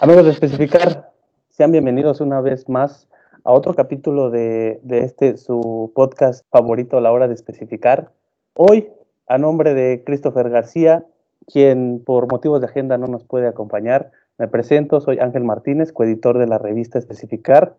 Amigos 0.00 0.24
de 0.26 0.30
Especificar, 0.30 1.10
sean 1.48 1.72
bienvenidos 1.72 2.20
una 2.20 2.42
vez 2.42 2.68
más 2.68 3.08
a 3.44 3.52
otro 3.52 3.72
capítulo 3.72 4.28
de, 4.28 4.78
de 4.82 5.00
este 5.00 5.38
su 5.38 5.90
podcast 5.94 6.44
favorito, 6.50 7.00
La 7.00 7.10
Hora 7.10 7.26
de 7.26 7.32
Especificar. 7.32 8.10
Hoy, 8.52 8.90
a 9.26 9.38
nombre 9.38 9.72
de 9.72 10.04
Christopher 10.04 10.50
García, 10.50 11.06
quien 11.46 12.02
por 12.04 12.30
motivos 12.30 12.60
de 12.60 12.66
agenda 12.66 12.98
no 12.98 13.06
nos 13.06 13.24
puede 13.24 13.48
acompañar, 13.48 14.10
me 14.36 14.46
presento, 14.46 15.00
soy 15.00 15.18
Ángel 15.18 15.44
Martínez, 15.44 15.92
coeditor 15.92 16.36
de 16.36 16.46
la 16.46 16.58
revista 16.58 16.98
Especificar. 16.98 17.74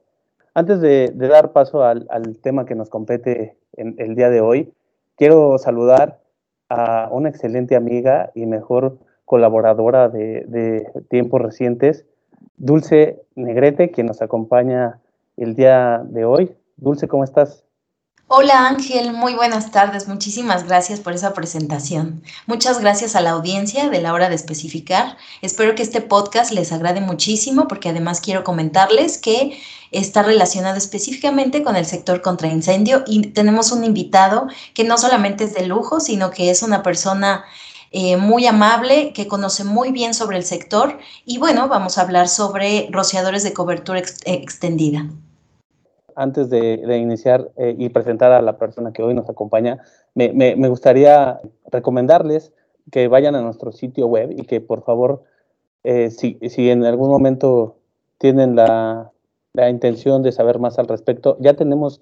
Antes 0.55 0.81
de, 0.81 1.11
de 1.13 1.27
dar 1.27 1.51
paso 1.51 1.83
al, 1.83 2.07
al, 2.09 2.37
tema 2.37 2.65
que 2.65 2.73
nos 2.73 2.89
compete 2.89 3.57
en 3.73 3.93
el 3.99 4.15
día 4.15 4.31
de 4.31 4.41
hoy, 4.41 4.73
quiero 5.17 5.59
saludar 5.59 6.19
a 6.67 7.09
una 7.11 7.29
excelente 7.29 7.75
amiga 7.75 8.31
y 8.33 8.47
mejor 8.47 8.97
colaboradora 9.29 10.09
de, 10.09 10.91
tiempos 11.07 11.39
recientes, 11.39 12.03
Dulce 12.57 13.21
Negrete, 13.35 13.91
quien 13.91 14.07
nos 14.07 14.23
acompaña 14.23 14.99
el 15.37 15.55
día 15.55 16.01
de 16.03 16.25
hoy. 16.25 16.51
Dulce, 16.77 17.07
¿cómo 17.07 17.23
estás? 17.23 17.63
Hola 18.27 18.67
Ángel, 18.67 19.13
muy 19.13 19.35
buenas 19.35 19.69
tardes. 19.69 20.07
Muchísimas 20.07 20.67
gracias 20.67 20.99
por 20.99 21.13
esa 21.13 21.33
presentación. 21.33 22.23
Muchas 22.47 22.81
gracias 22.81 23.15
a 23.15 23.21
la 23.21 23.31
audiencia 23.31 23.89
de 23.89 24.01
la 24.01 24.13
hora 24.13 24.29
de 24.29 24.35
especificar. 24.35 25.15
Espero 25.43 25.75
que 25.75 25.83
este 25.83 26.01
podcast 26.01 26.51
les 26.51 26.71
agrade 26.71 26.99
muchísimo 26.99 27.67
porque 27.67 27.89
además 27.89 28.21
quiero 28.21 28.43
comentarles 28.43 29.19
que 29.19 29.59
está 29.91 30.23
relacionado 30.23 30.77
específicamente 30.77 31.61
con 31.63 31.75
el 31.75 31.85
sector 31.85 32.21
contra 32.21 32.47
incendio 32.47 33.03
y 33.05 33.27
tenemos 33.27 33.71
un 33.71 33.83
invitado 33.83 34.47
que 34.73 34.83
no 34.83 34.97
solamente 34.97 35.43
es 35.43 35.53
de 35.53 35.67
lujo, 35.67 35.99
sino 35.99 36.31
que 36.31 36.49
es 36.49 36.63
una 36.63 36.81
persona 36.81 37.45
eh, 37.91 38.17
muy 38.17 38.45
amable, 38.45 39.13
que 39.13 39.27
conoce 39.27 39.63
muy 39.63 39.91
bien 39.91 40.13
sobre 40.13 40.37
el 40.37 40.43
sector 40.43 40.97
y 41.25 41.39
bueno, 41.39 41.67
vamos 41.67 41.97
a 41.97 42.03
hablar 42.03 42.27
sobre 42.27 42.87
rociadores 42.91 43.43
de 43.43 43.53
cobertura 43.53 43.99
ex 43.99 44.19
extendida. 44.25 45.07
Antes 46.15 46.49
de, 46.49 46.97
iniciar 46.97 47.49
eh, 47.55 47.75
y 47.77 47.89
presentar 47.89 48.31
a 48.31 48.41
la 48.41 48.57
persona 48.57 48.91
que 48.91 49.01
hoy 49.01 49.13
nos 49.13 49.29
acompaña, 49.29 49.79
me, 50.15 50.33
me, 50.33 50.55
me, 50.55 50.67
gustaría 50.67 51.39
recomendarles 51.71 52.51
que 52.91 53.07
vayan 53.07 53.35
a 53.35 53.41
nuestro 53.41 53.71
sitio 53.71 54.07
web 54.07 54.31
y 54.31 54.43
que 54.43 54.59
por 54.61 54.83
favor, 54.83 55.23
eh, 55.83 56.11
si, 56.11 56.37
si 56.49 56.69
en 56.69 56.83
algún 56.83 57.09
momento 57.09 57.77
tienen 58.17 58.55
la, 58.55 59.11
la 59.53 59.69
intención 59.69 60.21
de 60.23 60.31
saber 60.31 60.59
más 60.59 60.77
al 60.77 60.87
respecto, 60.87 61.37
ya 61.39 61.55
tenemos 61.55 62.01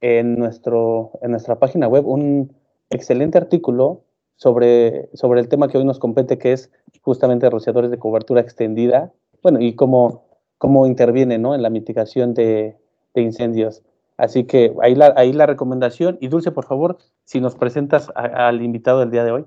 en, 0.00 0.36
nuestro, 0.36 1.12
en 1.22 1.32
nuestra 1.32 1.58
página 1.58 1.88
web 1.88 2.06
un 2.06 2.52
excelente 2.90 3.38
artículo 3.38 4.02
sobre, 4.38 5.10
sobre 5.14 5.40
el 5.40 5.48
tema 5.48 5.68
que 5.68 5.76
hoy 5.76 5.84
nos 5.84 5.98
compete, 5.98 6.38
que 6.38 6.52
es 6.52 6.70
justamente 7.02 7.50
rociadores 7.50 7.90
de 7.90 7.98
cobertura 7.98 8.40
extendida, 8.40 9.12
bueno, 9.42 9.60
y 9.60 9.74
cómo, 9.74 10.24
cómo 10.58 10.86
interviene 10.86 11.38
¿no? 11.38 11.54
en 11.54 11.62
la 11.62 11.70
mitigación 11.70 12.34
de, 12.34 12.76
incendios. 13.14 13.82
Así 14.16 14.44
que 14.44 14.72
ahí 14.80 14.94
la, 14.94 15.12
ahí 15.16 15.32
la 15.32 15.46
recomendación. 15.46 16.18
Y 16.20 16.28
Dulce, 16.28 16.52
por 16.52 16.66
favor, 16.66 16.98
si 17.24 17.40
nos 17.40 17.56
presentas 17.56 18.10
a, 18.14 18.46
al 18.46 18.62
invitado 18.62 19.00
del 19.00 19.10
día 19.10 19.24
de 19.24 19.32
hoy. 19.32 19.44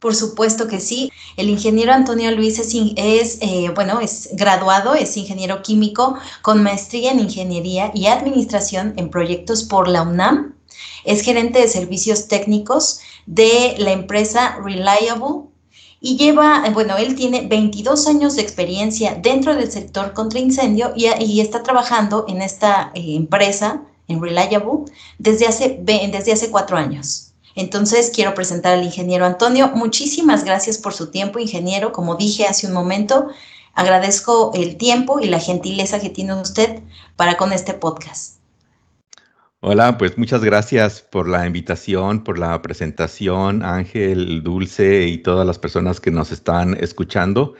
Por 0.00 0.16
supuesto 0.16 0.66
que 0.66 0.80
sí. 0.80 1.12
El 1.36 1.48
ingeniero 1.48 1.92
Antonio 1.92 2.32
Luis 2.32 2.58
es, 2.58 2.74
es 2.96 3.38
eh, 3.40 3.70
bueno, 3.72 4.00
es 4.00 4.30
graduado, 4.32 4.96
es 4.96 5.16
ingeniero 5.16 5.62
químico 5.62 6.16
con 6.42 6.60
maestría 6.60 7.12
en 7.12 7.20
ingeniería 7.20 7.92
y 7.94 8.06
administración 8.06 8.94
en 8.96 9.10
proyectos 9.10 9.62
por 9.62 9.86
la 9.86 10.02
UNAM. 10.02 10.56
Es 11.04 11.22
gerente 11.22 11.60
de 11.60 11.68
servicios 11.68 12.26
técnicos 12.26 13.00
de 13.26 13.74
la 13.78 13.92
empresa 13.92 14.58
Reliable 14.62 15.52
y 16.00 16.16
lleva, 16.16 16.68
bueno, 16.70 16.96
él 16.96 17.14
tiene 17.14 17.46
22 17.46 18.08
años 18.08 18.34
de 18.34 18.42
experiencia 18.42 19.14
dentro 19.14 19.54
del 19.54 19.70
sector 19.70 20.12
contra 20.12 20.40
incendio 20.40 20.92
y, 20.96 21.40
está 21.40 21.62
trabajando 21.62 22.24
en 22.28 22.42
esta 22.42 22.90
eh, 22.94 23.14
empresa, 23.14 23.82
en 24.08 24.20
Reliable, 24.20 24.92
desde 25.18 25.46
hace, 25.46 25.78
desde 25.80 26.32
hace 26.32 26.50
cuatro 26.50 26.76
años. 26.76 27.32
Entonces, 27.54 28.10
quiero 28.12 28.34
presentar 28.34 28.74
al 28.74 28.84
ingeniero 28.84 29.26
Antonio. 29.26 29.70
Muchísimas 29.74 30.44
gracias 30.44 30.78
por 30.78 30.92
su 30.92 31.10
tiempo, 31.10 31.38
ingeniero. 31.38 31.92
Como 31.92 32.16
dije 32.16 32.46
hace 32.46 32.66
un 32.66 32.72
momento, 32.72 33.28
agradezco 33.74 34.50
el 34.54 34.76
tiempo 34.76 35.20
y 35.20 35.26
la 35.26 35.38
gentileza 35.38 36.00
que 36.00 36.10
tiene 36.10 36.34
usted 36.34 36.80
para 37.14 37.36
con 37.36 37.52
este 37.52 37.74
podcast. 37.74 38.41
Hola, 39.64 39.96
pues 39.96 40.18
muchas 40.18 40.42
gracias 40.42 41.02
por 41.02 41.28
la 41.28 41.46
invitación, 41.46 42.24
por 42.24 42.36
la 42.36 42.60
presentación, 42.62 43.62
Ángel, 43.62 44.42
Dulce 44.42 45.06
y 45.06 45.18
todas 45.18 45.46
las 45.46 45.56
personas 45.60 46.00
que 46.00 46.10
nos 46.10 46.32
están 46.32 46.76
escuchando. 46.80 47.54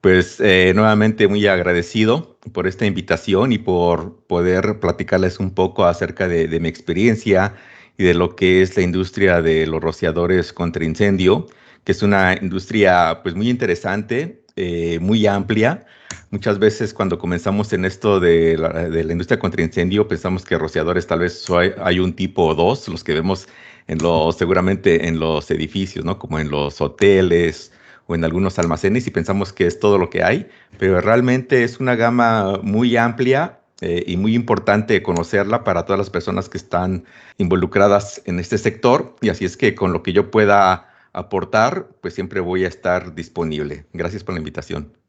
Pues 0.00 0.40
eh, 0.40 0.72
nuevamente 0.74 1.28
muy 1.28 1.46
agradecido 1.46 2.38
por 2.54 2.66
esta 2.66 2.86
invitación 2.86 3.52
y 3.52 3.58
por 3.58 4.16
poder 4.26 4.80
platicarles 4.80 5.38
un 5.38 5.50
poco 5.54 5.84
acerca 5.84 6.28
de, 6.28 6.48
mi 6.60 6.68
experiencia 6.68 7.54
y 7.98 8.04
de 8.04 8.14
lo 8.14 8.36
que 8.36 8.62
es 8.62 8.74
la 8.76 8.82
industria 8.82 9.42
de 9.42 9.66
los 9.66 9.82
rociadores 9.82 10.52
contra 10.54 10.84
incendio, 10.84 11.46
que 11.84 11.92
es 11.92 12.02
una 12.02 12.34
industria 12.40 13.20
pues 13.22 13.34
muy 13.34 13.50
interesante, 13.50 14.44
eh, 14.56 14.98
muy 15.00 15.26
amplia. 15.26 15.84
Muchas 16.34 16.58
veces 16.58 16.92
cuando 16.92 17.16
comenzamos 17.16 17.72
en 17.72 17.84
esto 17.84 18.18
de 18.18 18.58
la, 18.58 18.88
de 18.88 19.04
la, 19.04 19.12
industria 19.12 19.38
contra 19.38 19.62
incendio 19.62 20.08
pensamos 20.08 20.44
que 20.44 20.58
rociadores 20.58 21.06
tal 21.06 21.20
vez 21.20 21.48
hay, 21.48 21.70
hay, 21.80 22.00
un 22.00 22.12
tipo 22.12 22.46
o 22.46 22.56
dos, 22.56 22.88
los 22.88 23.04
que 23.04 23.14
vemos 23.14 23.46
en 23.86 23.98
los, 23.98 24.36
seguramente 24.36 25.06
en 25.06 25.20
los 25.20 25.48
edificios, 25.52 26.04
¿no? 26.04 26.18
como 26.18 26.40
en 26.40 26.50
los 26.50 26.80
hoteles 26.80 27.70
o 28.08 28.16
en 28.16 28.24
algunos 28.24 28.58
almacenes 28.58 29.06
y 29.06 29.12
pensamos 29.12 29.52
que 29.52 29.68
es 29.68 29.78
todo 29.78 29.96
lo 29.96 30.10
que 30.10 30.24
hay, 30.24 30.48
pero 30.76 31.00
realmente 31.00 31.62
es 31.62 31.78
una 31.78 31.94
gama 31.94 32.58
muy 32.64 32.96
amplia 32.96 33.60
eh, 33.80 34.02
y 34.04 34.16
muy 34.16 34.34
importante 34.34 35.04
conocerla 35.04 35.62
para 35.62 35.84
todas 35.84 36.00
las 36.00 36.10
personas 36.10 36.48
que 36.48 36.58
están 36.58 37.04
involucradas 37.38 38.20
en 38.24 38.40
este 38.40 38.58
sector. 38.58 39.14
Y 39.20 39.28
así 39.28 39.44
es 39.44 39.56
que 39.56 39.76
con 39.76 39.92
lo 39.92 40.02
que 40.02 40.12
yo 40.12 40.32
pueda 40.32 40.92
aportar, 41.12 41.90
pues 42.00 42.14
siempre 42.14 42.40
voy 42.40 42.64
a 42.64 42.68
estar 42.68 43.14
disponible. 43.14 43.86
Gracias 43.92 44.24
por 44.24 44.34
la 44.34 44.40
invitación. 44.40 45.03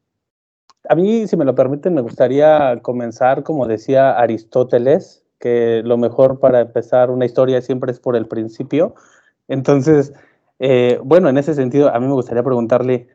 A 0.88 0.94
mí, 0.94 1.26
si 1.26 1.36
me 1.36 1.44
lo 1.44 1.54
permiten, 1.54 1.94
me 1.94 2.00
gustaría 2.00 2.78
comenzar, 2.82 3.42
como 3.42 3.66
decía 3.66 4.18
Aristóteles, 4.18 5.24
que 5.38 5.82
lo 5.84 5.98
mejor 5.98 6.38
para 6.40 6.60
empezar 6.60 7.10
una 7.10 7.26
historia 7.26 7.60
siempre 7.60 7.92
es 7.92 8.00
por 8.00 8.16
el 8.16 8.26
principio. 8.26 8.94
Entonces, 9.48 10.12
eh, 10.58 10.98
bueno, 11.02 11.28
en 11.28 11.38
ese 11.38 11.54
sentido, 11.54 11.94
a 11.94 12.00
mí 12.00 12.06
me 12.06 12.12
gustaría 12.14 12.42
preguntarle, 12.42 13.08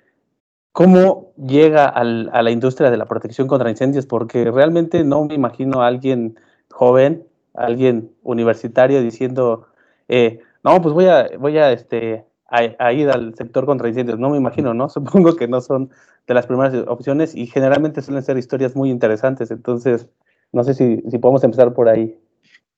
¿Cómo 0.73 1.33
llega 1.35 1.85
al, 1.85 2.29
a 2.31 2.41
la 2.41 2.51
industria 2.51 2.89
de 2.89 2.97
la 2.97 3.05
protección 3.05 3.47
contra 3.47 3.69
incendios? 3.69 4.05
Porque 4.05 4.49
realmente 4.51 5.03
no 5.03 5.25
me 5.25 5.35
imagino 5.35 5.81
a 5.81 5.87
alguien 5.87 6.39
joven, 6.69 7.27
a 7.53 7.65
alguien 7.65 8.11
universitario 8.23 9.01
diciendo, 9.01 9.67
eh, 10.07 10.39
no, 10.63 10.81
pues 10.81 10.93
voy 10.93 11.07
a, 11.07 11.29
voy 11.37 11.57
este, 11.57 12.25
a, 12.47 12.93
ir 12.93 13.09
al 13.09 13.35
sector 13.35 13.65
contra 13.65 13.89
incendios. 13.89 14.17
No 14.17 14.29
me 14.29 14.37
imagino, 14.37 14.73
¿no? 14.73 14.87
Supongo 14.89 15.35
que 15.35 15.49
no 15.49 15.59
son 15.59 15.89
de 16.27 16.33
las 16.33 16.45
primeras 16.45 16.73
opciones 16.87 17.35
y 17.35 17.47
generalmente 17.47 18.01
suelen 18.01 18.23
ser 18.23 18.37
historias 18.37 18.75
muy 18.75 18.89
interesantes. 18.89 19.51
Entonces, 19.51 20.07
no 20.51 20.63
sé 20.63 20.73
si, 20.73 21.01
si 21.09 21.17
podemos 21.17 21.43
empezar 21.43 21.73
por 21.73 21.89
ahí. 21.89 22.17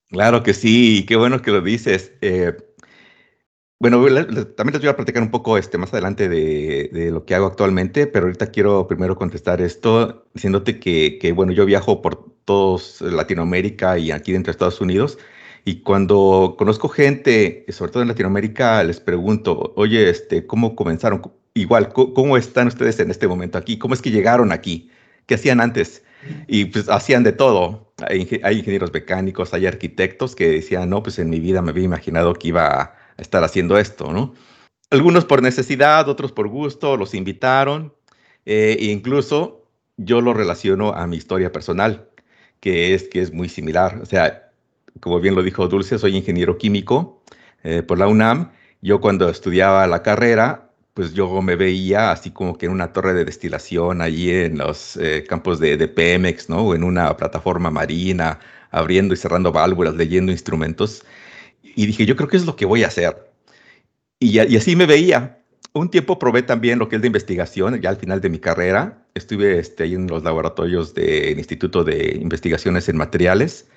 Claro 0.10 0.44
que 0.44 0.54
sí, 0.54 1.06
qué 1.08 1.16
bueno 1.16 1.42
que 1.42 1.52
lo 1.52 1.62
dices. 1.62 2.14
Eh, 2.22 2.56
bueno, 3.80 3.98
también 4.56 4.74
les 4.74 4.82
voy 4.82 4.90
a 4.90 4.96
platicar 4.96 5.22
un 5.24 5.32
poco 5.32 5.58
este, 5.58 5.78
más 5.78 5.92
adelante 5.92 6.30
de, 6.30 6.90
de, 6.94 7.12
lo 7.12 7.26
que 7.26 7.36
hago 7.36 7.48
actualmente, 7.48 8.08
pero 8.08 8.28
ahorita 8.28 8.48
quiero 8.48 8.88
primero 8.88 9.16
contestar 9.18 9.60
esto 9.60 10.26
diciéndote 10.34 10.80
que, 10.80 11.18
que, 11.20 11.34
bueno, 11.34 11.52
yo 11.52 11.66
viajo 11.66 12.02
por 12.02 12.34
todos 12.46 13.02
Latinoamérica 13.02 13.98
y 13.98 14.12
aquí 14.12 14.32
dentro 14.32 14.52
de 14.52 14.56
Estados 14.56 14.80
Unidos, 14.80 15.18
y 15.66 15.82
cuando 15.82 16.56
conozco 16.58 16.90
gente, 16.90 17.66
sobre 17.70 17.92
todo 17.92 18.04
en 18.04 18.10
Latinoamérica, 18.10 18.84
les 18.84 19.00
pregunto, 19.00 19.74
oye, 19.76 20.10
este, 20.10 20.46
¿cómo 20.46 20.76
comenzaron? 20.76 21.22
Igual, 21.56 21.94
¿cómo 21.94 22.36
están 22.36 22.68
ustedes 22.68 23.00
en 23.00 23.12
este 23.12 23.28
momento 23.28 23.58
aquí? 23.58 23.78
¿Cómo 23.78 23.94
es 23.94 24.02
que 24.02 24.10
llegaron 24.10 24.52
aquí? 24.52 24.90
¿Qué 25.28 25.36
hacían 25.36 25.62
antes? 25.62 26.04
Y 26.48 26.66
pues 26.66 26.90
hacían 26.90 27.24
de 27.24 27.32
todo. 27.32 27.94
Hay, 28.08 28.42
hay 28.44 28.60
ingenieros 28.60 28.92
mecánicos, 28.92 29.54
hay 29.54 29.68
arquitectos 29.68 30.36
que 30.36 30.50
decían, 30.50 30.90
no, 30.90 31.04
pues 31.04 31.20
en 31.20 31.30
mi 31.30 31.40
vida 31.40 31.62
me 31.62 31.70
había 31.70 31.84
imaginado 31.84 32.34
que 32.34 32.48
iba 32.48 32.82
a 32.82 32.96
estar 33.18 33.44
haciendo 33.44 33.78
esto, 33.78 34.12
¿no? 34.12 34.34
Algunos 34.90 35.26
por 35.26 35.42
necesidad, 35.42 36.10
otros 36.10 36.32
por 36.32 36.48
gusto, 36.48 36.98
los 36.98 37.14
invitaron, 37.14 37.94
eh, 38.46 38.78
e 38.80 38.86
incluso 38.86 39.68
yo 39.98 40.22
lo 40.22 40.34
relaciono 40.34 40.94
a 40.94 41.08
mi 41.08 41.18
historia 41.18 41.52
personal, 41.52 42.10
que 42.60 42.94
es 42.94 43.08
que 43.10 43.22
es 43.22 43.32
muy 43.32 43.50
similar. 43.50 44.00
O 44.02 44.06
sea, 44.06 44.52
como 45.00 45.20
bien 45.20 45.36
lo 45.36 45.44
dijo 45.44 45.68
Dulce, 45.68 45.98
soy 46.00 46.16
ingeniero 46.16 46.58
químico 46.58 47.24
eh, 47.64 47.84
por 47.84 47.98
la 48.00 48.08
UNAM. 48.08 48.52
Yo 48.82 49.02
cuando 49.02 49.30
estudiaba 49.30 49.88
la 49.88 50.04
carrera, 50.04 50.72
pues 50.94 51.14
yo 51.14 51.42
me 51.42 51.56
veía 51.56 52.12
así 52.12 52.32
como 52.32 52.58
que 52.58 52.68
en 52.68 52.72
una 52.72 52.94
torre 52.94 53.14
de 53.14 53.26
destilación 53.26 54.02
allí 54.02 54.32
en 54.32 54.58
los 54.60 54.98
eh, 54.98 55.24
campos 55.28 55.60
de, 55.60 55.78
de, 55.78 55.88
Pemex, 55.88 56.50
¿no? 56.50 56.62
O 56.68 56.76
en 56.76 56.84
una 56.84 57.16
plataforma 57.18 57.72
marina, 57.72 58.40
abriendo 58.72 59.14
y 59.14 59.18
cerrando 59.18 59.52
válvulas, 59.52 59.96
leyendo 59.96 60.32
instrumentos 60.32 61.04
y 61.76 61.86
dije, 61.86 62.06
yo 62.06 62.16
creo 62.16 62.30
que 62.30 62.38
es 62.38 62.46
lo 62.46 62.56
que 62.56 62.66
voy 62.66 62.84
a 62.84 62.88
hacer. 62.88 63.32
Y, 64.20 64.40
así 64.40 64.76
me 64.76 64.86
veía. 64.86 65.40
un 65.74 65.90
tiempo 65.90 66.20
probé 66.20 66.44
también 66.44 66.80
lo 66.80 66.88
que 66.88 66.98
es 66.98 67.02
de 67.02 67.08
investigación, 67.08 67.82
ya 67.82 67.90
al 67.90 67.98
final 67.98 68.22
de 68.22 68.30
mi 68.30 68.40
carrera. 68.40 69.06
Estuve 69.16 69.60
este, 69.60 69.84
ahí 69.84 69.96
en 69.96 70.08
los 70.08 70.24
laboratorios 70.24 70.94
del 70.94 71.38
Instituto 71.38 71.84
de 71.84 72.18
Investigaciones 72.22 72.90
en 72.90 72.98
Materiales, 72.98 73.68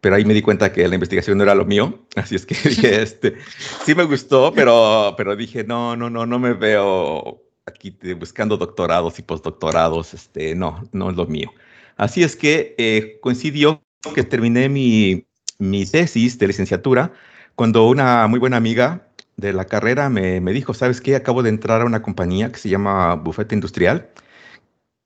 pero 0.00 0.16
ahí 0.16 0.24
me 0.24 0.34
di 0.34 0.42
cuenta 0.42 0.72
que 0.72 0.86
la 0.86 0.94
investigación 0.94 1.38
no 1.38 1.44
era 1.44 1.54
lo 1.54 1.64
mío. 1.64 2.06
Así 2.16 2.34
es 2.36 2.46
que 2.46 2.54
dije, 2.68 3.02
este, 3.02 3.36
sí 3.84 3.94
me 3.94 4.04
gustó, 4.04 4.52
pero, 4.54 5.14
pero 5.16 5.36
dije, 5.36 5.64
no, 5.64 5.96
no, 5.96 6.10
no, 6.10 6.26
no 6.26 6.38
me 6.38 6.52
veo 6.52 7.42
aquí 7.66 7.96
buscando 8.18 8.56
doctorados 8.56 9.18
y 9.18 9.22
postdoctorados. 9.22 10.14
Este, 10.14 10.54
no, 10.54 10.88
no 10.92 11.10
es 11.10 11.16
lo 11.16 11.26
mío. 11.26 11.52
Así 11.96 12.22
es 12.22 12.36
que 12.36 12.74
eh, 12.78 13.18
coincidió 13.20 13.82
que 14.14 14.22
terminé 14.22 14.68
mi, 14.68 15.26
mi 15.58 15.86
tesis 15.86 16.38
de 16.38 16.46
licenciatura 16.46 17.12
cuando 17.54 17.88
una 17.88 18.26
muy 18.26 18.38
buena 18.38 18.58
amiga 18.58 19.08
de 19.36 19.52
la 19.52 19.64
carrera 19.64 20.08
me, 20.08 20.40
me, 20.40 20.52
dijo, 20.52 20.74
¿sabes 20.74 21.00
qué? 21.00 21.16
Acabo 21.16 21.42
de 21.42 21.48
entrar 21.50 21.80
a 21.80 21.86
una 21.86 22.02
compañía 22.02 22.52
que 22.52 22.58
se 22.58 22.68
llama 22.68 23.14
Bufete 23.16 23.54
Industrial, 23.54 24.08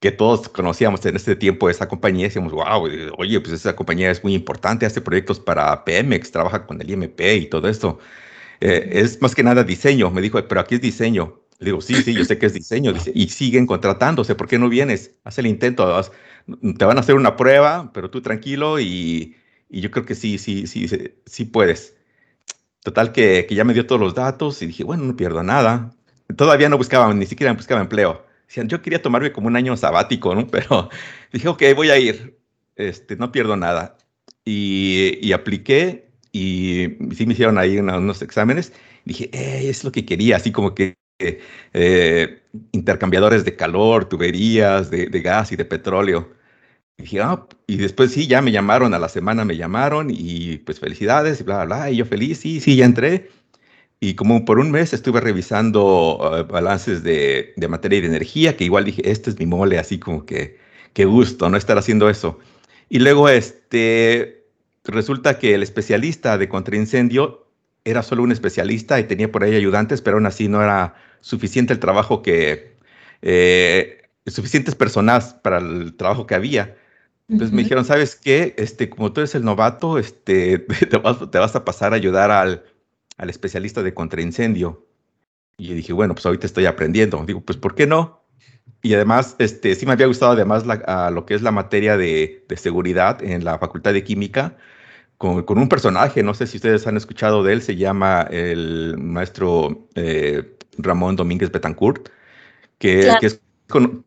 que 0.01 0.11
todos 0.11 0.49
conocíamos 0.49 1.05
en 1.07 1.17
este 1.17 1.37
tiempo 1.37 1.69
esa 1.69 1.87
compañía, 1.87 2.27
decíamos, 2.27 2.53
wow, 2.53 2.89
oye, 3.19 3.41
pues 3.41 3.53
esa 3.53 3.77
compañía 3.77 4.11
es 4.11 4.25
muy 4.25 4.35
importante, 4.35 4.87
hace 4.87 5.01
proyectos 5.03 5.39
para 5.39 5.85
Pemex, 5.85 6.33
trabaja 6.33 6.67
con 6.67 6.81
el 6.81 6.91
IMP 6.91 7.21
y 7.21 7.47
todo 7.47 7.69
esto. 7.69 7.99
Eh, 8.61 8.91
es 8.93 9.21
más 9.23 9.35
que 9.35 9.43
nada 9.43 9.65
diseño. 9.65 10.11
Me 10.11 10.21
dijo, 10.21 10.43
pero 10.49 10.61
aquí 10.61 10.77
es 10.77 10.81
diseño. 10.81 11.41
Le 11.59 11.67
digo, 11.67 11.81
sí, 11.83 11.95
sí, 11.97 12.15
yo 12.15 12.25
sé 12.25 12.39
que 12.39 12.47
es 12.47 12.55
diseño. 12.55 12.93
Dice, 12.93 13.13
y 13.15 13.29
siguen 13.29 13.67
contratándose, 13.67 14.35
¿por 14.35 14.49
qué 14.49 14.59
no 14.59 14.69
vienes? 14.71 15.17
Haz 15.25 15.39
el 15.39 15.47
intento, 15.47 16.01
te 16.79 16.85
van 16.85 16.97
a 16.97 17.01
hacer 17.01 17.15
una 17.15 17.37
prueba, 17.37 17.91
pero 17.93 18.11
tú 18.11 18.23
tranquilo 18.23 18.81
y, 18.81 19.37
y 19.69 19.81
yo 19.83 19.91
creo 19.91 20.07
que 20.07 20.15
sí, 20.15 20.39
sí, 20.39 20.67
sí, 20.67 20.89
sí, 20.89 21.15
sí 21.27 21.45
puedes. 21.45 21.97
Total 22.83 23.13
que, 23.13 23.47
que, 23.47 23.55
ya 23.55 23.65
me 23.65 23.75
dio 23.75 23.87
todos 23.87 24.01
los 24.01 24.15
datos 24.15 24.63
y 24.63 24.67
dije, 24.67 24.85
bueno, 24.85 25.05
no 25.05 25.17
pierdo 25.17 25.43
nada. 25.43 25.95
Todavía 26.37 26.71
no 26.71 26.79
buscaba, 26.79 27.13
ni 27.13 27.27
siquiera 27.27 27.53
buscaba 27.53 27.83
empleo. 27.83 28.25
Decían, 28.51 28.69
yo 28.69 28.83
quería 28.83 29.01
tomarme 29.01 29.31
como 29.31 29.47
un 29.47 29.55
año 29.55 29.77
sabático, 29.77 30.35
¿no? 30.35 30.45
Pero 30.51 30.91
dije, 31.33 31.47
ok, 31.47 31.63
voy 31.77 31.91
a 31.91 31.99
ir, 32.01 32.37
este, 32.75 33.15
no 33.15 33.31
pierdo 33.31 33.57
nada. 33.57 33.97
Y, 34.45 35.19
y 35.23 35.33
apliqué 35.33 36.09
y 36.33 36.97
sí 37.15 37.27
me 37.27 37.35
hicieron 37.35 37.59
ahí 37.59 37.79
unos 37.79 38.23
exámenes. 38.23 38.73
dije, 39.05 39.31
eh, 39.33 39.69
es 39.71 39.85
lo 39.85 39.93
que 39.93 40.05
quería, 40.05 40.35
así 40.37 40.51
como 40.51 40.75
que 40.75 40.97
eh, 41.21 42.43
intercambiadores 42.73 43.45
de 43.45 43.55
calor, 43.55 44.07
tuberías 44.09 44.91
de, 44.91 45.07
de 45.07 45.21
gas 45.23 45.53
y 45.53 45.57
de 45.57 45.65
petróleo. 45.65 46.31
Y 46.99 47.03
dije, 47.03 47.21
ah, 47.21 47.47
y 47.69 47.77
después 47.79 48.13
sí, 48.13 48.27
ya 48.27 48.43
me 48.43 48.53
llamaron, 48.53 48.95
a 48.95 48.99
la 48.99 49.09
semana 49.09 49.45
me 49.45 49.57
llamaron 49.57 50.09
y 50.11 50.59
pues 50.59 50.81
felicidades 50.81 51.41
y 51.41 51.45
bla, 51.45 51.65
bla, 51.65 51.67
bla. 51.67 51.91
Y 51.91 51.97
yo 51.99 52.07
feliz, 52.07 52.41
sí, 52.41 52.61
sí, 52.61 52.77
ya 52.77 52.87
entré. 52.87 53.31
Y 54.01 54.15
como 54.15 54.47
por 54.47 54.59
un 54.59 54.71
mes 54.71 54.95
estuve 54.95 55.21
revisando 55.21 56.17
uh, 56.17 56.51
balances 56.51 57.03
de, 57.03 57.53
de, 57.57 57.69
materia 57.69 57.99
y 57.99 58.01
de 58.01 58.09
energía, 58.09 58.57
que 58.57 58.65
igual 58.65 58.85
dije, 58.85 59.11
este 59.11 59.29
es 59.29 59.39
mi 59.39 59.45
mole, 59.45 59.79
así 59.79 59.99
como 59.99 60.25
que, 60.25 60.59
qué 60.95 61.05
gusto, 61.05 61.51
no 61.51 61.59
estar 61.59 61.77
haciendo 61.77 62.09
eso. 62.09 62.39
Y 62.89 62.99
luego, 63.01 63.29
este, 63.29 64.47
resulta 64.85 65.39
que 65.39 65.55
el 65.55 65.63
especialista 65.63 66.39
de 66.39 66.49
contraincendio 66.49 67.47
era 67.85 68.03
solo 68.03 68.23
un 68.23 68.33
especialista 68.33 68.99
y 68.99 69.05
tenía 69.05 69.31
por 69.31 69.45
ahí 69.45 69.55
ayudantes, 69.55 70.01
pero 70.01 70.17
aún 70.17 70.27
así 70.27 70.49
no 70.49 70.63
era 70.63 70.95
suficiente 71.21 71.75
el 71.75 71.79
trabajo 71.79 72.23
que, 72.23 72.77
eh, 73.23 74.03
suficientes 74.27 74.75
personas 74.75 75.35
para 75.35 75.59
el 75.59 75.95
trabajo 75.97 76.27
que 76.27 76.35
había. 76.35 76.77
Entonces 77.29 77.53
me 77.53 77.63
dijeron, 77.63 77.85
¿sabes 77.85 78.17
qué? 78.17 78.55
Este, 78.59 78.91
como 78.91 79.13
tú 79.13 79.21
eres 79.21 79.35
el 79.35 79.45
novato, 79.45 79.99
este, 79.99 80.59
te, 80.91 80.97
vas, 80.97 81.31
te 81.31 81.39
vas 81.39 81.55
a 81.55 81.65
pasar 81.65 81.93
a 81.93 81.97
ayudar 81.97 82.31
al, 82.31 82.65
al, 83.21 83.31
especialista 83.31 83.83
de 83.83 83.95
contraincendio. 83.95 84.87
Y 85.57 85.69
yo 85.69 85.75
dije, 85.75 85.93
bueno, 85.93 86.15
pues 86.15 86.27
ahorita 86.27 86.47
estoy 86.47 86.67
aprendiendo. 86.67 87.23
Digo, 87.27 87.41
pues 87.41 87.59
¿por 87.59 87.75
qué 87.75 87.87
no? 87.87 88.23
Y 88.83 88.95
además, 88.95 89.37
este, 89.39 89.75
sí 89.75 89.85
me 89.85 89.93
había 89.93 90.07
gustado 90.07 90.33
además 90.33 90.67
la, 90.67 90.75
a 90.75 91.11
lo 91.11 91.27
que 91.27 91.35
es 91.35 91.43
la 91.43 91.51
materia 91.51 91.97
de, 91.97 92.45
de, 92.49 92.57
seguridad 92.57 93.23
en 93.23 93.45
la 93.45 93.59
Facultad 93.59 93.93
de 93.93 94.03
Química, 94.03 94.57
con, 95.19 95.43
con, 95.43 95.59
un 95.59 95.69
personaje, 95.69 96.23
no 96.23 96.33
sé 96.33 96.47
si 96.47 96.57
ustedes 96.57 96.87
han 96.87 96.97
escuchado 96.97 97.43
de 97.43 97.53
él, 97.53 97.63
se 97.63 97.77
llama 97.77 98.23
el 98.31 98.97
maestro 98.97 99.87
eh, 99.95 100.57
Ramón 100.79 101.17
Domínguez 101.17 101.53
Betancourt, 101.53 102.09
que, 102.79 103.01
claro. 103.01 103.21
que 103.21 103.27
es 103.27 103.41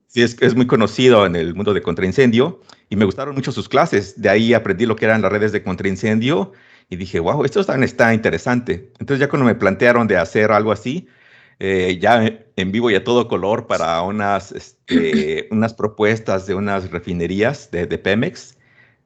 sí, 0.07 0.21
es, 0.21 0.37
es, 0.41 0.55
muy 0.55 0.67
conocido 0.67 1.25
en 1.25 1.35
el 1.35 1.55
mundo 1.55 1.73
de 1.73 1.81
contraincendio 1.81 2.61
y 2.89 2.95
me 2.95 3.05
gustaron 3.05 3.35
mucho 3.35 3.51
sus 3.51 3.69
clases. 3.69 4.21
De 4.21 4.29
ahí 4.29 4.53
aprendí 4.53 4.85
lo 4.85 4.95
que 4.95 5.05
eran 5.05 5.21
las 5.21 5.31
redes 5.31 5.51
de 5.51 5.63
contraincendio 5.63 6.51
y 6.89 6.95
dije, 6.95 7.19
wow, 7.19 7.43
esto 7.43 7.59
está, 7.59 7.75
está 7.83 8.13
interesante. 8.13 8.91
Entonces 8.99 9.19
ya 9.19 9.29
cuando 9.29 9.45
me 9.45 9.55
plantearon 9.55 10.07
de 10.07 10.17
hacer 10.17 10.51
algo 10.51 10.71
así, 10.71 11.07
eh, 11.59 11.97
ya 12.01 12.43
en 12.55 12.71
vivo 12.71 12.89
y 12.91 12.95
a 12.95 13.03
todo 13.03 13.27
color 13.27 13.67
para 13.67 14.01
unas, 14.01 14.51
este, 14.51 15.47
unas 15.51 15.73
propuestas 15.73 16.47
de 16.47 16.55
unas 16.55 16.91
refinerías 16.91 17.71
de, 17.71 17.85
de, 17.85 17.97
Pemex, 17.97 18.57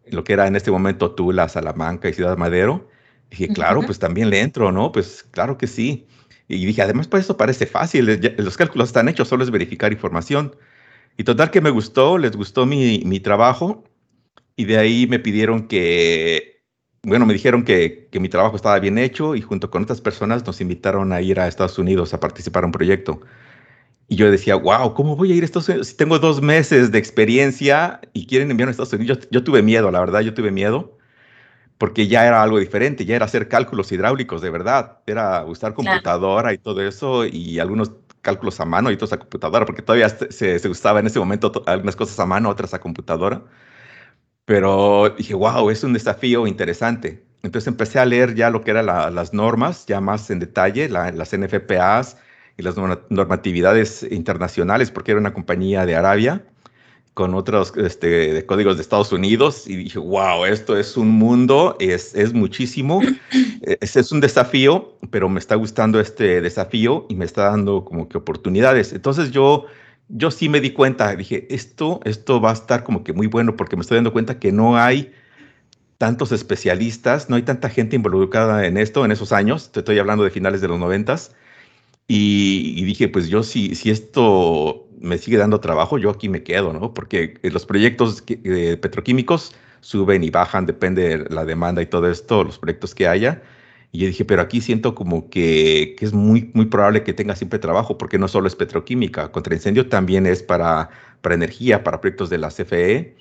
lo 0.10 0.24
que 0.24 0.34
era 0.34 0.48
en 0.48 0.56
este 0.56 0.72
momento 0.72 1.14
Tula, 1.14 1.50
Salamanca 1.50 2.10
y 2.10 2.14
Ciudad 2.14 2.38
Madero, 2.38 2.90
dije, 3.30 3.50
claro, 3.50 3.82
pues 3.84 4.00
también 4.00 4.30
le 4.30 4.40
entro, 4.42 4.72
¿no? 4.72 4.92
Pues 4.92 5.24
claro 5.32 5.58
que 5.58 5.68
sí. 5.68 6.08
Y 6.48 6.66
dije, 6.66 6.82
además, 6.82 7.08
pues 7.08 7.26
eso 7.26 7.36
parece 7.36 7.66
fácil, 7.66 8.20
los 8.38 8.58
cálculos 8.58 8.90
están 8.90 9.10
hechos, 9.10 9.28
solo 9.28 9.44
es 9.44 9.52
verificar 9.52 9.92
información. 9.92 10.56
Y 11.18 11.24
total 11.26 11.52
que 11.52 11.62
me 11.62 11.70
gustó, 11.72 12.18
les 12.18 12.36
gustó 12.38 12.66
mi, 12.66 13.02
mi 13.06 13.20
trabajo 13.20 13.84
y 14.56 14.66
de 14.66 14.78
ahí 14.78 15.08
me 15.08 15.20
pidieron 15.20 15.68
que, 15.68 16.57
bueno, 17.04 17.26
me 17.26 17.34
dijeron 17.34 17.64
que, 17.64 18.08
que, 18.12 18.20
mi 18.20 18.30
trabajo 18.30 18.56
estaba 18.56 18.80
bien 18.80 18.98
hecho 18.98 19.36
y 19.36 19.42
junto 19.42 19.70
con 19.70 19.84
otras 19.84 20.02
personas 20.02 20.46
nos 20.46 20.62
invitaron 20.62 21.14
a 21.14 21.22
ir 21.22 21.40
a 21.40 21.48
Estados 21.48 21.78
Unidos 21.80 22.14
a 22.14 22.20
participar 22.20 22.64
en 22.64 22.68
un 22.68 22.72
proyecto. 22.74 23.22
Y 24.10 24.16
yo 24.16 24.32
decía, 24.32 24.56
wow, 24.56 24.94
¿cómo 24.94 25.16
voy 25.16 25.32
a 25.32 25.36
ir 25.36 25.44
a 25.44 25.46
Estados 25.46 25.70
Unidos 25.70 25.88
si 25.88 25.98
tengo 25.98 26.20
dos 26.20 26.42
meses 26.42 26.92
de 26.92 26.98
experiencia 26.98 28.00
y 28.14 28.26
quieren 28.26 28.52
enviarme 28.52 28.70
a 28.70 28.72
Estados 28.72 28.94
Unidos? 28.94 29.20
Yo, 29.20 29.30
yo 29.32 29.44
tuve 29.44 29.62
miedo, 29.62 29.92
la 29.92 30.00
verdad, 30.00 30.22
yo 30.22 30.34
tuve 30.34 30.52
miedo 30.52 30.98
porque 31.78 32.08
ya 32.08 32.26
era 32.26 32.42
algo 32.42 32.60
diferente, 32.60 33.06
ya 33.06 33.16
era 33.16 33.26
hacer 33.26 33.48
cálculos 33.48 33.92
hidráulicos 33.92 34.42
de 34.42 34.50
verdad, 34.50 35.00
era 35.06 35.46
usar 35.46 35.74
computadora 35.74 36.54
y 36.54 36.58
todo 36.58 36.82
eso 36.82 37.26
y 37.26 37.60
algunos 37.60 37.92
cálculos 38.22 38.60
a 38.60 38.66
mano 38.66 38.90
y 38.92 38.96
otros 38.96 39.14
a 39.14 39.20
computadora, 39.20 39.66
porque 39.66 39.82
todavía 39.82 40.10
se, 40.10 40.60
se 40.60 40.70
usaba 40.70 41.00
en 41.00 41.08
ese 41.08 41.20
momento 41.20 41.64
algunas 41.66 41.96
cosas 41.96 42.20
a 42.20 42.26
mano, 42.26 42.50
otras 42.50 42.74
a 42.74 42.80
computadora. 42.80 43.44
Pero 44.48 45.10
dije, 45.10 45.34
wow, 45.34 45.70
es 45.70 45.84
un 45.84 45.92
desafío 45.92 46.48
interesante. 46.48 47.22
Entonces 47.44 47.68
empecé 47.68 48.00
a 48.00 48.06
leer 48.06 48.34
ya 48.34 48.50
lo 48.50 48.62
que 48.64 48.72
eran 48.72 48.86
la, 48.86 49.12
las 49.12 49.34
normas, 49.34 49.86
ya 49.88 50.00
más 50.00 50.30
en 50.30 50.40
detalle, 50.40 50.88
la, 50.88 51.12
las 51.12 51.38
NFPAs 51.38 52.16
y 52.56 52.62
las 52.64 52.78
normatividades 53.10 54.08
internacionales, 54.10 54.90
porque 54.90 55.12
era 55.12 55.20
una 55.20 55.34
compañía 55.34 55.86
de 55.86 55.98
Arabia 55.98 56.46
con 57.14 57.34
otros 57.34 57.74
este, 57.76 58.46
códigos 58.46 58.78
de 58.78 58.84
Estados 58.84 59.12
Unidos 59.12 59.68
y 59.68 59.76
dije, 59.76 60.00
wow, 60.00 60.46
esto 60.46 60.78
es 60.78 60.96
un 60.96 61.10
mundo, 61.10 61.76
es, 61.82 62.16
es 62.16 62.32
muchísimo, 62.32 63.02
es, 63.82 63.98
es, 63.98 64.14
un 64.14 64.22
desafío, 64.22 64.98
pero 65.12 65.28
me 65.28 65.40
está 65.40 65.56
gustando 65.56 66.00
este 66.00 66.40
desafío 66.40 67.06
y 67.10 67.16
me 67.16 67.26
está 67.26 67.50
dando 67.50 67.84
como 67.84 68.08
que 68.08 68.18
oportunidades. 68.18 68.94
Entonces 68.94 69.32
yo, 69.32 69.66
yo 70.10 70.32
sí 70.32 70.50
me 70.50 70.62
di 70.62 70.72
cuenta, 70.72 71.16
dije, 71.16 71.48
esto, 71.54 72.00
esto 72.06 72.40
va 72.40 72.52
a 72.52 72.54
estar 72.54 72.84
como 72.84 73.04
que 73.04 73.14
muy 73.14 73.28
bueno 73.28 73.56
porque 73.56 73.76
me 73.76 73.82
estoy 73.82 73.98
dando 73.98 74.14
cuenta 74.14 74.40
que 74.40 74.52
no 74.52 74.78
hay 74.78 75.12
tantos 75.98 76.32
especialistas, 76.32 77.30
no 77.30 77.36
hay 77.36 77.42
tanta 77.42 77.70
gente 77.70 77.96
involucrada 77.96 78.66
en 78.66 78.78
esto 78.78 79.04
en 79.04 79.12
esos 79.12 79.32
años, 79.32 79.72
te 79.72 79.80
estoy 79.80 80.00
hablando 80.00 80.24
de 80.24 80.30
finales 80.30 80.62
de 80.62 80.68
los 80.68 80.80
noventas, 80.80 81.32
y, 82.08 82.86
dije, 82.86 83.10
pues 83.10 83.28
yo 83.28 83.44
si, 83.44 83.76
si 83.76 83.90
esto 83.92 84.88
me 85.00 85.18
sigue 85.18 85.38
dando 85.38 85.60
trabajo, 85.60 85.98
yo 85.98 86.10
aquí 86.10 86.30
me 86.30 86.42
quedo, 86.42 86.72
¿no? 86.72 86.94
Porque 86.94 87.38
los 87.44 87.66
proyectos 87.66 88.22
petroquímicos 88.22 89.54
suben 89.82 90.24
y 90.24 90.30
bajan, 90.30 90.66
depende 90.66 91.18
de 91.18 91.30
la 91.30 91.44
demanda 91.44 91.82
y 91.82 91.86
todo 91.86 92.10
esto, 92.10 92.46
los 92.46 92.60
proyectos 92.60 92.96
que 92.96 93.08
haya. 93.08 93.42
Y 93.92 94.00
yo 94.00 94.08
dije, 94.08 94.26
pero 94.26 94.42
aquí 94.42 94.62
siento 94.62 94.96
como 94.96 95.30
que, 95.30 95.96
que, 95.98 96.06
es 96.06 96.14
muy, 96.14 96.52
muy 96.54 96.66
probable 96.66 97.04
que 97.04 97.14
tenga 97.14 97.36
siempre 97.36 97.60
trabajo, 97.60 97.98
porque 97.98 98.20
no 98.20 98.28
solo 98.28 98.48
es 98.48 98.56
petroquímica, 98.56 99.32
contra 99.32 99.56
incendio 99.56 99.88
también 99.90 100.26
es 100.26 100.44
para, 100.44 100.90
para 101.22 101.36
energía, 101.36 101.84
para 101.84 102.02
proyectos 102.02 102.30
de 102.30 102.38
la 102.38 102.50
CFE, 102.50 103.16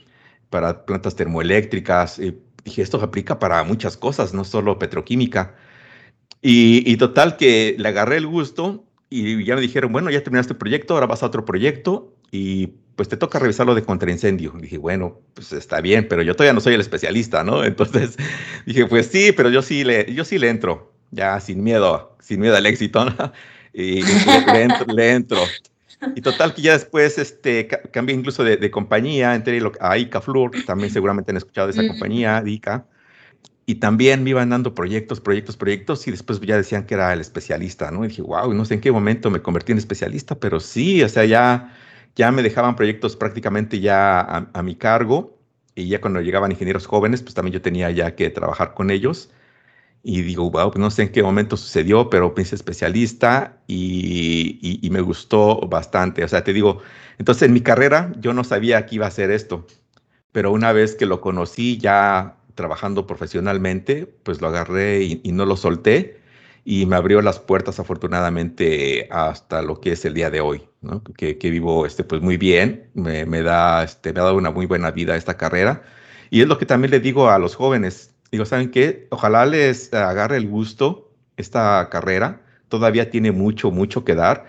para 0.50 0.84
plantas 0.84 1.16
termoeléctricas. 1.16 2.18
Y 2.18 2.38
dije, 2.64 2.82
esto 2.82 3.00
aplica 3.02 3.38
para 3.38 3.62
muchas 3.64 3.96
cosas, 3.96 4.34
no 4.34 4.44
solo 4.44 4.78
petroquímica. 4.78 5.54
Y, 6.42 6.82
y, 6.90 6.96
total 6.96 7.36
que 7.36 7.76
le 7.78 7.88
agarré 7.88 8.18
el 8.18 8.26
gusto 8.26 8.84
y 9.08 9.44
ya 9.44 9.54
me 9.54 9.60
dijeron, 9.60 9.92
bueno, 9.92 10.10
ya 10.10 10.22
terminaste 10.22 10.52
el 10.52 10.58
proyecto, 10.58 10.94
ahora 10.94 11.06
vas 11.06 11.22
a 11.22 11.26
otro 11.26 11.44
proyecto 11.44 12.15
y 12.30 12.68
pues 12.96 13.08
te 13.08 13.16
toca 13.16 13.38
revisar 13.38 13.66
lo 13.66 13.74
de 13.74 13.82
contraincendio. 13.82 14.52
Dije, 14.58 14.78
bueno, 14.78 15.20
pues 15.34 15.52
está 15.52 15.80
bien, 15.80 16.08
pero 16.08 16.22
yo 16.22 16.34
todavía 16.34 16.54
no 16.54 16.60
soy 16.60 16.74
el 16.74 16.80
especialista, 16.80 17.44
¿no? 17.44 17.64
Entonces 17.64 18.16
dije, 18.66 18.86
pues 18.86 19.06
sí, 19.06 19.32
pero 19.32 19.50
yo 19.50 19.62
sí 19.62 19.84
le, 19.84 20.12
yo 20.12 20.24
sí 20.24 20.38
le 20.38 20.48
entro, 20.48 20.92
ya 21.10 21.38
sin 21.40 21.62
miedo, 21.62 22.16
sin 22.20 22.40
miedo 22.40 22.56
al 22.56 22.66
éxito, 22.66 23.04
¿no? 23.04 23.32
Y 23.78 24.02
le, 24.02 24.52
le, 24.54 24.62
entro, 24.62 24.86
le 24.86 25.12
entro. 25.12 25.38
Y 26.14 26.22
total 26.22 26.54
que 26.54 26.62
ya 26.62 26.72
después 26.72 27.18
este, 27.18 27.68
cambié 27.68 28.16
incluso 28.16 28.42
de, 28.42 28.56
de 28.56 28.70
compañía, 28.70 29.34
entré 29.34 29.60
a 29.80 29.98
ICA 29.98 30.22
Flur, 30.22 30.50
también 30.64 30.90
seguramente 30.90 31.30
han 31.30 31.36
escuchado 31.36 31.66
de 31.66 31.72
esa 31.74 31.86
compañía, 31.86 32.40
de 32.40 32.52
ICA 32.52 32.86
y 33.66 33.76
también 33.76 34.22
me 34.22 34.30
iban 34.30 34.48
dando 34.48 34.74
proyectos, 34.74 35.20
proyectos, 35.20 35.56
proyectos 35.56 36.06
y 36.06 36.12
después 36.12 36.40
ya 36.40 36.56
decían 36.56 36.86
que 36.86 36.94
era 36.94 37.12
el 37.12 37.20
especialista, 37.20 37.90
¿no? 37.90 38.04
Y 38.04 38.08
dije, 38.08 38.22
wow, 38.22 38.54
no 38.54 38.64
sé 38.64 38.74
en 38.74 38.80
qué 38.80 38.92
momento 38.92 39.28
me 39.28 39.42
convertí 39.42 39.72
en 39.72 39.78
especialista, 39.78 40.38
pero 40.38 40.60
sí, 40.60 41.02
o 41.02 41.08
sea, 41.08 41.24
ya, 41.24 41.76
ya 42.16 42.32
me 42.32 42.42
dejaban 42.42 42.76
proyectos 42.76 43.14
prácticamente 43.16 43.80
ya 43.80 44.20
a, 44.20 44.62
mi 44.62 44.74
cargo 44.74 45.38
y 45.74 45.88
ya 45.88 46.00
cuando 46.00 46.20
llegaban 46.22 46.50
ingenieros 46.50 46.86
jóvenes, 46.86 47.22
pues 47.22 47.34
también 47.34 47.52
yo 47.52 47.62
tenía 47.62 47.90
ya 47.90 48.16
que 48.16 48.30
trabajar 48.30 48.74
con 48.74 48.90
ellos. 48.90 49.30
Y 50.02 50.22
digo, 50.22 50.50
wow, 50.50 50.70
pues 50.70 50.80
no 50.80 50.90
sé 50.90 51.02
en 51.02 51.12
qué 51.12 51.22
momento 51.22 51.56
sucedió, 51.56 52.10
pero 52.10 52.34
pensé 52.34 52.54
especialista 52.54 53.58
y, 53.66 54.58
y, 54.82 54.90
me 54.90 55.00
gustó 55.00 55.60
bastante. 55.68 56.24
O 56.24 56.28
sea, 56.28 56.44
te 56.44 56.52
digo, 56.52 56.80
entonces 57.18 57.42
en 57.44 57.52
mi 57.52 57.60
carrera 57.60 58.12
yo 58.18 58.32
no 58.32 58.44
sabía 58.44 58.86
que 58.86 58.96
iba 58.96 59.06
a 59.06 59.08
hacer 59.08 59.30
esto, 59.30 59.66
pero 60.32 60.52
una 60.52 60.72
vez 60.72 60.94
que 60.94 61.06
lo 61.06 61.20
conocí 61.20 61.78
ya 61.78 62.36
trabajando 62.54 63.06
profesionalmente, 63.06 64.06
pues 64.06 64.40
lo 64.40 64.48
agarré 64.48 65.02
y, 65.02 65.32
no 65.32 65.44
lo 65.46 65.56
solté 65.56 66.20
y 66.68 66.84
me 66.84 66.96
abrió 66.96 67.22
las 67.22 67.38
puertas 67.38 67.78
afortunadamente 67.78 69.06
hasta 69.12 69.62
lo 69.62 69.80
que 69.80 69.92
es 69.92 70.04
el 70.04 70.14
día 70.14 70.30
de 70.30 70.40
hoy, 70.40 70.68
¿no? 70.80 71.00
que, 71.16 71.38
que, 71.38 71.48
vivo 71.48 71.86
este, 71.86 72.02
pues 72.02 72.20
muy 72.20 72.38
bien, 72.38 72.90
me, 72.92 73.24
me, 73.24 73.42
da, 73.42 73.84
este, 73.84 74.12
me 74.12 74.18
ha 74.18 74.24
dado 74.24 74.36
una 74.36 74.50
muy 74.50 74.66
buena 74.66 74.90
vida 74.90 75.14
esta 75.14 75.36
carrera. 75.36 75.84
Y 76.28 76.40
es 76.40 76.48
lo 76.48 76.58
que 76.58 76.66
también 76.66 76.90
le 76.90 76.98
digo 76.98 77.30
a 77.30 77.38
los 77.38 77.54
jóvenes, 77.54 78.16
digo, 78.32 78.44
¿saben 78.44 78.72
qué? 78.72 79.06
Ojalá 79.10 79.46
les 79.46 79.94
agarre 79.94 80.38
el 80.38 80.48
gusto 80.48 81.12
esta 81.36 81.88
carrera, 81.88 82.42
todavía 82.68 83.10
tiene 83.10 83.30
mucho, 83.30 83.70
mucho 83.70 84.04
que 84.04 84.16
dar, 84.16 84.46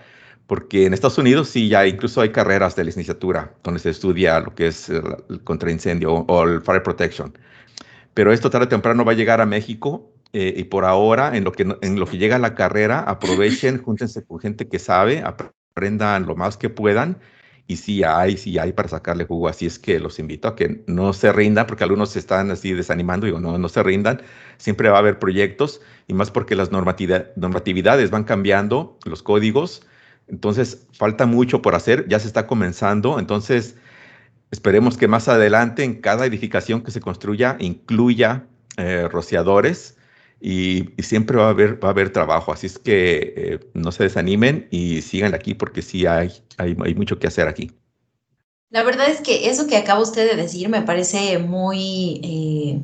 porque 0.48 0.86
en 0.86 0.94
Estados 0.94 1.18
Unidos 1.18 1.48
sí 1.48 1.68
ya 1.68 1.86
incluso 1.86 2.20
hay 2.20 2.30
carreras 2.30 2.74
de 2.74 2.82
licenciatura 2.82 3.54
donde 3.62 3.78
se 3.78 3.90
estudia 3.90 4.40
lo 4.40 4.56
que 4.56 4.66
es 4.66 4.88
el, 4.88 5.04
el 5.30 5.44
contraincendio 5.44 6.12
o 6.12 6.42
el 6.42 6.62
fire 6.62 6.82
protection 6.82 7.32
pero 8.18 8.32
esto 8.32 8.50
tarde 8.50 8.66
o 8.66 8.68
temprano 8.68 9.04
va 9.04 9.12
a 9.12 9.14
llegar 9.14 9.40
a 9.40 9.46
México 9.46 10.10
eh, 10.32 10.54
y 10.56 10.64
por 10.64 10.84
ahora, 10.84 11.36
en 11.36 11.44
lo, 11.44 11.52
que, 11.52 11.66
en 11.80 11.98
lo 11.98 12.06
que 12.06 12.18
llega 12.18 12.36
a 12.36 12.38
la 12.38 12.54
carrera, 12.54 13.00
aprovechen, 13.00 13.78
júntense 13.84 14.24
con 14.24 14.38
gente 14.40 14.68
que 14.68 14.78
sabe, 14.78 15.22
aprendan 15.22 16.26
lo 16.26 16.36
más 16.36 16.56
que 16.56 16.68
puedan 16.68 17.18
y 17.66 17.76
sí 17.76 18.02
hay, 18.02 18.36
sí 18.36 18.58
hay 18.58 18.72
para 18.72 18.88
sacarle 18.88 19.26
jugo. 19.26 19.48
Así 19.48 19.66
es 19.66 19.78
que 19.78 20.00
los 20.00 20.18
invito 20.18 20.48
a 20.48 20.56
que 20.56 20.82
no 20.86 21.12
se 21.12 21.32
rindan, 21.32 21.66
porque 21.66 21.84
algunos 21.84 22.10
se 22.10 22.18
están 22.18 22.50
así 22.50 22.72
desanimando. 22.72 23.26
Digo, 23.26 23.40
no, 23.40 23.58
no 23.58 23.68
se 23.68 23.82
rindan. 23.82 24.22
Siempre 24.56 24.88
va 24.88 24.96
a 24.96 25.00
haber 25.00 25.18
proyectos 25.18 25.82
y 26.06 26.14
más 26.14 26.30
porque 26.30 26.54
las 26.56 26.70
normatividades 26.72 28.10
van 28.10 28.24
cambiando, 28.24 28.98
los 29.04 29.22
códigos. 29.22 29.86
Entonces, 30.28 30.86
falta 30.92 31.26
mucho 31.26 31.60
por 31.60 31.74
hacer. 31.74 32.08
Ya 32.08 32.18
se 32.18 32.26
está 32.26 32.46
comenzando. 32.46 33.18
Entonces, 33.18 33.76
Esperemos 34.50 34.96
que 34.96 35.08
más 35.08 35.28
adelante 35.28 35.84
en 35.84 36.00
cada 36.00 36.24
edificación 36.24 36.82
que 36.82 36.90
se 36.90 37.00
construya 37.00 37.56
incluya 37.60 38.46
eh, 38.78 39.06
rociadores 39.10 39.97
y, 40.40 40.90
siempre 41.02 41.36
va 41.36 41.46
a, 41.46 41.50
haber, 41.50 41.82
va 41.82 41.88
a 41.88 41.92
haber 41.92 42.12
trabajo. 42.12 42.52
Así 42.52 42.66
es 42.66 42.78
que 42.78 43.34
eh, 43.36 43.60
no 43.74 43.92
se 43.92 44.04
desanimen 44.04 44.68
y 44.70 45.02
sigan 45.02 45.34
aquí 45.34 45.54
porque 45.54 45.82
sí 45.82 46.06
hay, 46.06 46.32
hay, 46.56 46.76
hay, 46.84 46.94
mucho 46.94 47.18
que 47.18 47.26
hacer 47.26 47.48
aquí. 47.48 47.72
La 48.70 48.82
verdad 48.82 49.08
es 49.08 49.20
que 49.20 49.48
eso 49.48 49.66
que 49.66 49.76
acaba 49.76 50.00
usted 50.00 50.30
de 50.30 50.36
decir 50.36 50.68
me 50.68 50.82
parece 50.82 51.38
muy... 51.38 52.20
Eh, 52.22 52.80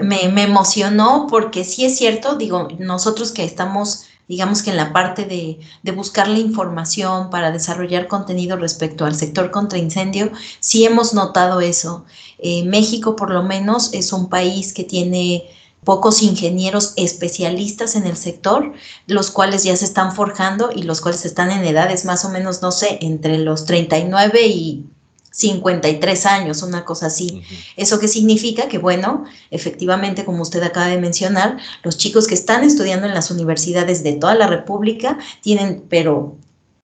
me, 0.00 0.28
me 0.28 0.42
emocionó 0.42 1.26
porque 1.30 1.64
sí 1.64 1.84
es 1.84 1.96
cierto, 1.96 2.34
digo, 2.34 2.68
nosotros 2.78 3.30
que 3.30 3.44
estamos 3.44 4.06
digamos 4.28 4.62
que 4.62 4.70
en 4.70 4.76
la 4.76 4.92
parte 4.92 5.24
de, 5.24 5.60
de, 5.82 5.92
buscar 5.92 6.28
la 6.28 6.38
información 6.38 7.30
para 7.30 7.52
desarrollar 7.52 8.08
contenido 8.08 8.56
respecto 8.56 9.04
al 9.04 9.14
sector 9.14 9.50
contra 9.50 9.78
incendio, 9.78 10.32
sí 10.60 10.84
hemos 10.84 11.12
notado 11.12 11.60
eso. 11.60 12.06
Eh, 12.38 12.64
México, 12.64 13.16
por 13.16 13.30
lo 13.30 13.42
menos, 13.42 13.92
es 13.92 14.12
un 14.12 14.28
país 14.28 14.72
que 14.72 14.84
tiene 14.84 15.44
pocos 15.84 16.22
ingenieros 16.22 16.94
especialistas 16.96 17.94
en 17.94 18.06
el 18.06 18.16
sector, 18.16 18.72
los 19.06 19.30
cuales 19.30 19.64
ya 19.64 19.76
se 19.76 19.84
están 19.84 20.14
forjando 20.14 20.70
y 20.74 20.82
los 20.82 21.00
cuales 21.00 21.24
están 21.24 21.50
en 21.50 21.64
edades 21.64 22.04
más 22.04 22.24
o 22.24 22.30
menos, 22.30 22.62
no 22.62 22.72
sé, 22.72 22.98
entre 23.02 23.38
los 23.38 23.64
39 23.66 24.46
y 24.46 24.86
53 25.30 26.26
años, 26.26 26.62
una 26.62 26.84
cosa 26.84 27.06
así. 27.06 27.26
Uh 27.32 27.36
-huh. 27.38 27.64
¿Eso 27.76 27.98
qué 27.98 28.08
significa? 28.08 28.68
Que 28.68 28.78
bueno, 28.78 29.24
efectivamente, 29.50 30.24
como 30.24 30.42
usted 30.42 30.62
acaba 30.62 30.86
de 30.86 31.00
mencionar, 31.00 31.58
los 31.82 31.98
chicos 31.98 32.26
que 32.28 32.34
están 32.34 32.62
estudiando 32.62 33.06
en 33.06 33.14
las 33.14 33.30
universidades 33.30 34.04
de 34.04 34.12
toda 34.12 34.36
la 34.36 34.46
República 34.46 35.18
tienen, 35.42 35.84
pero 35.88 36.36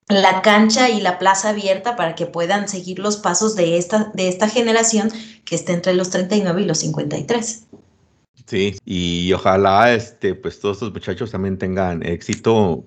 la 0.08 0.42
cancha 0.42 0.90
y 0.90 1.00
la 1.00 1.20
plaza 1.20 1.50
abierta 1.50 1.94
para 1.94 2.16
que 2.16 2.26
puedan 2.26 2.68
seguir 2.68 2.98
los 2.98 3.16
pasos 3.16 3.54
de 3.54 3.78
esta, 3.78 4.10
de 4.14 4.28
esta 4.28 4.48
generación 4.48 5.12
que 5.44 5.54
está 5.54 5.72
entre 5.72 5.94
los 5.94 6.10
39 6.10 6.62
y 6.62 6.64
los 6.64 6.78
53. 6.78 7.62
Sí, 8.50 8.76
y 8.84 9.32
ojalá 9.32 9.94
este, 9.94 10.34
pues 10.34 10.58
todos 10.58 10.78
estos 10.78 10.92
muchachos 10.92 11.30
también 11.30 11.56
tengan 11.56 12.04
éxito. 12.04 12.84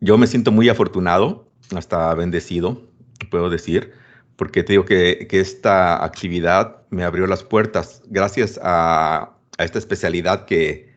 Yo 0.00 0.18
me 0.18 0.26
siento 0.26 0.50
muy 0.50 0.68
afortunado, 0.68 1.48
hasta 1.76 2.12
bendecido, 2.14 2.90
puedo 3.30 3.48
decir, 3.48 3.92
porque 4.34 4.64
te 4.64 4.72
digo 4.72 4.84
que, 4.84 5.28
que, 5.30 5.38
esta 5.38 6.04
actividad 6.04 6.82
me 6.90 7.04
abrió 7.04 7.28
las 7.28 7.44
puertas 7.44 8.02
gracias 8.06 8.58
a, 8.64 9.38
esta 9.58 9.78
especialidad 9.78 10.44
que, 10.44 10.92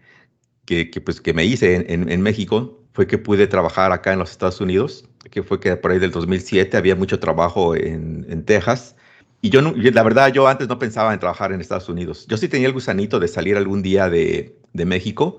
que, 0.66 0.90
que, 0.90 1.02
pues, 1.02 1.22
que 1.22 1.36
me 1.36 1.46
hice 1.46 1.76
en, 1.76 1.86
en, 1.88 2.12
en, 2.12 2.22
México. 2.24 2.84
Fue 2.94 3.06
que 3.06 3.20
pude 3.20 3.46
trabajar 3.46 3.92
acá 3.92 4.12
en 4.14 4.18
los 4.18 4.32
Estados 4.32 4.60
Unidos, 4.60 5.08
que 5.30 5.44
fue 5.44 5.60
que 5.60 5.76
por 5.76 5.92
ahí 5.92 6.00
del 6.00 6.10
2007 6.10 6.76
había 6.78 6.96
mucho 6.96 7.20
trabajo 7.20 7.76
en, 7.76 8.26
en 8.28 8.44
Texas. 8.44 8.96
Y 9.42 9.50
yo, 9.50 9.62
la 9.62 10.04
verdad, 10.04 10.34
yo 10.34 10.48
antes 10.48 10.68
no 10.68 10.80
pensaba 10.80 11.14
en 11.14 11.20
trabajar 11.20 11.52
en 11.54 11.62
Estados 11.62 11.88
Unidos. 11.88 12.26
Yo 12.28 12.36
sí 12.36 12.50
tenía 12.50 12.68
el 12.68 12.74
gusanito 12.74 13.20
de 13.20 13.28
salir 13.28 13.56
algún 13.56 13.82
día 13.82 14.10
de, 14.10 14.58
de 14.74 14.86
México, 14.86 15.38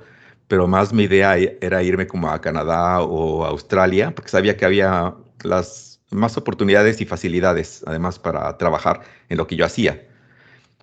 pero 0.48 0.66
más 0.66 0.92
mi 0.92 1.04
idea 1.04 1.36
era 1.36 1.82
irme 1.82 2.06
como 2.06 2.30
a 2.30 2.40
Canadá 2.40 3.02
o 3.02 3.44
a 3.44 3.48
Australia, 3.48 4.12
porque 4.14 4.30
sabía 4.30 4.56
que 4.56 4.64
había 4.64 5.14
las 5.42 6.00
más 6.10 6.36
oportunidades 6.36 7.00
y 7.00 7.04
facilidades, 7.04 7.84
además, 7.86 8.18
para 8.18 8.56
trabajar 8.56 9.02
en 9.28 9.38
lo 9.38 9.46
que 9.46 9.56
yo 9.56 9.64
hacía. 9.64 10.06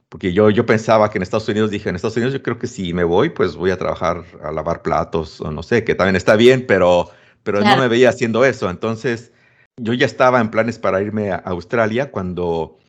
Porque 0.10 0.32
yo, 0.32 0.50
yo 0.50 0.66
pensaba 0.66 1.10
que 1.10 1.18
en 1.18 1.24
Estados 1.24 1.50
Unidos, 1.50 1.70
dije, 1.70 1.90
en 1.90 1.96
Estados 1.96 2.16
Unidos 2.16 2.34
yo 2.34 2.42
creo 2.42 2.58
que 2.58 2.68
si 2.68 2.94
me 2.94 3.04
voy, 3.04 3.30
pues 3.30 3.56
voy 3.56 3.72
a 3.72 3.78
trabajar 3.78 4.24
a 4.42 4.52
lavar 4.52 4.82
platos 4.82 5.42
o 5.42 5.52
no 5.52 5.64
sé, 5.64 5.84
que 5.84 5.96
también 5.96 6.16
está 6.16 6.36
bien, 6.38 6.66
pero, 6.66 7.10
pero 7.44 7.60
claro. 7.60 7.76
no 7.76 7.82
me 7.82 7.88
veía 7.90 8.10
haciendo 8.10 8.46
eso. 8.46 8.70
Entonces, 8.70 9.34
yo 9.76 9.94
ya 9.94 10.06
estaba 10.06 10.40
en 10.40 10.50
planes 10.50 10.80
para 10.80 11.02
irme 11.02 11.32
a 11.32 11.36
Australia 11.38 12.10
cuando, 12.10 12.80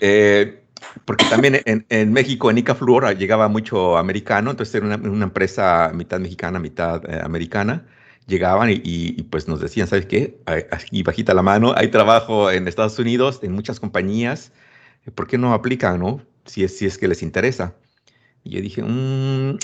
eh, 0.00 0.64
porque 1.04 1.24
también 1.26 1.60
en, 1.64 1.86
en, 1.88 2.12
México, 2.12 2.50
en 2.50 2.58
Icafluor, 2.58 3.16
llegaba 3.16 3.48
mucho 3.48 3.96
americano, 3.98 4.50
entonces 4.50 4.74
era 4.74 4.86
una, 4.86 4.96
una 4.96 5.24
empresa 5.24 5.90
mitad 5.94 6.20
mexicana, 6.20 6.58
mitad 6.58 7.02
eh, 7.08 7.20
americana 7.22 7.86
llegaban 8.26 8.70
y, 8.70 8.74
y, 8.74 9.14
y, 9.18 9.22
pues 9.24 9.48
nos 9.48 9.60
decían, 9.60 9.86
¿sabes 9.86 10.06
qué? 10.06 10.40
Aquí 10.46 11.02
bajita 11.02 11.34
la 11.34 11.42
mano, 11.42 11.74
hay 11.76 11.88
trabajo 11.88 12.50
en 12.50 12.68
Estados 12.68 12.98
Unidos, 12.98 13.40
en 13.42 13.52
muchas 13.52 13.80
compañías, 13.80 14.52
¿por 15.14 15.26
qué 15.26 15.38
no 15.38 15.52
aplican, 15.52 16.00
no? 16.00 16.22
Si 16.46 16.64
es, 16.64 16.76
si 16.76 16.86
es 16.86 16.98
que 16.98 17.08
les 17.08 17.22
interesa. 17.22 17.74
Y 18.44 18.50
yo 18.50 18.60
dije, 18.60 18.82
mmm, 18.82 19.58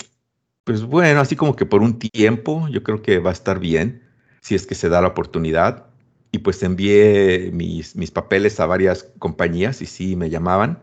pues 0.63 0.83
bueno, 0.83 1.21
así 1.21 1.35
como 1.35 1.55
que 1.55 1.65
por 1.65 1.81
un 1.81 1.99
tiempo, 1.99 2.67
yo 2.69 2.83
creo 2.83 3.01
que 3.01 3.19
va 3.19 3.31
a 3.31 3.33
estar 3.33 3.59
bien, 3.59 4.03
si 4.41 4.55
es 4.55 4.65
que 4.67 4.75
se 4.75 4.89
da 4.89 5.01
la 5.01 5.09
oportunidad. 5.09 5.87
Y 6.31 6.39
pues 6.39 6.63
envié 6.63 7.51
mis, 7.53 7.95
mis 7.95 8.11
papeles 8.11 8.59
a 8.59 8.65
varias 8.65 9.03
compañías 9.19 9.81
y 9.81 9.85
sí 9.85 10.15
me 10.15 10.29
llamaban. 10.29 10.81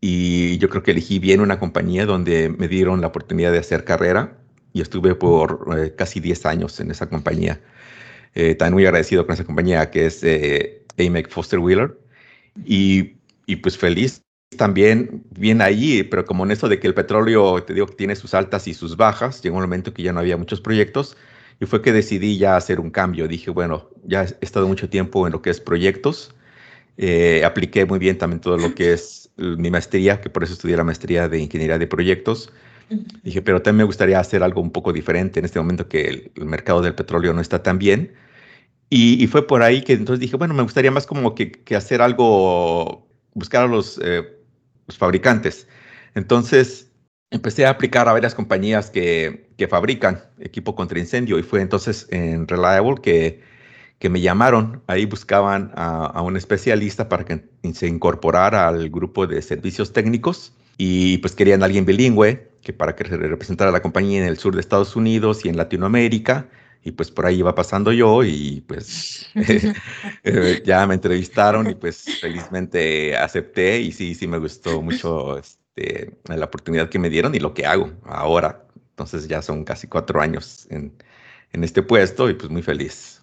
Y 0.00 0.58
yo 0.58 0.68
creo 0.68 0.82
que 0.82 0.92
elegí 0.92 1.18
bien 1.18 1.40
una 1.40 1.58
compañía 1.58 2.06
donde 2.06 2.48
me 2.50 2.68
dieron 2.68 3.00
la 3.00 3.08
oportunidad 3.08 3.52
de 3.52 3.58
hacer 3.58 3.84
carrera 3.84 4.38
y 4.72 4.80
estuve 4.80 5.14
por 5.14 5.68
eh, 5.76 5.94
casi 5.96 6.20
10 6.20 6.46
años 6.46 6.78
en 6.80 6.90
esa 6.90 7.08
compañía. 7.08 7.60
Eh, 8.34 8.56
muy 8.70 8.86
agradecido 8.86 9.26
con 9.26 9.34
esa 9.34 9.44
compañía 9.44 9.90
que 9.90 10.06
es 10.06 10.22
eh, 10.22 10.84
AMEC 10.98 11.30
Foster 11.30 11.58
Wheeler 11.58 11.98
y, 12.64 13.16
y, 13.46 13.56
pues 13.56 13.76
feliz 13.78 14.22
también 14.56 15.24
bien 15.30 15.60
allí, 15.62 16.02
pero 16.04 16.24
como 16.24 16.44
en 16.44 16.52
eso 16.52 16.68
de 16.68 16.78
que 16.78 16.86
el 16.86 16.94
petróleo, 16.94 17.62
te 17.62 17.74
digo 17.74 17.86
tiene 17.86 18.16
sus 18.16 18.34
altas 18.34 18.68
y 18.68 18.74
sus 18.74 18.96
bajas, 18.96 19.42
llegó 19.42 19.56
un 19.56 19.62
momento 19.62 19.92
que 19.92 20.02
ya 20.02 20.12
no 20.12 20.20
había 20.20 20.36
muchos 20.36 20.60
proyectos 20.60 21.16
y 21.60 21.66
fue 21.66 21.82
que 21.82 21.92
decidí 21.92 22.38
ya 22.38 22.56
hacer 22.56 22.80
un 22.80 22.90
cambio. 22.90 23.28
Dije, 23.28 23.50
bueno, 23.50 23.90
ya 24.04 24.24
he 24.24 24.36
estado 24.40 24.68
mucho 24.68 24.88
tiempo 24.88 25.26
en 25.26 25.32
lo 25.32 25.42
que 25.42 25.50
es 25.50 25.60
proyectos, 25.60 26.34
eh, 26.96 27.42
apliqué 27.44 27.84
muy 27.86 27.98
bien 27.98 28.18
también 28.18 28.40
todo 28.40 28.56
lo 28.56 28.74
que 28.74 28.92
es 28.92 29.30
mi 29.36 29.70
maestría, 29.70 30.20
que 30.20 30.30
por 30.30 30.44
eso 30.44 30.54
estudié 30.54 30.76
la 30.76 30.84
maestría 30.84 31.28
de 31.28 31.38
ingeniería 31.38 31.78
de 31.78 31.86
proyectos 31.86 32.50
Dije, 33.22 33.42
pero 33.42 33.60
también 33.60 33.78
me 33.78 33.84
gustaría 33.84 34.18
hacer 34.18 34.42
algo 34.42 34.62
un 34.62 34.70
poco 34.70 34.92
diferente 34.92 35.38
en 35.38 35.44
este 35.44 35.58
momento 35.58 35.88
que 35.88 36.08
el, 36.08 36.32
el 36.36 36.46
mercado 36.46 36.80
del 36.80 36.94
petróleo 36.94 37.34
no 37.34 37.40
está 37.40 37.62
tan 37.62 37.78
bien. 37.78 38.14
Y, 38.90 39.22
y, 39.22 39.26
fue 39.26 39.46
por 39.46 39.62
ahí 39.62 39.82
que 39.82 39.92
entonces 39.92 40.20
dije, 40.20 40.36
bueno, 40.36 40.54
me 40.54 40.62
gustaría 40.62 40.90
más 40.90 41.06
como 41.06 41.34
que, 41.34 41.52
que 41.52 41.76
hacer 41.76 42.00
algo, 42.00 43.06
buscar 43.34 43.64
a 43.64 43.66
los, 43.66 44.00
eh, 44.02 44.22
los, 44.86 44.96
fabricantes. 44.96 45.68
Entonces 46.14 46.87
empecé 47.30 47.66
a 47.66 47.70
aplicar 47.70 48.08
a 48.08 48.12
varias 48.12 48.34
compañías 48.34 48.90
que, 48.90 49.48
que 49.56 49.68
fabrican 49.68 50.22
equipo 50.38 50.74
contra 50.74 50.98
incendio 50.98 51.38
y 51.38 51.42
fue 51.42 51.60
entonces 51.60 52.06
en 52.10 52.48
Reliable 52.48 52.96
que, 53.02 53.42
que 53.98 54.08
me 54.08 54.20
llamaron. 54.20 54.82
Ahí 54.86 55.06
buscaban 55.06 55.72
a, 55.74 56.06
a 56.06 56.22
un 56.22 56.36
especialista 56.36 57.08
para 57.08 57.24
que 57.24 57.44
se 57.74 57.86
incorporara 57.86 58.68
al 58.68 58.90
grupo 58.90 59.26
de 59.26 59.42
servicios 59.42 59.92
técnicos 59.92 60.52
y 60.78 61.18
pues 61.18 61.34
querían 61.34 61.62
a 61.62 61.66
alguien 61.66 61.84
bilingüe 61.84 62.48
que 62.62 62.72
para 62.72 62.94
que 62.94 63.04
representara 63.04 63.70
la 63.70 63.82
compañía 63.82 64.20
en 64.20 64.28
el 64.28 64.38
sur 64.38 64.54
de 64.54 64.60
Estados 64.60 64.96
Unidos 64.96 65.44
y 65.44 65.48
en 65.48 65.56
Latinoamérica. 65.56 66.48
Y 66.84 66.92
pues 66.92 67.10
por 67.10 67.26
ahí 67.26 67.40
iba 67.40 67.54
pasando 67.54 67.92
yo 67.92 68.22
y 68.22 68.62
pues 68.66 69.26
eh, 70.24 70.62
ya 70.64 70.86
me 70.86 70.94
entrevistaron 70.94 71.68
y 71.68 71.74
pues 71.74 72.04
felizmente 72.20 73.16
acepté 73.16 73.80
y 73.80 73.92
sí, 73.92 74.14
sí 74.14 74.26
me 74.26 74.38
gustó 74.38 74.80
mucho 74.80 75.36
este, 75.78 76.12
la 76.36 76.44
oportunidad 76.44 76.88
que 76.88 76.98
me 76.98 77.10
dieron 77.10 77.34
y 77.34 77.38
lo 77.38 77.54
que 77.54 77.66
hago 77.66 77.90
ahora. 78.04 78.64
Entonces 78.90 79.28
ya 79.28 79.42
son 79.42 79.64
casi 79.64 79.86
cuatro 79.86 80.20
años 80.20 80.66
en, 80.70 80.92
en 81.52 81.64
este 81.64 81.82
puesto 81.82 82.28
y 82.28 82.34
pues 82.34 82.50
muy 82.50 82.62
feliz. 82.62 83.22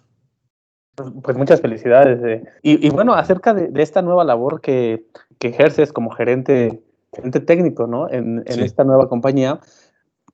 Pues, 1.22 1.36
muchas 1.36 1.60
felicidades. 1.60 2.22
Eh. 2.24 2.44
Y, 2.62 2.86
y, 2.86 2.90
bueno, 2.90 3.14
acerca 3.14 3.52
de, 3.52 3.68
de, 3.68 3.82
esta 3.82 4.00
nueva 4.00 4.24
labor 4.24 4.62
que, 4.62 5.06
que 5.38 5.48
ejerces 5.48 5.92
como 5.92 6.10
gerente, 6.10 6.82
gerente 7.12 7.40
técnico, 7.40 7.86
¿no? 7.86 8.08
En, 8.10 8.42
en 8.46 8.54
sí. 8.54 8.62
esta 8.62 8.84
nueva 8.84 9.08
compañía, 9.08 9.60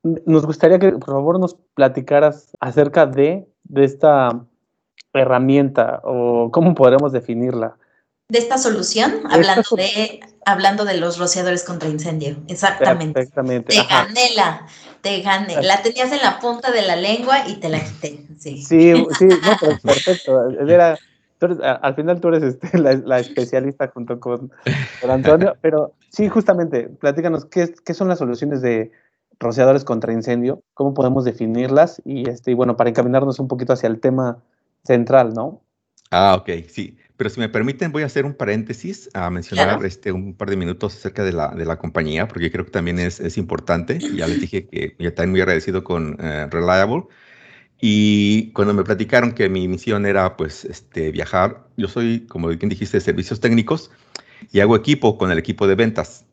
nos 0.05 0.47
gustaría 0.47 0.79
que 0.79 0.93
por 0.93 1.15
favor 1.15 1.41
nos 1.41 1.55
platicaras 1.75 2.57
acerca 2.61 3.07
de, 3.07 3.49
de 3.65 3.85
esta 3.85 4.45
herramienta 5.13 6.01
o 6.05 6.51
cómo 6.53 6.75
podremos 6.77 7.11
definirla. 7.13 7.77
De 8.33 8.39
esta 8.39 8.57
solución, 8.57 9.21
hablando 9.31 9.77
de, 9.77 10.21
hablando 10.47 10.87
de 10.87 10.97
los 10.97 11.19
rociadores 11.19 11.65
contra 11.65 11.91
incendio. 11.91 12.39
Exactamente. 12.49 13.21
Exactamente. 13.21 13.77
Te 13.77 13.87
gané 13.87 14.31
la, 14.35 14.67
te 15.03 15.21
gané. 15.21 15.63
La 15.63 15.83
tenías 15.83 16.11
en 16.13 16.23
la 16.23 16.39
punta 16.39 16.71
de 16.71 16.81
la 16.81 16.97
lengua 16.97 17.47
y 17.47 17.57
te 17.57 17.69
la 17.69 17.79
quité. 17.85 18.25
Sí, 18.39 18.63
sí, 18.63 18.95
sí 19.19 19.27
no, 19.27 19.57
pero 19.61 19.79
perfecto. 19.83 20.49
Era, 20.67 20.99
eres, 21.43 21.59
al 21.61 21.95
final 21.95 22.23
tú 22.23 22.29
eres 22.29 22.43
este, 22.43 22.79
la, 22.79 22.95
la, 22.95 23.19
especialista 23.19 23.89
junto 23.89 24.19
con, 24.19 24.51
con, 25.03 25.11
Antonio, 25.11 25.55
pero 25.61 25.93
sí, 26.09 26.31
justamente, 26.31 26.89
platícanos 26.89 27.45
qué, 27.45 27.75
qué 27.85 27.93
son 27.93 28.09
las 28.09 28.19
soluciones 28.19 28.63
de 28.63 28.93
rociadores 29.41 29.85
contra 29.85 30.15
incendio, 30.15 30.63
cómo 30.73 30.95
podemos 30.95 31.27
definirlas 31.27 32.01
y, 32.07 32.27
este, 32.31 32.53
y 32.53 32.55
bueno, 32.55 32.79
para 32.79 32.89
encaminarnos 32.89 33.39
un 33.41 33.49
poquito 33.49 33.75
hacia 33.75 33.89
el 33.89 34.01
tema 34.01 34.39
central, 34.85 35.35
¿no? 35.35 35.61
Ah, 36.11 36.35
ok, 36.35 36.49
sí. 36.71 36.97
Pero 37.17 37.31
si 37.31 37.41
me 37.41 37.49
permiten, 37.49 37.93
voy 37.93 38.03
a 38.03 38.07
hacer 38.07 38.25
un 38.25 38.35
paréntesis 38.35 39.11
a 39.15 39.31
mencionar 39.31 39.69
claro. 39.69 39.85
este, 39.85 40.13
un 40.13 40.35
par 40.35 40.51
de 40.51 40.57
minutos 40.57 40.97
acerca 40.97 41.23
de 41.23 41.33
la, 41.33 41.49
de 41.49 41.65
la 41.65 41.79
compañía, 41.79 42.27
porque 42.27 42.51
creo 42.51 42.65
que 42.65 42.71
también 42.71 42.99
es, 42.99 43.21
es 43.21 43.39
importante. 43.39 43.99
Ya 44.15 44.27
les 44.27 44.41
dije 44.41 44.67
que 44.67 44.97
ya 44.99 45.09
estoy 45.09 45.27
muy 45.27 45.41
agradecido 45.41 45.85
con 45.85 46.15
uh, 46.15 46.49
Reliable. 46.51 47.05
Y 47.81 48.53
cuando 48.53 48.75
me 48.75 48.85
platicaron 48.85 49.33
que 49.33 49.49
mi 49.49 49.67
misión 49.67 50.07
era 50.07 50.37
pues 50.37 50.65
este, 50.65 51.11
viajar, 51.11 51.67
yo 51.77 51.89
soy, 51.89 52.27
como 52.27 52.49
bien 52.49 52.69
dijiste, 52.69 52.97
de 52.97 53.01
servicios 53.01 53.41
técnicos 53.41 53.91
y 54.53 54.61
hago 54.61 54.77
equipo 54.77 55.19
con 55.19 55.33
el 55.33 55.39
equipo 55.39 55.67
de 55.67 55.75
ventas. 55.75 56.25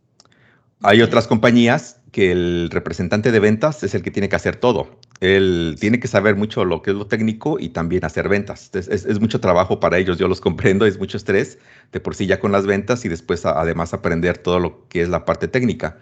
Hay 0.81 1.01
otras 1.01 1.27
compañías 1.27 1.99
que 2.11 2.31
el 2.31 2.69
representante 2.71 3.31
de 3.31 3.39
ventas 3.39 3.83
es 3.83 3.95
el 3.95 4.03
que 4.03 4.11
tiene 4.11 4.29
que 4.29 4.35
hacer 4.35 4.55
todo. 4.57 4.99
Él 5.19 5.75
tiene 5.79 5.99
que 5.99 6.07
saber 6.07 6.35
mucho 6.35 6.63
lo 6.63 6.81
que 6.81 6.91
es 6.91 6.95
lo 6.95 7.07
técnico 7.07 7.59
y 7.59 7.69
también 7.69 8.05
hacer 8.05 8.29
ventas. 8.29 8.71
Es, 8.73 9.19
mucho 9.19 9.41
trabajo 9.41 9.79
para 9.79 9.97
ellos, 9.97 10.17
yo 10.17 10.27
los 10.27 10.41
comprendo, 10.41 10.85
es 10.85 10.97
mucho 10.97 11.17
estrés 11.17 11.59
de 11.91 11.99
por 11.99 12.15
sí 12.15 12.25
ya 12.25 12.39
con 12.39 12.51
las 12.51 12.65
ventas 12.65 13.03
y 13.05 13.09
después 13.09 13.45
además 13.45 13.93
aprender 13.93 14.37
todo 14.37 14.59
lo 14.59 14.87
que 14.87 15.01
es 15.01 15.09
la 15.09 15.25
parte 15.25 15.47
técnica. 15.47 15.97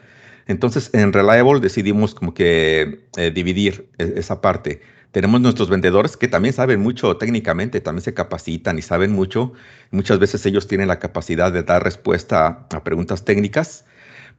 Entonces 0.46 0.92
en 0.94 1.14
Reliable 1.14 1.60
decidimos 1.60 2.16
como 2.16 2.34
que 2.34 3.02
eh, 3.18 3.32
dividir 3.32 3.90
e, 3.98 4.14
esa 4.18 4.40
parte. 4.40 4.82
Tenemos 5.12 5.42
nuestros 5.42 5.70
vendedores 5.70 6.16
que 6.16 6.28
también 6.28 6.54
saben 6.54 6.80
mucho 6.80 7.18
técnicamente, 7.18 7.82
también 7.82 8.04
se 8.04 8.14
capacitan 8.14 8.78
y 8.78 8.82
saben 8.82 9.14
mucho. 9.14 9.54
Muchas 9.92 10.20
veces 10.20 10.46
ellos 10.46 10.68
tienen 10.68 10.90
la 10.90 11.00
capacidad 11.00 11.52
de 11.52 11.64
dar 11.64 11.84
respuesta 11.84 12.68
a 12.72 12.84
preguntas 12.84 13.26
técnicas 13.26 13.86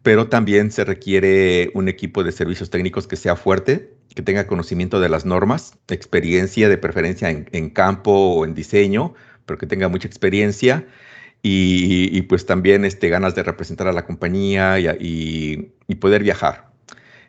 pero 0.03 0.29
también 0.29 0.71
se 0.71 0.85
requiere 0.85 1.71
un 1.75 1.89
equipo 1.89 2.23
de 2.23 2.33
servicios 2.33 2.71
técnicos 2.71 3.07
que 3.07 3.17
sea 3.17 3.37
fuerte, 3.37 3.98
que 4.15 4.23
tenga 4.23 4.47
conocimiento 4.47 5.01
de 5.01 5.09
las 5.09 5.25
normas, 5.25 5.79
experiencia 5.89 6.69
de 6.69 6.79
preferencia 6.79 7.31
en, 7.31 7.71
campo 7.71 8.11
o 8.11 8.45
en 8.45 8.55
diseño, 8.55 9.15
pero 9.47 9.59
que 9.59 9.67
tenga 9.67 9.89
mucha 9.89 10.09
experiencia 10.09 10.87
y, 11.43 12.21
pues 12.23 12.47
también 12.47 12.85
este, 12.85 13.09
ganas 13.09 13.35
de 13.35 13.43
representar 13.43 13.89
a 13.89 13.93
la 13.93 14.05
compañía 14.05 14.79
y, 14.79 15.73
poder 16.01 16.23
viajar. 16.23 16.71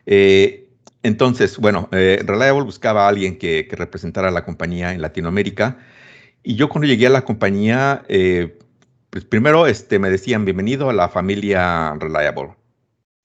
Eh, 0.06 0.68
entonces, 1.02 1.58
bueno, 1.58 1.88
eh, 1.92 2.22
Reliable 2.24 2.64
buscaba 2.64 3.06
a 3.06 3.08
alguien 3.08 3.38
que, 3.38 3.66
que, 3.68 3.76
representara 3.76 4.28
a 4.28 4.30
la 4.30 4.44
compañía 4.44 4.92
en 4.92 5.00
Latinoamérica 5.00 5.78
y 6.42 6.54
yo 6.54 6.68
cuando 6.68 6.86
llegué 6.86 7.06
a 7.06 7.10
la 7.10 7.24
compañía, 7.24 8.02
eh, 8.08 8.58
pues 9.10 9.24
primero 9.24 9.66
este, 9.66 9.98
me 9.98 10.10
decían 10.10 10.44
bienvenido 10.44 10.88
a 10.88 10.92
la 10.92 11.08
familia 11.08 11.94
Reliable. 11.98 12.59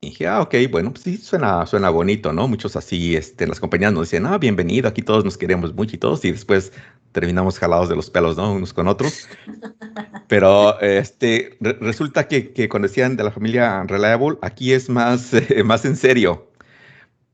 Y 0.01 0.09
dije, 0.09 0.27
ah, 0.27 0.41
ok, 0.41 0.55
bueno, 0.69 0.91
pues 0.91 1.03
sí, 1.03 1.17
suena, 1.17 1.65
suena 1.65 1.89
bonito, 1.89 2.33
¿no? 2.33 2.47
Muchos 2.47 2.75
así, 2.75 3.15
este, 3.15 3.47
las 3.47 3.59
compañías 3.59 3.93
nos 3.93 4.09
dicen, 4.09 4.25
ah, 4.25 4.37
bienvenido, 4.37 4.87
aquí 4.87 5.01
todos 5.01 5.23
nos 5.23 5.37
queremos 5.37 5.73
mucho 5.73 5.95
y 5.95 5.99
todos, 5.99 6.23
y 6.25 6.31
después 6.31 6.73
terminamos 7.11 7.57
jalados 7.57 7.87
de 7.89 7.95
los 7.95 8.09
pelos, 8.09 8.35
¿no? 8.37 8.53
Unos 8.53 8.73
con 8.73 8.87
otros. 8.87 9.27
Pero 10.27 10.79
este, 10.81 11.57
re 11.61 11.73
resulta 11.79 12.27
que, 12.27 12.51
que, 12.51 12.67
cuando 12.67 12.87
decían 12.87 13.15
de 13.15 13.23
la 13.23 13.31
familia 13.31 13.83
Reliable, 13.83 14.37
aquí 14.41 14.73
es 14.73 14.89
más, 14.89 15.33
eh, 15.33 15.63
más 15.65 15.85
en 15.85 15.95
serio. 15.95 16.51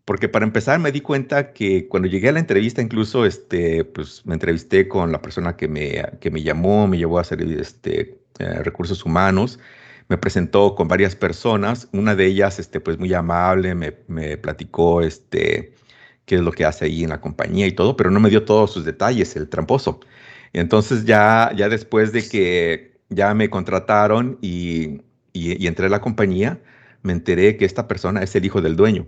Porque 0.06 0.30
para 0.30 0.45
empezar 0.45 0.80
me 0.80 0.91
di 0.91 1.02
cuenta 1.02 1.54
que 1.54 1.88
cuando 1.88 2.08
llegué 2.08 2.30
a 2.30 2.34
la 2.34 2.39
entrevista, 2.39 2.82
incluso 2.82 3.26
este, 3.26 3.86
pues, 3.86 4.26
me 4.26 4.36
entrevisté 4.36 4.88
con 4.88 5.12
la 5.12 5.21
persona 5.21 5.56
que 5.56 5.67
me, 5.67 6.04
que 6.19 6.32
me 6.32 6.43
llamó, 6.43 6.88
me 6.88 6.97
llevó 6.97 7.17
a 7.17 7.21
hacer 7.21 7.41
este, 7.41 8.19
eh, 8.39 8.63
recursos 8.63 9.06
humanos 9.06 9.60
me 10.12 10.17
presentó 10.17 10.76
con 10.76 10.89
varias 10.89 11.15
personas, 11.15 11.88
una 11.93 12.15
de 12.15 12.26
ellas, 12.26 12.60
este, 12.60 12.82
pues 12.82 13.00
muy 13.00 13.13
amable, 13.13 13.76
me, 13.76 13.95
me, 14.10 14.36
platicó, 14.36 15.02
este, 15.02 15.74
qué 16.26 16.36
es 16.36 16.41
lo 16.41 16.52
que 16.52 16.65
hace 16.65 16.84
ahí 16.84 17.06
en 17.06 17.12
la 17.12 17.21
compañía 17.21 17.65
y 17.65 17.71
todo, 17.71 17.95
pero 17.95 18.12
no 18.12 18.19
me 18.19 18.30
dio 18.30 18.43
todos 18.43 18.74
sus 18.74 18.84
detalles, 18.84 19.38
el 19.38 19.47
tramposo. 19.47 20.02
Entonces 20.52 21.06
ya, 21.06 21.54
ya 21.56 21.69
después 21.69 22.12
de 22.12 22.28
que 22.28 23.00
ya 23.08 23.34
me 23.34 23.50
contrataron 23.50 24.38
y, 24.41 25.02
y, 25.32 25.63
y 25.63 25.67
entré 25.67 25.86
a 25.86 25.89
la 25.89 26.02
compañía, 26.02 26.60
me 27.04 27.13
enteré 27.13 27.56
que 27.56 27.63
esta 27.63 27.88
persona 27.88 28.21
es 28.21 28.36
el 28.36 28.43
hijo 28.43 28.62
del 28.62 28.76
dueño. 28.76 29.08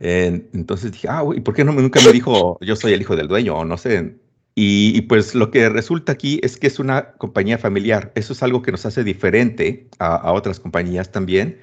Entonces 0.00 0.92
dije, 0.92 1.08
ah, 1.10 1.22
¿y 1.36 1.40
por 1.40 1.54
qué 1.54 1.62
no, 1.62 1.72
nunca 1.72 2.00
me 2.00 2.10
dijo 2.10 2.58
yo 2.62 2.74
soy 2.74 2.94
el 2.94 3.02
hijo 3.02 3.16
del 3.16 3.28
dueño? 3.28 3.58
O 3.58 3.64
no 3.66 3.76
sé, 3.76 4.16
y, 4.54 4.92
y, 4.96 5.02
pues 5.02 5.34
lo 5.34 5.50
que 5.50 5.68
resulta 5.68 6.12
aquí 6.12 6.40
es 6.42 6.58
que 6.58 6.66
es 6.66 6.78
una 6.78 7.12
compañía 7.12 7.56
familiar. 7.58 8.12
Eso 8.14 8.34
es 8.34 8.42
algo 8.42 8.60
que 8.62 8.72
nos 8.72 8.84
hace 8.84 9.02
diferente 9.02 9.88
a, 9.98 10.14
a, 10.16 10.32
otras 10.32 10.60
compañías 10.60 11.10
también, 11.10 11.58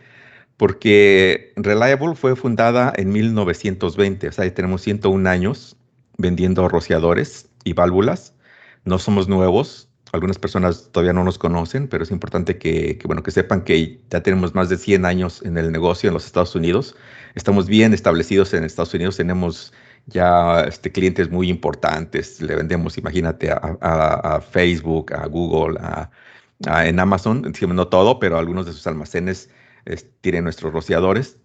porque 0.57 1.53
Reliable 1.55 2.15
fue 2.15 2.35
fundada 2.35 2.91
en 2.95 3.11
1920, 3.11 4.27
o 4.29 4.31
sea, 4.31 4.53
tenemos 4.53 4.81
101 4.81 5.29
años 5.29 5.77
vendiendo 6.17 6.67
rociadores 6.67 7.49
y 7.63 7.73
válvulas. 7.73 8.33
No 8.85 8.97
somos 8.97 9.27
nuevos, 9.27 9.89
algunas 10.11 10.39
personas 10.39 10.89
todavía 10.91 11.13
no 11.13 11.23
nos 11.23 11.37
conocen, 11.37 11.87
pero 11.87 12.03
es 12.03 12.11
importante 12.11 12.57
que, 12.57 12.97
que, 12.97 13.07
bueno, 13.07 13.21
que 13.21 13.31
sepan 13.31 13.63
que 13.63 13.99
ya 14.09 14.23
tenemos 14.23 14.55
más 14.55 14.69
de 14.69 14.77
100 14.77 15.05
años 15.05 15.41
en 15.43 15.57
el 15.57 15.71
negocio 15.71 16.07
en 16.07 16.15
los 16.15 16.25
Estados 16.25 16.55
Unidos. 16.55 16.95
Estamos 17.35 17.67
bien 17.67 17.93
establecidos 17.93 18.53
en 18.53 18.63
Estados 18.63 18.93
Unidos, 18.93 19.17
tenemos 19.17 19.71
ya 20.09 20.61
este, 20.61 20.91
clientes 20.91 21.29
muy 21.29 21.49
importantes. 21.49 22.41
Le 22.41 22.55
vendemos, 22.55 22.97
imagínate, 22.97 23.51
a, 23.51 23.77
a, 23.81 24.35
a 24.35 24.41
Facebook, 24.41 25.13
a 25.13 25.25
Google, 25.27 25.79
a, 25.79 26.09
en 26.87 26.99
Amazon, 26.99 27.53
no 27.69 27.87
todo, 27.87 28.19
pero 28.19 28.37
algunos 28.37 28.65
de 28.65 28.73
sus 28.73 28.85
almacenes 28.87 29.49
es, 29.85 30.07
tienen 30.21 30.43
nuestros 30.43 30.73
rociadores. 30.73 31.37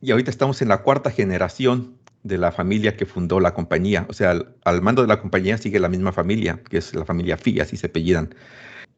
Y 0.00 0.12
ahorita 0.12 0.30
estamos 0.30 0.62
en 0.62 0.68
la 0.68 0.82
cuarta 0.82 1.10
generación 1.10 1.96
de 2.22 2.38
la 2.38 2.52
familia 2.52 2.96
que 2.96 3.06
fundó 3.06 3.40
la 3.40 3.54
compañía. 3.54 4.06
O 4.08 4.12
sea, 4.12 4.30
al, 4.30 4.54
al, 4.64 4.80
mando 4.82 5.02
de 5.02 5.08
la 5.08 5.20
compañía 5.20 5.58
sigue 5.58 5.80
la 5.80 5.88
misma 5.88 6.12
familia, 6.12 6.60
que 6.68 6.78
es 6.78 6.94
la 6.94 7.04
familia 7.04 7.36
Fi, 7.36 7.60
así 7.60 7.76
se 7.76 7.88
apellidan. 7.88 8.34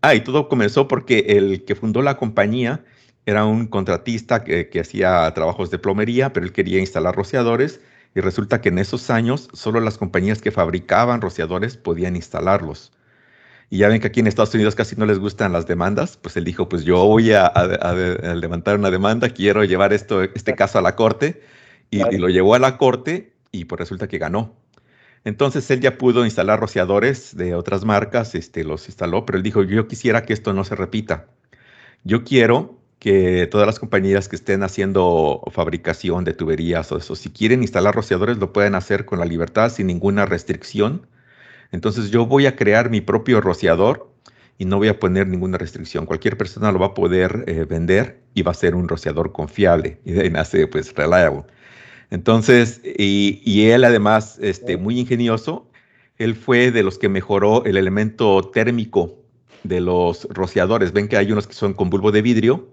Ah, 0.03 0.15
y 0.15 0.21
todo 0.21 0.49
comenzó 0.49 0.89
porque 0.89 1.21
el 1.29 1.65
que 1.65 1.75
fundó 1.75 2.03
la 2.03 2.17
compañía 2.17 2.85
era 3.25 3.45
un 3.45 3.67
contratista 3.67 4.45
que, 4.45 4.69
que 4.69 4.81
hacía 4.81 5.33
trabajos 5.35 5.71
de 5.71 5.79
plomería, 5.79 6.33
pero 6.33 6.45
él 6.47 6.53
quería 6.53 6.79
instalar 6.79 7.17
rociadores 7.17 7.81
y 8.17 8.21
resulta 8.23 8.63
que 8.63 8.71
en 8.71 8.79
esos 8.79 9.11
años 9.11 9.51
solo 9.53 9.79
las 9.79 9.99
compañías 9.99 10.41
que 10.41 10.51
fabricaban 10.51 11.21
rociadores 11.21 11.77
podían 11.77 12.17
instalarlos. 12.17 12.91
Y 13.69 13.79
ya 13.79 13.89
ven 13.89 14.01
que 14.01 14.07
aquí 14.07 14.21
en 14.21 14.27
Estados 14.27 14.55
Unidos 14.55 14.75
casi 14.75 14.97
no 14.97 15.05
les 15.05 15.19
gustan 15.19 15.53
las 15.53 15.67
demandas, 15.67 16.17
pues 16.17 16.35
él 16.39 16.45
dijo, 16.45 16.67
pues 16.67 16.85
yo 16.85 17.05
voy 17.05 17.33
a, 17.33 17.45
a, 17.45 17.61
a 17.61 17.95
levantar 18.35 18.79
una 18.79 18.91
demanda, 18.91 19.29
quiero 19.29 19.65
llevar 19.65 19.93
esto, 19.93 20.23
este 20.23 20.55
caso 20.55 20.79
a 20.79 20.83
la 20.83 20.97
corte, 20.97 21.43
y, 21.91 21.99
y, 22.15 22.17
lo 22.17 22.31
llevó 22.31 22.55
a 22.55 22.59
la 22.59 22.79
corte 22.79 23.35
y 23.53 23.67
pues 23.67 23.81
resulta 23.81 24.09
que 24.09 24.17
ganó. 24.17 24.57
Entonces 25.25 25.71
él 25.71 25.81
ya 25.81 25.99
pudo 25.99 26.25
instalar 26.25 26.59
rociadores 26.59 27.37
de 27.37 27.55
otras 27.55 27.85
marcas, 27.85 28.35
este, 28.35 28.65
los 28.65 28.87
instaló, 28.87 29.27
pero 29.27 29.37
él 29.37 29.43
dijo, 29.43 29.63
yo 29.63 29.89
quisiera 29.89 30.23
que 30.23 30.33
esto 30.33 30.55
no 30.55 30.65
se 30.65 30.75
repita. 30.75 31.27
Yo 32.03 32.25
quiero 32.25 32.76
que 32.99 33.47
todas 33.47 33.67
las 33.67 33.79
compañías 33.79 34.29
que 34.29 34.37
estén 34.37 34.63
haciendo 34.63 35.43
fabricación 35.53 36.25
de 36.25 36.33
tuberías 36.33 36.91
o 36.93 36.99
eso, 36.99 37.15
si 37.15 37.31
quieren 37.31 37.63
instalar 37.63 37.95
rociadores, 37.95 38.39
lo 38.39 38.53
pueden 38.53 38.75
hacer 38.75 39.05
con 39.05 39.19
la 39.19 39.25
libertad, 39.25 39.71
sin 39.71 39.87
ninguna 39.87 40.27
restricción. 40.27 41.07
Entonces 41.73 42.11
yo 42.11 42.27
voy 42.27 42.47
a 42.47 42.57
crear 42.57 42.91
mi 42.91 43.01
propio 43.01 43.41
rociador 43.41 44.11
y 44.59 44.65
no 44.65 44.79
voy 44.79 44.89
a 44.89 44.99
poner 44.99 45.27
ninguna 45.27 45.59
restricción. 45.59 46.07
Cualquier 46.07 46.39
persona 46.39 46.73
lo 46.73 46.79
va 46.79 46.87
a 46.87 46.95
poder 46.95 47.45
eh, 47.47 47.67
vender 47.69 48.23
y 48.35 48.43
va 48.43 48.53
a 48.53 48.55
ser 48.55 48.75
un 48.75 48.89
rociador 48.89 49.33
confiable. 49.33 50.01
Y 50.05 50.13
de 50.13 50.23
ahí 50.23 50.31
nace 50.31 50.67
pues 50.67 50.95
Reliable. 50.95 51.45
Entonces, 52.11 52.81
y, 52.85 53.69
él 53.69 53.85
además, 53.85 54.39
este, 54.41 54.77
muy 54.77 55.01
ingenioso, 55.01 55.69
él 56.19 56.35
fue 56.37 56.71
de 56.71 56.83
los 56.83 56.99
que 56.99 57.09
mejoró 57.09 57.65
el 57.65 57.77
elemento 57.77 58.43
térmico 58.53 59.17
de 59.65 59.81
los 59.81 60.27
rociadores. 60.31 60.93
Ven 60.93 61.09
que 61.09 61.17
hay 61.17 61.33
unos 61.33 61.47
que 61.47 61.55
son 61.55 61.75
con 61.75 61.91
bulbo 61.91 62.13
de 62.13 62.23
vidrio 62.23 62.69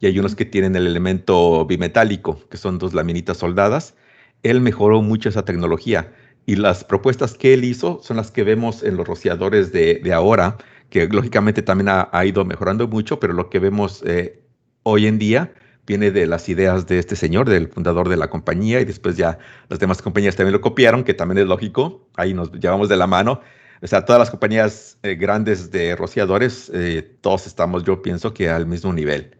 y 0.00 0.06
hay 0.06 0.18
unos 0.18 0.34
que 0.34 0.44
tienen 0.44 0.76
el 0.76 0.86
elemento 0.86 1.64
bimetálico, 1.66 2.40
que 2.48 2.56
son 2.56 2.78
dos 2.78 2.94
laminitas 2.94 3.38
soldadas. 3.38 3.94
Él 4.42 4.60
mejoró 4.60 5.02
mucho 5.02 5.28
esa 5.28 5.44
tecnología 5.44 6.12
y 6.46 6.56
las 6.56 6.84
propuestas 6.84 7.34
que 7.34 7.54
él 7.54 7.64
hizo 7.64 8.00
son 8.02 8.16
las 8.16 8.30
que 8.30 8.44
vemos 8.44 8.82
en 8.82 8.96
los 8.96 9.06
rociadores 9.06 9.72
de, 9.72 10.12
ahora, 10.12 10.58
que 10.90 11.06
lógicamente 11.08 11.62
también 11.62 11.88
ha, 11.90 12.24
ido 12.24 12.44
mejorando 12.44 12.86
mucho, 12.86 13.18
pero 13.18 13.32
lo 13.32 13.48
que 13.48 13.58
vemos 13.58 14.02
eh, 14.06 14.42
hoy 14.82 15.06
en 15.06 15.18
día 15.18 15.52
viene 15.86 16.10
de 16.10 16.26
las 16.26 16.48
ideas 16.48 16.86
de 16.86 16.98
este 16.98 17.16
señor, 17.16 17.48
del 17.48 17.68
fundador 17.68 18.08
de 18.08 18.16
la 18.16 18.28
compañía, 18.28 18.80
y 18.80 18.84
después 18.84 19.16
ya 19.16 19.38
las 19.68 19.78
demás 19.78 20.02
compañías 20.02 20.36
también 20.36 20.52
lo 20.52 20.60
copiaron, 20.60 21.04
que 21.04 21.14
también 21.14 21.38
es 21.38 21.46
lógico, 21.46 22.08
ahí 22.16 22.34
nos 22.34 22.52
llevamos 22.52 22.88
de 22.88 22.96
la 22.96 23.06
mano. 23.06 23.40
O 23.82 23.86
sea, 23.86 24.04
todas 24.04 24.18
las 24.18 24.30
compañías 24.30 24.98
eh, 25.02 25.14
grandes 25.14 25.70
de 25.70 25.94
rociadores, 25.96 26.70
eh, 26.74 27.02
todos 27.20 27.46
estamos, 27.46 27.84
yo 27.84 28.00
pienso 28.00 28.32
que 28.32 28.48
al 28.48 28.66
mismo 28.66 28.92
nivel. 28.92 29.36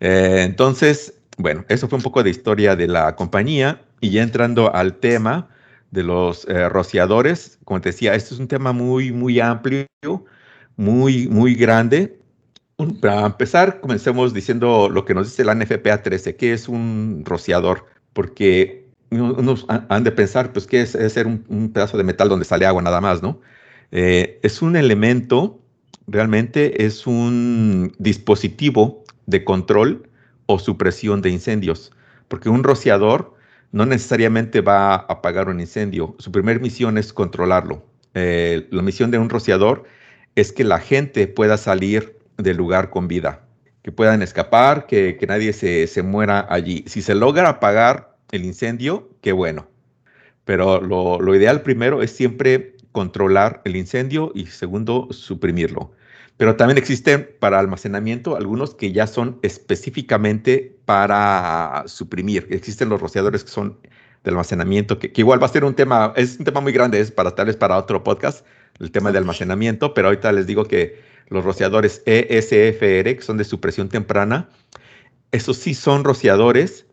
Eh, 0.00 0.42
entonces, 0.44 1.14
bueno, 1.36 1.64
eso 1.68 1.88
fue 1.88 1.96
un 1.98 2.02
poco 2.02 2.22
de 2.22 2.30
historia 2.30 2.76
de 2.76 2.88
la 2.88 3.16
compañía, 3.16 3.82
y 4.00 4.10
ya 4.10 4.22
entrando 4.22 4.74
al 4.74 4.94
tema 4.94 5.48
de 5.90 6.02
los 6.02 6.46
rociadores, 6.70 7.58
como 7.64 7.80
te 7.80 7.90
decía, 7.90 8.14
este 8.14 8.34
es 8.34 8.40
un 8.40 8.48
tema 8.48 8.72
muy, 8.72 9.12
muy 9.12 9.40
amplio, 9.40 9.86
muy, 10.76 11.28
muy 11.28 11.54
grande, 11.54 12.20
para 13.00 13.26
empezar, 13.26 13.80
comencemos 13.80 14.32
diciendo 14.32 14.88
lo 14.88 15.04
que 15.04 15.14
nos 15.14 15.26
dice 15.26 15.44
la 15.44 15.54
NFPA 15.54 16.02
13, 16.02 16.36
que 16.36 16.52
es 16.52 16.68
un 16.68 17.22
rociador, 17.26 17.86
porque 18.12 18.86
unos 19.10 19.66
han 19.68 20.04
de 20.04 20.12
pensar, 20.12 20.52
pues, 20.52 20.66
que 20.66 20.82
es, 20.82 20.90
ser 20.90 21.26
un, 21.26 21.70
pedazo 21.72 21.98
de 21.98 22.04
metal 22.04 22.28
donde 22.28 22.44
sale 22.44 22.66
agua 22.66 22.82
nada 22.82 23.00
más, 23.00 23.22
¿no? 23.22 23.40
Eh, 23.92 24.38
es 24.42 24.62
un 24.62 24.76
elemento, 24.76 25.60
realmente 26.06 26.84
es 26.86 27.06
un 27.06 27.92
dispositivo 27.98 29.04
de 29.30 29.44
control 29.44 30.08
o 30.46 30.58
supresión 30.58 31.22
de 31.22 31.30
incendios, 31.30 31.92
porque 32.28 32.48
un 32.48 32.64
rociador 32.64 33.34
no 33.72 33.86
necesariamente 33.86 34.60
va 34.60 34.94
a 34.94 34.96
apagar 34.96 35.48
un 35.48 35.60
incendio, 35.60 36.16
su 36.18 36.32
primera 36.32 36.58
misión 36.58 36.98
es 36.98 37.12
controlarlo. 37.12 37.84
Eh, 38.14 38.66
la 38.70 38.82
misión 38.82 39.10
de 39.10 39.18
un 39.18 39.30
rociador 39.30 39.84
es 40.34 40.52
que 40.52 40.64
la 40.64 40.80
gente 40.80 41.28
pueda 41.28 41.56
salir 41.56 42.18
del 42.36 42.56
lugar 42.56 42.90
con 42.90 43.06
vida, 43.06 43.46
que 43.82 43.92
puedan 43.92 44.22
escapar, 44.22 44.86
que, 44.86 45.18
nadie 45.28 45.52
se, 45.52 45.86
se, 45.86 46.02
muera 46.02 46.46
allí. 46.50 46.84
Si 46.86 47.02
se 47.02 47.14
logra 47.14 47.48
apagar 47.48 48.16
el 48.32 48.44
incendio, 48.44 49.08
qué 49.20 49.32
bueno. 49.32 49.68
Pero 50.44 50.80
lo, 50.80 51.20
lo 51.20 51.34
ideal 51.34 51.62
primero 51.62 52.02
es 52.02 52.10
siempre 52.10 52.74
controlar 52.92 53.62
el 53.64 53.76
incendio 53.76 54.32
y 54.34 54.46
segundo, 54.46 55.08
suprimirlo. 55.10 55.92
Pero 56.40 56.56
también 56.56 56.78
existen 56.78 57.28
para 57.38 57.58
almacenamiento 57.58 58.34
algunos 58.34 58.74
que 58.74 58.92
ya 58.92 59.06
son 59.06 59.38
específicamente 59.42 60.74
para 60.86 61.82
suprimir. 61.84 62.46
Existen 62.48 62.88
los 62.88 62.98
rociadores 62.98 63.44
que 63.44 63.50
son 63.50 63.78
de 64.24 64.30
almacenamiento, 64.30 64.98
que, 64.98 65.12
que, 65.12 65.20
igual 65.20 65.42
va 65.42 65.44
a 65.44 65.50
ser 65.50 65.64
un 65.64 65.74
tema, 65.74 66.14
es 66.16 66.38
un 66.38 66.46
tema 66.46 66.62
muy 66.62 66.72
grande, 66.72 66.98
es 66.98 67.10
para 67.10 67.34
tal 67.34 67.48
vez 67.48 67.56
para 67.56 67.76
otro 67.76 68.02
podcast, 68.02 68.46
el 68.78 68.90
tema 68.90 69.12
de 69.12 69.18
almacenamiento, 69.18 69.92
pero 69.92 70.08
ahorita 70.08 70.32
les 70.32 70.46
digo 70.46 70.64
que 70.64 71.02
los 71.28 71.44
rociadores 71.44 72.02
ESFR, 72.06 73.16
que 73.16 73.20
son 73.20 73.36
de 73.36 73.44
supresión 73.44 73.90
temprana, 73.90 74.48
esos 75.32 75.58
sí 75.58 75.74
son 75.74 76.04
rociadores 76.04 76.86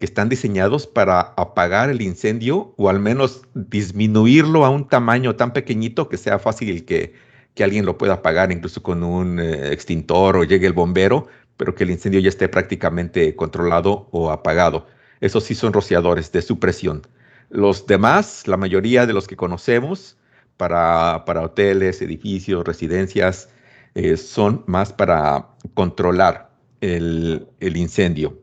que 0.00 0.04
están 0.04 0.28
diseñados 0.28 0.88
para 0.88 1.20
apagar 1.36 1.90
el 1.90 2.02
incendio 2.02 2.74
o 2.76 2.88
al 2.88 2.98
menos 2.98 3.42
disminuirlo 3.54 4.64
a 4.64 4.70
un 4.70 4.88
tamaño 4.88 5.36
tan 5.36 5.52
pequeñito 5.52 6.08
que 6.08 6.16
sea 6.16 6.40
fácil 6.40 6.84
que, 6.84 7.29
que 7.60 7.64
alguien 7.64 7.84
lo 7.84 7.98
pueda 7.98 8.14
apagar 8.14 8.50
incluso 8.52 8.82
con 8.82 9.02
un 9.02 9.38
eh, 9.38 9.70
extintor 9.70 10.38
o 10.38 10.44
llegue 10.44 10.66
el 10.66 10.72
bombero, 10.72 11.26
pero 11.58 11.74
que 11.74 11.84
el 11.84 11.90
incendio 11.90 12.18
ya 12.18 12.30
esté 12.30 12.48
prácticamente 12.48 13.36
controlado 13.36 14.08
o 14.12 14.30
apagado. 14.30 14.86
Esos 15.20 15.44
sí 15.44 15.54
son 15.54 15.74
rociadores 15.74 16.32
de 16.32 16.40
supresión. 16.40 17.02
Los 17.50 17.86
demás, 17.86 18.48
la 18.48 18.56
mayoría 18.56 19.04
de 19.04 19.12
los 19.12 19.26
que 19.26 19.36
conocemos, 19.36 20.16
para, 20.56 21.26
para 21.26 21.42
hoteles, 21.42 22.00
edificios, 22.00 22.64
residencias, 22.64 23.50
eh, 23.94 24.16
son 24.16 24.64
más 24.66 24.94
para 24.94 25.48
controlar 25.74 26.48
el, 26.80 27.46
incendio. 27.60 28.40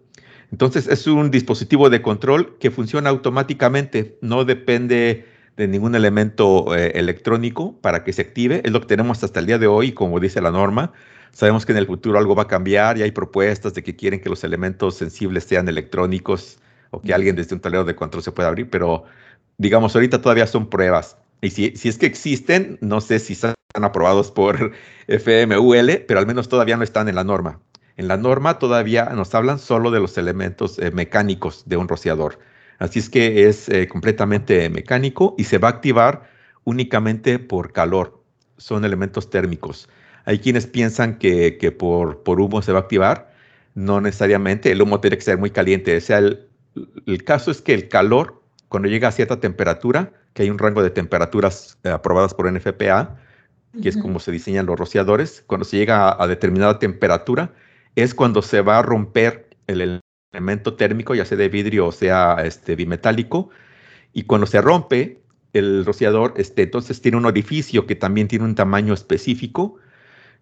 Entonces 0.51 0.87
es 0.87 1.07
un 1.07 1.31
dispositivo 1.31 1.89
de 1.89 2.03
control 2.03 2.55
que 2.59 2.69
funciona 2.69 3.09
automáticamente, 3.09 4.19
no 4.21 4.45
depende 4.45 5.25
de 5.57 5.67
ningún 5.67 5.95
elemento 5.95 6.75
eh, 6.75 6.91
electrónico 6.95 7.75
para 7.81 8.03
que 8.03 8.13
se 8.13 8.21
active. 8.21 8.61
Es 8.63 8.71
lo 8.71 8.79
que 8.79 8.87
tenemos 8.87 9.23
hasta 9.23 9.39
el 9.39 9.47
día 9.47 9.57
de 9.57 9.67
hoy, 9.67 9.91
como 9.91 10.19
dice 10.19 10.39
la 10.39 10.51
norma. 10.51 10.93
Sabemos 11.31 11.65
que 11.65 11.71
en 11.71 11.79
el 11.79 11.87
futuro 11.87 12.17
algo 12.17 12.35
va 12.35 12.43
a 12.43 12.47
cambiar 12.47 12.97
y 12.97 13.01
hay 13.01 13.11
propuestas 13.11 13.73
de 13.73 13.83
que 13.83 13.95
quieren 13.95 14.21
que 14.21 14.29
los 14.29 14.43
elementos 14.43 14.95
sensibles 14.95 15.43
sean 15.43 15.67
electrónicos 15.67 16.59
o 16.91 17.01
que 17.01 17.13
alguien 17.13 17.35
desde 17.35 17.55
un 17.55 17.61
tablero 17.61 17.83
de 17.83 17.95
control 17.95 18.23
se 18.23 18.31
pueda 18.31 18.47
abrir, 18.49 18.69
pero 18.69 19.03
digamos, 19.57 19.93
ahorita 19.95 20.21
todavía 20.21 20.47
son 20.47 20.69
pruebas. 20.69 21.17
Y 21.41 21.49
si, 21.49 21.75
si 21.75 21.89
es 21.89 21.97
que 21.97 22.05
existen, 22.05 22.77
no 22.81 23.01
sé 23.01 23.19
si 23.19 23.33
están 23.33 23.55
aprobados 23.73 24.31
por 24.31 24.71
FMUL, 25.07 26.05
pero 26.07 26.19
al 26.19 26.27
menos 26.27 26.49
todavía 26.49 26.77
no 26.77 26.83
están 26.83 27.09
en 27.09 27.15
la 27.15 27.23
norma. 27.23 27.59
En 27.97 28.07
la 28.07 28.17
norma 28.17 28.59
todavía 28.59 29.05
nos 29.05 29.33
hablan 29.33 29.57
solo 29.57 29.89
de 29.89 29.99
los 29.99 30.17
elementos 30.19 30.77
eh, 30.77 30.91
mecánicos 30.91 31.63
de 31.65 31.77
un 31.77 31.87
rociador. 31.87 32.39
Así 32.79 32.99
es 32.99 33.09
que 33.09 33.47
es 33.47 33.69
eh, 33.69 33.87
completamente 33.87 34.69
mecánico 34.69 35.35
y 35.37 35.45
se 35.45 35.57
va 35.57 35.69
a 35.69 35.71
activar 35.71 36.29
únicamente 36.63 37.39
por 37.39 37.71
calor. 37.71 38.23
Son 38.57 38.85
elementos 38.85 39.29
térmicos. 39.29 39.89
Hay 40.25 40.39
quienes 40.39 40.67
piensan 40.67 41.17
que, 41.17 41.75
por, 41.77 42.23
por, 42.23 42.41
humo 42.41 42.61
se 42.61 42.71
va 42.71 42.79
a 42.79 42.81
activar. 42.81 43.33
No 43.75 44.01
necesariamente. 44.01 44.71
El 44.71 44.81
humo 44.81 44.99
tiene 44.99 45.17
que 45.17 45.23
ser 45.23 45.37
muy 45.37 45.51
caliente. 45.51 45.95
O 45.95 46.01
sea, 46.01 46.17
el, 46.17 46.47
el 47.05 47.23
caso 47.23 47.51
es 47.51 47.61
que 47.61 47.73
el 47.73 47.87
calor, 47.87 48.41
cuando 48.67 48.89
llega 48.89 49.07
a 49.07 49.11
cierta 49.11 49.39
temperatura, 49.39 50.11
que 50.33 50.43
hay 50.43 50.49
un 50.51 50.59
rango 50.59 50.83
de 50.83 50.91
temperaturas 50.91 51.79
eh, 51.83 51.89
aprobadas 51.89 52.35
por 52.35 52.51
NFPA, 52.51 53.15
que 53.81 53.89
es 53.89 53.97
como 53.97 54.19
se 54.19 54.31
diseñan 54.31 54.65
los 54.65 54.77
rociadores, 54.77 55.43
cuando 55.47 55.65
se 55.65 55.77
llega 55.77 56.15
a, 56.21 56.27
determinada 56.27 56.79
temperatura, 56.79 57.53
es 57.95 58.13
cuando 58.13 58.41
se 58.41 58.61
va 58.61 58.79
a 58.79 58.81
romper 58.81 59.49
el 59.67 59.99
elemento 60.31 60.75
térmico, 60.75 61.15
ya 61.15 61.25
sea 61.25 61.37
de 61.37 61.49
vidrio 61.49 61.87
o 61.87 61.91
sea 61.91 62.37
este, 62.43 62.75
bimetálico, 62.75 63.49
y 64.13 64.23
cuando 64.23 64.47
se 64.47 64.61
rompe 64.61 65.21
el 65.53 65.85
rociador, 65.85 66.33
este, 66.37 66.63
entonces 66.63 67.01
tiene 67.01 67.17
un 67.17 67.25
orificio 67.25 67.85
que 67.85 67.95
también 67.95 68.27
tiene 68.27 68.45
un 68.45 68.55
tamaño 68.55 68.93
específico, 68.93 69.77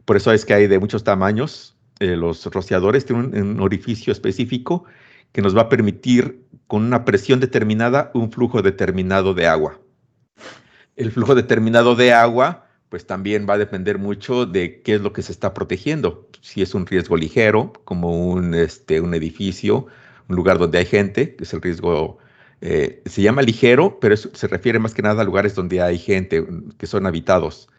por 0.06 0.18
eso 0.18 0.32
es 0.32 0.46
que 0.46 0.54
hay 0.54 0.68
de 0.68 0.80
muchos 0.80 1.04
tamaños, 1.04 1.78
eh, 2.00 2.16
los 2.16 2.46
rociadores 2.48 3.06
tienen 3.06 3.36
un 3.36 3.62
orificio 3.62 4.12
específico 4.12 4.86
que 5.32 5.42
nos 5.42 5.56
va 5.56 5.64
a 5.64 5.70
permitir 5.70 6.46
con 6.68 6.84
una 6.84 7.06
presión 7.06 7.40
determinada 7.40 8.12
un 8.14 8.32
flujo 8.32 8.62
determinado 8.62 9.34
de 9.34 9.48
agua. 9.48 9.80
El 10.96 11.12
flujo 11.12 11.36
determinado 11.36 11.96
de 11.96 12.14
agua, 12.14 12.65
pues 12.90 13.06
también 13.08 13.48
va 13.50 13.56
a 13.56 13.58
depender 13.58 13.98
mucho 13.98 14.46
de 14.46 14.82
qué 14.82 14.96
es 14.96 15.02
lo 15.02 15.14
que 15.14 15.22
se 15.22 15.32
está 15.32 15.54
protegiendo. 15.54 16.30
Si 16.42 16.62
es 16.62 16.74
un 16.76 16.86
riesgo 16.86 17.18
ligero, 17.18 17.74
como 17.84 18.30
un, 18.30 18.54
este, 18.54 19.02
un 19.02 19.14
edificio, 19.14 19.88
un 20.30 20.36
lugar 20.36 20.58
donde 20.58 20.78
hay 20.80 20.86
gente, 20.86 21.36
que 21.36 21.44
es 21.44 21.54
el 21.54 21.62
riesgo, 21.62 22.20
eh, 22.62 23.02
se 23.06 23.22
llama 23.22 23.42
ligero, 23.42 24.00
pero 24.00 24.16
se 24.18 24.48
refiere 24.48 24.80
más 24.80 24.94
que 24.94 25.02
nada 25.02 25.22
a 25.22 25.26
lugares 25.26 25.56
donde 25.56 25.82
hay 25.82 25.98
gente, 25.98 26.46
que 26.78 26.88
son 26.88 27.06
habitados. 27.06 27.70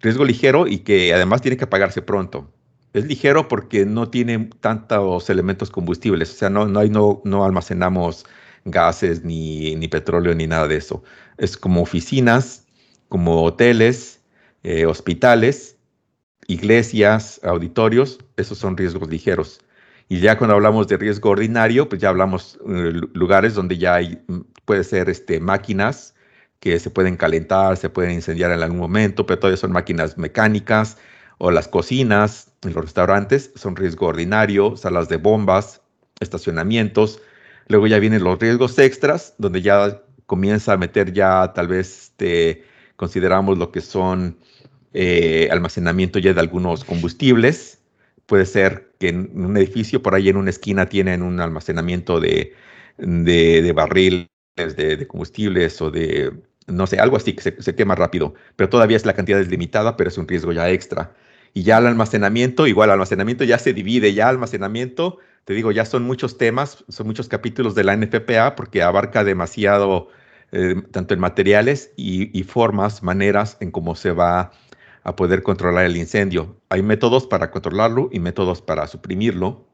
Riesgo 0.00 0.24
ligero 0.24 0.66
y 0.66 0.78
que 0.78 1.14
además 1.14 1.42
tiene 1.42 1.56
que 1.56 1.64
apagarse 1.64 2.02
pronto. 2.02 2.50
Es 2.92 3.06
ligero 3.06 3.48
porque 3.48 3.86
no 3.86 4.10
tiene 4.10 4.50
tantos 4.60 5.30
elementos 5.30 5.70
combustibles, 5.70 6.32
o 6.32 6.36
sea, 6.36 6.50
no, 6.50 6.66
no, 6.66 6.80
hay, 6.80 6.90
no, 6.90 7.22
no 7.24 7.44
almacenamos 7.44 8.26
gases, 8.64 9.24
ni, 9.24 9.74
ni 9.76 9.88
petróleo, 9.88 10.34
ni 10.34 10.46
nada 10.46 10.68
de 10.68 10.76
eso. 10.76 11.02
Es 11.38 11.56
como 11.56 11.82
oficinas, 11.82 12.66
como 13.08 13.42
hoteles, 13.44 14.21
eh, 14.62 14.86
hospitales, 14.86 15.76
iglesias, 16.46 17.40
auditorios, 17.42 18.18
esos 18.36 18.58
son 18.58 18.76
riesgos 18.76 19.08
ligeros. 19.08 19.60
Y 20.08 20.20
ya 20.20 20.36
cuando 20.36 20.54
hablamos 20.54 20.88
de 20.88 20.96
riesgo 20.96 21.30
ordinario, 21.30 21.88
pues 21.88 22.00
ya 22.00 22.10
hablamos 22.10 22.58
eh, 22.68 22.92
lugares 23.14 23.54
donde 23.54 23.78
ya 23.78 23.94
hay, 23.94 24.22
mm, 24.26 24.40
puede 24.64 24.84
ser 24.84 25.08
este, 25.08 25.40
máquinas 25.40 26.14
que 26.60 26.78
se 26.78 26.90
pueden 26.90 27.16
calentar, 27.16 27.76
se 27.76 27.88
pueden 27.88 28.12
incendiar 28.12 28.52
en 28.52 28.62
algún 28.62 28.78
momento, 28.78 29.26
pero 29.26 29.38
todavía 29.40 29.56
son 29.56 29.72
máquinas 29.72 30.16
mecánicas, 30.18 30.96
o 31.38 31.50
las 31.50 31.66
cocinas, 31.66 32.52
en 32.62 32.72
los 32.72 32.84
restaurantes, 32.84 33.50
son 33.56 33.74
riesgo 33.74 34.06
ordinario, 34.06 34.76
salas 34.76 35.08
de 35.08 35.16
bombas, 35.16 35.80
estacionamientos, 36.20 37.20
Luego 37.68 37.86
ya 37.86 37.98
vienen 37.98 38.24
los 38.24 38.38
riesgos 38.38 38.78
extras, 38.78 39.34
donde 39.38 39.62
ya 39.62 40.02
comienza 40.26 40.72
a 40.72 40.76
meter 40.76 41.12
ya 41.12 41.52
tal 41.54 41.68
vez 41.68 42.04
este, 42.04 42.64
consideramos 42.96 43.58
lo 43.58 43.70
que 43.72 43.80
son 43.80 44.38
eh, 44.94 45.48
almacenamiento 45.50 46.18
ya 46.18 46.34
de 46.34 46.40
algunos 46.40 46.84
combustibles. 46.84 47.80
Puede 48.26 48.46
ser 48.46 48.92
que 48.98 49.08
en 49.08 49.30
un 49.34 49.56
edificio 49.56 50.02
por 50.02 50.14
ahí 50.14 50.28
en 50.28 50.36
una 50.36 50.50
esquina 50.50 50.86
tienen 50.88 51.22
un 51.22 51.40
almacenamiento 51.40 52.20
de, 52.20 52.54
de, 52.98 53.72
barriles 53.72 54.28
de, 54.56 55.06
combustibles 55.06 55.80
o 55.80 55.90
de, 55.90 56.32
no 56.66 56.86
sé, 56.86 56.98
algo 56.98 57.16
así 57.16 57.32
que 57.32 57.42
se, 57.42 57.74
quema 57.74 57.94
rápido, 57.94 58.34
pero 58.56 58.68
todavía 58.68 58.96
es 58.96 59.06
la 59.06 59.14
cantidad 59.14 59.40
es 59.40 59.48
limitada, 59.48 59.96
pero 59.96 60.08
es 60.08 60.18
un 60.18 60.28
riesgo 60.28 60.52
ya 60.52 60.70
extra. 60.70 61.14
Y 61.54 61.64
ya 61.64 61.78
el 61.78 61.86
almacenamiento, 61.86 62.66
igual 62.66 62.90
almacenamiento 62.90 63.44
ya 63.44 63.58
se 63.58 63.72
divide, 63.72 64.14
ya 64.14 64.28
almacenamiento, 64.28 65.18
te 65.44 65.54
digo, 65.54 65.72
ya 65.72 65.84
son 65.84 66.04
muchos 66.04 66.38
temas, 66.38 66.84
son 66.88 67.06
muchos 67.06 67.28
capítulos 67.28 67.74
de 67.74 67.84
la 67.84 67.96
NFPA 67.96 68.56
porque 68.56 68.82
abarca 68.82 69.24
demasiado, 69.24 70.08
eh, 70.52 70.76
tanto 70.90 71.14
en 71.14 71.20
materiales 71.20 71.92
y 71.96 72.42
formas, 72.44 73.02
maneras 73.02 73.56
en 73.60 73.70
cómo 73.70 73.94
se 73.94 74.12
va 74.12 74.52
a 75.04 75.16
poder 75.16 75.42
controlar 75.42 75.84
el 75.84 75.96
incendio. 75.96 76.56
Hay 76.68 76.82
métodos 76.82 77.26
para 77.26 77.50
controlarlo 77.50 78.08
y 78.12 78.20
métodos 78.20 78.62
para 78.62 78.86
suprimirlo. 78.86 79.66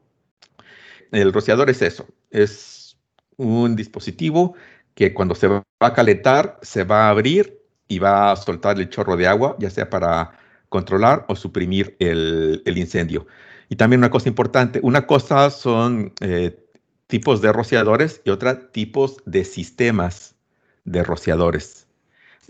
El 1.12 1.32
rociador 1.32 1.70
es 1.70 1.82
eso, 1.82 2.06
es 2.30 2.98
un 3.36 3.76
dispositivo 3.76 4.54
que 4.94 5.14
cuando 5.14 5.34
se 5.34 5.48
va 5.48 5.64
a 5.80 5.92
calentar 5.94 6.58
se 6.62 6.84
va 6.84 7.06
a 7.06 7.10
abrir 7.10 7.62
y 7.86 7.98
va 7.98 8.32
a 8.32 8.36
soltar 8.36 8.78
el 8.78 8.90
chorro 8.90 9.16
de 9.16 9.26
agua, 9.26 9.56
ya 9.58 9.70
sea 9.70 9.88
para 9.88 10.32
controlar 10.68 11.24
o 11.28 11.36
suprimir 11.36 11.96
el, 11.98 12.62
incendio. 12.66 13.26
Y 13.70 13.76
también 13.76 14.00
una 14.00 14.10
cosa 14.10 14.28
importante, 14.28 14.80
una 14.82 15.06
cosa 15.06 15.50
son 15.50 16.12
eh, 16.20 16.58
tipos 17.06 17.40
de 17.40 17.52
rociadores 17.52 18.20
y 18.24 18.30
otra 18.30 18.70
tipos 18.70 19.18
de 19.24 19.44
sistemas 19.44 20.36
de 20.84 21.02
rociadores. 21.02 21.87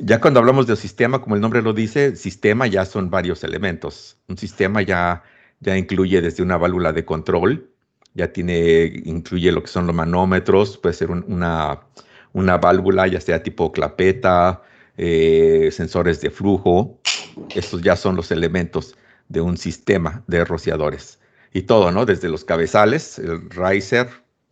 Ya 0.00 0.20
cuando 0.20 0.38
hablamos 0.38 0.68
de 0.68 0.76
sistema, 0.76 1.20
como 1.20 1.34
el 1.34 1.40
nombre 1.40 1.60
lo 1.60 1.72
dice, 1.72 2.14
sistema 2.14 2.68
ya 2.68 2.84
son 2.84 3.10
varios 3.10 3.42
elementos. 3.42 4.16
Un 4.28 4.38
sistema 4.38 4.80
ya, 4.80 5.24
ya 5.58 5.76
incluye 5.76 6.20
desde 6.20 6.44
una 6.44 6.56
válvula 6.56 6.92
de 6.92 7.04
control, 7.04 7.68
ya 8.14 8.32
tiene, 8.32 8.92
incluye 9.04 9.50
lo 9.50 9.60
que 9.60 9.68
son 9.68 9.88
los 9.88 9.96
manómetros, 9.96 10.78
puede 10.78 10.94
ser 10.94 11.10
una, 11.10 11.80
una 12.32 12.58
válvula, 12.58 13.08
ya 13.08 13.20
sea 13.20 13.42
tipo 13.42 13.72
clapeta, 13.72 14.62
eh, 14.96 15.70
sensores 15.72 16.20
de 16.20 16.30
flujo. 16.30 17.00
Estos 17.56 17.82
ya 17.82 17.96
son 17.96 18.14
los 18.14 18.30
elementos 18.30 18.96
de 19.28 19.40
un 19.40 19.56
sistema 19.56 20.22
de 20.28 20.44
rociadores. 20.44 21.18
Y 21.52 21.62
todo, 21.62 21.90
¿no? 21.90 22.06
Desde 22.06 22.28
los 22.28 22.44
cabezales, 22.44 23.18
el 23.18 23.50
riser, 23.50 24.08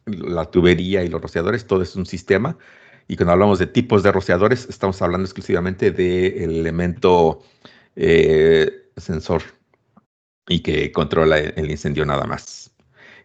la 0.06 0.46
tubería 0.46 1.04
y 1.04 1.09
los 1.09 1.22
rociadores, 1.22 1.68
todo 1.68 1.82
es 1.82 1.94
un 1.94 2.06
sistema 2.06 2.59
y 3.09 3.16
cuando 3.16 3.33
hablamos 3.33 3.59
de 3.59 3.66
tipos 3.66 4.03
de 4.03 4.12
rociadores, 4.12 4.66
estamos 4.69 5.01
hablando 5.01 5.25
exclusivamente 5.25 5.90
del 5.90 6.51
elemento 6.51 7.42
eh, 7.95 8.90
sensor 8.97 9.42
y 10.49 10.61
que 10.61 10.90
controla 10.92 11.38
el 11.38 11.71
incendio 11.71 12.05
nada 12.05 12.25
más. 12.25 12.73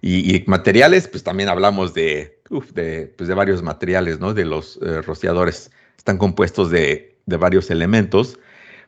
Y, 0.03 0.43
materiales, 0.47 1.07
pues 1.07 1.23
también 1.23 1.49
hablamos 1.49 1.93
de, 1.93 2.41
de, 2.73 3.13
pues 3.17 3.27
de, 3.27 3.35
varios 3.35 3.61
materiales, 3.61 4.19
¿no? 4.19 4.33
De 4.33 4.45
los 4.45 4.79
eh, 4.81 5.01
rociadores. 5.03 5.71
Están 5.95 6.17
compuestos 6.17 6.71
de, 6.71 7.19
de, 7.27 7.37
varios 7.37 7.69
elementos. 7.69 8.39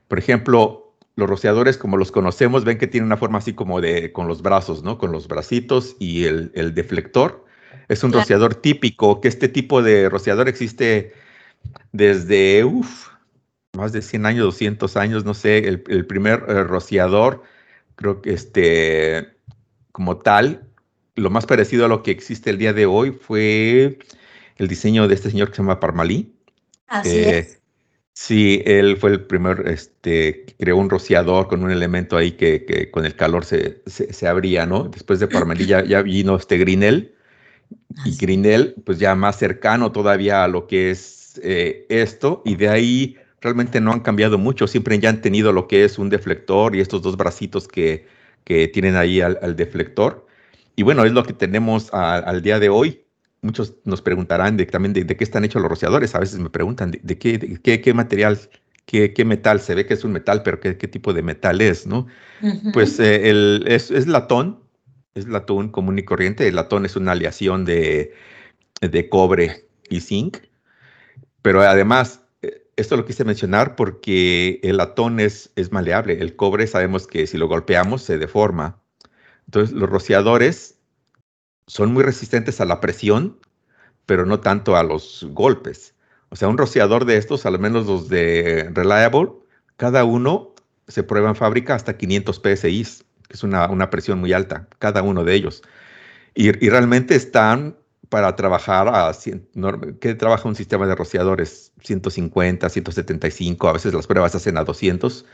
Por 0.08 0.18
ejemplo, 0.18 0.96
los 1.16 1.30
rociadores, 1.30 1.78
como 1.78 1.98
los 1.98 2.12
conocemos, 2.12 2.66
ven 2.66 2.80
que 2.80 2.88
tienen 2.88 3.06
una 3.06 3.18
forma 3.18 3.38
así 3.38 3.54
como 3.54 3.80
de, 3.80 4.12
con 4.12 4.28
los 4.28 4.42
brazos, 4.42 4.82
¿no? 4.82 4.98
Con 4.98 5.12
los 5.12 5.28
bracitos 5.28 5.96
y 6.00 6.26
el, 6.26 6.52
el 6.56 6.74
deflector. 6.74 7.46
Es 7.88 8.04
un 8.04 8.14
rociador 8.14 8.56
típico, 8.56 9.22
que 9.22 9.28
este 9.28 9.50
tipo 9.50 9.82
de 9.82 10.10
rociador 10.10 10.48
existe 10.48 11.14
desde 11.92 12.64
más 13.74 13.92
de 13.92 14.02
100 14.02 14.26
años, 14.26 14.46
200 14.46 14.98
años, 14.98 15.26
no 15.26 15.34
sé, 15.34 15.68
el, 15.68 16.06
primer 16.06 16.46
eh, 16.48 16.64
rociador, 16.64 17.44
creo 17.96 18.22
que 18.22 18.34
este, 18.34 19.34
como 19.92 20.18
tal, 20.18 20.68
lo 21.16 21.30
más 21.30 21.46
parecido 21.46 21.86
a 21.86 21.88
lo 21.88 22.04
que 22.04 22.12
existe 22.12 22.50
el 22.50 22.58
día 22.58 22.74
de 22.74 22.86
hoy 22.86 23.12
fue 23.12 24.00
el 24.58 24.68
diseño 24.68 25.08
de 25.08 25.16
este 25.16 25.32
señor 25.32 25.50
que 25.50 25.56
se 25.56 25.62
llama 25.62 25.80
Parmalí. 25.80 26.36
Así 26.88 27.10
eh, 27.10 27.40
es. 27.40 27.60
Sí, 28.16 28.62
él 28.66 28.98
fue 28.98 29.10
el 29.10 29.26
primer, 29.26 29.68
este, 29.68 30.46
creó 30.60 30.78
un 30.78 30.90
rociador 30.90 31.48
con 31.48 31.64
un 31.64 31.72
elemento 31.72 32.16
ahí 32.16 32.34
que, 32.34 32.90
con 32.92 33.06
el 33.06 33.16
calor 33.16 33.44
se, 33.44 33.82
se, 33.88 34.28
abría, 34.28 34.68
¿no? 34.68 34.84
Después 34.84 35.20
de 35.20 35.28
Parmalí 35.28 35.66
ya, 35.66 35.84
ya 35.84 36.04
vino 36.04 36.36
este 36.36 36.60
Grinel, 36.60 37.13
y 38.06 38.16
Grinnell, 38.18 38.76
pues 38.86 39.00
ya 39.00 39.16
más 39.16 39.38
cercano 39.38 39.92
todavía 39.92 40.44
a 40.44 40.48
lo 40.48 40.68
que 40.68 40.92
es 40.92 41.40
eh, 41.44 41.86
esto, 41.90 42.42
y 42.46 42.56
de 42.56 42.70
ahí 42.70 43.18
realmente 43.42 43.82
no 43.82 43.92
han 43.92 44.00
cambiado 44.00 44.38
mucho, 44.38 44.68
siempre 44.68 44.98
ya 45.00 45.10
han 45.10 45.22
tenido 45.22 45.52
lo 45.52 45.68
que 45.68 45.84
es 45.84 46.00
un 46.00 46.10
deflector 46.10 46.76
y 46.76 46.80
estos 46.80 47.02
dos 47.02 47.18
bracitos 47.18 47.68
que, 47.68 48.08
que 48.44 48.68
tienen 48.68 48.96
ahí 48.96 49.22
al, 49.22 49.56
deflector. 49.56 50.26
Y 50.76 50.84
bueno, 50.84 51.06
es 51.06 51.12
lo 51.12 51.24
que 51.24 51.34
tenemos 51.34 51.94
al 51.94 52.42
día 52.42 52.60
de 52.60 52.70
hoy. 52.70 53.02
Muchos 53.42 53.76
nos 53.84 54.02
preguntarán 54.02 54.56
de, 54.58 54.66
también 54.66 54.94
de, 54.94 55.06
qué 55.06 55.24
están 55.24 55.44
hechos 55.44 55.62
los 55.62 55.70
rociadores. 55.70 56.16
A 56.16 56.20
veces 56.20 56.40
me 56.40 56.50
preguntan 56.50 56.92
de, 56.92 57.18
qué, 57.18 57.60
qué, 57.62 57.82
qué, 57.82 57.94
material, 57.94 58.40
qué, 58.86 59.14
qué, 59.14 59.26
metal. 59.26 59.60
Se 59.60 59.76
ve 59.76 59.86
que 59.86 59.94
es 59.94 60.04
un 60.04 60.14
metal, 60.14 60.42
pero 60.44 60.60
qué, 60.60 60.74
tipo 60.74 61.14
de 61.14 61.22
metal 61.22 61.62
es, 61.62 61.86
¿no? 61.86 62.08
Pues 62.74 63.00
eh, 63.00 63.30
el, 63.30 63.66
es, 63.68 63.92
es 63.92 64.08
latón, 64.08 64.63
es 65.16 65.28
latón 65.28 65.70
común 65.70 66.00
y 66.00 66.04
corriente. 66.04 66.48
El 66.48 66.56
latón 66.56 66.86
es 66.86 66.96
una 66.96 67.12
aleación 67.12 67.66
de, 67.66 68.14
cobre 69.10 69.68
y 69.90 70.02
zinc. 70.02 70.38
Pero 71.42 71.62
además, 71.62 72.22
eh, 72.42 72.66
esto 72.76 72.98
lo 72.98 73.06
quise 73.06 73.26
mencionar 73.26 73.76
porque 73.76 74.60
el 74.64 74.78
latón 74.78 75.20
es, 75.20 75.52
es 75.56 75.72
maleable. 75.72 76.20
El 76.20 76.36
cobre 76.36 76.68
sabemos 76.68 77.08
que 77.08 77.28
si 77.28 77.38
lo 77.38 77.48
golpeamos 77.48 78.02
se 78.04 78.18
deforma. 78.18 78.82
Entonces, 79.46 79.76
los 79.76 79.90
rociadores 79.90 80.80
son 81.68 81.94
muy 81.94 82.04
resistentes 82.04 82.60
a 82.62 82.66
la 82.66 82.80
presión, 82.82 83.40
pero 84.06 84.26
no 84.26 84.40
tanto 84.40 84.76
a 84.76 84.84
los 84.84 85.28
golpes. 85.32 85.96
O 86.30 86.36
sea, 86.36 86.48
un 86.48 86.58
rociador 86.58 87.06
de 87.06 87.18
estos, 87.18 87.46
al 87.46 87.60
menos 87.60 87.86
los 87.86 88.10
de 88.10 88.70
Reliable, 88.74 89.32
cada 89.78 90.04
uno 90.04 90.56
se 90.88 91.04
prueba 91.04 91.30
en 91.30 91.36
fábrica 91.36 91.76
hasta 91.76 91.98
500 91.98 92.42
PSI 92.44 93.03
es 93.30 93.44
una, 93.44 93.90
presión 93.90 94.20
muy 94.20 94.34
alta, 94.34 94.68
cada 94.80 95.02
uno 95.02 95.24
de 95.24 95.34
ellos. 95.34 95.64
Y, 96.34 96.52
realmente 96.52 97.16
están 97.16 97.78
para 98.10 98.36
trabajar 98.36 98.88
a, 98.88 99.12
¿qué 100.00 100.16
trabaja 100.16 100.48
un 100.48 100.56
sistema 100.56 100.86
de 100.88 100.96
rociadores? 100.96 101.72
150, 101.82 102.70
175, 102.70 103.68
a 103.68 103.74
veces 103.74 103.94
las 103.94 104.08
pruebas 104.08 104.36
hacen 104.36 104.58
a 104.58 104.64
200 104.64 105.26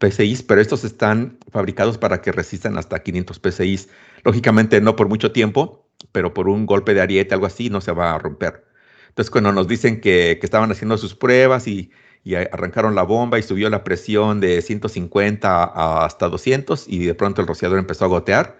PSI, 0.00 0.44
pero 0.46 0.60
estos 0.60 0.84
están 0.84 1.38
fabricados 1.50 1.98
para 1.98 2.20
que 2.20 2.32
resistan 2.32 2.76
hasta 2.78 3.02
500 3.02 3.40
PSI. 3.42 3.80
Lógicamente 4.24 4.80
no 4.80 4.96
por 4.96 5.08
mucho 5.08 5.32
tiempo, 5.32 5.86
pero 6.12 6.34
por 6.34 6.48
un 6.48 6.66
golpe 6.66 6.94
de 6.94 7.00
ariete, 7.00 7.34
algo 7.34 7.46
así, 7.46 7.70
no 7.70 7.80
se 7.80 7.92
va 7.92 8.14
a 8.14 8.18
romper. 8.18 8.64
Entonces 9.08 9.30
cuando 9.30 9.52
nos 9.52 9.68
dicen 9.68 10.00
que, 10.00 10.38
que 10.40 10.46
estaban 10.46 10.70
haciendo 10.72 10.98
sus 10.98 11.14
pruebas 11.14 11.68
y 11.68 11.92
y 12.24 12.36
arrancaron 12.36 12.94
la 12.94 13.02
bomba 13.02 13.38
y 13.38 13.42
subió 13.42 13.68
la 13.68 13.84
presión 13.84 14.40
de 14.40 14.62
150 14.62 16.04
hasta 16.04 16.28
200 16.28 16.86
y 16.88 17.04
de 17.04 17.14
pronto 17.14 17.42
el 17.42 17.46
rociador 17.46 17.78
empezó 17.78 18.06
a 18.06 18.08
gotear. 18.08 18.58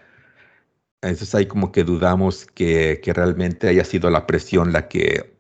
Entonces 1.01 1.35
ahí 1.35 1.47
como 1.47 1.73
que 1.73 1.83
dudamos 1.83 2.47
que, 2.47 3.01
realmente 3.07 3.69
haya 3.69 3.85
sido 3.85 4.11
la 4.11 4.27
presión 4.27 4.73
la 4.73 4.89
que, 4.89 5.35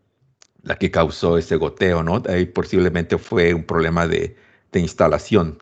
la 0.63 0.77
que 0.77 0.91
causó 0.91 1.37
ese 1.37 1.57
goteo, 1.57 2.03
¿no? 2.03 2.23
Ahí 2.29 2.47
posiblemente 2.47 3.19
fue 3.19 3.53
un 3.55 3.65
problema 3.65 4.07
de, 4.09 4.37
instalación. 4.73 5.59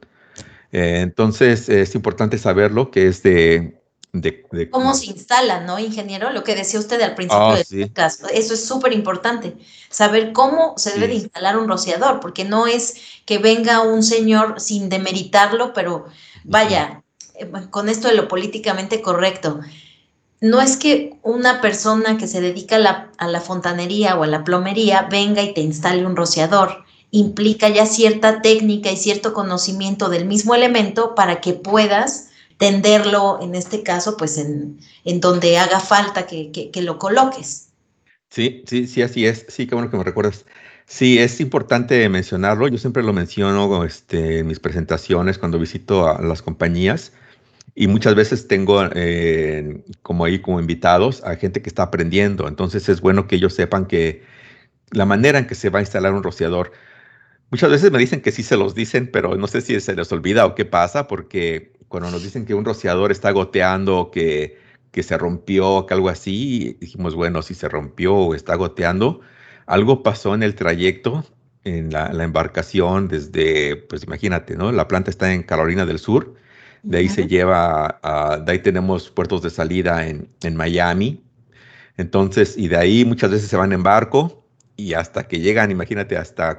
Eh, 0.72 1.00
entonces 1.02 1.68
es 1.68 1.94
importante 1.94 2.38
saberlo 2.38 2.90
que 2.90 3.08
es 3.08 3.22
de, 3.22 3.81
cómo 4.70 4.94
se 4.94 5.06
instala, 5.06 5.60
¿no, 5.60 5.78
ingeniero? 5.78 6.30
Lo 6.30 6.44
que 6.44 6.54
decía 6.54 6.78
usted 6.78 7.00
al 7.00 7.14
principio 7.14 7.46
ah, 7.46 7.56
del 7.56 7.88
podcast. 7.88 8.24
Eso 8.32 8.54
es 8.54 8.64
súper 8.64 8.92
importante, 8.92 9.56
saber 9.88 10.32
cómo 10.32 10.74
se 10.76 10.92
debe 10.92 11.08
de 11.08 11.14
instalar 11.14 11.56
un 11.56 11.66
rociador, 11.66 12.20
porque 12.20 12.44
no 12.44 12.66
es 12.66 12.96
que 13.24 13.38
venga 13.38 13.80
un 13.80 14.02
señor 14.02 14.60
sin 14.60 14.90
demeritarlo, 14.90 15.72
pero 15.72 16.06
vaya, 16.44 17.02
eh, 17.36 17.50
con 17.70 17.88
esto 17.88 18.08
de 18.08 18.14
lo 18.14 18.28
políticamente 18.28 19.00
correcto, 19.00 19.60
no 20.42 20.60
es 20.60 20.76
que 20.76 21.18
una 21.22 21.62
persona 21.62 22.18
que 22.18 22.26
se 22.26 22.40
dedica 22.42 22.76
a 22.76 22.80
la, 22.80 23.12
a 23.16 23.28
la 23.28 23.40
fontanería 23.40 24.16
o 24.16 24.24
a 24.24 24.26
la 24.26 24.44
plomería 24.44 25.08
venga 25.10 25.40
y 25.40 25.54
te 25.54 25.62
instale 25.62 26.04
un 26.04 26.16
rociador 26.16 26.84
implica 27.12 27.68
ya 27.68 27.86
cierta 27.86 28.42
técnica 28.42 28.90
y 28.90 28.96
cierto 28.96 29.34
conocimiento 29.34 30.08
del 30.08 30.24
mismo 30.24 30.54
elemento 30.54 31.14
para 31.14 31.40
que 31.40 31.52
puedas 31.52 32.31
tenderlo, 32.62 33.40
en 33.42 33.56
este 33.56 33.82
caso, 33.82 34.16
pues 34.16 34.38
en, 34.38 34.78
en 35.04 35.18
donde 35.18 35.58
haga 35.58 35.80
falta 35.80 36.28
que, 36.28 36.52
que, 36.52 36.82
lo 36.82 36.96
coloques. 36.96 37.70
Sí, 38.30 38.62
sí, 38.68 38.86
sí, 38.86 39.02
así 39.02 39.26
es. 39.26 39.46
Sí, 39.48 39.66
qué 39.66 39.74
bueno 39.74 39.90
que 39.90 39.96
me 39.96 40.04
recuerdas. 40.04 40.44
Sí, 40.86 41.18
es 41.18 41.40
importante 41.40 42.08
mencionarlo. 42.08 42.68
Yo 42.68 42.78
siempre 42.78 43.02
lo 43.02 43.12
menciono 43.12 43.84
este, 43.84 44.38
en 44.38 44.46
mis 44.46 44.60
presentaciones 44.60 45.38
cuando 45.38 45.58
visito 45.58 46.06
a 46.06 46.22
las 46.22 46.40
compañías 46.40 47.12
y 47.74 47.88
muchas 47.88 48.14
veces 48.14 48.46
tengo 48.46 48.84
eh, 48.94 49.82
como 50.02 50.24
ahí 50.24 50.38
como 50.38 50.60
invitados 50.60 51.20
a 51.24 51.34
gente 51.34 51.62
que 51.62 51.68
está 51.68 51.82
aprendiendo. 51.82 52.46
Entonces 52.46 52.88
es 52.88 53.00
bueno 53.00 53.26
que 53.26 53.34
ellos 53.34 53.54
sepan 53.54 53.86
que 53.86 54.22
la 54.92 55.04
manera 55.04 55.40
en 55.40 55.48
que 55.48 55.56
se 55.56 55.68
va 55.68 55.80
a 55.80 55.82
instalar 55.82 56.12
un 56.14 56.22
rociador, 56.22 56.70
muchas 57.50 57.70
veces 57.72 57.90
me 57.90 57.98
dicen 57.98 58.20
que 58.20 58.30
sí 58.30 58.44
se 58.44 58.56
los 58.56 58.76
dicen, 58.76 59.10
pero 59.12 59.36
no 59.36 59.48
sé 59.48 59.62
si 59.62 59.80
se 59.80 59.96
les 59.96 60.12
olvida 60.12 60.46
o 60.46 60.54
qué 60.54 60.64
pasa, 60.64 61.08
porque 61.08 61.71
cuando 61.92 62.10
nos 62.10 62.24
dicen 62.24 62.44
que 62.44 62.54
un 62.54 62.64
rociador 62.64 63.12
está 63.12 63.30
goteando 63.30 63.98
o 63.98 64.10
que 64.10 64.60
que 64.92 65.02
se 65.02 65.18
rompió, 65.18 65.86
que 65.86 65.94
algo 65.94 66.08
así. 66.10 66.76
dijimos, 66.80 67.14
bueno, 67.14 67.42
si 67.42 67.54
se 67.54 67.68
rompió 67.68 68.14
o 68.14 68.34
está 68.34 68.54
goteando, 68.54 69.20
algo 69.66 70.02
pasó 70.02 70.34
en 70.34 70.42
el 70.42 70.54
trayecto, 70.54 71.24
en 71.64 71.90
la, 71.92 72.08
embarcación 72.22 73.08
desde, 73.08 73.76
pues 73.76 74.04
imagínate, 74.04 74.56
¿no? 74.56 74.70
La 74.72 74.88
planta 74.88 75.10
está 75.10 75.32
en 75.32 75.42
Carolina 75.42 75.86
del 75.86 75.98
Sur, 75.98 76.34
de 76.82 76.98
ahí 76.98 77.08
se 77.08 77.26
lleva, 77.28 78.00
a, 78.02 78.38
de 78.38 78.52
ahí 78.52 78.58
tenemos 78.58 79.10
puertos 79.10 79.42
de 79.42 79.50
salida 79.50 80.06
en, 80.06 80.28
en 80.42 80.56
Miami, 80.56 81.22
entonces, 81.96 82.56
y 82.58 82.68
de 82.68 82.76
ahí 82.76 83.04
muchas 83.04 83.30
veces 83.30 83.48
se 83.48 83.56
van 83.56 83.72
en 83.72 83.82
barco 83.82 84.44
y 84.76 84.94
hasta 84.94 85.28
que 85.28 85.40
llegan, 85.40 85.70
imagínate, 85.70 86.16
hasta 86.16 86.58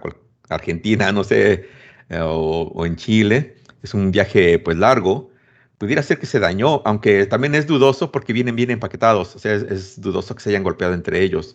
Argentina, 0.50 1.12
no 1.12 1.24
sé, 1.24 1.68
eh, 2.10 2.20
o, 2.22 2.86
en 2.86 2.96
Chile, 2.96 3.56
es 3.84 3.94
un 3.94 4.12
viaje 4.12 4.58
pues 4.60 4.78
largo, 4.78 5.30
pudiera 5.78 6.02
ser 6.02 6.20
que 6.20 6.26
se 6.26 6.40
dañó, 6.40 6.82
aunque 6.86 7.26
también 7.26 7.56
es 7.56 7.68
dudoso 7.68 8.12
porque 8.12 8.34
vienen 8.34 8.56
bien 8.56 8.72
empaquetados, 8.72 9.36
o 9.36 9.40
sea, 9.40 9.54
es, 9.54 10.00
dudoso 10.02 10.36
que 10.36 10.42
se 10.42 10.50
hayan 10.50 10.64
golpeado 10.64 10.94
entre 10.94 11.22
ellos. 11.22 11.54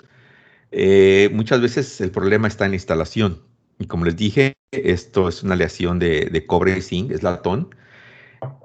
Eh, 0.71 1.31
muchas 1.33 1.61
veces 1.61 2.01
el 2.01 2.11
problema 2.11 2.47
está 2.47 2.67
en 2.67 2.73
la 2.73 2.77
instalación 2.77 3.43
y 3.79 3.87
como 3.87 4.05
les 4.05 4.17
dije, 4.17 4.57
esto 4.73 5.29
es 5.29 5.43
una 5.43 5.55
aleación 5.55 5.99
de, 5.99 6.45
cobre 6.47 6.77
y 6.77 6.83
zinc, 6.83 7.11
es 7.11 7.23
latón, 7.23 7.75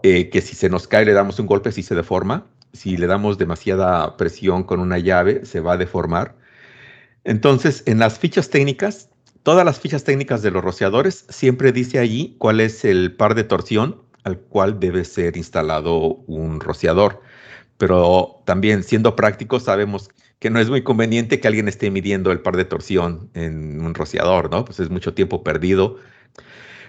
eh, 0.04 0.30
que 0.30 0.41
si 0.41 0.56
se 0.56 0.69
nos 0.69 0.88
cae 0.88 1.06
le 1.06 1.13
damos 1.13 1.39
un 1.39 1.45
golpe, 1.45 1.71
si 1.71 1.84
se 1.84 1.95
deforma, 1.95 2.45
si 2.73 2.97
le 2.97 3.08
damos 3.08 3.38
demasiada 3.38 4.17
presión 4.17 4.63
con 4.63 4.80
una 4.80 4.97
llave, 4.99 5.45
se 5.45 5.60
va 5.62 5.73
a 5.73 5.78
deformar. 5.78 6.36
Entonces, 7.23 7.84
en 7.86 7.99
las 7.99 8.19
fichas 8.19 8.49
técnicas, 8.49 9.10
todas 9.43 9.65
las 9.65 9.79
fichas 9.79 10.03
técnicas 10.03 10.41
de 10.41 10.51
los 10.51 10.63
rociadores 10.63 11.25
siempre 11.29 11.71
dice 11.71 11.99
allí 11.99 12.36
cuál 12.39 12.60
es 12.60 12.84
el 12.86 13.15
par 13.15 13.36
de 13.36 13.43
torsión 13.43 14.01
al 14.23 14.39
cual 14.39 14.79
debe 14.79 15.03
ser 15.06 15.38
instalado 15.38 16.15
un 16.27 16.60
rociador. 16.60 17.21
Pero 17.77 18.41
también, 18.45 18.84
siendo 18.84 19.15
prácticos, 19.15 19.63
sabemos 19.63 20.10
que 20.39 20.49
no 20.49 20.60
es 20.60 20.69
muy 20.69 20.84
conveniente 20.84 21.39
que 21.39 21.47
alguien 21.47 21.67
esté 21.67 21.91
midiendo 21.91 22.32
el 22.32 22.39
par 22.39 22.56
de 22.56 22.65
torsión 22.65 23.29
en 23.34 23.82
un 23.82 23.93
rociador, 23.93 24.49
¿no? 24.49 24.65
Pues 24.65 24.79
es 24.79 24.89
mucho 24.89 25.13
tiempo 25.13 25.43
perdido. 25.43 25.97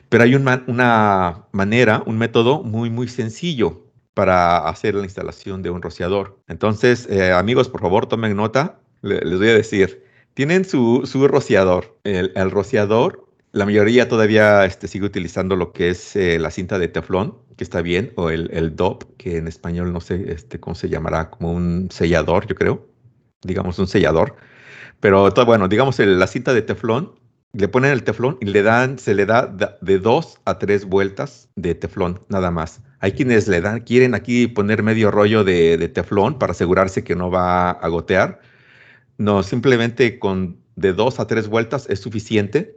Pero 0.08 0.24
hay 0.24 0.34
una 0.34 1.46
manera, 1.52 2.02
un 2.06 2.18
método 2.18 2.62
muy, 2.62 2.90
muy 2.90 3.08
sencillo 3.08 3.84
para 4.12 4.68
hacer 4.68 4.94
la 4.94 5.04
instalación 5.04 5.62
de 5.62 5.70
un 5.70 5.82
rociador. 5.82 6.38
Entonces, 6.46 7.08
eh, 7.10 7.32
amigos, 7.32 7.68
por 7.68 7.80
favor, 7.80 8.06
tomen 8.06 8.36
nota. 8.36 8.78
les 9.02 9.38
voy 9.38 9.48
a 9.48 9.54
decir, 9.54 10.03
tienen 10.34 10.64
su, 10.64 11.02
rociador. 11.28 11.98
El, 12.04 12.50
rociador, 12.50 13.26
la 13.52 13.64
mayoría 13.64 14.08
todavía 14.08 14.64
este, 14.64 14.88
sigue 14.88 15.06
utilizando 15.06 15.56
lo 15.56 15.72
que 15.72 15.90
es 15.90 16.16
eh, 16.16 16.38
la 16.38 16.50
cinta 16.50 16.78
de 16.78 16.88
teflón, 16.88 17.38
que 17.56 17.64
está 17.64 17.82
bien, 17.82 18.12
o 18.16 18.30
el, 18.30 18.50
el 18.52 18.76
DOP, 18.76 19.04
que 19.16 19.36
en 19.36 19.48
español 19.48 19.92
no 19.92 20.00
sé 20.00 20.32
este, 20.32 20.60
cómo 20.60 20.74
se 20.74 20.88
llamará, 20.88 21.30
como 21.30 21.52
un 21.52 21.88
sellador, 21.90 22.46
yo 22.46 22.54
creo. 22.54 22.86
Digamos 23.42 23.78
un 23.78 23.86
sellador. 23.86 24.36
Pero 25.00 25.30
bueno, 25.44 25.68
digamos 25.68 25.98
la 25.98 26.26
cinta 26.26 26.54
de 26.54 26.62
teflón 26.62 27.12
le 27.54 27.68
ponen 27.68 27.92
el 27.92 28.02
teflón 28.02 28.36
y 28.40 28.46
le 28.46 28.62
dan, 28.62 28.98
se 28.98 29.14
le 29.14 29.26
da 29.26 29.46
de 29.80 29.98
dos 29.98 30.40
a 30.44 30.58
tres 30.58 30.84
vueltas 30.84 31.48
de 31.54 31.74
teflón, 31.74 32.20
nada 32.28 32.50
más. 32.50 32.80
Hay 32.98 33.12
quienes 33.12 33.46
le 33.48 33.60
dan, 33.60 33.80
quieren 33.80 34.14
aquí 34.14 34.48
poner 34.48 34.82
medio 34.82 35.10
rollo 35.10 35.44
de, 35.44 35.88
teflón 35.88 36.38
para 36.38 36.50
asegurarse 36.50 37.04
que 37.04 37.14
no 37.14 37.30
va 37.30 37.70
a 37.70 37.88
gotear. 37.88 38.40
No, 39.18 39.42
simplemente 39.42 40.18
con 40.18 40.58
de 40.76 40.92
dos 40.92 41.20
a 41.20 41.26
tres 41.26 41.48
vueltas 41.48 41.86
es 41.88 42.00
suficiente. 42.00 42.76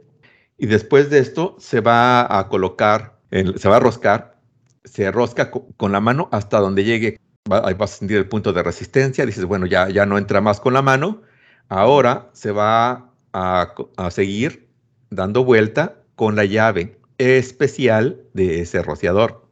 Y 0.56 0.66
después 0.66 1.10
de 1.10 1.18
esto 1.18 1.56
se 1.58 1.80
va 1.80 2.38
a 2.38 2.48
colocar, 2.48 3.18
se 3.30 3.68
va 3.68 3.76
a 3.76 3.80
roscar, 3.80 4.40
se 4.84 5.10
rosca 5.10 5.50
con 5.50 5.92
la 5.92 6.00
mano 6.00 6.28
hasta 6.32 6.58
donde 6.58 6.84
llegue. 6.84 7.18
ahí 7.50 7.74
vas 7.74 7.94
a 7.94 7.96
sentir 7.98 8.16
el 8.16 8.28
punto 8.28 8.52
de 8.52 8.62
resistencia. 8.62 9.24
Dices, 9.26 9.44
bueno, 9.44 9.66
ya, 9.66 9.88
ya 9.88 10.06
no 10.06 10.18
entra 10.18 10.40
más 10.40 10.60
con 10.60 10.74
la 10.74 10.82
mano. 10.82 11.22
Ahora 11.68 12.30
se 12.32 12.50
va 12.50 13.12
a, 13.32 13.74
a 13.96 14.10
seguir 14.10 14.68
dando 15.10 15.44
vuelta 15.44 16.02
con 16.16 16.34
la 16.34 16.44
llave 16.44 16.98
especial 17.18 18.22
de 18.32 18.60
ese 18.60 18.82
rociador. 18.82 19.46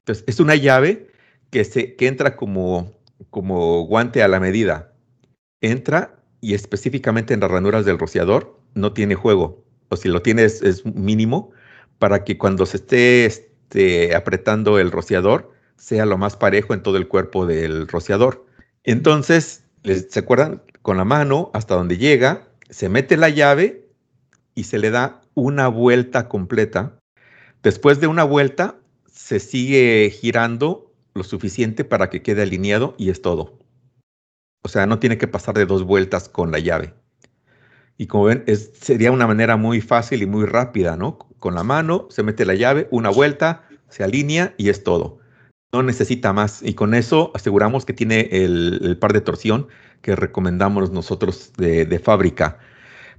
Entonces, 0.00 0.24
es 0.26 0.40
una 0.40 0.54
llave 0.54 1.08
que, 1.50 1.64
se, 1.64 1.96
que 1.96 2.06
entra 2.06 2.36
como, 2.36 2.92
como 3.30 3.82
guante 3.86 4.22
a 4.22 4.28
la 4.28 4.40
medida. 4.40 4.87
Entra 5.60 6.18
y 6.40 6.54
específicamente 6.54 7.34
en 7.34 7.40
las 7.40 7.50
ranuras 7.50 7.84
del 7.84 7.98
rociador 7.98 8.58
no 8.74 8.92
tiene 8.92 9.14
juego. 9.14 9.64
O 9.88 9.96
si 9.96 10.08
lo 10.08 10.22
tiene 10.22 10.44
es, 10.44 10.84
mínimo 10.86 11.50
para 11.98 12.24
que 12.24 12.38
cuando 12.38 12.66
se 12.66 12.76
esté 12.76 13.26
este, 13.26 14.14
apretando 14.14 14.78
el 14.78 14.90
rociador 14.90 15.52
sea 15.76 16.06
lo 16.06 16.18
más 16.18 16.36
parejo 16.36 16.74
en 16.74 16.82
todo 16.82 16.96
el 16.96 17.08
cuerpo 17.08 17.46
del 17.46 17.88
rociador. 17.88 18.46
Entonces, 18.84 19.64
¿se 19.82 20.18
acuerdan? 20.18 20.62
Con 20.82 20.96
la 20.96 21.04
mano 21.04 21.50
hasta 21.54 21.74
donde 21.74 21.98
llega, 21.98 22.48
se 22.70 22.88
mete 22.88 23.16
la 23.16 23.28
llave 23.28 23.86
y 24.54 24.64
se 24.64 24.78
le 24.78 24.90
da 24.90 25.20
una 25.34 25.68
vuelta 25.68 26.28
completa. 26.28 26.98
Después 27.62 28.00
de 28.00 28.06
una 28.06 28.24
vuelta, 28.24 28.76
se 29.06 29.40
sigue 29.40 30.10
girando 30.10 30.92
lo 31.14 31.24
suficiente 31.24 31.84
para 31.84 32.10
que 32.10 32.22
quede 32.22 32.42
alineado 32.42 32.94
y 32.98 33.10
es 33.10 33.20
todo. 33.20 33.57
O 34.62 34.68
sea, 34.68 34.86
no 34.86 34.98
tiene 34.98 35.18
que 35.18 35.28
pasar 35.28 35.54
de 35.54 35.66
dos 35.66 35.84
vueltas 35.84 36.28
con 36.28 36.50
la 36.50 36.58
llave. 36.58 36.94
Y 37.96 38.06
como 38.06 38.24
ven, 38.24 38.44
sería 38.80 39.12
una 39.12 39.26
manera 39.26 39.56
muy 39.56 39.80
fácil 39.80 40.22
y 40.22 40.26
muy 40.26 40.46
rápida, 40.46 40.96
¿no? 40.96 41.18
Con 41.38 41.54
la 41.54 41.64
mano 41.64 42.06
se 42.10 42.22
mete 42.22 42.44
la 42.44 42.54
llave, 42.54 42.88
una 42.90 43.10
vuelta, 43.10 43.64
se 43.88 44.04
alinea 44.04 44.54
y 44.56 44.68
es 44.68 44.84
todo. 44.84 45.18
No 45.72 45.82
necesita 45.82 46.32
más. 46.32 46.62
Y 46.62 46.74
con 46.74 46.94
eso 46.94 47.32
aseguramos 47.34 47.84
que 47.84 47.92
tiene 47.92 48.28
el, 48.30 48.96
par 49.00 49.12
de 49.12 49.20
torsión 49.20 49.68
que 50.02 50.16
recomendamos 50.16 50.90
nosotros 50.92 51.52
de, 51.56 51.86
de 51.86 51.98
fábrica. 51.98 52.58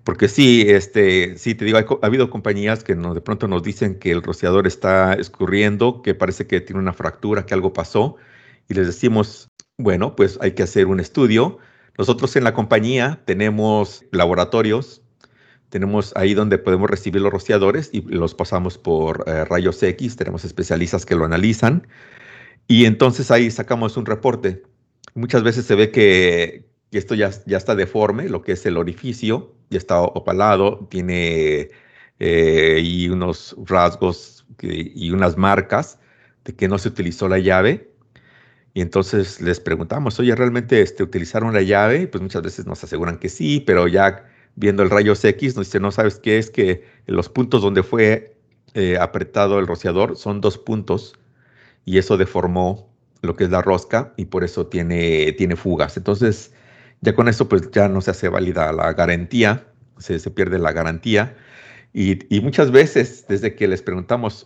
Porque 0.04 0.28
sí, 0.28 0.66
este, 0.68 1.38
sí, 1.38 1.56
te 1.56 1.66
digo, 1.66 1.78
ha 1.78 2.06
habido 2.06 2.30
compañías 2.30 2.84
que 2.84 2.96
de 2.96 3.22
pronto 3.22 3.48
nos 3.48 3.64
dicen 3.64 4.00
que 4.00 4.12
el 4.12 4.24
rociador 4.24 4.66
está 4.66 5.14
escurriendo, 5.14 6.02
que 6.02 6.16
parece 6.16 6.48
que 6.48 6.62
tiene 6.62 6.82
una 6.82 6.94
fractura, 6.94 7.46
que 7.46 7.54
algo 7.54 7.74
pasó, 7.74 8.16
y 8.68 8.74
les 8.74 8.88
decimos, 8.88 9.49
bueno, 9.80 10.16
pues 10.16 10.38
hay 10.42 10.52
que 10.52 10.64
hacer 10.64 10.88
un 10.88 11.00
estudio. 11.00 11.58
Nosotros 11.98 12.36
en 12.36 12.44
la 12.44 12.54
compañía 12.54 13.22
tenemos 13.26 14.06
laboratorios, 14.12 15.02
tenemos 15.70 16.14
ahí 16.16 16.34
donde 16.34 16.58
podemos 16.58 16.90
recibir 16.90 17.22
los 17.22 17.32
rociadores 17.32 17.90
y 17.94 18.02
los 18.02 18.36
pasamos 18.36 18.78
por 18.78 19.24
eh, 19.26 19.46
rayos 19.46 19.82
X, 19.82 20.18
tenemos 20.18 20.44
especialistas 20.44 21.06
que 21.06 21.16
lo 21.16 21.26
analizan, 21.26 21.88
y 22.68 22.86
entonces 22.86 23.32
ahí 23.32 23.50
sacamos 23.52 23.96
un 23.98 24.06
reporte. 24.06 24.64
Muchas 25.16 25.44
veces 25.44 25.66
se 25.66 25.76
ve 25.76 25.92
que, 25.92 26.68
esto 26.92 27.16
ya, 27.16 27.32
ya 27.46 27.58
está 27.58 27.76
deforme, 27.76 28.30
lo 28.30 28.42
que 28.42 28.54
es 28.54 28.66
el 28.66 28.78
orificio, 28.78 29.56
ya 29.70 29.78
está 29.78 30.02
opalado, 30.02 30.88
tiene 30.90 31.70
eh, 32.20 32.82
y 32.84 33.08
unos 33.10 33.56
rasgos 33.66 34.46
y 34.62 35.12
unas 35.12 35.38
marcas 35.38 36.00
de 36.44 36.54
que 36.54 36.68
no 36.68 36.78
se 36.78 36.90
utilizó 36.90 37.30
la 37.30 37.40
llave. 37.40 37.89
Y 38.74 38.82
entonces 38.82 39.42
les 39.42 39.60
preguntamos, 39.60 40.20
oye, 40.20 40.36
¿realmente 40.36 40.82
este, 40.82 41.04
utilizaron 41.04 41.54
la 41.54 41.62
llave? 41.62 42.08
Pues 42.08 42.22
muchas 42.22 42.44
veces 42.44 42.66
nos 42.66 42.84
aseguran 42.84 43.18
que 43.18 43.30
sí, 43.30 43.64
pero 43.66 43.88
ya 43.88 44.26
viendo 44.56 44.84
el 44.84 44.90
rayos 44.90 45.24
X 45.24 45.56
nos 45.56 45.68
dice, 45.68 45.80
no 45.80 45.92
sabes 45.92 46.20
qué 46.20 46.38
es 46.38 46.52
que 46.52 46.84
los 47.08 47.30
puntos 47.30 47.62
donde 47.62 47.84
fue 47.84 48.38
eh, 48.74 48.98
apretado 49.00 49.58
el 49.60 49.68
rociador 49.68 50.16
son 50.16 50.42
dos 50.42 50.58
puntos 50.58 51.18
y 51.86 51.98
eso 51.98 52.18
deformó 52.18 52.90
lo 53.22 53.36
que 53.36 53.46
es 53.46 53.50
la 53.50 53.62
rosca 53.62 54.14
y 54.18 54.26
por 54.26 54.44
eso 54.44 54.68
tiene, 54.68 55.32
tiene 55.34 55.56
fugas. 55.56 55.98
Entonces, 55.98 56.54
ya 57.02 57.16
con 57.16 57.28
eso, 57.28 57.50
pues 57.50 57.72
ya 57.72 57.88
no 57.88 58.02
se 58.02 58.12
hace 58.12 58.30
válida 58.30 58.72
la 58.72 58.94
garantía, 58.94 59.66
se, 59.98 60.20
se 60.20 60.32
pierde 60.32 60.60
la 60.60 60.72
garantía. 60.72 61.36
Y, 61.94 62.34
y, 62.34 62.42
muchas 62.42 62.72
veces, 62.72 63.26
desde 63.28 63.56
que 63.56 63.68
les 63.68 63.82
preguntamos, 63.82 64.46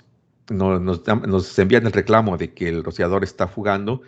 nos, 0.49 0.81
nos, 0.81 1.59
envían 1.59 1.85
el 1.85 1.93
reclamo 1.93 2.37
de 2.37 2.53
que 2.53 2.69
el 2.69 2.83
rociador 2.83 3.23
está 3.23 3.47
fugando. 3.47 4.01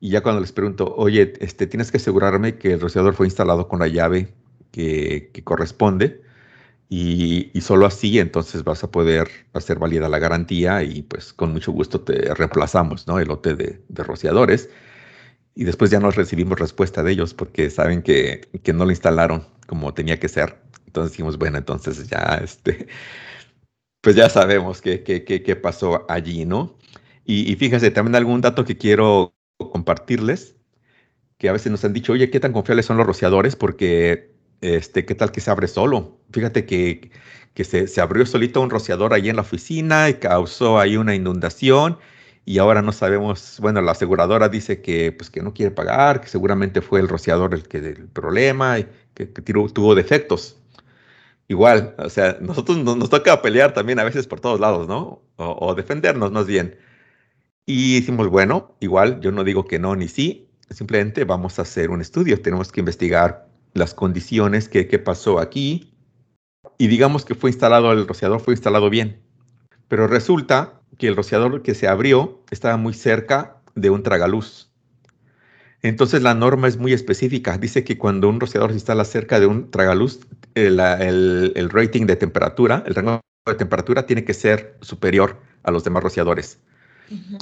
Y 0.00 0.10
ya 0.10 0.22
cuando 0.22 0.40
les 0.40 0.52
pregunto, 0.52 0.94
oye, 0.96 1.34
este, 1.40 1.66
tienes 1.66 1.90
que 1.90 1.98
asegurarme 1.98 2.56
que 2.56 2.72
el 2.72 2.80
rociador 2.80 3.14
fue 3.14 3.26
instalado 3.26 3.68
con 3.68 3.78
la 3.80 3.88
llave 3.88 4.34
que, 4.72 5.30
que 5.32 5.44
corresponde. 5.44 6.22
Y, 6.88 7.50
y, 7.54 7.60
solo 7.62 7.86
así 7.86 8.18
entonces 8.18 8.64
vas 8.64 8.84
a 8.84 8.90
poder 8.90 9.28
hacer 9.54 9.78
válida 9.78 10.10
la 10.10 10.18
garantía 10.18 10.82
y 10.82 11.02
pues 11.02 11.32
con 11.32 11.52
mucho 11.52 11.72
gusto 11.72 12.02
te 12.02 12.34
reemplazamos 12.34 13.06
¿no? 13.06 13.18
el 13.18 13.28
lote 13.28 13.54
de, 13.54 13.80
de 13.88 14.04
rociadores 14.04 14.68
y 15.54 15.64
después 15.64 15.90
ya 15.90 16.00
no 16.00 16.10
recibimos 16.10 16.58
respuesta 16.58 17.02
de 17.02 17.12
ellos 17.12 17.34
porque 17.34 17.70
saben 17.70 18.02
que, 18.02 18.48
que, 18.62 18.72
no 18.72 18.84
lo 18.84 18.90
instalaron 18.90 19.46
como 19.66 19.92
tenía 19.94 20.18
que 20.18 20.28
ser. 20.28 20.58
Entonces 20.86 21.12
dijimos, 21.12 21.38
bueno, 21.38 21.58
entonces 21.58 22.08
ya, 22.08 22.40
este, 22.42 22.88
pues 24.02 24.16
ya 24.16 24.28
sabemos 24.28 24.82
qué, 24.82 25.02
qué, 25.04 25.24
qué, 25.24 25.56
pasó 25.56 26.04
allí, 26.10 26.44
¿no? 26.44 26.76
Y, 27.24 27.50
y, 27.50 27.56
fíjense, 27.56 27.90
también 27.90 28.16
algún 28.16 28.40
dato 28.42 28.64
que 28.64 28.76
quiero 28.78 29.34
compartirles, 29.58 30.56
que 31.38 31.48
a 31.48 31.52
veces 31.52 31.72
nos 31.72 31.84
han 31.84 31.92
dicho, 31.94 32.12
oye, 32.12 32.30
¿qué 32.30 32.40
tan 32.40 32.52
confiables 32.52 32.86
son 32.86 32.98
los 32.98 33.06
rociadores? 33.06 33.56
Porque, 33.56 34.34
este, 34.60 35.04
¿qué 35.06 35.14
tal 35.14 35.32
que 35.32 35.40
se 35.40 35.50
abre 35.50 35.68
solo? 35.68 36.20
Fíjate 36.32 36.66
que, 36.66 37.10
que 37.54 37.64
se, 37.64 37.88
se 37.88 38.00
abrió 38.00 38.26
solito 38.26 38.60
un 38.60 38.70
rociador 38.70 39.14
ahí 39.14 39.28
en 39.28 39.36
la 39.36 39.42
oficina 39.42 40.08
y 40.10 40.14
causó 40.14 40.78
ahí 40.80 40.96
una 40.96 41.14
inundación 41.14 41.98
y 42.44 42.58
ahora 42.58 42.82
no 42.82 42.92
sabemos, 42.92 43.58
bueno, 43.60 43.80
la 43.82 43.92
aseguradora 43.92 44.48
dice 44.48 44.82
que, 44.82 45.12
pues, 45.12 45.30
que 45.30 45.42
no 45.42 45.54
quiere 45.54 45.70
pagar, 45.70 46.20
que 46.20 46.28
seguramente 46.28 46.80
fue 46.82 47.00
el 47.00 47.08
rociador 47.08 47.54
el 47.54 47.68
que 47.68 47.78
el 47.78 48.08
problema, 48.08 48.80
y 48.80 48.88
que, 49.14 49.26
tuvo 49.26 49.94
defectos. 49.94 50.56
Igual, 51.48 51.94
o 51.98 52.08
sea, 52.08 52.38
nosotros 52.40 52.78
nos, 52.78 53.10
toca 53.10 53.42
pelear 53.42 53.74
también 53.74 53.98
a 53.98 54.04
veces 54.04 54.26
por 54.26 54.40
todos 54.40 54.60
lados, 54.60 54.88
¿no? 54.88 55.22
O, 55.36 55.74
defendernos 55.74 56.32
más 56.32 56.46
bien. 56.46 56.78
Y 57.66 58.00
decimos, 58.00 58.28
bueno, 58.28 58.76
igual 58.80 59.20
yo 59.20 59.32
no 59.32 59.44
digo 59.44 59.66
que 59.66 59.78
no 59.78 59.94
ni 59.96 60.08
sí, 60.08 60.48
simplemente 60.70 61.24
vamos 61.24 61.58
a 61.58 61.62
hacer 61.62 61.90
un 61.90 62.00
estudio, 62.00 62.40
tenemos 62.40 62.72
que 62.72 62.80
investigar 62.80 63.48
las 63.74 63.94
condiciones, 63.94 64.68
qué, 64.68 64.88
qué 64.88 64.98
pasó 64.98 65.38
aquí, 65.38 65.92
y 66.78 66.88
digamos 66.88 67.24
que 67.24 67.34
fue 67.34 67.50
instalado, 67.50 67.92
el 67.92 68.06
rociador 68.08 68.40
fue 68.40 68.54
instalado 68.54 68.90
bien. 68.90 69.22
Pero 69.88 70.06
resulta 70.08 70.80
que 70.98 71.08
el 71.08 71.16
rociador 71.16 71.62
que 71.62 71.74
se 71.74 71.86
abrió 71.86 72.42
estaba 72.50 72.76
muy 72.76 72.94
cerca 72.94 73.62
de 73.74 73.90
un 73.90 74.02
tragaluz. 74.02 74.71
Entonces 75.82 76.22
la 76.22 76.34
norma 76.34 76.68
es 76.68 76.78
muy 76.78 76.92
específica. 76.92 77.58
Dice 77.58 77.82
que 77.82 77.98
cuando 77.98 78.28
un 78.28 78.38
rociador 78.38 78.70
se 78.70 78.76
instala 78.76 79.04
cerca 79.04 79.40
de 79.40 79.46
un 79.46 79.70
tragaluz, 79.70 80.20
el, 80.54 80.78
el, 80.78 81.70
rating 81.70 82.06
de 82.06 82.16
temperatura, 82.16 82.84
el 82.86 82.94
rango 82.94 83.20
de 83.46 83.54
temperatura 83.54 84.06
tiene 84.06 84.24
que 84.24 84.32
ser 84.32 84.76
superior 84.80 85.40
a 85.64 85.72
los 85.72 85.82
demás 85.82 86.02
rociadores. 86.02 86.60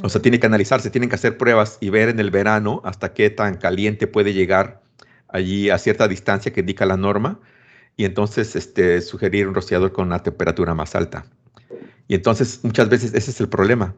O 0.02 0.08
sea, 0.08 0.20
tiene 0.20 0.40
que 0.40 0.46
analizarse, 0.46 0.90
tienen 0.90 1.10
que 1.10 1.14
hacer 1.14 1.36
pruebas 1.36 1.78
y 1.80 1.90
ver 1.90 2.08
en 2.08 2.18
el 2.18 2.30
verano 2.30 2.80
hasta 2.84 3.12
qué 3.12 3.30
tan 3.30 3.56
caliente 3.56 4.06
puede 4.08 4.32
llegar 4.32 4.82
allí 5.28 5.70
a 5.70 5.78
cierta 5.78 6.08
distancia 6.08 6.52
que 6.52 6.60
indica 6.60 6.86
la 6.86 6.96
norma 6.96 7.38
y 7.96 8.04
entonces 8.04 8.56
este, 8.56 9.00
sugerir 9.00 9.46
un 9.46 9.54
rociador 9.54 9.92
con 9.92 10.06
una 10.06 10.22
temperatura 10.22 10.74
más 10.74 10.96
alta. 10.96 11.26
Y 12.08 12.14
entonces 12.14 12.60
muchas 12.64 12.88
veces 12.88 13.14
ese 13.14 13.30
es 13.30 13.40
el 13.40 13.48
problema. 13.48 13.94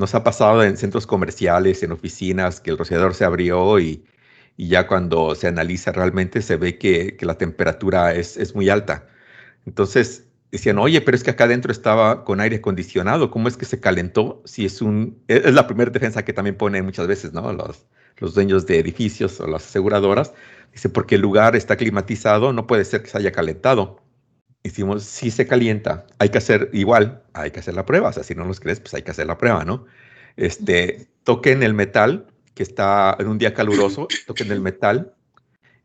Nos 0.00 0.14
ha 0.14 0.24
pasado 0.24 0.64
en 0.64 0.78
centros 0.78 1.06
comerciales, 1.06 1.82
en 1.82 1.92
oficinas, 1.92 2.62
que 2.62 2.70
el 2.70 2.78
rociador 2.78 3.14
se 3.14 3.26
abrió 3.26 3.78
y, 3.78 4.02
ya 4.56 4.86
cuando 4.86 5.34
se 5.34 5.46
analiza 5.46 5.92
realmente 5.92 6.40
se 6.40 6.56
ve 6.56 6.78
que, 6.78 7.18
la 7.20 7.36
temperatura 7.36 8.14
es, 8.14 8.38
es, 8.38 8.54
muy 8.54 8.70
alta. 8.70 9.06
Entonces 9.66 10.26
decían, 10.50 10.78
oye, 10.78 11.02
pero 11.02 11.16
es 11.16 11.22
que 11.22 11.30
acá 11.32 11.44
adentro 11.44 11.70
estaba 11.70 12.24
con 12.24 12.40
aire 12.40 12.56
acondicionado, 12.56 13.30
¿cómo 13.30 13.48
es 13.48 13.58
que 13.58 13.66
se 13.66 13.80
calentó? 13.80 14.42
Si 14.46 14.64
es 14.64 14.80
un, 14.80 15.22
e, 15.28 15.42
es 15.44 15.54
la 15.54 15.66
primera 15.66 15.90
defensa 15.90 16.24
que 16.24 16.32
también 16.32 16.56
ponen 16.56 16.86
muchas 16.86 17.06
veces, 17.06 17.34
¿no? 17.34 17.52
Los, 17.52 17.86
los 18.18 18.34
dueños 18.34 18.66
de 18.66 18.78
edificios 18.78 19.38
o 19.40 19.46
las 19.46 19.66
aseguradoras. 19.66 20.32
Dice, 20.72 20.88
porque 20.88 21.16
el 21.16 21.20
lugar 21.20 21.56
está 21.56 21.76
climatizado, 21.76 22.54
no 22.54 22.66
puede 22.66 22.86
ser 22.86 23.02
que 23.02 23.10
se 23.10 23.18
haya 23.18 23.32
calentado 23.32 24.00
hicimos, 24.62 25.04
si 25.04 25.30
se 25.30 25.46
calienta, 25.46 26.06
hay 26.18 26.28
que 26.28 26.38
hacer 26.38 26.70
igual, 26.72 27.22
hay 27.32 27.50
que 27.50 27.60
hacer 27.60 27.74
la 27.74 27.86
prueba. 27.86 28.08
O 28.08 28.12
sea, 28.12 28.22
si 28.22 28.34
no 28.34 28.44
los 28.44 28.60
crees, 28.60 28.80
pues 28.80 28.94
hay 28.94 29.02
que 29.02 29.10
hacer 29.10 29.26
la 29.26 29.38
prueba, 29.38 29.64
¿no? 29.64 29.86
Este, 30.36 31.08
toquen 31.24 31.62
el 31.62 31.74
metal, 31.74 32.26
que 32.54 32.62
está 32.62 33.16
en 33.18 33.28
un 33.28 33.38
día 33.38 33.54
caluroso, 33.54 34.08
toquen 34.26 34.50
el 34.52 34.60
metal 34.60 35.14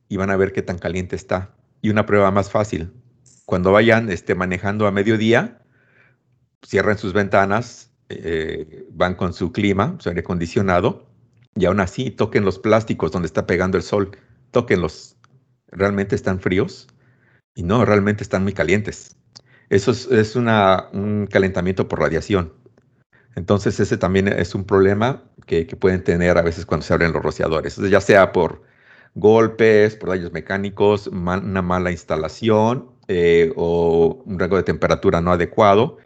y 0.10 0.18
van 0.18 0.30
a 0.30 0.38
ver 0.38 0.52
qué 0.54 0.62
tan 0.62 0.78
caliente 0.78 1.16
está. 1.16 1.56
Y 1.82 1.90
una 1.90 2.06
prueba 2.06 2.32
más 2.32 2.52
fácil, 2.52 2.92
cuando 3.46 3.72
vayan 3.72 4.10
este, 4.10 4.36
manejando 4.36 4.88
a 4.88 4.92
mediodía, 4.92 5.62
cierren 6.66 6.98
sus 6.98 7.14
ventanas, 7.14 7.92
eh, 8.10 8.86
van 8.92 9.16
con 9.16 9.34
su 9.34 9.52
clima, 9.52 9.96
su 10.00 10.10
aire 10.10 10.22
acondicionado, 10.22 11.08
y 11.56 11.66
aún 11.66 11.80
así 11.80 12.12
toquen 12.12 12.44
los 12.44 12.60
plásticos 12.60 13.12
donde 13.12 13.28
está 13.28 13.46
pegando 13.46 13.78
el 13.78 13.84
sol, 13.84 14.12
toquenlos. 14.52 15.16
¿Realmente 15.68 16.16
están 16.16 16.40
fríos? 16.40 16.88
Y 17.56 17.64
no, 17.64 17.86
realmente 17.86 18.22
están 18.24 18.44
muy 18.44 18.54
calientes. 18.54 19.16
Eso 19.70 19.92
es, 19.92 20.36
un 20.36 21.28
calentamiento 21.32 21.88
por 21.88 22.00
radiación. 22.00 22.54
Entonces 23.36 23.80
ese 23.80 23.98
también 23.98 24.28
es 24.28 24.54
un 24.56 24.66
problema 24.66 25.24
que, 25.48 25.66
pueden 25.66 26.04
tener 26.04 26.38
a 26.38 26.42
veces 26.42 26.66
cuando 26.66 26.86
se 26.86 26.94
abren 26.94 27.14
los 27.14 27.24
rociadores, 27.24 27.76
ya 27.78 28.02
sea 28.02 28.32
por 28.32 28.62
golpes, 29.16 29.96
por 29.96 30.10
daños 30.10 30.32
mecánicos, 30.34 31.08
una 31.08 31.62
mala 31.62 31.92
instalación 31.92 32.92
eh, 33.08 33.52
o 33.56 34.22
un 34.26 34.40
rango 34.40 34.58
de 34.58 34.64
temperatura 34.64 35.22
no 35.22 35.32
adecuado, 35.32 35.98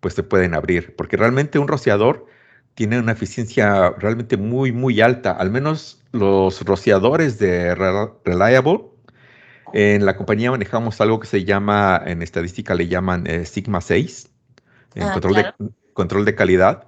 pues 0.00 0.14
se 0.14 0.22
pueden 0.22 0.54
abrir, 0.54 0.94
porque 0.96 1.16
realmente 1.16 1.58
un 1.58 1.68
rociador 1.68 2.26
tiene 2.74 2.98
una 2.98 3.12
eficiencia 3.12 3.90
realmente 3.98 4.36
muy, 4.36 4.72
muy 4.72 5.00
alta. 5.00 5.32
Al 5.32 5.50
menos 5.50 6.02
los 6.12 6.62
rociadores 6.62 7.38
de 7.38 7.74
Reliable 8.24 8.93
en 9.76 10.06
la 10.06 10.16
compañía 10.16 10.52
manejamos 10.52 11.00
algo 11.00 11.18
que 11.18 11.26
se 11.26 11.44
llama, 11.44 12.00
en 12.06 12.22
estadística 12.22 12.76
le 12.76 12.86
llaman 12.86 13.26
eh, 13.26 13.44
Sigma 13.44 13.80
6, 13.80 14.30
en 14.94 15.02
ah, 15.02 15.12
control, 15.12 15.34
de, 15.34 15.52
control 15.92 16.24
de 16.24 16.36
calidad, 16.36 16.86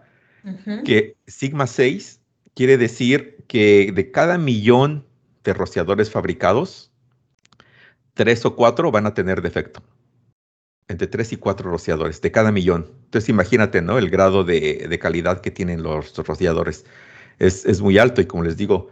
que 0.85 1.17
Sigma 1.27 1.67
6 1.67 2.21
quiere 2.55 2.79
decir 2.79 3.45
que 3.49 3.91
de 3.93 4.13
cada 4.13 4.39
millón 4.39 5.05
de 5.43 5.53
rociadores 5.53 6.13
fabricados, 6.13 6.93
tres 8.15 8.47
o 8.47 8.55
cuatro 8.55 8.93
van 8.93 9.07
a 9.07 9.15
tener 9.15 9.43
defecto. 9.43 9.83
Entre 10.87 11.09
tres 11.09 11.33
y 11.33 11.39
cuatro 11.39 11.69
rociadores 11.69 12.21
de 12.21 12.31
cada 12.31 12.53
millón. 12.53 12.93
Entonces 13.07 13.29
imagínate, 13.29 13.83
¿no? 13.83 13.99
El 13.99 14.11
grado 14.11 14.45
de, 14.45 14.97
calidad 15.03 15.41
que 15.41 15.51
tienen 15.51 15.83
los 15.83 16.17
rociadores 16.17 16.87
es, 17.41 17.65
es, 17.65 17.81
muy 17.81 17.99
alto 17.99 18.21
y 18.21 18.27
como 18.27 18.45
les 18.45 18.57
digo, 18.57 18.91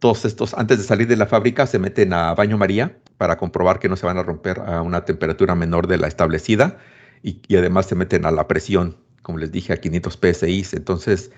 todos 0.00 0.24
estos, 0.24 0.52
antes 0.54 0.78
de 0.78 0.84
salir 0.84 1.06
de 1.06 1.16
la 1.16 1.26
fábrica, 1.26 1.68
se 1.68 1.78
meten 1.78 2.12
a 2.12 2.34
baño 2.34 2.58
María 2.58 2.98
para 3.24 3.38
comprobar 3.38 3.78
que 3.78 3.88
no 3.88 3.96
se 3.96 4.04
van 4.04 4.18
a 4.18 4.22
romper 4.22 4.60
a 4.60 4.82
una 4.82 5.06
temperatura 5.06 5.54
menor 5.54 5.86
de 5.86 5.96
la 5.96 6.08
establecida 6.08 6.76
y, 7.22 7.40
además 7.56 7.86
se 7.86 7.94
meten 7.94 8.26
a 8.26 8.30
la 8.30 8.46
presión, 8.46 8.98
como 9.22 9.38
les 9.38 9.50
dije, 9.50 9.72
a 9.72 9.78
500 9.78 10.18
psi. 10.20 10.66
Entonces, 10.72 11.30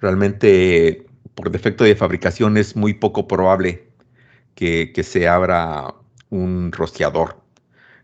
realmente 0.00 1.06
por 1.34 1.50
defecto 1.50 1.84
de 1.84 1.96
fabricación 1.96 2.56
es 2.56 2.76
muy 2.76 2.94
poco 2.94 3.28
probable 3.28 3.86
que, 4.54 4.90
se 5.04 5.28
abra 5.28 5.94
un 6.30 6.72
rociador. 6.72 7.36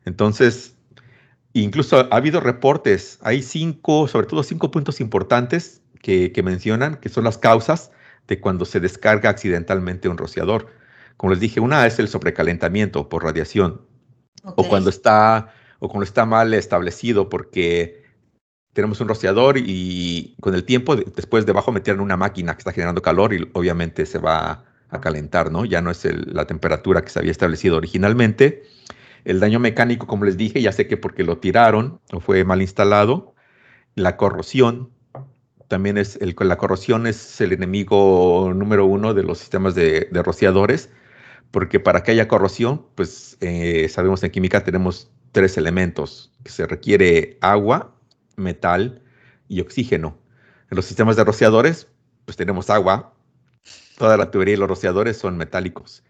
Entonces, 0.05 0.75
incluso 1.55 1.97
ha 2.13 2.15
habido 2.15 2.41
reportes, 2.41 3.21
hay 3.23 3.41
cinco, 3.41 4.07
sobre 4.07 4.27
todo 4.27 4.43
cinco 4.43 4.71
puntos 4.71 5.01
importantes 5.01 5.81
que, 6.03 6.31
que 6.31 6.43
mencionan, 6.43 6.97
que 6.97 7.09
son 7.09 7.25
las 7.25 7.39
causas 7.39 7.91
de 8.29 8.39
cuando 8.39 8.67
se 8.67 8.81
descarga 8.81 9.31
accidentalmente 9.31 10.11
un 10.11 10.19
rociador. 10.19 10.79
Como 11.21 11.33
les 11.35 11.41
dije, 11.41 11.61
una 11.61 11.87
es 11.87 11.99
el 11.99 12.09
sobrecalentamiento 12.09 13.11
por 13.11 13.25
radiación, 13.25 13.83
o 14.43 14.67
cuando 14.67 14.89
está 14.89 15.53
o 15.79 15.91
cuando 15.91 16.05
está 16.05 16.25
mal 16.25 16.55
establecido 16.55 17.29
porque 17.29 18.05
tenemos 18.73 19.03
un 19.03 19.09
rociador 19.09 19.59
y 19.59 20.35
con 20.41 20.55
el 20.55 20.65
tiempo 20.65 20.97
después 20.97 21.45
debajo 21.45 21.73
metieron 21.73 22.01
una 22.01 22.17
máquina 22.17 22.55
que 22.55 22.61
está 22.61 22.73
generando 22.73 23.03
calor 23.03 23.35
y 23.35 23.47
obviamente 23.53 24.07
se 24.07 24.17
va 24.17 24.65
a 24.89 25.01
calentar, 25.03 25.53
¿no? 25.53 25.67
Ya 25.67 25.83
no 25.83 25.91
es 25.91 26.07
la 26.27 26.47
temperatura 26.47 27.03
que 27.03 27.11
se 27.11 27.19
había 27.19 27.33
establecido 27.33 27.77
originalmente. 27.77 28.63
El 29.27 29.41
daño 29.41 29.61
mecánico, 29.61 30.07
como 30.07 30.25
les 30.25 30.39
dije, 30.39 30.63
ya 30.63 30.73
sé 30.73 30.89
que 30.89 30.97
porque 30.97 31.23
lo 31.23 31.37
tiraron 31.37 32.01
o 32.15 32.21
fue 32.21 32.45
mal 32.47 32.63
instalado. 32.63 33.35
La 33.95 34.17
corrosión, 34.17 34.89
también 35.69 35.99
es 35.99 36.17
el, 36.23 36.35
la 36.39 36.57
corrosión 36.57 37.07
es 37.07 37.43
el 37.43 37.53
enemigo 37.53 38.55
número 38.55 38.87
uno 38.87 39.13
de 39.13 39.23
los 39.23 39.37
sistemas 39.37 39.75
de, 39.75 40.09
rociadores, 40.25 40.89
porque 41.51 41.81
para 41.81 42.03
que 42.03 42.13
haya 42.13 42.29
corrosión, 42.29 42.87
pues 42.95 43.37
eh, 43.41 43.89
sabemos 43.89 44.23
en 44.23 44.31
química 44.31 44.65
tenemos 44.65 45.11
tres 45.33 45.57
elementos, 45.57 46.33
que 46.45 46.51
se 46.51 46.67
requiere 46.67 47.39
agua, 47.41 47.95
metal 48.37 49.03
y 49.49 49.61
oxígeno. 49.61 50.19
En 50.71 50.77
los 50.77 50.85
sistemas 50.85 51.17
de 51.17 51.25
rociadores, 51.25 51.89
pues 52.25 52.37
tenemos 52.37 52.71
agua, 52.71 53.15
toda 53.99 54.17
la 54.17 54.31
teoría 54.31 54.55
de 54.55 54.59
los 54.59 54.69
rociadores 54.69 55.17
son 55.17 55.37
metálicos. 55.37 56.05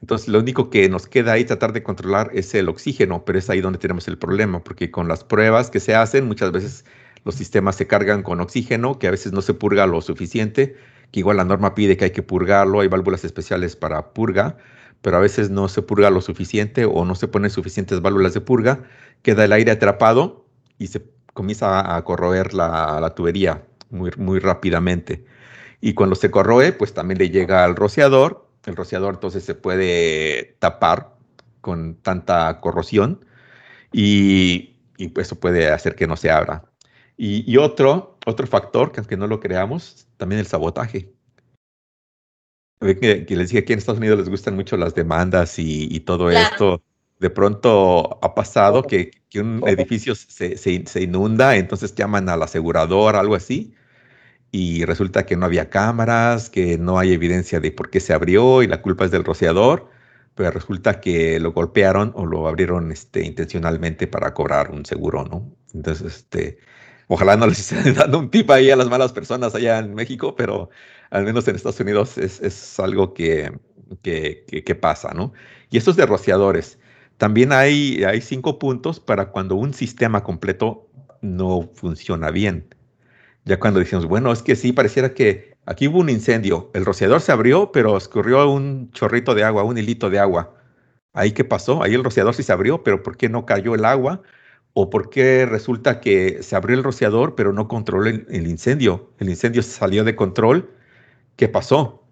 Entonces, 0.00 0.28
lo 0.28 0.38
único 0.38 0.68
que 0.68 0.88
nos 0.88 1.06
queda 1.06 1.32
ahí 1.32 1.44
tratar 1.44 1.72
de 1.72 1.82
controlar 1.82 2.30
es 2.34 2.54
el 2.54 2.68
oxígeno, 2.68 3.24
pero 3.24 3.38
es 3.38 3.48
ahí 3.48 3.60
donde 3.60 3.78
tenemos 3.78 4.08
el 4.08 4.18
problema, 4.18 4.62
porque 4.62 4.90
con 4.90 5.08
las 5.08 5.24
pruebas 5.24 5.70
que 5.70 5.80
se 5.80 5.94
hacen, 5.94 6.26
muchas 6.26 6.52
veces 6.52 6.84
los 7.24 7.34
sistemas 7.34 7.76
se 7.76 7.86
cargan 7.86 8.22
con 8.22 8.40
oxígeno, 8.40 8.98
que 8.98 9.08
a 9.08 9.10
veces 9.10 9.32
no 9.32 9.42
se 9.42 9.54
purga 9.54 9.86
lo 9.86 10.00
suficiente, 10.02 10.76
que 11.10 11.20
igual 11.20 11.38
la 11.38 11.44
norma 11.44 11.74
pide 11.74 11.96
que 11.96 12.04
hay 12.04 12.10
que 12.10 12.22
purgarlo, 12.22 12.80
hay 12.80 12.88
válvulas 12.88 13.24
especiales 13.24 13.74
para 13.74 14.12
purga, 14.12 14.58
pero 15.06 15.18
a 15.18 15.20
veces 15.20 15.50
no 15.50 15.68
se 15.68 15.82
purga 15.82 16.10
lo 16.10 16.20
suficiente 16.20 16.84
o 16.84 17.04
no 17.04 17.14
se 17.14 17.28
ponen 17.28 17.48
suficientes 17.48 18.02
válvulas 18.02 18.34
de 18.34 18.40
purga, 18.40 18.80
queda 19.22 19.44
el 19.44 19.52
aire 19.52 19.70
atrapado 19.70 20.46
y 20.78 20.88
se 20.88 21.00
comienza 21.32 21.94
a 21.94 22.02
corroer 22.02 22.54
la, 22.54 23.12
tubería 23.14 23.62
muy, 23.88 24.10
muy 24.16 24.40
rápidamente. 24.40 25.24
Y 25.80 25.94
cuando 25.94 26.16
se 26.16 26.32
corroe, 26.32 26.72
pues 26.72 26.92
también 26.92 27.18
le 27.18 27.30
llega 27.30 27.62
al 27.62 27.76
rociador, 27.76 28.48
el 28.64 28.74
rociador 28.74 29.14
entonces 29.14 29.44
se 29.44 29.54
puede 29.54 30.56
tapar 30.58 31.14
con 31.60 31.94
tanta 32.02 32.60
corrosión 32.60 33.24
y, 33.92 34.74
y 34.96 35.12
eso 35.20 35.38
puede 35.38 35.70
hacer 35.70 35.94
que 35.94 36.08
no 36.08 36.16
se 36.16 36.32
abra. 36.32 36.64
Y, 37.16 37.56
otro, 37.58 38.18
otro 38.26 38.48
factor, 38.48 38.90
que 38.90 38.98
aunque 38.98 39.16
no 39.16 39.28
lo 39.28 39.38
creamos, 39.38 40.08
también 40.16 40.40
el 40.40 40.48
sabotaje. 40.48 41.12
Que, 42.80 43.24
que 43.24 43.36
les 43.36 43.48
dije, 43.48 43.60
aquí 43.60 43.72
en 43.72 43.78
Estados 43.78 43.98
Unidos 43.98 44.18
les 44.18 44.28
gustan 44.28 44.54
mucho 44.54 44.76
las 44.76 44.94
demandas 44.94 45.58
y, 45.58 46.00
todo 46.00 46.30
esto. 46.30 46.82
De 47.18 47.30
pronto 47.30 48.18
ha 48.22 48.34
pasado 48.34 48.82
que, 48.82 49.10
que 49.30 49.40
un 49.40 49.66
edificio 49.66 50.14
se, 50.14 50.58
se, 50.58 50.86
se, 50.86 51.02
inunda, 51.02 51.56
entonces 51.56 51.94
llaman 51.94 52.28
al 52.28 52.42
asegurador, 52.42 53.16
algo 53.16 53.34
así, 53.34 53.74
y 54.50 54.84
resulta 54.84 55.26
que 55.26 55.36
no 55.36 55.46
había 55.46 55.70
cámaras, 55.70 56.50
que 56.50 56.78
no 56.78 56.98
hay 56.98 57.12
evidencia 57.12 57.60
de 57.60 57.72
por 57.72 57.90
qué 57.90 58.00
se 58.00 58.12
abrió 58.12 58.62
y 58.62 58.66
la 58.66 58.82
culpa 58.82 59.06
es 59.06 59.10
del 59.10 59.24
rociador, 59.24 59.88
pero 60.34 60.50
resulta 60.50 61.00
que 61.00 61.40
lo 61.40 61.52
golpearon 61.52 62.12
o 62.14 62.26
lo 62.26 62.46
abrieron 62.48 62.92
este, 62.92 63.24
intencionalmente 63.24 64.06
para 64.06 64.34
cobrar 64.34 64.70
un 64.70 64.84
seguro, 64.84 65.24
¿no? 65.24 65.50
Entonces, 65.74 66.14
este, 66.14 66.58
ojalá 67.08 67.36
no 67.36 67.46
les 67.46 67.58
estén 67.72 67.94
dando 67.94 68.18
un 68.18 68.30
tip 68.30 68.50
ahí 68.50 68.70
a 68.70 68.76
las 68.76 68.88
malas 68.88 69.12
personas 69.12 69.54
allá 69.54 69.78
en 69.78 69.94
México, 69.94 70.36
pero 70.36 70.70
al 71.10 71.24
menos 71.24 71.46
en 71.48 71.56
Estados 71.56 71.80
Unidos 71.80 72.18
es, 72.18 72.40
es 72.40 72.78
algo 72.80 73.14
que, 73.14 73.52
que, 74.02 74.74
pasa, 74.74 75.12
¿no? 75.14 75.32
Y 75.70 75.78
esto 75.78 75.90
es 75.90 75.96
de 75.96 76.06
rociadores. 76.06 76.78
También 77.16 77.52
hay, 77.52 78.04
hay 78.04 78.20
cinco 78.20 78.58
puntos 78.58 79.00
para 79.00 79.30
cuando 79.30 79.54
un 79.56 79.72
sistema 79.72 80.22
completo 80.22 80.88
no 81.22 81.70
funciona 81.74 82.30
bien. 82.30 82.74
Ya 83.44 83.58
cuando 83.60 83.80
decimos, 83.80 84.06
bueno, 84.06 84.32
es 84.32 84.42
que 84.42 84.56
sí, 84.56 84.72
pareciera 84.72 85.14
que 85.14 85.56
aquí 85.66 85.88
hubo 85.88 86.00
un 86.00 86.10
incendio, 86.10 86.70
el 86.74 86.84
rociador 86.84 87.20
se 87.20 87.32
abrió, 87.32 87.70
pero 87.72 87.96
escurrió 87.96 88.50
un 88.50 88.90
chorrito 88.90 89.34
de 89.34 89.44
agua, 89.44 89.62
un 89.62 89.78
hilito 89.78 90.10
de 90.10 90.18
agua. 90.18 90.54
¿Ahí 91.12 91.32
qué 91.32 91.44
pasó? 91.44 91.82
Ahí 91.82 91.94
el 91.94 92.04
rociador 92.04 92.34
sí 92.34 92.42
se 92.42 92.52
abrió, 92.52 92.82
pero 92.82 93.02
¿por 93.02 93.16
qué 93.16 93.28
no 93.28 93.46
cayó 93.46 93.74
el 93.74 93.84
agua? 93.84 94.22
¿O 94.74 94.90
por 94.90 95.08
qué 95.10 95.46
resulta 95.46 96.00
que 96.00 96.42
se 96.42 96.56
abrió 96.56 96.76
el 96.76 96.84
rociador, 96.84 97.34
pero 97.34 97.52
no 97.52 97.68
controló 97.68 98.08
el, 98.08 98.26
el 98.30 98.46
incendio? 98.46 99.12
El 99.18 99.30
incendio 99.30 99.62
salió 99.62 100.04
de 100.04 100.16
control. 100.16 100.75
¿Qué 101.36 101.48
pasó? 101.48 102.04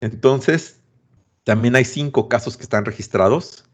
Entonces, 0.00 0.80
también 1.44 1.76
hay 1.76 1.84
cinco 1.84 2.28
casos 2.28 2.56
que 2.56 2.64
están 2.64 2.84
registrados, 2.84 3.64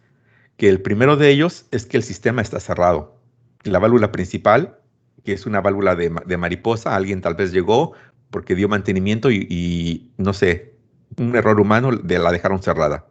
que 0.57 0.69
el 0.69 0.81
primero 0.81 1.17
de 1.17 1.31
ellos 1.31 1.67
es 1.71 1.87
que 1.87 1.97
el 1.97 2.03
sistema 2.03 2.43
está 2.43 2.61
cerrado. 2.61 3.19
La 3.65 3.79
válvula 3.79 4.13
principal, 4.13 4.79
que 5.25 5.33
es 5.33 5.47
una 5.47 5.61
válvula 5.61 5.97
de, 5.97 6.15
de 6.27 6.37
mariposa, 6.37 6.95
alguien 6.95 7.21
tal 7.21 7.35
vez 7.35 7.53
llegó 7.53 7.93
porque 8.31 8.55
dio 8.55 8.69
mantenimiento 8.69 9.31
y, 9.31 9.47
y, 9.49 10.13
no 10.19 10.33
sé, 10.33 10.75
un 11.17 11.35
error 11.35 11.61
humano 11.61 11.91
de 11.93 12.19
la 12.19 12.31
dejaron 12.31 12.63
cerrada. 12.63 13.07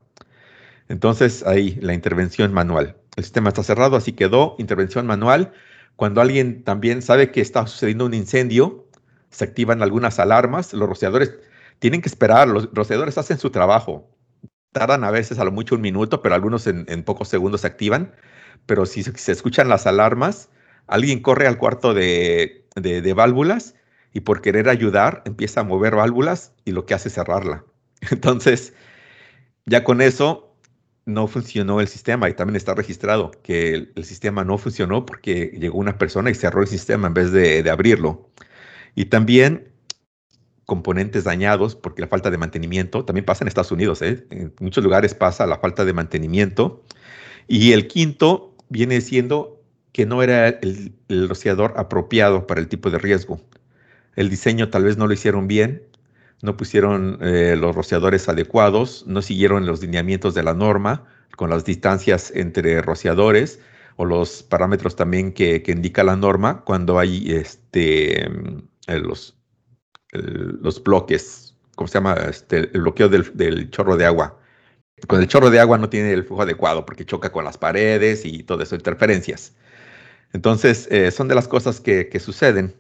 Entonces 0.90 1.44
ahí 1.46 1.78
la 1.82 1.94
intervención 1.94 2.54
manual. 2.54 2.98
El 3.16 3.24
sistema 3.24 3.50
está 3.50 3.64
cerrado, 3.64 3.96
así 3.96 4.14
quedó, 4.14 4.56
intervención 4.60 5.08
manual. 5.08 5.54
Cuando 5.96 6.22
alguien 6.22 6.64
también 6.64 7.02
sabe 7.02 7.32
que 7.32 7.42
está 7.42 7.66
sucediendo 7.68 8.06
un 8.06 8.14
incendio, 8.14 8.88
se 9.30 9.44
activan 9.46 9.82
algunas 9.82 10.20
alarmas, 10.20 10.74
los 10.74 10.88
rociadores 10.88 11.34
tienen 11.84 12.00
que 12.00 12.08
esperar, 12.08 12.48
los 12.48 12.70
rociadores 12.72 13.18
hacen 13.18 13.38
su 13.38 13.50
trabajo, 13.50 14.10
tardan 14.72 15.04
a 15.04 15.12
veces 15.12 15.38
a 15.38 15.44
lo 15.44 15.52
mucho 15.52 15.76
un 15.76 15.82
minuto, 15.82 16.22
pero 16.22 16.34
algunos 16.34 16.66
en, 16.66 17.04
pocos 17.04 17.28
segundos 17.28 17.60
se 17.60 17.68
activan. 17.68 18.16
Pero 18.66 18.86
si 18.86 19.04
se 19.04 19.32
escuchan 19.34 19.68
las 19.68 19.86
alarmas, 19.86 20.50
alguien 20.88 21.22
corre 21.22 21.46
al 21.46 21.58
cuarto 21.58 21.94
de, 21.94 22.64
válvulas 23.18 23.76
y 24.14 24.22
por 24.22 24.40
querer 24.40 24.70
ayudar 24.70 25.24
empieza 25.26 25.60
a 25.60 25.64
mover 25.66 25.98
válvulas 25.98 26.54
y 26.64 26.72
lo 26.72 26.86
que 26.86 26.94
hace 26.94 27.10
es 27.10 27.16
cerrarla. 27.16 27.66
Entonces, 28.12 28.74
ya 29.66 29.84
con 29.84 30.00
eso 30.00 30.56
no 31.04 31.28
funcionó 31.28 31.82
el 31.82 31.90
sistema 31.90 32.30
y 32.30 32.34
también 32.34 32.56
está 32.56 32.76
registrado 32.76 33.32
que 33.44 33.74
el, 33.94 34.06
sistema 34.06 34.46
no 34.46 34.58
funcionó 34.58 35.06
porque 35.06 35.52
llegó 35.60 35.80
una 35.80 35.98
persona 35.98 36.30
y 36.30 36.36
cerró 36.36 36.62
el 36.62 36.68
sistema 36.68 37.08
en 37.08 37.14
vez 37.14 37.34
de 37.34 37.70
abrirlo. 37.70 38.30
Y 38.96 39.06
también 39.06 39.73
componentes 40.66 41.24
dañados 41.24 41.76
porque 41.76 42.02
la 42.02 42.08
falta 42.08 42.32
de 42.32 42.38
mantenimiento 42.38 43.06
también 43.06 43.26
pasa 43.26 43.44
en 43.44 43.48
Estados 43.48 43.72
Unidos, 43.72 44.02
¿eh? 44.02 44.26
en 44.30 44.54
muchos 44.60 44.84
lugares 44.84 45.14
pasa 45.14 45.46
la 45.46 45.58
falta 45.58 45.86
de 45.86 45.94
mantenimiento. 45.94 46.84
Y 47.48 47.74
el 47.74 47.88
quinto 47.88 48.56
viene 48.70 49.02
siendo 49.02 49.62
que 49.92 50.06
no 50.06 50.24
era 50.24 50.48
el, 50.48 50.94
rociador 51.28 51.74
apropiado 51.78 52.48
para 52.48 52.60
el 52.60 52.68
tipo 52.68 52.90
de 52.90 52.98
riesgo. 52.98 53.40
El 54.16 54.30
diseño 54.30 54.70
tal 54.70 54.86
vez 54.86 54.98
no 54.98 55.08
lo 55.08 55.14
hicieron 55.14 55.48
bien, 55.48 55.84
no 56.42 56.58
pusieron 56.58 57.20
eh, 57.22 57.56
los 57.58 57.76
rociadores 57.76 58.28
adecuados, 58.28 59.06
no 59.08 59.22
siguieron 59.22 59.66
los 59.66 59.82
lineamientos 59.82 60.34
de 60.34 60.44
la 60.44 60.54
norma 60.54 61.06
con 61.36 61.50
las 61.50 61.66
distancias 61.66 62.32
entre 62.36 62.82
rociadores 62.82 63.60
o 63.96 64.06
los 64.06 64.44
parámetros 64.44 64.96
también 64.96 65.32
que, 65.34 65.62
que 65.62 65.72
indica 65.72 66.04
la 66.04 66.16
norma 66.16 66.62
cuando 66.62 67.00
hay 67.00 67.32
este, 67.32 68.28
los, 68.88 69.36
los 70.14 70.84
bloques, 70.84 71.56
¿cómo 71.76 71.88
se 71.88 71.96
llama? 71.96 72.14
Este, 72.30 72.70
el 72.74 72.82
bloqueo 72.82 73.10
del, 73.10 73.70
chorro 73.72 73.98
de 73.98 74.06
agua. 74.06 74.40
Cuando 75.08 75.24
el 75.24 75.30
chorro 75.30 75.50
de 75.50 75.60
agua 75.60 75.78
no 75.78 75.90
tiene 75.90 76.14
el 76.14 76.24
flujo 76.24 76.44
adecuado 76.44 76.86
porque 76.86 77.06
choca 77.06 77.32
con 77.32 77.44
las 77.44 77.58
paredes 77.58 78.26
y 78.26 78.44
todo 78.44 78.64
eso, 78.64 78.76
interferencias. 78.76 79.54
Entonces, 80.34 80.88
eh, 80.92 81.12
son 81.12 81.28
de 81.28 81.36
las 81.36 81.48
cosas 81.48 81.82
que, 81.82 82.10
que, 82.10 82.20
suceden. 82.20 82.76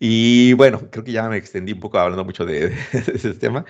Y 0.00 0.52
bueno, 0.54 0.88
creo 0.90 1.04
que 1.04 1.12
ya 1.12 1.28
me 1.28 1.36
extendí 1.36 1.72
un 1.72 1.80
poco 1.80 1.98
hablando 1.98 2.24
mucho 2.24 2.44
de, 2.46 2.70
de 2.92 3.12
ese 3.14 3.34
tema. 3.34 3.64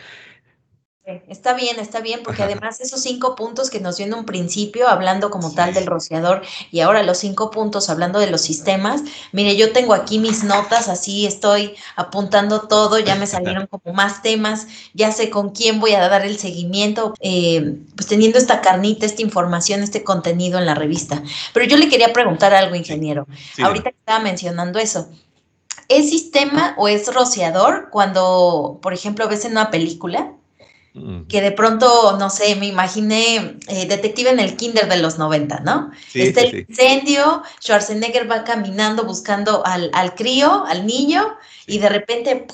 Está 1.26 1.54
bien, 1.54 1.80
está 1.80 2.00
bien, 2.00 2.20
porque 2.22 2.42
además 2.42 2.82
esos 2.82 3.00
cinco 3.00 3.34
puntos 3.34 3.70
que 3.70 3.80
nos 3.80 3.96
dio 3.96 4.04
en 4.04 4.12
un 4.12 4.26
principio, 4.26 4.88
hablando 4.88 5.30
como 5.30 5.48
sí. 5.48 5.56
tal 5.56 5.72
del 5.72 5.86
rociador, 5.86 6.42
y 6.70 6.80
ahora 6.80 7.02
los 7.02 7.16
cinco 7.16 7.50
puntos 7.50 7.88
hablando 7.88 8.18
de 8.18 8.30
los 8.30 8.42
sistemas, 8.42 9.02
mire, 9.32 9.56
yo 9.56 9.72
tengo 9.72 9.94
aquí 9.94 10.18
mis 10.18 10.44
notas, 10.44 10.88
así 10.88 11.26
estoy 11.26 11.74
apuntando 11.96 12.68
todo, 12.68 12.98
ya 12.98 13.14
me 13.14 13.26
salieron 13.26 13.66
como 13.70 13.94
más 13.94 14.20
temas, 14.20 14.66
ya 14.92 15.10
sé 15.10 15.30
con 15.30 15.50
quién 15.50 15.80
voy 15.80 15.92
a 15.92 16.06
dar 16.08 16.26
el 16.26 16.38
seguimiento, 16.38 17.14
eh, 17.20 17.78
pues 17.96 18.06
teniendo 18.06 18.36
esta 18.36 18.60
carnita, 18.60 19.06
esta 19.06 19.22
información, 19.22 19.82
este 19.82 20.04
contenido 20.04 20.58
en 20.58 20.66
la 20.66 20.74
revista. 20.74 21.22
Pero 21.54 21.64
yo 21.64 21.78
le 21.78 21.88
quería 21.88 22.12
preguntar 22.12 22.52
algo, 22.52 22.74
ingeniero, 22.74 23.26
sí, 23.54 23.62
ahorita 23.62 23.90
estaba 23.90 24.18
mencionando 24.18 24.78
eso. 24.78 25.08
¿Es 25.88 26.10
sistema 26.10 26.74
o 26.76 26.86
es 26.86 27.12
rociador 27.14 27.88
cuando, 27.90 28.78
por 28.82 28.92
ejemplo, 28.92 29.26
ves 29.26 29.46
en 29.46 29.52
una 29.52 29.70
película 29.70 30.34
que 31.28 31.40
de 31.40 31.52
pronto, 31.52 32.16
no 32.18 32.30
sé, 32.30 32.56
me 32.56 32.66
imaginé 32.66 33.58
eh, 33.68 33.86
detective 33.86 34.30
en 34.30 34.40
el 34.40 34.56
kinder 34.56 34.88
de 34.88 34.98
los 34.98 35.18
90, 35.18 35.60
¿no? 35.60 35.90
Sí, 36.08 36.22
Está 36.22 36.42
el 36.42 36.66
incendio, 36.68 37.42
Schwarzenegger 37.60 38.30
va 38.30 38.44
caminando 38.44 39.04
buscando 39.04 39.64
al, 39.66 39.90
al 39.92 40.14
crío, 40.14 40.64
al 40.66 40.86
niño, 40.86 41.36
sí. 41.66 41.76
y 41.76 41.78
de 41.78 41.88
repente 41.88 42.46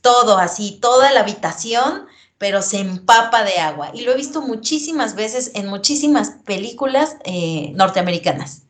todo 0.00 0.38
así, 0.38 0.78
toda 0.80 1.12
la 1.12 1.20
habitación, 1.20 2.06
pero 2.38 2.60
se 2.60 2.80
empapa 2.80 3.44
de 3.44 3.58
agua. 3.58 3.90
Y 3.94 4.02
lo 4.02 4.12
he 4.12 4.16
visto 4.16 4.42
muchísimas 4.42 5.14
veces 5.14 5.52
en 5.54 5.68
muchísimas 5.68 6.30
películas 6.44 7.16
eh, 7.24 7.72
norteamericanas. 7.74 8.62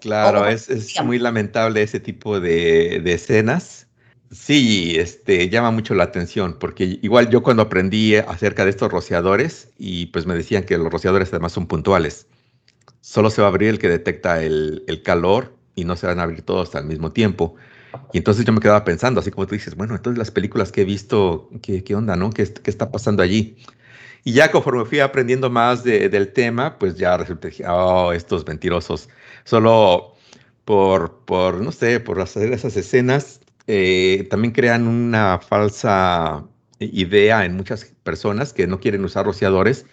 Claro, 0.00 0.42
o, 0.42 0.46
es, 0.46 0.68
es 0.68 1.02
muy 1.04 1.18
lamentable 1.18 1.82
ese 1.82 2.00
tipo 2.00 2.40
de, 2.40 3.00
de 3.02 3.12
escenas 3.12 3.86
Sí, 4.30 4.94
este, 4.96 5.48
llama 5.48 5.72
mucho 5.72 5.94
la 5.94 6.04
atención, 6.04 6.56
porque 6.60 7.00
igual 7.02 7.30
yo 7.30 7.42
cuando 7.42 7.62
aprendí 7.62 8.14
acerca 8.14 8.64
de 8.64 8.70
estos 8.70 8.90
rociadores, 8.92 9.72
y 9.76 10.06
pues 10.06 10.24
me 10.24 10.36
decían 10.36 10.62
que 10.64 10.78
los 10.78 10.92
rociadores 10.92 11.30
además 11.30 11.52
son 11.52 11.66
puntuales, 11.66 12.28
solo 13.00 13.30
se 13.30 13.42
va 13.42 13.48
a 13.48 13.50
abrir 13.50 13.70
el 13.70 13.78
que 13.80 13.88
detecta 13.88 14.42
el, 14.42 14.84
el 14.86 15.02
calor 15.02 15.52
y 15.74 15.84
no 15.84 15.96
se 15.96 16.06
van 16.06 16.20
a 16.20 16.24
abrir 16.24 16.42
todos 16.42 16.74
al 16.76 16.86
mismo 16.86 17.12
tiempo. 17.12 17.56
Y 18.12 18.18
entonces 18.18 18.44
yo 18.44 18.52
me 18.52 18.60
quedaba 18.60 18.84
pensando, 18.84 19.20
así 19.20 19.32
como 19.32 19.46
tú 19.48 19.54
dices, 19.54 19.74
bueno, 19.76 19.96
entonces 19.96 20.18
las 20.18 20.30
películas 20.30 20.70
que 20.70 20.82
he 20.82 20.84
visto, 20.84 21.48
¿qué, 21.62 21.82
qué 21.82 21.94
onda, 21.96 22.14
no? 22.14 22.30
¿Qué, 22.30 22.44
¿Qué, 22.52 22.70
está 22.70 22.90
pasando 22.92 23.22
allí? 23.24 23.56
Y 24.24 24.32
ya 24.34 24.50
conforme 24.52 24.84
fui 24.84 25.00
aprendiendo 25.00 25.50
más 25.50 25.82
de, 25.84 26.08
del 26.08 26.32
tema, 26.32 26.78
pues 26.78 26.96
ya 26.96 27.16
resulta, 27.16 27.48
oh, 27.68 28.12
estos 28.12 28.46
mentirosos, 28.46 29.08
solo 29.44 30.14
por, 30.64 31.24
por, 31.24 31.60
no 31.60 31.72
sé, 31.72 32.00
por 32.00 32.20
hacer 32.20 32.52
esas 32.52 32.76
escenas, 32.76 33.40
eh, 33.72 34.26
también 34.30 34.52
crean 34.52 34.88
una 34.88 35.38
falsa 35.38 36.44
idea 36.80 37.44
en 37.44 37.56
muchas 37.56 37.84
personas 38.02 38.52
que 38.52 38.66
no 38.66 38.80
quieren 38.80 39.04
usar 39.04 39.24
rociadores, 39.24 39.86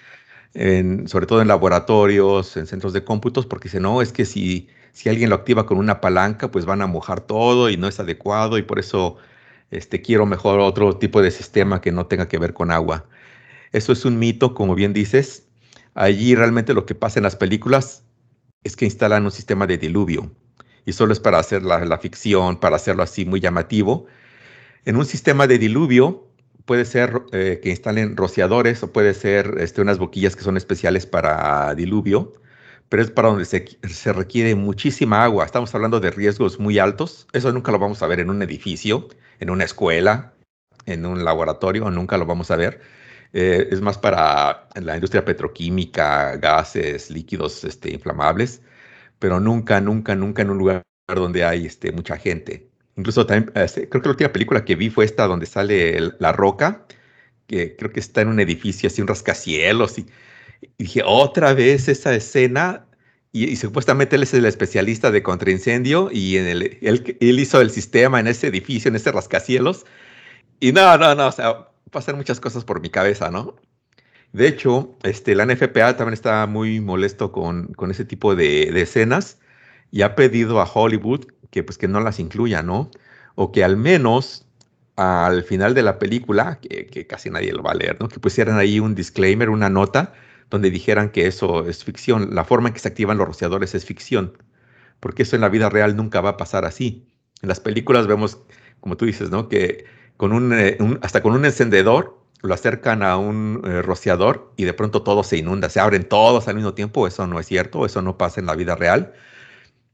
sobre 1.05 1.28
todo 1.28 1.41
en 1.41 1.47
laboratorios, 1.47 2.57
en 2.57 2.65
centros 2.65 2.93
de 2.93 3.03
cómputos, 3.03 3.45
porque 3.45 3.67
dicen, 3.67 3.84
no, 3.84 4.01
es 4.01 4.11
que 4.11 4.25
si, 4.25 4.67
si 4.93 5.09
alguien 5.09 5.30
lo 5.30 5.36
activa 5.36 5.67
con 5.67 5.78
una 5.78 6.01
palanca, 6.01 6.49
pues 6.49 6.65
van 6.65 6.82
a 6.82 6.88
mojar 6.88 7.21
todo 7.21 7.69
y 7.69 7.78
no 7.78 7.88
es 7.88 7.99
adecuado 7.99 8.57
y 8.57 8.63
por 8.63 8.80
eso 8.80 9.17
este, 9.69 10.01
quiero 10.01 10.25
mejor 10.25 10.59
otro 10.59 10.97
tipo 10.97 11.21
de 11.21 11.30
sistema 11.30 11.80
que 11.80 11.91
no 11.91 12.07
tenga 12.07 12.28
que 12.28 12.39
ver 12.39 12.53
con 12.53 12.71
agua. 12.71 13.05
Eso 13.73 13.91
es 13.93 14.05
un 14.05 14.17
mito, 14.17 14.55
como 14.55 14.73
bien 14.73 14.93
dices. 14.93 15.47
Allí 15.93 16.34
realmente 16.34 16.73
lo 16.73 16.88
que 16.88 16.95
pasa 16.95 17.19
en 17.19 17.23
las 17.23 17.36
películas 17.36 18.03
es 18.63 18.75
que 18.75 18.86
instalan 18.86 19.25
un 19.25 19.32
sistema 19.32 19.67
de 19.67 19.78
diluvio 19.78 20.32
y 20.88 20.93
solo 20.93 21.11
es 21.11 21.19
para 21.19 21.38
hacer 21.38 21.63
la, 21.63 21.97
ficción, 21.97 22.61
para 22.61 22.77
hacerlo 22.77 23.03
así 23.03 23.25
muy 23.25 23.41
llamativo. 23.41 24.05
En 24.85 24.95
un 24.95 25.05
sistema 25.05 25.45
de 25.45 25.59
diluvio 25.59 26.29
puede 26.63 26.85
ser 26.85 27.23
eh, 27.33 27.59
que 27.61 27.71
instalen 27.71 28.15
rociadores 28.15 28.81
o 28.83 28.93
puede 28.93 29.13
ser 29.13 29.55
este, 29.59 29.81
unas 29.81 29.97
boquillas 29.97 30.38
que 30.38 30.43
son 30.43 30.55
especiales 30.55 31.05
para 31.05 31.75
diluvio, 31.75 32.31
pero 32.88 33.03
es 33.03 33.11
para 33.11 33.27
donde 33.27 33.43
se, 33.43 33.65
se, 33.83 34.13
requiere 34.13 34.55
muchísima 34.55 35.25
agua. 35.25 35.43
Estamos 35.43 35.75
hablando 35.75 35.99
de 35.99 36.09
riesgos 36.09 36.57
muy 36.57 36.79
altos. 36.79 37.27
Eso 37.33 37.51
nunca 37.51 37.73
lo 37.73 37.79
vamos 37.79 38.01
a 38.01 38.07
ver 38.07 38.21
en 38.21 38.29
un 38.29 38.41
edificio, 38.41 39.09
en 39.41 39.49
una 39.49 39.65
escuela, 39.65 40.35
en 40.85 41.05
un 41.05 41.25
laboratorio, 41.25 41.91
nunca 41.91 42.17
lo 42.17 42.25
vamos 42.25 42.49
a 42.49 42.55
ver. 42.55 42.79
Eh, 43.33 43.67
es 43.71 43.81
más 43.81 43.97
para 43.97 44.69
la 44.75 44.95
industria 44.95 45.25
petroquímica, 45.25 46.38
gases, 46.38 47.11
líquidos 47.11 47.65
este, 47.65 47.91
inflamables 47.91 48.61
pero 49.20 49.39
nunca, 49.39 49.82
nunca, 49.82 50.15
nunca 50.15 50.41
en 50.41 50.49
un 50.49 50.57
lugar 50.57 50.84
donde 51.07 51.43
hay 51.43 51.65
este, 51.65 51.91
mucha 51.91 52.18
gente. 52.18 52.70
Incluso 52.95 53.26
también, 53.26 53.51
este, 53.55 53.88
creo 53.89 54.01
que 54.01 54.07
la 54.07 54.11
última 54.11 54.34
película 54.34 54.65
que 54.65 54.76
vi 54.76 54.89
fue 54.89 55.05
esta 55.05 55.28
donde 55.28 55.45
sale 55.45 56.13
La 56.20 56.32
Roca, 56.32 56.86
que 57.47 57.76
creo 57.76 57.91
que 57.91 57.99
está 57.99 58.22
en 58.22 58.30
un 58.30 58.39
edificio 58.39 58.88
así, 58.88 59.01
un 59.01 59.07
rascacielos. 59.07 59.99
Y, 59.99 60.07
dije, 60.78 61.01
otra 61.05 61.53
vez 61.53 61.88
esa 61.88 62.13
escena. 62.13 62.86
Y, 63.32 63.55
supuestamente 63.57 64.15
él 64.15 64.24
es 64.24 64.34
el 64.34 64.45
especialista 64.45 65.11
de 65.11 65.22
contraincendio 65.22 66.09
y 66.11 66.38
en 66.38 66.47
el, 66.47 66.78
él, 66.82 67.18
él, 67.20 67.39
hizo 67.39 67.61
el 67.61 67.72
sistema 67.72 68.20
en 68.20 68.28
ese 68.28 68.47
edificio, 68.47 68.89
en 68.89 68.95
ese 68.95 69.11
rascacielos. 69.11 69.86
Y 70.59 70.72
no, 70.72 70.97
no, 70.97 71.13
no, 71.15 71.28
o 71.28 71.32
sea, 71.32 71.70
pasan 71.91 72.18
muchas 72.18 72.39
cosas 72.39 72.65
por 72.65 72.82
mi 72.82 72.89
cabeza, 72.89 73.30
¿no? 73.32 73.55
De 74.34 74.47
hecho, 74.47 74.97
este, 75.03 75.36
la 75.36 75.45
NFPA 75.45 75.97
también 75.97 76.13
está 76.13 76.45
muy 76.47 76.80
molesto 76.82 77.32
con, 77.32 77.67
con 77.73 77.91
ese 77.91 78.05
tipo 78.05 78.36
de, 78.36 78.69
escenas 78.82 79.39
y 79.91 80.01
ha 80.01 80.15
pedido 80.15 80.61
a 80.61 80.69
Hollywood 80.71 81.25
que, 81.49 81.63
pues, 81.63 81.78
que 81.78 81.88
no 81.88 82.01
las 82.01 82.19
incluya, 82.19 82.61
¿no? 82.61 82.91
O 83.36 83.51
que 83.51 83.63
al 83.63 83.78
menos 83.78 84.45
al 84.95 85.43
final 85.43 85.73
de 85.75 85.84
la 85.84 85.99
película, 85.99 86.59
que, 86.59 86.88
que, 86.88 87.05
casi 87.07 87.30
nadie 87.30 87.53
lo 87.53 87.63
va 87.63 87.71
a 87.71 87.75
leer, 87.75 87.97
¿no? 87.99 88.09
Que 88.09 88.19
pusieran 88.19 88.57
ahí 88.57 88.80
un 88.80 88.95
disclaimer, 88.95 89.49
una 89.49 89.69
nota, 89.69 90.13
donde 90.49 90.71
dijeran 90.71 91.09
que 91.11 91.28
eso 91.28 91.67
es 91.67 91.84
ficción. 91.84 92.34
La 92.34 92.45
forma 92.45 92.69
en 92.69 92.73
que 92.73 92.80
se 92.80 92.88
activan 92.88 93.17
los 93.17 93.28
rociadores 93.28 93.75
es 93.75 93.86
ficción, 93.86 94.38
porque 94.99 95.23
eso 95.23 95.36
en 95.36 95.41
la 95.41 95.49
vida 95.49 95.69
real 95.69 95.95
nunca 95.95 96.21
va 96.21 96.32
a 96.32 96.38
pasar 96.38 96.65
así. 96.65 97.07
En 97.41 97.49
las 97.49 97.59
películas 97.59 98.07
vemos, 98.07 98.39
como 98.80 98.97
tú 98.97 99.05
dices, 99.05 99.30
¿no? 99.30 99.49
Que 99.49 99.86
con 100.17 100.34
un, 100.34 100.53
eh, 100.53 100.78
hasta 101.01 101.21
con 101.21 101.34
un 101.34 101.45
encendedor 101.45 102.16
lo 102.41 102.53
acercan 102.53 103.03
a 103.03 103.17
un 103.17 103.61
eh, 103.65 103.81
rociador 103.81 104.53
y 104.57 104.65
de 104.65 104.73
pronto 104.73 105.03
todo 105.03 105.23
se 105.23 105.38
inunda, 105.38 105.69
se 105.69 105.79
abren 105.79 106.07
todos 106.07 106.47
al 106.47 106.55
mismo 106.55 106.73
tiempo. 106.73 107.07
Eso 107.07 107.27
no 107.27 107.39
es 107.39 107.47
cierto, 107.47 107.85
eso 107.85 108.01
no 108.01 108.17
pasa 108.17 108.39
en 108.39 108.47
la 108.47 108.55
vida 108.55 108.75
real. 108.75 109.13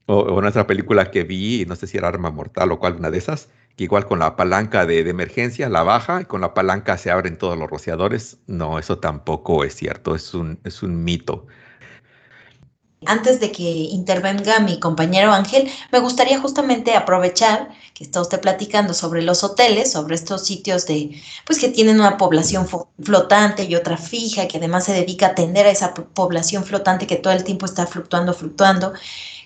O, 0.06 0.40
en 0.40 0.46
otra 0.46 0.68
película 0.68 1.12
que 1.12 1.24
vi, 1.24 1.66
no 1.66 1.76
sé 1.76 1.88
si 1.88 1.98
era 1.98 2.10
Arma 2.10 2.30
Mortal 2.32 2.72
o 2.72 2.80
cual 2.80 2.96
una 2.98 3.10
de 3.12 3.18
esas, 3.18 3.50
que 3.78 3.86
igual 3.86 4.06
con 4.06 4.20
la 4.20 4.36
palanca 4.36 4.86
de, 4.86 5.04
de, 5.04 5.10
emergencia 5.10 5.70
la 5.70 5.84
baja 5.84 6.22
y 6.22 6.26
con 6.26 6.42
la 6.42 6.54
palanca 6.54 6.98
se 6.98 7.12
abren 7.12 7.38
todos 7.38 7.58
los 7.58 7.70
rociadores. 7.70 8.40
No, 8.48 8.80
eso 8.80 9.00
tampoco 9.00 9.64
es 9.64 9.76
cierto, 9.76 10.16
es 10.16 10.34
un, 10.34 10.60
es 10.64 10.84
un 10.84 11.04
mito. 11.04 11.48
Antes 13.06 13.40
de 13.40 13.52
que 13.52 13.64
intervenga 13.64 14.60
mi 14.60 14.80
compañero 14.80 15.32
Ángel, 15.32 15.70
me 15.92 16.00
gustaría 16.00 16.40
justamente 16.40 16.96
aprovechar 16.96 17.70
que 17.94 18.04
está 18.04 18.22
usted 18.22 18.42
platicando 18.42 18.94
sobre 18.94 19.22
los 19.22 19.44
hoteles, 19.44 19.92
sobre 19.92 20.16
estos 20.16 20.46
sitios 20.46 20.86
de, 20.88 21.22
pues 21.46 21.60
que 21.60 21.70
tienen 21.70 22.00
una 22.00 22.18
población 22.18 22.68
flotante 23.02 23.66
y 23.66 23.76
otra 23.76 23.98
fija, 23.98 24.48
que 24.48 24.58
además 24.58 24.86
se 24.86 24.94
dedica 24.94 25.28
a 25.28 25.30
atender 25.30 25.66
a 25.66 25.72
esa 25.72 25.94
población 25.94 26.64
flotante 26.64 27.08
que 27.08 27.18
todo 27.18 27.34
el 27.34 27.44
tiempo 27.44 27.66
está 27.66 27.86
fluctuando, 27.86 28.34
fluctuando. 28.34 28.94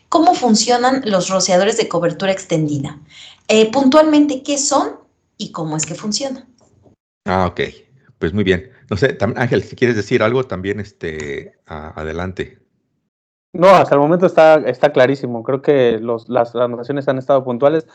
¿Cómo 0.10 0.34
funcionan 0.36 1.02
los 1.06 1.30
rociadores 1.30 1.78
de 1.78 1.90
cobertura 1.90 2.32
extendida? 2.32 3.00
Eh, 3.50 3.70
puntualmente, 3.72 4.42
¿qué 4.44 4.58
son 4.58 5.00
y 5.38 5.52
cómo 5.52 5.76
es 5.76 5.86
que 5.86 5.96
funcionan? 5.96 6.48
Ah, 7.26 7.48
ok. 7.48 7.62
Pues 8.20 8.34
muy 8.34 8.44
bien. 8.44 8.72
No 8.90 8.98
sé, 8.98 9.18
Ángel, 9.36 9.64
si 9.64 9.76
quieres 9.76 9.96
decir 9.96 10.24
algo, 10.24 10.46
también 10.46 10.80
este, 10.80 11.60
adelante. 11.66 12.60
No, 13.54 13.70
hasta 13.70 13.96
el 13.96 14.02
momento 14.02 14.26
está, 14.26 14.56
está 14.56 14.92
clarísimo. 14.92 15.44
Creo 15.44 15.62
que 15.62 16.00
las 16.28 16.56
anotaciones 16.56 17.08
han 17.08 17.18
estado 17.18 17.44
puntuales. 17.44 17.88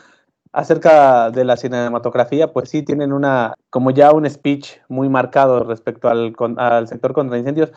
Acerca 0.51 1.31
de 1.31 1.45
la 1.45 1.57
cinematografía, 1.57 2.53
pues 2.53 2.69
sí 2.69 2.83
tienen 2.83 3.11
una, 3.11 3.55
como 3.71 3.89
ya 3.89 4.11
un 4.11 4.29
speech 4.29 4.77
muy 4.87 5.09
marcado 5.09 5.63
respecto 5.63 6.09
al, 6.09 6.35
al 6.57 6.87
sector 6.87 7.13
contra 7.13 7.39
incendios. 7.39 7.71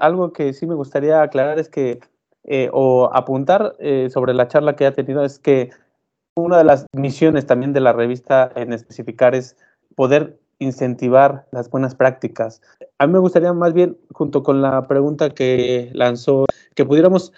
Algo 0.00 0.32
que 0.32 0.52
sí 0.52 0.66
me 0.66 0.74
gustaría 0.74 1.22
aclarar 1.22 1.58
es 1.58 1.70
que, 1.70 2.00
eh, 2.44 2.68
o 2.72 3.08
apuntar 3.14 3.74
eh, 3.78 4.08
sobre 4.10 4.34
la 4.34 4.48
charla 4.48 4.76
que 4.76 4.84
ha 4.84 4.92
tenido, 4.92 5.24
es 5.24 5.38
que 5.38 5.70
una 6.34 6.58
de 6.58 6.64
las 6.64 6.86
misiones 6.92 7.46
también 7.46 7.72
de 7.72 7.80
la 7.80 7.92
revista 7.92 8.50
en 8.56 8.72
especificar 8.72 9.34
es 9.34 9.56
poder 9.94 10.38
incentivar 10.58 11.46
las 11.50 11.70
buenas 11.70 11.94
prácticas. 11.94 12.60
A 12.98 13.06
mí 13.06 13.12
me 13.12 13.18
gustaría 13.20 13.52
más 13.52 13.72
bien, 13.72 13.96
junto 14.12 14.42
con 14.42 14.60
la 14.60 14.86
pregunta 14.86 15.30
que 15.30 15.90
lanzó, 15.94 16.46
que 16.74 16.84
pudiéramos 16.84 17.32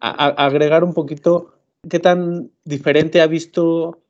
agregar 0.00 0.84
un 0.84 0.94
poquito 0.94 1.54
qué 1.88 1.98
tan 1.98 2.50
diferente 2.64 3.20
ha 3.20 3.26
visto 3.26 4.00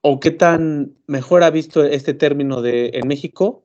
o 0.00 0.20
qué 0.20 0.30
tan 0.30 0.94
mejor 1.06 1.42
ha 1.42 1.50
visto 1.50 1.84
este 1.84 2.14
término 2.14 2.62
de 2.62 2.90
en 2.94 3.08
México 3.08 3.64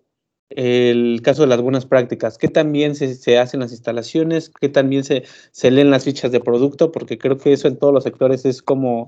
el 0.56 1.22
caso 1.24 1.42
de 1.42 1.48
las 1.48 1.62
buenas 1.62 1.86
prácticas, 1.86 2.38
qué 2.38 2.48
también 2.48 2.96
se, 2.96 3.16
se 3.16 3.40
hacen 3.40 3.62
las 3.62 3.72
instalaciones, 3.72 4.50
qué 4.50 4.70
también 4.70 5.04
se, 5.04 5.24
se 5.52 5.72
leen 5.72 5.90
las 5.90 6.04
fichas 6.04 6.32
de 6.32 6.40
producto, 6.40 6.92
porque 6.92 7.18
creo 7.18 7.38
que 7.38 7.54
eso 7.54 7.68
en 7.68 7.78
todos 7.78 7.94
los 7.94 8.04
sectores 8.04 8.46
es 8.46 8.62
como 8.62 9.08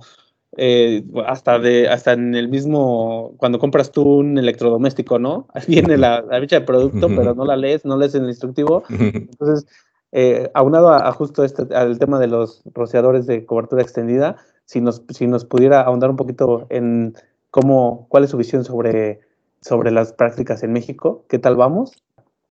eh, 0.57 1.03
hasta 1.27 1.59
de 1.59 1.89
hasta 1.89 2.13
en 2.13 2.33
el 2.33 2.47
mismo 2.47 3.33
cuando 3.37 3.59
compras 3.59 3.91
tú 3.91 4.03
un 4.03 4.37
electrodoméstico, 4.37 5.19
¿no? 5.19 5.47
Viene 5.67 5.97
la, 5.97 6.23
ficha 6.39 6.59
de 6.59 6.65
producto, 6.65 7.09
pero 7.09 7.35
no 7.35 7.45
la 7.45 7.57
lees, 7.57 7.85
no 7.85 7.97
lees 7.97 8.15
el 8.15 8.25
instructivo. 8.25 8.83
Entonces, 8.89 9.67
eh, 10.11 10.49
aunado 10.53 10.93
a, 10.93 11.11
justo 11.11 11.43
este, 11.43 11.73
al 11.75 11.99
tema 11.99 12.19
de 12.19 12.27
los 12.27 12.61
rociadores 12.73 13.25
de 13.25 13.45
cobertura 13.45 13.81
extendida, 13.81 14.37
si 14.65 14.81
nos, 14.81 15.03
si 15.09 15.27
nos 15.27 15.45
pudiera 15.45 15.81
ahondar 15.81 16.09
un 16.09 16.15
poquito 16.15 16.67
en 16.69 17.15
cómo, 17.51 18.07
cuál 18.09 18.23
es 18.23 18.29
su 18.29 18.37
visión 18.37 18.63
sobre, 18.63 19.21
sobre 19.61 19.91
las 19.91 20.13
prácticas 20.13 20.63
en 20.63 20.73
México, 20.73 21.25
¿qué 21.29 21.39
tal 21.39 21.55
vamos? 21.55 21.93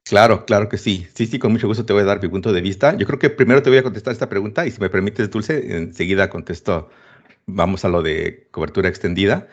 Claro, 0.04 0.46
claro 0.46 0.68
que 0.68 0.78
sí. 0.78 1.08
Sí, 1.14 1.26
sí, 1.26 1.40
con 1.40 1.52
mucho 1.52 1.68
gusto 1.68 1.86
te 1.86 1.94
voy 1.94 2.02
a 2.02 2.06
dar 2.06 2.22
mi 2.22 2.28
punto 2.28 2.52
de 2.52 2.62
vista. 2.62 2.96
Yo 2.98 3.06
creo 3.06 3.20
que 3.20 3.30
primero 3.30 3.62
te 3.62 3.70
voy 3.70 3.80
a 3.80 3.84
contestar 3.84 4.14
esta 4.14 4.30
pregunta 4.30 4.66
y 4.66 4.72
si 4.72 4.82
me 4.82 4.90
permites, 4.90 5.30
Dulce, 5.30 5.78
enseguida 5.78 6.30
contesto 6.30 6.90
vamos 7.46 7.86
a 7.86 7.90
lo 7.90 8.02
de 8.02 8.48
cobertura 8.52 8.90
extendida. 8.90 9.48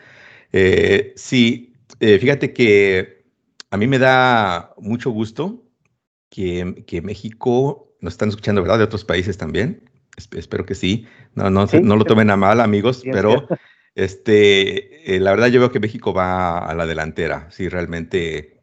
Eh, 0.51 1.13
sí, 1.15 1.73
eh, 1.99 2.19
fíjate 2.19 2.53
que 2.53 3.23
a 3.69 3.77
mí 3.77 3.87
me 3.87 3.99
da 3.99 4.73
mucho 4.77 5.11
gusto 5.11 5.63
que, 6.29 6.83
que, 6.87 7.01
México 7.01 7.88
nos 8.01 8.13
están 8.13 8.29
escuchando, 8.29 8.61
¿verdad? 8.61 8.79
De 8.79 8.83
otros 8.85 9.05
países 9.05 9.37
también. 9.37 9.89
espero 10.31 10.65
que 10.65 10.75
sí. 10.75 11.05
No, 11.35 11.49
no, 11.49 11.65
no 11.65 11.95
lo 11.95 12.05
tomen 12.05 12.29
a 12.29 12.37
mal, 12.37 12.59
amigos, 12.59 13.03
pero 13.03 13.47
este, 13.95 15.15
eh, 15.15 15.19
la 15.19 15.31
verdad 15.31 15.47
yo 15.47 15.59
veo 15.59 15.71
que 15.71 15.79
México 15.79 16.13
va 16.13 16.59
a 16.59 16.73
la 16.75 16.85
delantera. 16.85 17.47
Sí, 17.51 17.69
realmente 17.69 18.61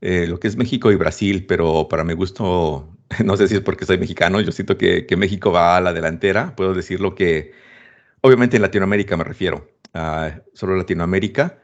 lo 0.00 0.40
que 0.40 0.48
es 0.48 0.56
México 0.56 0.90
y 0.90 0.96
Brasil, 0.96 1.46
pero 1.46 1.86
para 1.88 2.02
mi 2.02 2.14
gusto, 2.14 2.96
no 3.24 3.36
sé 3.36 3.48
si 3.48 3.54
es 3.54 3.60
porque 3.60 3.86
soy 3.86 3.98
mexicano, 3.98 4.40
yo 4.40 4.50
siento 4.50 4.76
que, 4.76 5.06
que 5.06 5.16
México 5.16 5.52
va 5.52 5.76
a 5.76 5.80
la 5.80 5.92
delantera. 5.92 6.56
Puedo 6.56 6.74
decir 6.74 7.00
lo 7.00 7.14
que 7.14 7.52
obviamente 8.22 8.56
en 8.56 8.62
Latinoamérica 8.62 9.16
me 9.16 9.24
refiero, 9.24 9.70
a 9.92 10.40
solo 10.54 10.76
Latinoamérica, 10.76 11.58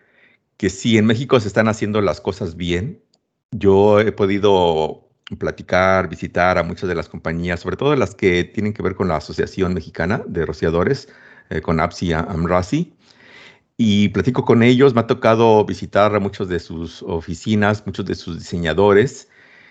que 0.58 0.68
si 0.68 0.98
en 0.98 1.06
México 1.06 1.40
se 1.40 1.48
están 1.48 1.68
haciendo 1.68 2.02
las 2.02 2.20
cosas 2.20 2.56
bien. 2.56 3.02
Yo 3.50 4.00
he 4.00 4.12
podido 4.12 5.07
platicar, 5.37 6.09
visitar 6.09 6.59
a 6.59 6.62
muchas 6.62 6.89
de 6.89 6.95
las 6.95 7.09
compañías, 7.09 7.61
sobre 7.61 7.76
todo 7.76 7.95
las 7.97 8.14
que 8.14 8.45
tienen 8.45 8.72
que 8.72 8.83
ver 8.83 8.95
con 8.95 9.09
la 9.09 9.16
Asociación 9.16 9.74
Mexicana 9.74 10.22
de 10.26 10.47
Rociadores, 10.47 11.09
eh, 11.51 11.61
con 11.61 11.81
APSI 11.81 12.12
AMRASI, 12.14 12.95
y 13.76 14.09
platico 14.11 14.45
con 14.45 14.62
ellos. 14.62 14.95
Me 14.95 15.01
ha 15.01 15.07
tocado 15.07 15.64
visitar 15.64 16.14
a 16.14 16.20
muchos 16.20 16.49
de 16.49 16.61
sus 16.61 17.03
oficinas, 17.03 17.87
muchos 17.87 18.07
de 18.07 18.14
sus 18.14 18.39
diseñadores, 18.39 19.29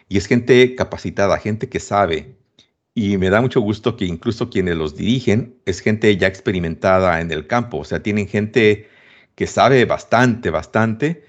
y 0.10 0.18
es 0.18 0.28
gente 0.28 0.76
capacitada, 0.76 1.38
gente 1.40 1.70
que 1.70 1.80
sabe, 1.80 2.38
y 2.98 3.18
me 3.18 3.30
da 3.30 3.42
mucho 3.42 3.62
gusto 3.62 3.96
que 3.96 4.06
incluso 4.06 4.50
quienes 4.50 4.76
los 4.76 4.96
dirigen 4.96 5.62
es 5.66 5.82
gente 5.82 6.18
ya 6.18 6.28
experimentada 6.28 7.22
en 7.22 7.32
el 7.32 7.46
campo, 7.46 7.78
o 7.78 7.84
sea, 7.86 8.02
tienen 8.02 8.28
gente 8.28 8.90
que 9.36 9.48
sabe 9.48 9.86
bastante, 9.86 10.50
bastante, 10.50 11.24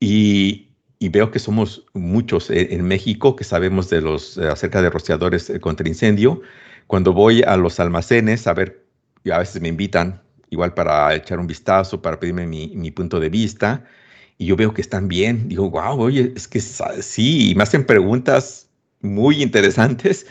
y, 0.00 0.65
veo 1.00 1.30
que 1.30 1.38
somos 1.38 1.84
muchos 1.92 2.50
en, 2.50 2.82
México 2.84 3.36
que 3.36 3.44
sabemos 3.44 3.90
de 3.90 4.00
los, 4.00 4.38
eh, 4.38 4.48
acerca 4.48 4.82
de 4.82 4.90
rociadores 4.90 5.50
eh, 5.50 5.60
contra 5.60 5.88
incendio. 5.88 6.40
Cuando 6.86 7.12
voy 7.12 7.42
a 7.42 7.56
los 7.56 7.80
almacenes 7.80 8.46
a 8.46 8.54
ver, 8.54 8.84
y 9.24 9.30
a 9.30 9.38
veces 9.38 9.60
me 9.60 9.68
invitan 9.68 10.22
igual 10.50 10.74
para 10.74 11.14
echar 11.14 11.38
un 11.38 11.46
vistazo, 11.46 12.00
para 12.00 12.18
pedirme 12.18 12.46
mi, 12.46 12.68
mi 12.68 12.90
punto 12.90 13.20
de 13.20 13.28
vista, 13.28 13.84
y 14.38 14.46
yo 14.46 14.56
veo 14.56 14.72
que 14.72 14.80
están 14.80 15.08
bien. 15.08 15.48
Digo, 15.48 15.70
wow, 15.70 16.00
oye, 16.00 16.32
es 16.36 16.48
que 16.48 16.60
sí, 16.60 17.50
y 17.50 17.54
me 17.54 17.64
hacen 17.64 17.84
preguntas 17.84 18.68
muy 19.00 19.42
interesantes 19.42 20.26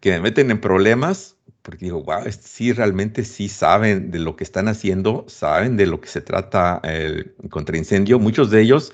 que 0.00 0.10
me 0.10 0.20
meten 0.20 0.50
en 0.50 0.60
problemas, 0.60 1.36
porque 1.62 1.86
digo, 1.86 2.02
wow, 2.02 2.24
sí, 2.30 2.72
realmente 2.72 3.24
sí 3.24 3.48
saben 3.48 4.10
de 4.10 4.18
lo 4.18 4.36
que 4.36 4.44
están 4.44 4.68
haciendo, 4.68 5.24
saben 5.28 5.76
de 5.76 5.86
lo 5.86 6.00
que 6.00 6.08
se 6.08 6.20
trata 6.20 6.80
el 6.84 7.34
contraincendio. 7.50 8.18
Muchos 8.18 8.50
de 8.50 8.62
ellos 8.62 8.92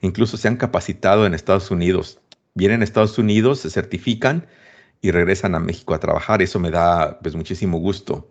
incluso 0.00 0.36
se 0.36 0.48
han 0.48 0.56
capacitado 0.56 1.26
en 1.26 1.34
Estados 1.34 1.70
Unidos. 1.70 2.20
Vienen 2.54 2.80
a 2.80 2.84
Estados 2.84 3.18
Unidos, 3.18 3.60
se 3.60 3.70
certifican 3.70 4.46
y 5.00 5.10
regresan 5.10 5.54
a 5.54 5.60
México 5.60 5.94
a 5.94 6.00
trabajar. 6.00 6.42
Eso 6.42 6.58
me 6.58 6.70
da 6.70 7.18
pues 7.20 7.34
muchísimo 7.34 7.78
gusto. 7.78 8.30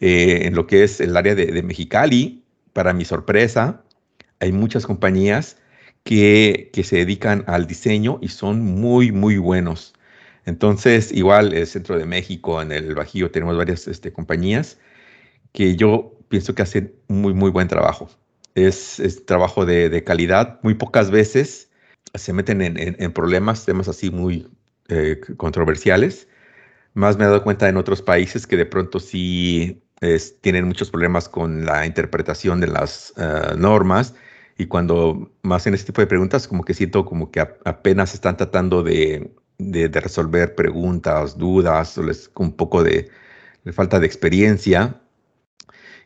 Eh, 0.00 0.46
en 0.46 0.54
lo 0.54 0.66
que 0.66 0.82
es 0.84 1.00
el 1.00 1.16
área 1.16 1.34
de, 1.34 1.62
Mexicali, 1.62 2.44
para 2.72 2.92
mi 2.92 3.04
sorpresa, 3.04 3.84
hay 4.40 4.52
muchas 4.52 4.86
compañías 4.86 5.58
que, 6.04 6.70
que 6.72 6.84
se 6.84 6.96
dedican 6.96 7.44
al 7.46 7.66
diseño 7.66 8.18
y 8.22 8.28
son 8.28 8.60
muy, 8.62 9.12
muy 9.12 9.36
buenos. 9.36 9.94
Entonces, 10.46 11.12
igual 11.12 11.52
el 11.52 11.66
centro 11.66 11.98
de 11.98 12.06
México, 12.06 12.62
en 12.62 12.72
el 12.72 12.94
Bajío, 12.94 13.30
tenemos 13.30 13.56
varias 13.56 13.86
este, 13.88 14.12
compañías 14.12 14.78
que 15.52 15.76
yo 15.76 16.16
pienso 16.28 16.54
que 16.54 16.62
hacen 16.62 16.94
muy, 17.08 17.34
muy 17.34 17.50
buen 17.50 17.68
trabajo. 17.68 18.08
Es, 18.66 19.24
trabajo 19.26 19.66
de, 19.66 20.04
calidad. 20.04 20.58
Muy 20.62 20.74
pocas 20.74 21.10
veces 21.10 21.70
se 22.14 22.32
meten 22.32 22.60
en, 22.62 23.12
problemas, 23.12 23.64
temas 23.64 23.88
así 23.88 24.10
muy 24.10 24.48
eh, 24.88 25.20
controversiales. 25.36 26.28
Más 26.94 27.16
me 27.16 27.24
he 27.24 27.26
dado 27.28 27.44
cuenta 27.44 27.68
en 27.68 27.76
otros 27.76 28.02
países 28.02 28.46
que 28.46 28.56
de 28.56 28.66
pronto 28.66 28.98
sí 28.98 29.82
tienen 30.40 30.66
muchos 30.66 30.90
problemas 30.90 31.28
con 31.28 31.66
la 31.66 31.86
interpretación 31.86 32.60
de 32.60 32.66
las 32.68 33.12
eh, 33.18 33.54
normas 33.56 34.14
y 34.56 34.66
cuando 34.66 35.30
más 35.42 35.66
en 35.66 35.74
este 35.74 35.86
tipo 35.86 36.00
de 36.00 36.06
preguntas 36.06 36.48
como 36.48 36.64
que 36.64 36.74
siento 36.74 37.04
como 37.04 37.30
que 37.30 37.40
apenas 37.40 38.14
están 38.14 38.36
tratando 38.36 38.82
de, 38.82 39.30
de, 39.58 39.88
resolver 39.88 40.54
preguntas, 40.54 41.36
dudas, 41.38 41.96
o 41.98 42.02
les, 42.02 42.30
un 42.36 42.52
poco 42.52 42.82
de, 42.82 43.08
falta 43.72 43.98
de 43.98 44.06
experiencia. 44.06 44.99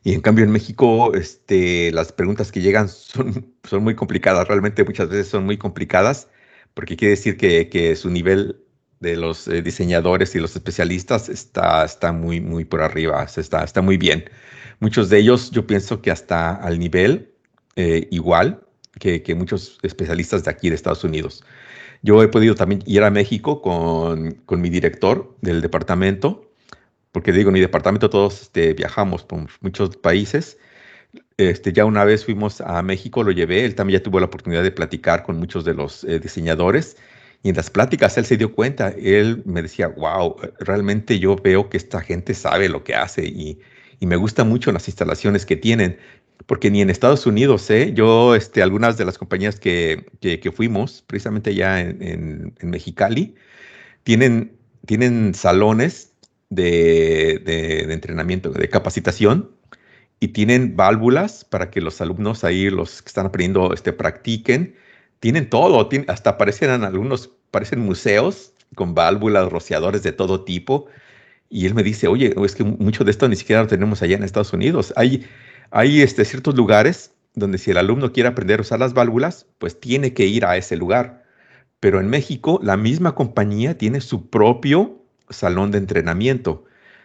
Y 0.04 0.12
en 0.12 0.20
cambio 0.20 0.44
en 0.44 0.52
México 0.52 1.14
este, 1.14 1.90
las 1.92 2.12
preguntas 2.12 2.52
que 2.52 2.60
llegan 2.60 2.88
son, 2.88 3.54
son 3.64 3.82
muy 3.82 3.94
complicadas, 3.96 4.46
realmente 4.46 4.84
muchas 4.84 5.08
veces 5.08 5.28
son 5.28 5.44
muy 5.44 5.58
complicadas, 5.58 6.28
porque 6.74 6.96
quiere 6.96 7.12
decir 7.12 7.36
que, 7.36 7.68
que 7.68 7.96
su 7.96 8.10
nivel 8.10 8.60
de 9.00 9.16
los 9.16 9.48
eh, 9.48 9.62
diseñadores 9.62 10.34
y 10.34 10.40
los 10.40 10.56
especialistas 10.56 11.28
está, 11.28 11.84
está 11.84 12.12
muy, 12.12 12.40
muy 12.40 12.64
por 12.64 12.82
arriba, 12.82 13.24
está, 13.24 13.64
está 13.64 13.82
muy 13.82 13.96
bien. 13.96 14.24
Muchos 14.80 15.08
de 15.08 15.18
ellos 15.18 15.50
yo 15.50 15.66
pienso 15.66 16.02
que 16.02 16.10
hasta 16.10 16.54
al 16.54 16.78
nivel 16.78 17.32
eh, 17.76 18.08
igual 18.10 18.62
que, 18.98 19.22
que, 19.22 19.34
muchos 19.34 19.78
especialistas 19.82 20.44
de 20.44 20.50
aquí 20.50 20.68
de 20.68 20.74
Estados 20.76 21.04
Unidos. 21.04 21.44
Yo 22.02 22.22
he 22.22 22.28
podido 22.28 22.54
también 22.54 22.82
ir 22.86 23.02
a 23.02 23.10
México 23.10 23.62
con, 23.62 24.32
con 24.46 24.60
mi 24.60 24.70
director 24.70 25.36
del 25.40 25.60
departamento, 25.62 26.50
porque 27.14 27.30
digo, 27.30 27.50
en 27.50 27.54
mi 27.54 27.60
departamento 27.60 28.10
todos 28.10 28.42
este, 28.42 28.74
viajamos 28.74 29.22
por 29.22 29.46
muchos 29.60 29.96
países. 29.96 30.58
Este, 31.36 31.72
ya 31.72 31.84
una 31.84 32.04
vez 32.04 32.24
fuimos 32.24 32.60
a 32.60 32.82
México, 32.82 33.22
lo 33.22 33.30
llevé, 33.30 33.64
él 33.64 33.76
también 33.76 34.00
ya 34.00 34.02
tuvo 34.02 34.18
la 34.18 34.26
oportunidad 34.26 34.64
de 34.64 34.72
platicar 34.72 35.22
con 35.22 35.38
muchos 35.38 35.64
de 35.64 35.74
los 35.74 36.02
eh, 36.02 36.18
diseñadores 36.18 36.96
y 37.44 37.50
en 37.50 37.56
las 37.56 37.70
pláticas 37.70 38.18
él 38.18 38.24
se 38.24 38.36
dio 38.36 38.52
cuenta, 38.52 38.88
él 38.98 39.42
me 39.44 39.62
decía, 39.62 39.86
wow, 39.88 40.34
realmente 40.58 41.20
yo 41.20 41.36
veo 41.36 41.68
que 41.68 41.76
esta 41.76 42.00
gente 42.00 42.34
sabe 42.34 42.68
lo 42.68 42.82
que 42.82 42.96
hace 42.96 43.24
y, 43.24 43.60
y 44.00 44.06
me 44.06 44.16
gusta 44.16 44.42
mucho 44.42 44.72
las 44.72 44.88
instalaciones 44.88 45.46
que 45.46 45.54
tienen 45.54 45.98
porque 46.46 46.70
ni 46.70 46.82
en 46.82 46.90
Estados 46.90 47.26
Unidos, 47.26 47.70
¿eh? 47.70 47.92
yo, 47.94 48.34
este, 48.34 48.60
algunas 48.60 48.96
de 48.96 49.04
las 49.04 49.18
compañías 49.18 49.60
que, 49.60 50.04
que, 50.20 50.52
fuimos, 50.52 51.04
precisamente 51.06 51.54
ya 51.54 51.80
en, 51.80 52.52
en, 52.58 52.70
Mexicali, 52.70 53.36
tienen, 54.02 54.56
tienen 54.84 55.32
salones 55.34 56.13
de, 56.54 57.92
entrenamiento, 57.92 58.50
de 58.50 58.68
capacitación, 58.68 59.50
y 60.20 60.28
tienen 60.28 60.76
válvulas 60.76 61.44
para 61.44 61.70
que 61.70 61.80
los 61.80 62.00
alumnos 62.00 62.44
ahí, 62.44 62.70
los 62.70 63.02
que 63.02 63.08
están 63.08 63.26
aprendiendo, 63.26 63.72
este, 63.74 63.92
practiquen. 63.92 64.76
Tienen 65.20 65.50
todo, 65.50 65.88
hasta 66.08 66.38
parecen 66.38 66.70
algunos, 66.84 67.30
parecen 67.50 67.80
museos 67.80 68.52
con 68.74 68.94
válvulas, 68.94 69.50
rociadores 69.50 70.02
de 70.02 70.12
todo 70.12 70.44
tipo. 70.44 70.86
Y 71.50 71.66
él 71.66 71.74
me 71.74 71.82
dice, 71.82 72.08
oye, 72.08 72.34
es 72.44 72.54
que 72.54 72.64
mucho 72.64 73.04
de 73.04 73.10
esto 73.10 73.28
ni 73.28 73.36
siquiera 73.36 73.62
lo 73.62 73.68
tenemos 73.68 74.02
allá 74.02 74.16
en 74.16 74.22
Estados 74.22 74.52
Unidos. 74.52 74.92
Hay, 74.96 75.26
hay 75.70 76.02
este, 76.02 76.24
ciertos 76.24 76.54
lugares 76.54 77.12
donde 77.34 77.58
si 77.58 77.70
el 77.70 77.78
alumno 77.78 78.12
quiere 78.12 78.28
aprender 78.28 78.60
a 78.60 78.62
usar 78.62 78.78
las 78.78 78.94
válvulas, 78.94 79.46
pues 79.58 79.78
tiene 79.78 80.14
que 80.14 80.26
ir 80.26 80.44
a 80.46 80.56
ese 80.56 80.76
lugar. 80.76 81.24
Pero 81.80 82.00
en 82.00 82.08
México, 82.08 82.60
la 82.62 82.76
misma 82.76 83.14
compañía 83.14 83.76
tiene 83.76 84.00
su 84.00 84.30
propio 84.30 85.03
salón 85.34 85.70
de 85.70 85.78
entrenamiento. 85.78 86.64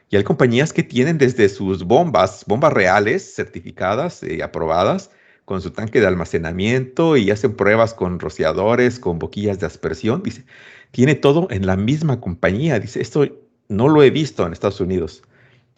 Y 0.10 0.16
hay 0.16 0.24
compañías 0.24 0.74
que 0.74 0.84
tienen 0.84 1.18
desde 1.18 1.50
sus 1.50 1.84
bombas, 1.84 2.44
bombas 2.48 2.74
reales, 2.74 3.36
certificadas 3.36 4.24
y 4.24 4.42
aprobadas, 4.42 5.12
con 5.46 5.62
su 5.62 5.72
tanque 5.72 6.00
de 6.00 6.08
almacenamiento 6.08 7.18
y 7.18 7.32
hacen 7.32 7.56
pruebas 7.56 7.96
con 7.96 8.20
rociadores, 8.20 9.00
con 9.00 9.18
boquillas 9.20 9.60
de 9.60 9.66
aspersión. 9.66 10.22
Dice, 10.24 10.46
tiene 10.92 11.16
todo 11.16 11.48
en 11.50 11.66
la 11.66 11.76
misma 11.76 12.22
compañía. 12.22 12.80
Dice, 12.80 13.02
esto 13.02 13.28
no 13.68 13.88
lo 13.88 14.04
he 14.04 14.12
visto 14.12 14.46
en 14.46 14.54
Estados 14.54 14.80
Unidos. 14.80 15.24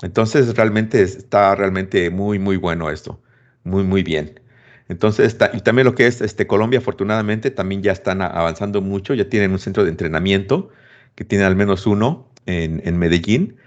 Entonces 0.02 0.56
realmente 0.56 1.02
está 1.02 1.56
realmente 1.56 2.10
muy, 2.10 2.40
muy 2.40 2.58
bueno 2.58 2.90
esto. 2.90 3.22
Muy, 3.64 3.84
muy 3.84 4.04
bien. 4.04 4.42
Entonces, 4.90 5.28
está, 5.28 5.52
y 5.54 5.62
también 5.62 5.86
lo 5.86 5.96
que 5.96 6.08
es 6.08 6.20
este, 6.20 6.48
Colombia, 6.48 6.80
afortunadamente, 6.80 7.50
también 7.50 7.82
ya 7.82 7.94
están 7.94 8.22
avanzando 8.22 8.82
mucho, 8.82 9.14
ya 9.14 9.30
tienen 9.30 9.52
un 9.52 9.60
centro 9.60 9.86
de 9.86 9.90
entrenamiento, 9.90 10.70
que 11.16 11.24
tiene 11.24 11.46
al 11.46 11.56
menos 11.56 11.88
uno 11.88 12.31
en, 12.46 12.82
en 12.86 12.98
Medellín, 12.98 13.58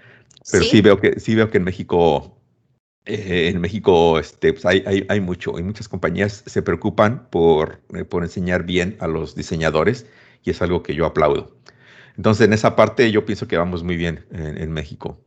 pero 0.51 0.63
¿Sí? 0.63 0.81
veo 0.81 0.99
que, 0.99 1.19
sí 1.19 1.35
veo 1.35 1.49
que 1.49 1.57
en 1.57 1.63
México, 1.63 2.37
eh, 3.05 3.49
en 3.53 3.61
México 3.61 4.19
este, 4.19 4.53
pues 4.53 4.65
hay, 4.65 4.83
hay, 4.85 5.05
hay, 5.09 5.19
mucho, 5.21 5.57
y 5.57 5.63
muchas 5.63 5.87
compañías 5.87 6.43
se 6.45 6.61
preocupan 6.61 7.27
por, 7.29 7.81
eh, 7.95 8.03
por 8.03 8.23
enseñar 8.23 8.63
bien 8.63 8.97
a 8.99 9.07
los 9.07 9.35
diseñadores, 9.35 10.05
y 10.43 10.51
es 10.51 10.61
algo 10.61 10.83
que 10.83 10.93
yo 10.93 11.05
aplaudo. 11.05 11.57
Entonces, 12.17 12.45
en 12.45 12.53
esa 12.53 12.75
parte 12.75 13.11
yo 13.11 13.25
pienso 13.25 13.47
que 13.47 13.57
vamos 13.57 13.83
muy 13.83 13.97
bien 13.97 14.25
en, 14.31 14.61
en 14.61 14.71
México. 14.71 15.19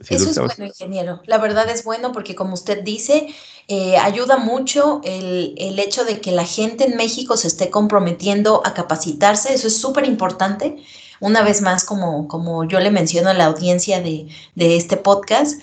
Eso 0.00 0.30
es 0.30 0.38
bueno, 0.38 0.66
ingeniero. 0.66 1.20
La 1.26 1.38
verdad 1.38 1.68
es 1.70 1.82
bueno 1.82 2.12
porque, 2.12 2.36
como 2.36 2.54
usted 2.54 2.84
dice, 2.84 3.34
eh, 3.66 3.96
ayuda 3.96 4.36
mucho 4.36 5.00
el, 5.02 5.54
el, 5.58 5.78
hecho 5.80 6.04
de 6.04 6.20
que 6.20 6.30
la 6.30 6.44
gente 6.44 6.84
en 6.84 6.96
México 6.96 7.36
se 7.36 7.48
esté 7.48 7.68
comprometiendo 7.68 8.62
a 8.64 8.74
capacitarse. 8.74 9.52
Eso 9.52 9.66
es 9.66 9.76
súper 9.76 10.06
importante. 10.06 10.76
Una 11.20 11.42
vez 11.42 11.62
más, 11.62 11.84
como, 11.84 12.28
como 12.28 12.64
yo 12.64 12.80
le 12.80 12.90
menciono 12.90 13.30
a 13.30 13.34
la 13.34 13.46
audiencia 13.46 14.00
de, 14.00 14.28
de 14.54 14.76
este 14.76 14.96
podcast, 14.96 15.60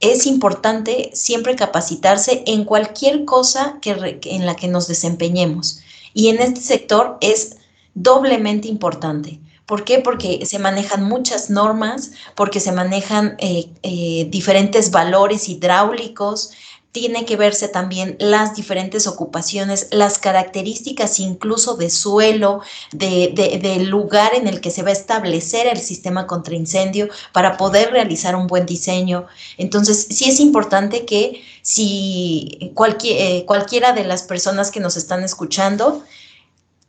es 0.00 0.26
importante 0.26 1.10
siempre 1.14 1.56
capacitarse 1.56 2.42
en 2.46 2.64
cualquier 2.64 3.24
cosa 3.24 3.78
que, 3.80 4.18
en 4.24 4.46
la 4.46 4.56
que 4.56 4.68
nos 4.68 4.88
desempeñemos. 4.88 5.80
Y 6.14 6.28
en 6.28 6.40
este 6.40 6.60
sector 6.60 7.18
es 7.20 7.56
doblemente 7.94 8.68
importante 8.68 9.40
¿Por 9.66 9.84
qué? 9.84 10.00
Porque 10.00 10.44
se 10.44 10.58
manejan 10.58 11.04
muchas 11.04 11.48
normas, 11.48 12.10
porque 12.34 12.60
se 12.60 12.72
manejan 12.72 13.36
eh, 13.38 13.70
eh, 13.82 14.26
diferentes 14.28 14.90
valores 14.90 15.48
hidráulicos, 15.48 16.50
tiene 16.92 17.24
que 17.24 17.36
verse 17.36 17.68
también 17.68 18.16
las 18.18 18.54
diferentes 18.54 19.06
ocupaciones, 19.06 19.88
las 19.90 20.18
características 20.18 21.18
incluso 21.20 21.74
de 21.76 21.88
suelo, 21.88 22.60
del 22.92 23.34
de, 23.34 23.78
lugar 23.80 24.34
en 24.34 24.46
el 24.46 24.60
que 24.60 24.70
se 24.70 24.82
va 24.82 24.90
a 24.90 24.92
establecer 24.92 25.66
el 25.66 25.80
sistema 25.80 26.26
contra 26.26 26.54
incendio 26.54 27.08
para 27.32 27.56
poder 27.56 27.90
realizar 27.92 28.36
un 28.36 28.46
buen 28.46 28.66
diseño. 28.66 29.26
Entonces, 29.56 30.06
sí 30.10 30.28
es 30.28 30.38
importante 30.38 31.06
que 31.06 31.42
si 31.62 32.72
cualquier, 32.74 33.16
eh, 33.20 33.44
cualquiera 33.46 33.94
de 33.94 34.04
las 34.04 34.22
personas 34.24 34.70
que 34.70 34.80
nos 34.80 34.98
están 34.98 35.24
escuchando 35.24 36.04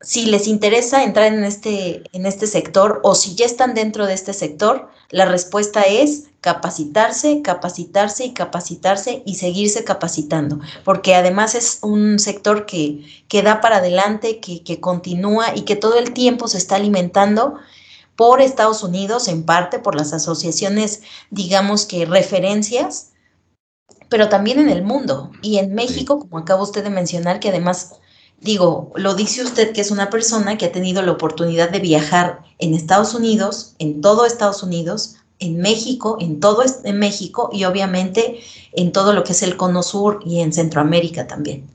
si 0.04 0.26
les 0.26 0.48
interesa 0.48 1.04
entrar 1.04 1.34
en 1.34 1.46
este, 1.46 2.04
en 2.12 2.26
este 2.26 2.46
sector 2.46 3.00
o 3.04 3.16
si 3.16 3.36
ya 3.36 3.46
están 3.46 3.74
dentro 3.74 4.06
de 4.06 4.14
este 4.14 4.34
sector, 4.34 4.90
la 5.10 5.26
respuesta 5.26 5.82
es 5.84 6.26
capacitarse, 6.42 7.42
capacitarse 7.42 8.26
y 8.26 8.34
capacitarse 8.34 9.24
y 9.26 9.36
seguirse 9.36 9.86
capacitando, 9.86 10.60
porque 10.84 11.16
además 11.16 11.56
es 11.56 11.80
un 11.82 12.20
sector 12.20 12.66
que, 12.66 13.24
que 13.30 13.44
da 13.44 13.62
para 13.62 13.78
adelante, 13.78 14.42
que, 14.42 14.62
que 14.62 14.82
continúa 14.82 15.56
y 15.56 15.62
que 15.62 15.78
todo 15.78 15.98
el 15.98 16.12
tiempo 16.12 16.50
se 16.50 16.58
está 16.58 16.76
alimentando 16.76 17.56
por 18.18 18.42
Estados 18.42 18.84
Unidos, 18.84 19.30
en 19.30 19.44
parte 19.44 19.80
por 19.80 19.96
las 19.96 20.12
asociaciones, 20.12 21.02
digamos 21.32 21.86
que 21.86 22.06
referencias, 22.06 23.14
pero 24.10 24.28
también 24.28 24.60
en 24.60 24.70
el 24.70 24.84
mundo 24.84 25.32
y 25.42 25.60
en 25.60 25.74
México, 25.74 26.20
como 26.20 26.40
acaba 26.40 26.62
usted 26.62 26.84
de 26.84 26.90
mencionar, 26.90 27.40
que 27.40 27.50
además 27.50 28.02
digo, 28.44 28.92
lo 28.96 29.16
dice 29.16 29.44
usted 29.44 29.72
que 29.72 29.82
es 29.82 29.92
una 29.92 30.10
persona 30.10 30.58
que 30.58 30.66
ha 30.66 30.72
tenido 30.72 31.02
la 31.02 31.12
oportunidad 31.12 31.70
de 31.70 31.80
viajar 31.80 32.44
en 32.60 32.74
Estados 32.74 33.16
Unidos, 33.16 33.76
en 33.80 34.02
todo 34.02 34.26
Estados 34.26 34.64
Unidos, 34.64 35.16
en 35.40 35.60
México, 35.60 36.18
en 36.20 36.40
todo 36.40 36.64
en 36.84 37.00
México 37.00 37.50
y 37.52 37.64
obviamente 37.64 38.40
en 38.74 38.92
todo 38.92 39.14
lo 39.14 39.24
que 39.24 39.32
es 39.32 39.44
el 39.44 39.58
Cono 39.58 39.84
Sur 39.84 40.20
y 40.26 40.40
en 40.40 40.54
Centroamérica 40.54 41.28
también. 41.28 41.68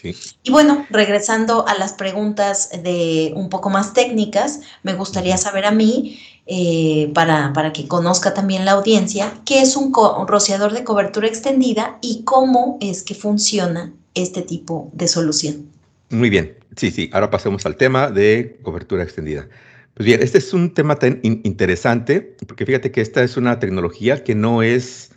Sí. 0.00 0.14
Y 0.42 0.50
bueno, 0.50 0.86
regresando 0.90 1.66
a 1.66 1.74
las 1.74 1.94
preguntas 1.94 2.70
de 2.82 3.32
un 3.34 3.48
poco 3.48 3.70
más 3.70 3.94
técnicas, 3.94 4.60
me 4.82 4.94
gustaría 4.94 5.36
saber 5.36 5.64
a 5.64 5.70
mí, 5.70 6.20
eh, 6.46 7.10
para, 7.14 7.54
para, 7.54 7.72
que 7.72 7.88
conozca 7.88 8.34
también 8.34 8.66
la 8.66 8.72
audiencia, 8.72 9.32
qué 9.46 9.62
es 9.62 9.76
un, 9.76 9.94
un 9.96 10.28
rociador 10.28 10.74
de 10.74 10.84
cobertura 10.84 11.26
extendida 11.26 11.98
y 12.02 12.22
cómo 12.24 12.76
es 12.82 13.02
que 13.02 13.14
funciona 13.14 13.94
este 14.12 14.42
tipo 14.42 14.90
de 14.92 15.08
solución. 15.08 15.73
Muy 16.10 16.30
bien, 16.30 16.56
sí, 16.76 16.90
sí, 16.90 17.10
ahora 17.12 17.30
pasemos 17.30 17.64
al 17.66 17.76
tema 17.76 18.10
de 18.10 18.58
cobertura 18.62 19.02
extendida. 19.02 19.48
Pues 19.94 20.06
bien, 20.06 20.22
este 20.22 20.38
es 20.38 20.52
un 20.52 20.74
tema 20.74 20.96
tan 20.96 21.20
interesante, 21.22 22.20
porque 22.46 22.66
fíjate 22.66 22.90
que 22.90 23.00
esta 23.00 23.22
es 23.22 23.36
una 23.36 23.58
tecnología 23.58 24.24
que 24.24 24.34
no 24.34 24.62
es 24.62 25.12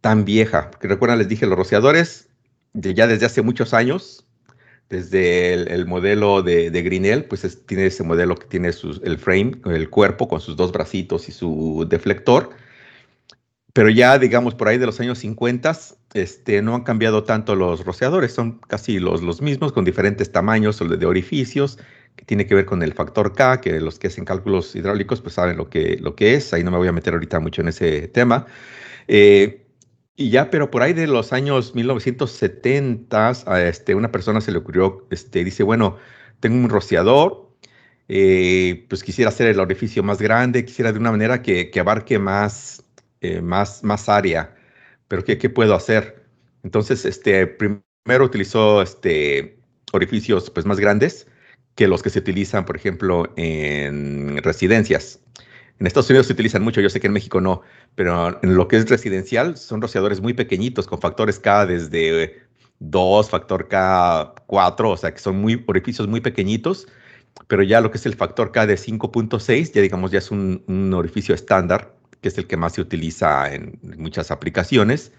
tan 0.00 0.24
vieja, 0.24 0.70
porque 0.70 0.88
recuerdan, 0.88 1.18
les 1.18 1.28
dije, 1.28 1.46
los 1.46 1.58
rociadores 1.58 2.28
de 2.72 2.94
ya 2.94 3.06
desde 3.06 3.26
hace 3.26 3.42
muchos 3.42 3.74
años, 3.74 4.26
desde 4.88 5.54
el, 5.54 5.86
modelo 5.86 6.42
de, 6.42 6.70
de, 6.70 6.82
Grinnell, 6.82 7.24
pues 7.24 7.66
tiene 7.66 7.86
ese 7.86 8.04
modelo 8.04 8.36
que 8.36 8.46
tiene 8.46 8.70
el 9.02 9.18
frame, 9.18 9.52
el 9.64 9.90
cuerpo 9.90 10.28
con 10.28 10.40
sus 10.40 10.56
dos 10.56 10.70
bracitos 10.70 11.28
y 11.28 11.32
su 11.32 11.86
deflector, 11.88 12.50
pero 13.72 13.90
ya 13.90 14.18
digamos 14.18 14.54
por 14.54 14.68
ahí 14.68 14.78
de 14.78 14.86
los 14.86 15.00
años 15.00 15.18
50 15.18 15.76
este, 16.18 16.62
no 16.62 16.74
han 16.74 16.82
cambiado 16.82 17.24
tanto 17.24 17.54
los 17.54 17.84
rociadores, 17.84 18.32
son 18.32 18.58
casi 18.60 18.98
los, 18.98 19.22
los 19.22 19.42
mismos, 19.42 19.72
con 19.72 19.84
diferentes 19.84 20.32
tamaños 20.32 20.78
de 20.78 21.06
orificios, 21.06 21.78
que 22.16 22.24
tiene 22.24 22.46
que 22.46 22.54
ver 22.54 22.64
con 22.66 22.82
el 22.82 22.94
factor 22.94 23.34
K, 23.34 23.60
que 23.60 23.80
los 23.80 23.98
que 23.98 24.08
hacen 24.08 24.24
cálculos 24.24 24.74
hidráulicos 24.74 25.20
pues 25.20 25.34
saben 25.34 25.56
lo 25.56 25.68
que, 25.68 25.98
lo 26.00 26.14
que 26.16 26.34
es, 26.34 26.52
ahí 26.52 26.64
no 26.64 26.70
me 26.70 26.78
voy 26.78 26.88
a 26.88 26.92
meter 26.92 27.14
ahorita 27.14 27.40
mucho 27.40 27.60
en 27.62 27.68
ese 27.68 28.08
tema. 28.08 28.46
Eh, 29.08 29.66
y 30.16 30.30
ya, 30.30 30.50
pero 30.50 30.70
por 30.70 30.82
ahí 30.82 30.94
de 30.94 31.06
los 31.06 31.32
años 31.34 31.74
1970, 31.74 33.32
a 33.46 33.62
este, 33.62 33.94
una 33.94 34.10
persona 34.10 34.40
se 34.40 34.50
le 34.50 34.58
ocurrió, 34.58 35.06
este, 35.10 35.44
dice, 35.44 35.62
bueno, 35.62 35.98
tengo 36.40 36.56
un 36.56 36.70
rociador, 36.70 37.50
eh, 38.08 38.86
pues 38.88 39.04
quisiera 39.04 39.28
hacer 39.28 39.48
el 39.48 39.60
orificio 39.60 40.02
más 40.02 40.20
grande, 40.20 40.64
quisiera 40.64 40.92
de 40.92 40.98
una 40.98 41.10
manera 41.10 41.42
que, 41.42 41.70
que 41.70 41.80
abarque 41.80 42.18
más, 42.18 42.82
eh, 43.20 43.42
más, 43.42 43.84
más 43.84 44.08
área, 44.08 44.55
pero 45.08 45.24
¿qué, 45.24 45.38
¿qué, 45.38 45.50
puedo 45.50 45.74
hacer? 45.74 46.24
Entonces, 46.62 47.04
este, 47.04 47.46
primero 47.46 48.24
utilizó 48.24 48.82
este, 48.82 49.58
orificios 49.92 50.50
pues, 50.50 50.66
más 50.66 50.80
grandes 50.80 51.26
que 51.74 51.88
los 51.88 52.02
que 52.02 52.10
se 52.10 52.20
utilizan, 52.20 52.64
por 52.64 52.76
ejemplo, 52.76 53.32
en 53.36 54.38
residencias. 54.42 55.20
En 55.78 55.86
Estados 55.86 56.08
Unidos 56.08 56.26
se 56.26 56.32
utilizan 56.32 56.62
mucho, 56.62 56.80
yo 56.80 56.88
sé 56.88 57.00
que 57.00 57.06
en 57.06 57.12
México 57.12 57.40
no, 57.40 57.60
pero 57.94 58.42
en 58.42 58.56
lo 58.56 58.66
que 58.66 58.76
es 58.76 58.88
residencial 58.88 59.58
son 59.58 59.82
rociadores 59.82 60.22
muy 60.22 60.32
pequeñitos 60.32 60.86
con 60.86 61.00
factores 61.00 61.38
K 61.38 61.66
desde 61.66 62.40
2, 62.78 63.28
factor 63.28 63.68
K4, 63.68 64.90
o 64.90 64.96
sea 64.96 65.12
que 65.12 65.18
son 65.18 65.36
muy 65.36 65.62
orificios 65.66 66.08
muy 66.08 66.22
pequeñitos, 66.22 66.88
pero 67.46 67.62
ya 67.62 67.82
lo 67.82 67.90
que 67.90 67.98
es 67.98 68.06
el 68.06 68.14
factor 68.14 68.52
K 68.52 68.66
de 68.66 68.76
5.6, 68.76 69.72
ya 69.72 69.82
digamos 69.82 70.10
ya 70.10 70.18
es 70.18 70.30
un, 70.30 70.64
un, 70.66 70.94
orificio 70.94 71.34
estándar, 71.34 71.94
que 72.20 72.28
es 72.28 72.38
el 72.38 72.46
que 72.46 72.56
más 72.56 72.74
se 72.74 72.80
utiliza 72.80 73.52
en 73.52 73.78
muchas 73.98 74.30
aplicaciones. 74.30 75.12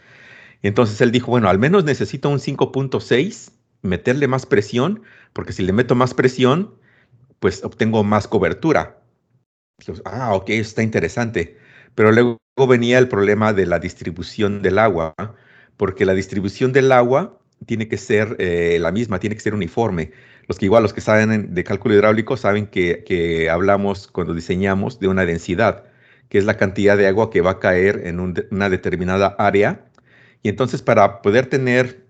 Entonces 0.63 0.99
él 1.01 1.11
dijo, 1.11 1.31
bueno, 1.31 1.49
al 1.49 1.59
menos 1.59 1.83
necesito 1.83 2.29
un 2.29 2.39
5.6, 2.39 3.51
meterle 3.81 4.27
más 4.27 4.45
presión, 4.45 5.03
porque 5.33 5.53
si 5.53 5.63
le 5.63 5.73
meto 5.73 5.95
más 5.95 6.13
presión, 6.13 6.73
pues 7.39 7.63
obtengo 7.63 8.03
más 8.03 8.27
cobertura. 8.27 9.01
Ah, 10.05 10.33
ok, 10.33 10.49
está 10.49 10.81
interesante. 10.81 11.57
Pero 11.95 12.11
luego 12.11 12.37
venía 12.67 12.97
el 12.97 13.07
problema 13.07 13.53
de 13.53 13.65
la 13.65 13.79
distribución 13.79 14.61
del 14.61 14.79
agua, 14.79 15.15
porque 15.77 16.05
la 16.05 16.13
distribución 16.13 16.73
del 16.73 16.91
agua 16.91 17.39
tiene 17.65 17.87
que 17.87 17.97
ser 17.97 18.35
eh, 18.39 18.77
la 18.79 18.91
misma, 18.91 19.19
tiene 19.19 19.35
que 19.35 19.41
ser 19.41 19.53
uniforme. 19.53 20.11
Los 20.47 20.57
que 20.57 20.65
igual, 20.65 20.83
los 20.83 20.93
que 20.93 21.01
saben 21.01 21.53
de 21.53 21.63
cálculo 21.63 21.95
hidráulico, 21.95 22.37
saben 22.37 22.67
que, 22.67 23.03
que 23.05 23.49
hablamos 23.49 24.07
cuando 24.07 24.33
diseñamos 24.33 24.99
de 24.99 25.07
una 25.07 25.25
densidad, 25.25 25.85
que 26.29 26.37
es 26.37 26.45
la 26.45 26.57
cantidad 26.57 26.97
de 26.97 27.07
agua 27.07 27.29
que 27.29 27.41
va 27.41 27.51
a 27.51 27.59
caer 27.59 28.01
en 28.05 28.19
un, 28.19 28.35
una 28.51 28.69
determinada 28.69 29.35
área. 29.37 29.85
Y 30.43 30.49
entonces 30.49 30.81
para 30.81 31.21
poder 31.21 31.47
tener, 31.47 32.05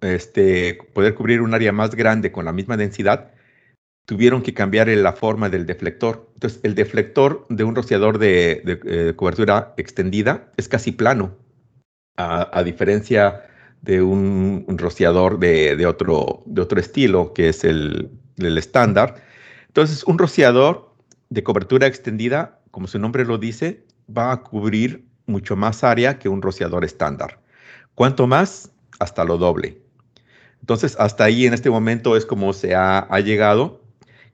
este, 0.00 0.78
poder 0.94 1.14
cubrir 1.14 1.40
un 1.40 1.54
área 1.54 1.72
más 1.72 1.94
grande 1.94 2.32
con 2.32 2.44
la 2.44 2.52
misma 2.52 2.76
densidad, 2.76 3.32
tuvieron 4.08 4.42
que 4.42 4.54
cambiar 4.54 4.88
la 4.88 5.12
forma 5.12 5.50
del 5.50 5.66
deflector. 5.66 6.30
Entonces, 6.34 6.60
el 6.62 6.74
deflector 6.74 7.44
de 7.50 7.64
un 7.64 7.76
rociador 7.76 8.18
de, 8.18 8.62
de, 8.64 8.80
eh, 8.86 9.12
cobertura 9.14 9.74
extendida 9.76 10.50
es 10.56 10.66
casi 10.66 10.92
plano, 10.92 11.36
a, 12.16 12.58
a 12.58 12.64
diferencia 12.64 13.44
de 13.82 14.00
un, 14.00 14.64
un 14.66 14.78
rociador 14.78 15.38
de, 15.38 15.76
de, 15.76 15.86
otro, 15.86 16.42
de 16.46 16.62
otro 16.62 16.80
estilo, 16.80 17.34
que 17.34 17.50
es 17.50 17.64
el, 17.64 18.10
el 18.38 18.56
estándar. 18.56 19.22
Entonces, 19.66 20.02
un 20.04 20.18
rociador 20.18 20.94
de 21.28 21.42
cobertura 21.42 21.86
extendida, 21.86 22.57
como 22.70 22.86
su 22.86 22.98
nombre 22.98 23.24
lo 23.24 23.38
dice, 23.38 23.84
va 24.08 24.32
a 24.32 24.42
cubrir 24.42 25.04
mucho 25.26 25.56
más 25.56 25.84
área 25.84 26.18
que 26.18 26.28
un 26.28 26.42
rociador 26.42 26.84
estándar. 26.84 27.40
¿Cuánto 27.94 28.26
más? 28.26 28.70
Hasta 28.98 29.24
lo 29.24 29.38
doble. 29.38 29.80
Entonces, 30.60 30.96
hasta 30.98 31.24
ahí 31.24 31.46
en 31.46 31.54
este 31.54 31.70
momento 31.70 32.16
es 32.16 32.26
como 32.26 32.52
se 32.52 32.74
ha, 32.74 33.06
llegado 33.20 33.82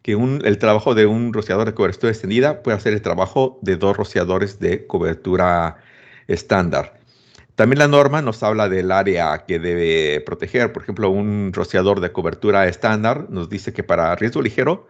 que 0.02 0.12
el 0.12 0.58
trabajo 0.58 0.94
de 0.94 1.06
un 1.06 1.32
rociador 1.32 1.66
de 1.66 1.74
cobertura 1.74 2.12
extendida 2.12 2.62
puede 2.62 2.76
hacer 2.76 2.92
el 2.92 3.02
trabajo 3.02 3.58
de 3.62 3.76
dos 3.76 3.96
rociadores 3.96 4.58
de 4.60 4.86
cobertura 4.86 5.76
estándar. 6.26 7.00
También 7.54 7.78
la 7.78 7.88
norma 7.88 8.20
nos 8.20 8.42
habla 8.42 8.68
del 8.68 8.90
área 8.90 9.44
que 9.46 9.58
debe 9.58 10.20
proteger. 10.20 10.72
Por 10.72 10.82
ejemplo, 10.82 11.08
un 11.10 11.52
rociador 11.52 12.00
de 12.00 12.12
cobertura 12.12 12.66
estándar 12.66 13.30
nos 13.30 13.48
dice 13.48 13.72
que 13.72 13.84
para 13.84 14.14
riesgo 14.16 14.42
ligero, 14.42 14.88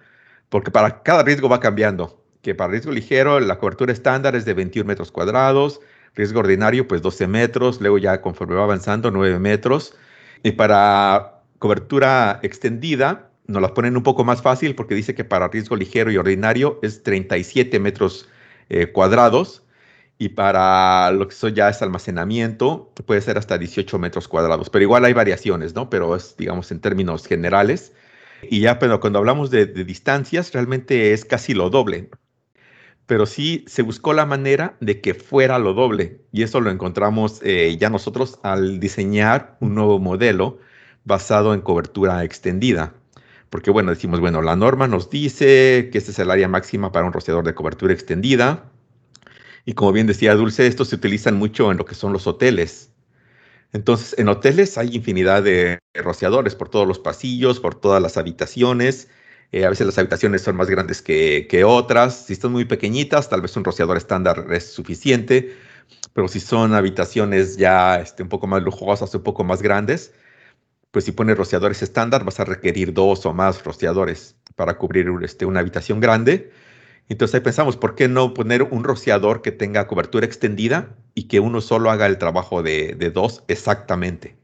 porque 0.49 0.70
para 0.70 1.03
cada 1.03 1.22
riesgo 1.22 1.49
va 1.49 1.61
cambiando, 1.61 2.24
que 2.45 2.55
para 2.55 2.70
riesgo 2.70 2.92
ligero 2.92 3.40
la 3.40 3.59
cobertura 3.59 3.92
estándar 3.92 4.36
es 4.36 4.45
de 4.45 4.53
21 4.53 4.86
metros 4.86 5.11
cuadrados, 5.11 5.80
riesgo 6.14 6.40
ordinario 6.40 6.86
pues 6.86 7.01
12 7.03 7.26
metros, 7.26 7.80
luego 7.80 7.99
ya 7.99 8.20
conforme 8.20 8.55
va 8.55 8.64
avanzando 8.64 9.11
9 9.11 9.38
metros. 9.40 9.97
Y 10.42 10.53
para 10.53 11.40
cobertura 11.59 12.38
extendida 12.42 13.30
nos 13.47 13.62
las 13.62 13.72
ponen 13.72 13.97
un 13.97 14.03
poco 14.03 14.24
más 14.24 14.42
fácil 14.42 14.74
porque 14.74 14.95
dice 14.95 15.14
que 15.14 15.24
para 15.24 15.49
riesgo 15.49 15.74
ligero 15.74 16.12
y 16.12 16.18
ordinario 16.18 16.78
es 16.82 17.03
37 17.03 17.80
metros 17.80 18.28
eh, 18.68 18.92
cuadrados 18.92 19.62
y 20.18 20.28
para 20.30 21.11
lo 21.12 21.26
que 21.26 21.34
eso 21.34 21.49
ya 21.49 21.70
es 21.70 21.80
almacenamiento 21.80 22.92
puede 23.07 23.22
ser 23.22 23.38
hasta 23.38 23.57
18 23.59 23.99
metros 23.99 24.28
cuadrados, 24.28 24.68
pero 24.70 24.82
igual 24.82 25.05
hay 25.07 25.14
variaciones, 25.14 25.74
¿no? 25.74 25.90
Pero 25.90 26.14
es, 26.14 26.36
digamos, 26.36 26.70
en 26.70 26.80
términos 26.80 27.26
generales. 27.26 27.92
Y 28.42 28.61
ya, 28.61 28.78
pero 28.78 29.01
cuando 29.01 29.18
hablamos 29.18 29.51
de, 29.51 29.66
de 29.66 29.84
distancias, 29.84 30.53
realmente 30.53 31.12
es 31.14 31.24
casi 31.24 31.55
lo 31.55 31.70
doble. 31.70 32.11
Pero 33.07 33.26
sí 33.26 33.64
se 33.66 33.82
buscó 33.82 34.12
la 34.12 34.26
manera 34.26 34.76
de 34.80 35.00
que 35.00 35.14
fuera 35.14 35.59
lo 35.59 35.74
doble. 35.74 36.20
Y 36.32 36.42
eso 36.42 36.61
lo 36.61 36.70
encontramos 36.70 37.40
eh, 37.42 37.76
ya 37.78 37.90
nosotros 37.90 38.38
al 38.42 38.80
diseñar 38.80 39.57
un 39.61 39.74
nuevo 39.74 39.98
modelo 39.98 40.59
basado 41.05 41.55
en 41.55 41.61
cobertura 41.61 42.24
extendida 42.24 42.94
porque 43.55 43.70
bueno, 43.70 43.92
decimos, 43.92 44.18
bueno, 44.18 44.42
la 44.42 44.57
norma 44.57 44.88
nos 44.88 45.11
dice 45.11 45.88
que 45.92 45.98
este 45.98 46.11
es 46.11 46.18
el 46.18 46.32
área 46.32 46.48
máxima 46.48 46.90
para 46.90 47.07
un 47.07 47.12
rociador 47.12 47.44
de 47.44 47.55
cobertura 47.55 47.92
extendida. 47.92 48.64
Y 49.64 49.74
como 49.74 49.92
bien 49.92 50.09
decía 50.09 50.34
Dulce, 50.34 50.66
estos 50.66 50.88
se 50.88 50.96
utilizan 50.96 51.36
mucho 51.36 51.70
en 51.70 51.76
lo 51.76 51.84
que 51.84 51.94
son 51.94 52.12
los 52.12 52.26
hoteles. 52.26 52.90
Entonces, 53.72 54.18
en 54.18 54.26
hoteles 54.26 54.76
hay 54.76 54.96
infinidad 54.96 55.44
de 55.44 55.78
rociadores 55.94 56.57
por 56.57 56.68
todos 56.68 56.88
los 56.88 56.98
pasillos, 56.98 57.61
por 57.61 57.76
todas 57.76 58.02
las 58.02 58.16
habitaciones. 58.16 59.09
Eh, 59.55 59.64
a 59.64 59.70
veces 59.70 59.86
las 59.86 59.96
habitaciones 59.98 60.42
son 60.42 60.57
más 60.57 60.68
grandes 60.68 61.00
que, 61.00 61.62
otras. 61.64 62.26
Si 62.26 62.32
están 62.32 62.50
muy 62.50 62.64
pequeñitas, 62.64 63.28
tal 63.28 63.40
vez 63.40 63.57
un 63.57 63.62
rociador 63.62 63.96
estándar 63.96 64.46
es 64.50 64.72
suficiente. 64.72 65.57
Pero 66.12 66.26
si 66.26 66.40
son 66.40 66.74
habitaciones 66.74 67.57
ya 67.57 68.00
este, 68.00 68.24
un 68.24 68.28
poco 68.28 68.48
más 68.48 68.64
lujosas, 68.64 69.14
un 69.14 69.22
poco 69.22 69.44
más 69.44 69.62
grandes, 69.62 70.12
pues 70.90 71.05
si 71.05 71.12
pones 71.12 71.38
rociadores 71.38 71.82
estándar 71.82 72.24
vas 72.24 72.40
a 72.40 72.44
requerir 72.44 72.92
dos 72.92 73.26
o 73.26 73.32
más 73.32 73.62
rociadores 73.62 74.34
para 74.57 74.76
cubrir 74.76 75.07
este, 75.22 75.46
una 75.46 75.61
habitación 75.61 76.00
grande. 76.00 76.50
Entonces 77.09 77.36
ahí 77.36 77.40
pensamos, 77.40 77.76
¿por 77.76 77.94
qué 77.94 78.09
no 78.09 78.34
poner 78.34 78.64
un 78.64 78.82
rociador 78.82 79.40
que 79.40 79.52
tenga 79.52 79.86
cobertura 79.86 80.26
extendida 80.26 80.96
y 81.14 81.28
que 81.28 81.38
uno 81.38 81.61
solo 81.61 81.92
haga 81.92 82.07
el 82.07 82.18
trabajo 82.18 82.64
de 82.64 83.12
dos 83.14 83.44
exactamente? 83.46 84.36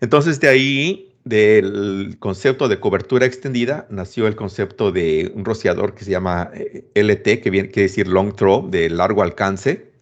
Entonces 0.00 0.38
de 0.40 0.48
ahí, 0.48 1.16
del 1.28 2.16
concepto 2.18 2.68
de 2.68 2.80
cobertura 2.80 3.26
extendida, 3.26 3.86
nació 3.90 4.26
el 4.26 4.36
concepto 4.36 4.92
de 4.92 5.30
un 5.34 5.44
rociador 5.44 5.94
que 5.94 6.04
se 6.04 6.10
llama 6.10 6.50
eh, 6.54 6.90
LT, 6.94 7.42
que 7.42 7.50
viene, 7.50 7.68
quiere 7.70 7.88
decir 7.88 8.08
long 8.08 8.34
throw, 8.34 8.68
de 8.68 8.88
largo 8.90 9.22
alcance, 9.22 9.92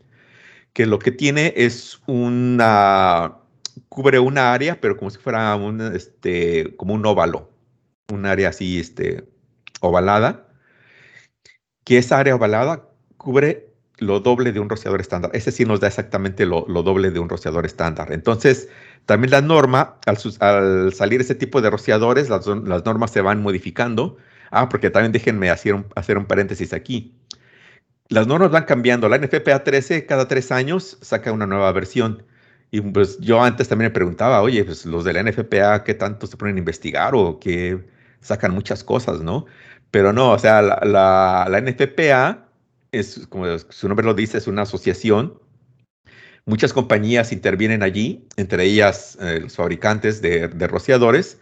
que 0.72 0.86
lo 0.86 0.98
que 0.98 1.10
tiene 1.10 1.52
es 1.56 2.00
una 2.06 3.38
cubre 3.88 4.18
una 4.18 4.52
área, 4.52 4.80
pero 4.80 4.96
como 4.96 5.10
si 5.10 5.18
fuera 5.18 5.54
un, 5.56 5.80
este, 5.80 6.76
como 6.76 6.94
un 6.94 7.04
óvalo, 7.06 7.50
un 8.12 8.26
área 8.26 8.50
así, 8.50 8.78
este, 8.78 9.24
ovalada, 9.80 10.48
que 11.84 11.98
esa 11.98 12.18
área 12.18 12.36
ovalada 12.36 12.88
cubre 13.16 13.72
lo 13.98 14.20
doble 14.20 14.52
de 14.52 14.60
un 14.60 14.68
rociador 14.68 15.00
estándar. 15.00 15.30
Ese 15.34 15.50
sí 15.52 15.64
nos 15.64 15.80
da 15.80 15.88
exactamente 15.88 16.46
lo, 16.46 16.66
lo 16.68 16.82
doble 16.82 17.10
de 17.10 17.18
un 17.18 17.28
rociador 17.28 17.64
estándar. 17.64 18.12
Entonces, 18.12 18.68
también 19.06 19.30
la 19.30 19.40
norma, 19.40 19.96
al, 20.04 20.18
al 20.40 20.92
salir 20.92 21.20
ese 21.20 21.36
tipo 21.36 21.60
de 21.62 21.70
rociadores, 21.70 22.28
las, 22.28 22.46
las, 22.46 22.84
normas 22.84 23.12
se 23.12 23.20
van 23.20 23.40
modificando. 23.40 24.16
Ah, 24.50 24.68
porque 24.68 24.90
también 24.90 25.12
déjenme 25.12 25.50
hacer 25.50 25.74
un, 25.74 25.86
hacer 25.94 26.18
un 26.18 26.26
paréntesis 26.26 26.72
aquí. 26.72 27.14
Las 28.08 28.26
normas 28.26 28.50
van 28.50 28.64
cambiando. 28.64 29.08
La 29.08 29.18
NFPA 29.18 29.64
13 29.64 30.06
cada 30.06 30.28
tres 30.28 30.52
años 30.52 30.98
saca 31.00 31.32
una 31.32 31.46
nueva 31.46 31.70
versión. 31.72 32.24
Y 32.70 32.80
pues 32.80 33.18
yo 33.20 33.42
antes 33.42 33.68
también 33.68 33.90
me 33.90 33.94
preguntaba, 33.94 34.42
oye, 34.42 34.64
pues 34.64 34.84
los 34.86 35.04
de 35.04 35.12
la 35.12 35.22
NFPA, 35.22 35.84
¿qué 35.84 35.94
tanto 35.94 36.26
se 36.26 36.36
ponen 36.36 36.56
a 36.56 36.58
investigar 36.58 37.14
o 37.14 37.38
qué 37.38 37.86
sacan 38.20 38.52
muchas 38.52 38.82
cosas, 38.82 39.20
no? 39.20 39.46
Pero 39.92 40.12
no, 40.12 40.32
o 40.32 40.38
sea, 40.38 40.62
la, 40.62 40.80
la, 40.84 41.46
la 41.48 41.60
NFPA 41.60 42.48
es, 42.92 43.26
como 43.28 43.46
su 43.58 43.88
nombre 43.88 44.04
lo 44.04 44.14
dice, 44.14 44.38
es 44.38 44.48
una 44.48 44.62
asociación. 44.62 45.38
Muchas 46.46 46.72
compañías 46.72 47.32
intervienen 47.32 47.82
allí, 47.82 48.26
entre 48.36 48.64
ellas 48.64 49.18
eh, 49.20 49.40
los 49.42 49.56
fabricantes 49.56 50.22
de, 50.22 50.48
de 50.48 50.66
rociadores, 50.68 51.38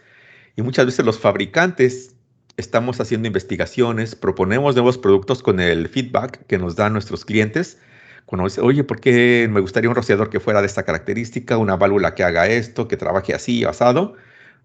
y 0.55 0.61
muchas 0.63 0.85
veces 0.87 1.05
los 1.05 1.19
fabricantes 1.19 2.15
estamos 2.57 2.99
haciendo 3.01 3.27
investigaciones, 3.27 4.15
proponemos 4.15 4.75
nuevos 4.75 4.97
productos 4.97 5.43
con 5.43 5.59
el 5.59 5.89
feedback 5.89 6.45
que 6.47 6.57
nos 6.57 6.75
dan 6.75 6.93
nuestros 6.93 7.25
clientes 7.25 7.77
Cuando 8.25 8.45
dice, 8.45 8.61
oye, 8.61 8.83
¿por 8.83 8.99
qué 9.01 9.47
me 9.51 9.61
gustaría 9.61 9.89
un 9.89 9.95
rociador 9.95 10.29
que 10.29 10.39
fuera 10.39 10.61
de 10.61 10.67
esta 10.67 10.83
característica, 10.83 11.57
una 11.57 11.77
válvula 11.77 12.15
que 12.15 12.23
haga 12.23 12.47
esto, 12.47 12.87
que 12.87 12.97
trabaje 12.97 13.33
así, 13.35 13.65
asado? 13.65 14.15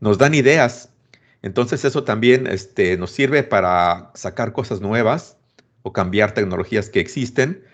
Nos 0.01 0.19
dan 0.19 0.35
ideas. 0.35 0.91
Entonces 1.43 1.85
eso 1.85 2.05
también 2.05 2.47
este, 2.47 2.97
nos 2.99 3.13
sirve 3.13 3.43
para 3.45 4.11
sacar 4.15 4.53
cosas 4.53 4.81
nuevas 4.81 5.39
o 5.83 5.93
cambiar 5.93 6.35
tecnologías 6.35 6.91
que 6.91 7.01
existen. 7.01 7.65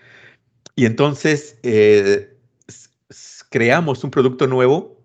Y 0.75 0.85
entonces 0.85 1.57
eh, 1.63 2.36
creamos 3.49 4.03
un 4.03 4.11
producto 4.11 4.47
nuevo, 4.47 4.97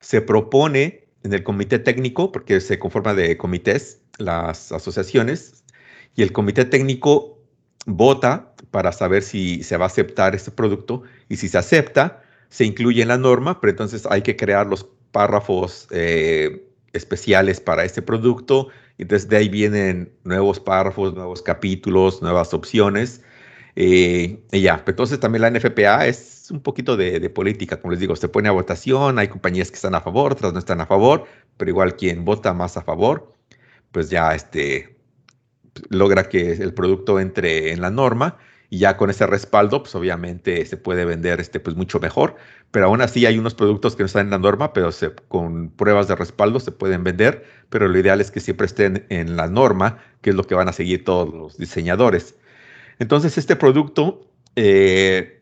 se 0.00 0.20
propone 0.20 1.08
en 1.22 1.32
el 1.34 1.42
comité 1.42 1.78
técnico, 1.78 2.32
porque 2.32 2.60
se 2.60 2.78
conforma 2.78 3.14
de 3.14 3.36
comités, 3.36 4.00
las 4.18 4.72
asociaciones, 4.72 5.64
y 6.16 6.22
el 6.22 6.32
comité 6.32 6.64
técnico 6.64 7.38
vota 7.86 8.54
para 8.70 8.92
saber 8.92 9.22
si 9.22 9.62
se 9.62 9.76
va 9.76 9.86
a 9.86 9.88
aceptar 9.88 10.34
este 10.34 10.50
producto 10.50 11.02
y 11.28 11.36
si 11.36 11.48
se 11.48 11.58
acepta, 11.58 12.22
se 12.48 12.64
incluye 12.64 13.02
en 13.02 13.08
la 13.08 13.18
norma, 13.18 13.60
pero 13.60 13.70
entonces 13.70 14.06
hay 14.10 14.22
que 14.22 14.36
crear 14.36 14.66
los 14.66 14.86
párrafos 15.12 15.86
eh, 15.90 16.66
especiales 16.92 17.60
para 17.60 17.84
este 17.84 18.02
producto 18.02 18.68
y 18.98 19.04
desde 19.04 19.36
ahí 19.36 19.48
vienen 19.48 20.12
nuevos 20.24 20.60
párrafos, 20.60 21.14
nuevos 21.14 21.42
capítulos, 21.42 22.22
nuevas 22.22 22.52
opciones. 22.52 23.22
Eh, 23.76 24.42
y 24.52 24.60
ya, 24.60 24.82
entonces 24.86 25.20
también 25.20 25.42
la 25.42 25.50
NFPA 25.50 26.06
es 26.06 26.48
un 26.50 26.60
poquito 26.60 26.96
de, 26.96 27.20
de, 27.20 27.30
política, 27.30 27.80
como 27.80 27.92
les 27.92 28.00
digo, 28.00 28.16
se 28.16 28.28
pone 28.28 28.48
a 28.48 28.52
votación, 28.52 29.18
hay 29.18 29.28
compañías 29.28 29.70
que 29.70 29.76
están 29.76 29.94
a 29.94 30.00
favor, 30.00 30.32
otras 30.32 30.52
no 30.52 30.58
están 30.58 30.80
a 30.80 30.86
favor, 30.86 31.24
pero 31.56 31.70
igual 31.70 31.96
quien 31.96 32.24
vota 32.24 32.52
más 32.52 32.76
a 32.76 32.82
favor, 32.82 33.32
pues 33.92 34.10
ya 34.10 34.34
este, 34.34 34.96
logra 35.88 36.28
que 36.28 36.52
el 36.52 36.74
producto 36.74 37.20
entre 37.20 37.72
en 37.72 37.80
la 37.80 37.90
norma 37.90 38.38
y 38.68 38.78
ya 38.78 38.96
con 38.96 39.10
ese 39.10 39.26
respaldo, 39.26 39.82
pues 39.82 39.94
obviamente 39.96 40.64
se 40.64 40.76
puede 40.76 41.04
vender 41.04 41.40
este, 41.40 41.58
pues 41.58 41.76
mucho 41.76 41.98
mejor, 41.98 42.36
pero 42.70 42.86
aún 42.86 43.02
así 43.02 43.26
hay 43.26 43.36
unos 43.38 43.54
productos 43.54 43.96
que 43.96 44.04
no 44.04 44.06
están 44.06 44.26
en 44.26 44.30
la 44.30 44.38
norma, 44.38 44.72
pero 44.72 44.92
se, 44.92 45.12
con 45.28 45.70
pruebas 45.70 46.06
de 46.06 46.14
respaldo 46.14 46.60
se 46.60 46.70
pueden 46.70 47.02
vender, 47.02 47.44
pero 47.68 47.88
lo 47.88 47.98
ideal 47.98 48.20
es 48.20 48.30
que 48.30 48.40
siempre 48.40 48.66
estén 48.66 49.06
en 49.08 49.36
la 49.36 49.48
norma, 49.48 49.98
que 50.22 50.30
es 50.30 50.36
lo 50.36 50.44
que 50.44 50.54
van 50.54 50.68
a 50.68 50.72
seguir 50.72 51.04
todos 51.04 51.34
los 51.34 51.58
diseñadores. 51.58 52.36
Entonces, 53.00 53.38
este 53.38 53.56
producto 53.56 54.30
eh, 54.56 55.40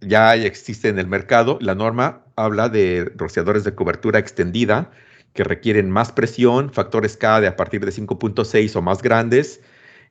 ya 0.00 0.34
existe 0.34 0.88
en 0.88 0.98
el 0.98 1.06
mercado, 1.06 1.58
la 1.60 1.74
norma 1.74 2.24
habla 2.36 2.68
de 2.68 3.12
rociadores 3.16 3.64
de 3.64 3.74
cobertura 3.74 4.18
extendida, 4.18 4.90
que 5.34 5.44
requieren 5.44 5.90
más 5.90 6.10
presión, 6.10 6.72
factores 6.72 7.16
K 7.16 7.42
de 7.42 7.48
a 7.48 7.56
partir 7.56 7.84
de 7.84 7.92
5.6 7.92 8.74
o 8.76 8.82
más 8.82 9.02
grandes, 9.02 9.60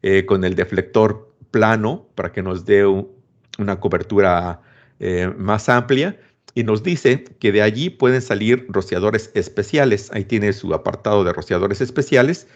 eh, 0.03 0.25
con 0.27 0.43
el 0.43 0.55
deflector 0.55 1.33
plano 1.49 2.07
para 2.15 2.31
que 2.31 2.43
nos 2.43 2.65
dé 2.65 2.85
una 2.85 3.79
cobertura 3.79 4.61
eh, 4.99 5.33
más 5.37 5.67
amplia. 5.69 6.19
Y 6.53 6.63
nos 6.63 6.83
dice 6.83 7.23
que 7.39 7.51
de 7.51 7.63
allí 7.63 7.89
pueden 7.89 8.21
salir 8.21 8.67
rociadores 8.69 9.31
especiales. 9.33 10.11
Ahí 10.13 10.23
tiene 10.23 10.53
su 10.53 10.73
apartado 10.73 11.23
de 11.23 11.33
rociadores 11.33 11.81
especiales 11.81 12.47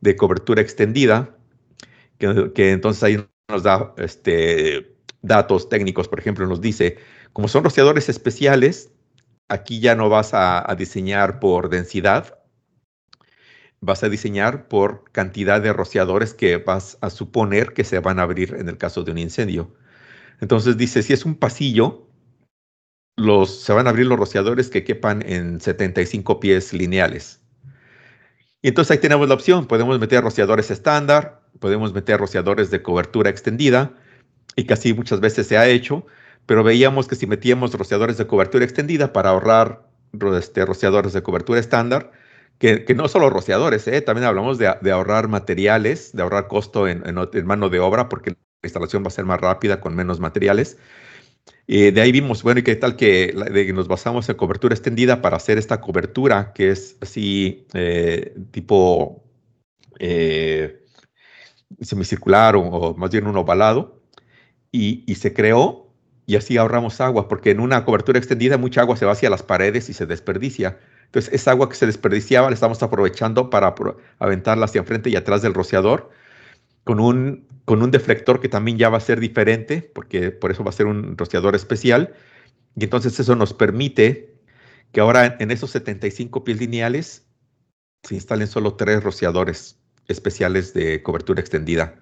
de 0.00 0.16
cobertura 0.16 0.62
extendida, 0.62 1.36
que, 2.18 2.72
entonces 2.72 3.02
ahí 3.02 3.26
nos 3.48 3.62
da 3.62 3.94
este, 3.98 4.96
datos 5.22 5.68
técnicos. 5.68 6.08
Por 6.08 6.18
ejemplo, 6.18 6.46
nos 6.46 6.60
dice, 6.60 6.98
como 7.32 7.48
son 7.48 7.64
rociadores 7.64 8.08
especiales, 8.08 8.90
Aquí 9.48 9.80
ya 9.80 9.94
no 9.94 10.08
vas 10.08 10.30
a, 10.32 10.74
diseñar 10.76 11.38
por 11.38 11.68
densidad, 11.68 12.38
vas 13.80 14.02
a 14.02 14.08
diseñar 14.08 14.68
por 14.68 15.04
cantidad 15.12 15.60
de 15.60 15.72
rociadores 15.74 16.32
que 16.32 16.56
vas 16.56 16.96
a 17.02 17.10
suponer 17.10 17.74
que 17.74 17.84
se 17.84 17.98
van 17.98 18.18
a 18.18 18.22
abrir 18.22 18.54
en 18.54 18.68
el 18.68 18.78
caso 18.78 19.04
de 19.04 19.12
un 19.12 19.18
incendio. 19.18 19.74
Entonces 20.40 20.78
dice, 20.78 21.02
si 21.02 21.12
es 21.12 21.26
un 21.26 21.34
pasillo, 21.34 22.08
los, 23.16 23.62
se 23.62 23.74
van 23.74 23.86
a 23.86 23.90
abrir 23.90 24.06
los 24.06 24.18
rociadores 24.18 24.70
que 24.70 24.82
quepan 24.82 25.22
en 25.26 25.60
75 25.60 26.40
pies 26.40 26.72
lineales. 26.72 27.42
Y 28.62 28.68
entonces 28.68 28.92
ahí 28.92 28.98
tenemos 28.98 29.28
la 29.28 29.34
opción, 29.34 29.66
podemos 29.66 30.00
meter 30.00 30.24
rociadores 30.24 30.70
estándar, 30.70 31.43
podemos 31.60 31.92
meter 31.92 32.18
rociadores 32.18 32.70
de 32.70 32.82
cobertura 32.82 33.30
extendida, 33.30 33.92
y 34.56 34.64
casi 34.64 34.94
muchas 34.94 35.20
veces 35.20 35.46
se 35.46 35.56
ha 35.56 35.68
hecho, 35.68 36.06
pero 36.46 36.62
veíamos 36.62 37.08
que 37.08 37.16
si 37.16 37.26
metíamos 37.26 37.72
rociadores 37.74 38.18
de 38.18 38.26
cobertura 38.26 38.64
extendida 38.64 39.12
para 39.12 39.30
ahorrar 39.30 39.88
este, 40.38 40.64
rociadores 40.64 41.12
de 41.12 41.22
cobertura 41.22 41.60
estándar, 41.60 42.12
que, 42.58 42.94
no 42.94 43.08
solo 43.08 43.30
rociadores, 43.30 43.86
¿eh? 43.88 44.00
también 44.00 44.26
hablamos 44.26 44.58
de, 44.58 44.68
ahorrar 44.90 45.28
materiales, 45.28 46.12
de 46.12 46.22
ahorrar 46.22 46.48
costo 46.48 46.88
en, 46.88 47.02
mano 47.44 47.68
de 47.68 47.80
obra, 47.80 48.08
porque 48.08 48.30
la 48.30 48.36
instalación 48.62 49.02
va 49.02 49.08
a 49.08 49.10
ser 49.10 49.24
más 49.24 49.40
rápida 49.40 49.80
con 49.80 49.94
menos 49.94 50.20
materiales. 50.20 50.78
Y 51.66 51.90
de 51.90 52.00
ahí 52.00 52.12
vimos, 52.12 52.42
bueno, 52.42 52.60
¿y 52.60 52.62
qué 52.62 52.76
tal 52.76 52.96
que 52.96 53.34
nos 53.74 53.88
basamos 53.88 54.28
en 54.28 54.36
cobertura 54.36 54.74
extendida 54.74 55.20
para 55.20 55.36
hacer 55.36 55.58
esta 55.58 55.80
cobertura 55.80 56.52
que 56.54 56.70
es 56.70 56.96
así 57.00 57.66
eh, 57.74 58.34
tipo 58.50 59.24
eh, 59.98 60.83
semicircular 61.80 62.56
o, 62.56 62.94
más 62.96 63.10
bien 63.10 63.26
un 63.26 63.36
ovalado? 63.36 64.00
Y, 64.72 65.14
se 65.14 65.32
creó 65.32 65.88
y 66.26 66.36
así 66.36 66.56
ahorramos 66.56 67.00
agua, 67.00 67.28
porque 67.28 67.50
en 67.50 67.60
una 67.60 67.84
cobertura 67.84 68.18
extendida 68.18 68.58
mucha 68.58 68.80
agua 68.80 68.96
se 68.96 69.06
va 69.06 69.12
hacia 69.12 69.30
las 69.30 69.42
paredes 69.42 69.88
y 69.88 69.92
se 69.92 70.06
desperdicia. 70.06 70.78
Entonces, 71.06 71.32
esa 71.32 71.52
agua 71.52 71.68
que 71.68 71.76
se 71.76 71.86
desperdiciaba 71.86 72.48
la 72.48 72.54
estamos 72.54 72.82
aprovechando 72.82 73.50
para 73.50 73.74
aventarla 74.18 74.64
hacia 74.64 74.80
enfrente 74.80 75.10
y 75.10 75.16
atrás 75.16 75.42
del 75.42 75.54
rociador 75.54 76.10
con 76.84 77.00
un, 77.00 77.46
con 77.64 77.82
un 77.82 77.90
deflector 77.90 78.40
que 78.40 78.48
también 78.48 78.78
ya 78.78 78.88
va 78.88 78.98
a 78.98 79.00
ser 79.00 79.20
diferente, 79.20 79.82
porque 79.94 80.30
por 80.30 80.50
eso 80.50 80.64
va 80.64 80.70
a 80.70 80.72
ser 80.72 80.86
un 80.86 81.16
rociador 81.16 81.54
especial. 81.54 82.14
Y 82.76 82.84
entonces 82.84 83.18
eso 83.20 83.36
nos 83.36 83.54
permite 83.54 84.34
que 84.92 85.00
ahora 85.00 85.36
en 85.38 85.50
esos 85.50 85.70
75 85.70 86.44
pies 86.44 86.58
lineales 86.58 87.26
se 88.02 88.14
instalen 88.14 88.46
solo 88.46 88.74
tres 88.74 89.02
rociadores 89.02 89.80
especiales 90.08 90.74
de 90.74 91.02
cobertura 91.02 91.40
extendida. 91.40 91.94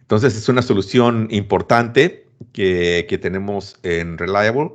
Entonces 0.00 0.36
es 0.36 0.48
una 0.48 0.62
solución 0.62 1.28
importante 1.30 2.26
que, 2.52 3.18
tenemos 3.20 3.76
en 3.82 4.18
Reliable, 4.18 4.72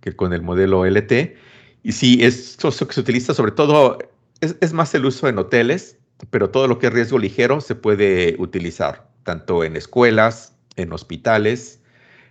que 0.00 0.14
con 0.14 0.32
el 0.32 0.42
modelo 0.42 0.86
LT. 0.86 1.36
Y 1.82 1.92
sí, 1.92 2.18
esto 2.22 2.70
que 2.70 2.94
se 2.94 3.00
utiliza 3.00 3.34
sobre 3.34 3.52
todo, 3.52 3.98
es, 4.40 4.72
más 4.72 4.94
el 4.94 5.04
uso 5.04 5.28
en 5.28 5.38
hoteles, 5.38 5.98
pero 6.30 6.50
todo 6.50 6.68
lo 6.68 6.78
que 6.78 6.86
es 6.86 6.92
riesgo 6.92 7.18
ligero 7.18 7.60
se 7.60 7.74
puede 7.74 8.36
utilizar, 8.38 9.08
tanto 9.24 9.64
en 9.64 9.76
escuelas, 9.76 10.54
en 10.76 10.92
hospitales, 10.92 11.80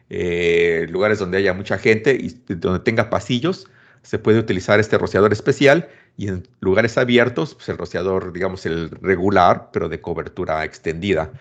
eh, 0.09 0.88
lugares 0.89 1.20
donde 1.20 1.38
haya 1.38 1.53
mucha 1.53 1.78
gente 1.78 2.18
y 2.20 2.30
donde 2.55 2.80
tenga 2.80 3.09
pasillos, 3.09 3.68
se 4.03 4.20
puede 4.20 4.39
utilizar 4.39 4.80
este 4.80 4.97
rociador 4.97 5.32
especial 5.32 5.89
y 6.18 6.28
en 6.28 6.47
lugares 6.59 6.97
abiertos, 6.97 7.55
pues 7.55 7.70
el 7.70 7.78
rociador, 7.78 8.34
digamos, 8.34 8.66
el 8.66 8.89
regular, 8.89 9.70
pero 9.74 9.89
de 9.89 10.01
cobertura 10.01 10.64
extendida. 10.64 11.32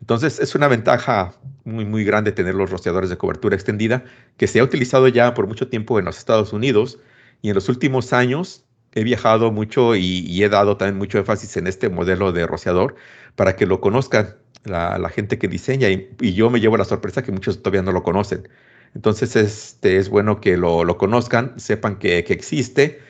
Entonces 0.00 0.40
es 0.40 0.54
una 0.54 0.68
ventaja 0.68 1.34
muy, 1.64 1.84
muy 1.84 2.04
grande 2.04 2.32
tener 2.32 2.54
los 2.54 2.70
rociadores 2.70 3.10
de 3.10 3.18
cobertura 3.18 3.54
extendida 3.54 4.04
que 4.36 4.46
se 4.46 4.60
ha 4.60 4.64
utilizado 4.64 5.08
ya 5.08 5.34
por 5.34 5.46
mucho 5.46 5.68
tiempo 5.68 5.98
en 5.98 6.06
los 6.06 6.18
Estados 6.18 6.52
Unidos 6.52 6.98
y 7.42 7.48
en 7.48 7.54
los 7.54 7.68
últimos 7.68 8.12
años 8.12 8.64
he 8.92 9.04
viajado 9.04 9.52
mucho 9.52 9.94
y, 9.94 10.42
he 10.42 10.48
dado 10.48 10.76
también 10.76 10.98
mucho 10.98 11.18
énfasis 11.18 11.56
en 11.56 11.66
este 11.66 11.88
modelo 11.88 12.32
de 12.32 12.46
rociador 12.46 12.96
para 13.36 13.56
que 13.56 13.66
lo 13.66 13.80
conozcan 13.80 14.36
la, 14.64 15.08
gente 15.10 15.38
que 15.38 15.48
diseña 15.48 15.88
y, 15.88 16.34
yo 16.34 16.50
me 16.50 16.60
llevo 16.60 16.76
la 16.76 16.84
sorpresa 16.84 17.22
que 17.22 17.32
muchos 17.32 17.62
todavía 17.62 17.82
no 17.82 17.92
lo 17.92 18.02
conocen. 18.02 18.48
Entonces 18.94 19.36
este, 19.36 19.98
es 19.98 20.08
bueno 20.08 20.40
que 20.40 20.56
lo, 20.56 20.84
lo 20.84 20.96
conozcan, 20.96 21.58
sepan 21.58 21.98
que, 21.98 22.18
existe 22.18 23.00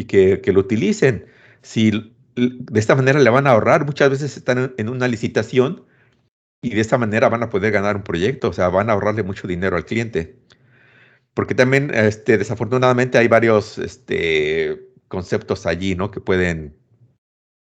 y 0.00 0.04
que, 0.04 0.52
lo 0.52 0.60
utilicen. 0.60 1.26
Si 1.62 1.90
de 2.34 2.80
esta 2.80 2.94
manera 2.94 3.20
le 3.20 3.30
van 3.30 3.46
a 3.46 3.50
ahorrar, 3.50 3.84
muchas 3.84 4.10
veces 4.10 4.36
están 4.36 4.74
en 4.78 4.88
una 4.88 5.08
licitación 5.08 5.84
y 6.62 6.70
de 6.70 6.80
esta 6.80 6.96
manera 6.98 7.28
van 7.28 7.42
a 7.42 7.50
poder 7.50 7.72
ganar 7.72 7.96
un 7.96 8.02
proyecto, 8.02 8.48
o 8.48 8.52
sea, 8.52 8.68
van 8.70 8.88
a 8.88 8.94
ahorrarle 8.94 9.22
mucho 9.22 9.46
dinero 9.46 9.76
al 9.76 9.84
cliente. 9.84 10.38
Porque 11.34 11.54
también, 11.54 11.92
este, 11.94 12.38
desafortunadamente, 12.38 13.18
hay 13.18 13.28
varios 13.28 13.78
este, 13.78 14.88
conceptos 15.08 15.66
allí, 15.66 15.94
¿no? 15.94 16.10
Que 16.10 16.20
pueden 16.20 16.76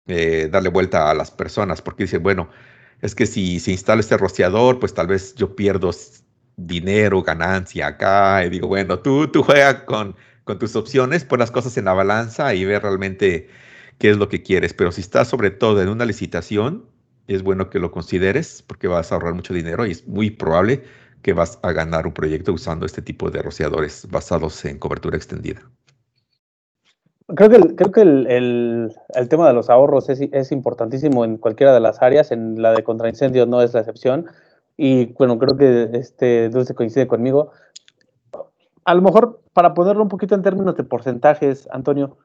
eh, 0.08 0.48
darle 0.52 0.70
vuelta 0.70 1.12
a 1.12 1.14
las 1.14 1.32
personas, 1.32 1.82
porque 1.82 2.04
dicen, 2.04 2.24
bueno, 2.24 2.50
es 3.02 3.16
que 3.16 3.26
si 3.26 3.60
se 3.60 3.72
instala 3.72 4.00
este 4.02 4.18
rociador, 4.18 4.80
pues 4.80 4.94
tal 4.94 5.08
vez 5.08 5.36
yo 5.36 5.56
pierdo 5.56 5.92
dinero, 6.56 7.22
ganancia 7.22 7.88
acá, 7.88 8.46
y 8.46 8.50
digo, 8.50 8.68
bueno, 8.68 9.00
tú, 9.00 9.28
tú 9.28 9.44
juega 9.44 9.86
con, 9.86 10.16
con 10.50 10.58
tus 10.58 10.76
opciones, 10.76 11.26
pon 11.26 11.38
las 11.38 11.52
cosas 11.52 11.78
en 11.78 11.86
la 11.86 11.94
balanza 11.94 12.56
y 12.56 12.66
ve 12.66 12.80
realmente 12.80 13.50
qué 14.00 14.10
es 14.10 14.18
lo 14.18 14.30
que 14.30 14.42
quieres, 14.42 14.74
pero 14.74 14.92
si 14.92 15.02
estás 15.02 15.28
sobre 15.28 15.52
todo 15.52 15.80
en 15.80 15.90
una 15.90 16.06
licitación, 16.06 16.86
es 17.28 17.44
bueno 17.44 17.70
que 17.70 17.78
lo 17.78 17.92
consideres 17.92 18.64
porque 18.66 18.88
vas 18.88 19.12
a 19.12 19.16
ahorrar 19.16 19.36
mucho 19.36 19.54
dinero 19.54 19.86
y 19.86 19.92
es 19.92 20.08
muy 20.08 20.32
probable 20.32 20.82
que 21.22 21.34
vas 21.34 21.60
a 21.62 21.72
ganar 21.72 22.08
un 22.08 22.14
proyecto 22.16 22.52
usando 22.52 22.88
este 22.88 23.04
tipo 23.04 23.30
de 23.30 23.44
rociadores 23.44 24.08
basados 24.10 24.66
en 24.66 24.80
cobertura 24.80 25.18
extendida. 25.18 25.62
Creo 27.36 27.50
que, 27.52 27.56
el, 27.58 27.76
creo 27.76 27.92
que 27.92 28.02
el, 28.02 29.30
tema 29.30 29.48
de 29.48 29.54
los 29.54 29.70
ahorros 29.70 30.10
es, 30.10 30.52
importantísimo 30.52 31.26
en 31.26 31.38
cualquiera 31.38 31.76
de 31.76 31.80
las 31.80 32.02
áreas, 32.02 32.32
en 32.32 32.60
la 32.60 32.74
de 32.74 32.84
contraincendios 32.84 33.48
no 33.48 33.62
es 33.62 33.76
la 33.76 33.82
excepción. 33.82 34.26
y 34.78 35.14
bueno, 35.14 35.38
creo 35.38 35.56
que 35.56 35.92
este 35.94 36.50
Dulce 36.50 36.74
coincide 36.74 37.06
conmigo. 37.06 37.52
A 38.90 38.96
lo 38.96 39.04
mejor, 39.04 39.44
para 39.54 39.76
ponerlo 39.76 40.02
un 40.02 40.10
poquito 40.10 40.34
en 40.34 40.42
términos 40.42 40.76
de 40.76 40.84
porcentajes, 40.84 41.70
Antonio, 41.72 42.18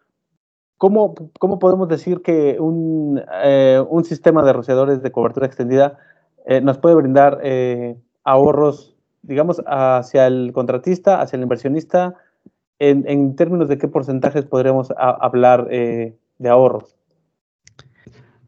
¿cómo, 0.78 1.14
cómo 1.38 1.58
podemos 1.58 1.90
decir 1.90 2.22
que 2.22 2.56
un, 2.58 3.22
eh, 3.42 3.84
un, 3.86 4.02
sistema 4.02 4.42
de 4.42 4.54
rociadores 4.54 5.02
de 5.02 5.12
cobertura 5.12 5.44
extendida 5.44 5.98
eh, 6.46 6.62
nos 6.62 6.78
puede 6.78 6.94
brindar 6.94 7.38
eh, 7.42 7.98
ahorros, 8.24 8.96
digamos, 9.20 9.62
hacia 9.66 10.26
el 10.26 10.54
contratista, 10.54 11.20
hacia 11.20 11.36
el 11.36 11.42
inversionista? 11.42 12.14
En, 12.78 13.04
en 13.06 13.36
términos 13.36 13.68
de 13.68 13.76
qué 13.76 13.86
porcentajes 13.86 14.46
podríamos 14.46 14.90
hablar 14.96 15.68
de 15.68 16.48
ahorros? 16.48 16.96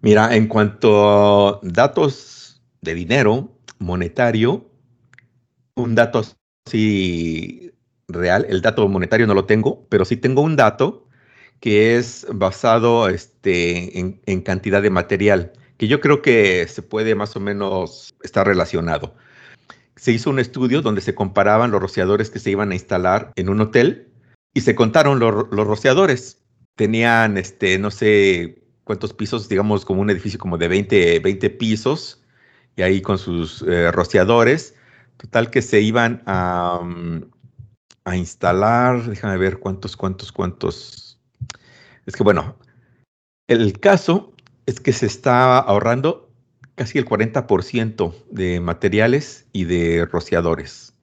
Mira, 0.00 0.34
en 0.34 0.48
cuanto 0.48 1.06
a 1.06 1.60
datos 1.62 2.62
de 2.80 2.94
dinero 2.94 3.50
monetario, 3.78 4.64
un 5.74 5.94
dato 5.94 6.22
así 6.64 7.65
real, 8.08 8.46
el 8.48 8.62
dato 8.62 8.86
monetario 8.88 9.26
no 9.26 9.34
lo 9.34 9.44
tengo, 9.44 9.86
pero 9.88 10.04
sí 10.04 10.16
tengo 10.16 10.42
un 10.42 10.56
dato 10.56 11.06
que 11.60 11.96
es 11.96 12.26
basado 12.32 13.08
este, 13.08 13.98
en, 13.98 14.40
cantidad 14.42 14.82
de 14.82 14.90
material, 14.90 15.52
que 15.78 15.88
yo 15.88 16.00
creo 16.00 16.22
que 16.22 16.66
se 16.68 16.82
puede 16.82 17.14
más 17.14 17.34
o 17.36 17.40
menos 17.40 18.14
estar 18.22 18.46
relacionado. 18.46 19.14
Se 19.96 20.12
hizo 20.12 20.30
un 20.30 20.38
estudio 20.38 20.82
donde 20.82 21.00
se 21.00 21.14
comparaban 21.14 21.70
los 21.70 21.80
rociadores 21.80 22.30
que 22.30 22.38
se 22.38 22.50
iban 22.50 22.70
a 22.70 22.74
instalar 22.74 23.32
en 23.36 23.48
un 23.48 23.60
hotel 23.60 24.08
y 24.52 24.60
se 24.60 24.74
contaron 24.74 25.18
los, 25.18 25.46
los 25.50 25.66
rociadores. 25.66 26.42
Tenían, 26.76 27.38
este, 27.38 27.78
no 27.78 27.90
sé, 27.90 28.62
cuántos 28.84 29.14
pisos, 29.14 29.48
digamos 29.48 29.86
como 29.86 30.02
un 30.02 30.10
edificio 30.10 30.38
como 30.38 30.58
de 30.58 30.68
20, 30.68 31.20
20 31.20 31.50
pisos, 31.50 32.22
y 32.76 32.82
ahí 32.82 33.00
con 33.00 33.16
sus 33.16 33.62
eh, 33.62 33.90
rociadores, 33.90 34.74
total 35.16 35.50
que 35.50 35.62
se 35.62 35.80
iban 35.80 36.22
a, 36.26 36.80
mm, 36.84 37.22
a 38.06 38.16
instalar, 38.16 39.02
déjame 39.04 39.36
ver 39.36 39.58
cuántos, 39.58 39.96
cuántos, 39.96 40.30
cuántos. 40.30 41.18
Es 42.06 42.14
que 42.14 42.22
bueno, 42.22 42.56
el 43.48 43.78
caso 43.80 44.32
es 44.64 44.78
que 44.78 44.92
se 44.92 45.06
está 45.06 45.58
ahorrando 45.58 46.30
casi 46.76 46.98
el 46.98 47.04
40% 47.04 48.14
de 48.30 48.60
materiales 48.60 49.46
y 49.52 49.64
de 49.64 50.06
rociadores. 50.06 50.94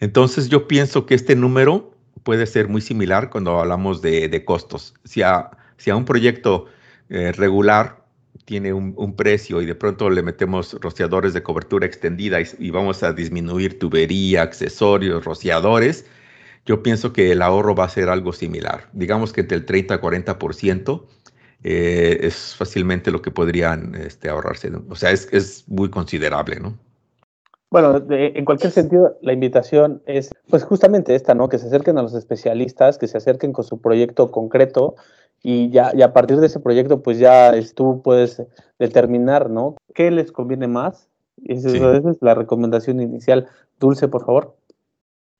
Entonces 0.00 0.48
yo 0.48 0.66
pienso 0.66 1.04
que 1.04 1.14
este 1.14 1.36
número 1.36 1.94
puede 2.22 2.46
ser 2.46 2.68
muy 2.68 2.80
similar 2.80 3.28
cuando 3.28 3.60
hablamos 3.60 4.00
de, 4.00 4.44
costos. 4.46 4.94
Si 5.04 5.20
a, 5.20 5.50
si 5.76 5.90
a 5.90 5.96
un 5.96 6.06
proyecto 6.06 6.66
eh, 7.10 7.32
regular 7.32 8.02
tiene 8.46 8.72
un, 8.72 9.16
precio 9.16 9.62
y 9.62 9.66
de 9.66 9.74
pronto 9.74 10.10
le 10.10 10.22
metemos 10.22 10.74
rociadores 10.80 11.32
de 11.34 11.42
cobertura 11.42 11.86
extendida 11.86 12.38
y, 12.58 12.70
vamos 12.70 13.02
a 13.02 13.12
disminuir 13.12 13.78
tubería, 13.78 14.42
accesorios, 14.42 15.24
rociadores, 15.24 16.04
yo 16.66 16.82
pienso 16.82 17.12
que 17.12 17.32
el 17.32 17.42
ahorro 17.42 17.74
va 17.74 17.84
a 17.84 17.88
ser 17.88 18.08
algo 18.08 18.32
similar. 18.32 18.88
Digamos 18.92 19.32
que 19.32 19.42
entre 19.42 19.58
el 19.58 19.66
30 19.66 19.94
a 19.94 20.00
40% 20.00 21.02
eh, 21.62 22.18
es 22.22 22.54
fácilmente 22.56 23.10
lo 23.10 23.22
que 23.22 23.30
podrían 23.30 23.94
este, 23.94 24.28
ahorrarse. 24.28 24.72
O 24.88 24.94
sea, 24.96 25.10
es, 25.10 25.28
es 25.32 25.64
muy 25.68 25.90
considerable, 25.90 26.60
¿no? 26.60 26.78
Bueno, 27.70 28.04
en 28.08 28.44
cualquier 28.44 28.70
sentido, 28.70 29.18
la 29.20 29.32
invitación 29.32 30.00
es, 30.06 30.30
pues 30.48 30.62
justamente 30.62 31.16
esta, 31.16 31.34
¿no? 31.34 31.48
Que 31.48 31.58
se 31.58 31.66
acerquen 31.66 31.98
a 31.98 32.02
los 32.02 32.14
especialistas, 32.14 32.98
que 32.98 33.08
se 33.08 33.16
acerquen 33.18 33.52
con 33.52 33.64
su 33.64 33.80
proyecto 33.80 34.30
concreto 34.30 34.94
y 35.42 35.70
ya 35.70 35.90
y 35.92 36.02
a 36.02 36.12
partir 36.12 36.38
de 36.38 36.46
ese 36.46 36.60
proyecto, 36.60 37.02
pues 37.02 37.18
ya 37.18 37.52
tú 37.74 38.00
puedes 38.02 38.40
determinar, 38.78 39.50
¿no? 39.50 39.76
¿Qué 39.92 40.12
les 40.12 40.30
conviene 40.30 40.68
más? 40.68 41.08
Esa, 41.46 41.96
es 41.96 42.04
la 42.20 42.34
recomendación 42.36 43.00
inicial. 43.00 43.48
Dulce, 43.80 44.06
por 44.06 44.24
favor. 44.24 44.54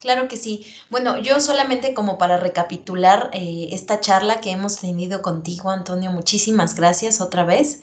Claro 0.05 0.29
que 0.29 0.37
sí. 0.37 0.67
Bueno, 0.91 1.17
yo 1.17 1.41
solamente 1.41 1.95
como 1.95 2.19
para 2.19 2.37
recapitular 2.37 3.31
eh, 3.33 3.69
esta 3.71 4.01
charla 4.01 4.43
que 4.43 4.51
hemos 4.51 4.77
tenido 4.77 5.23
contigo, 5.23 5.71
Antonio, 5.71 6.11
muchísimas 6.11 6.75
gracias 6.75 7.23
otra 7.23 7.45
vez. 7.45 7.81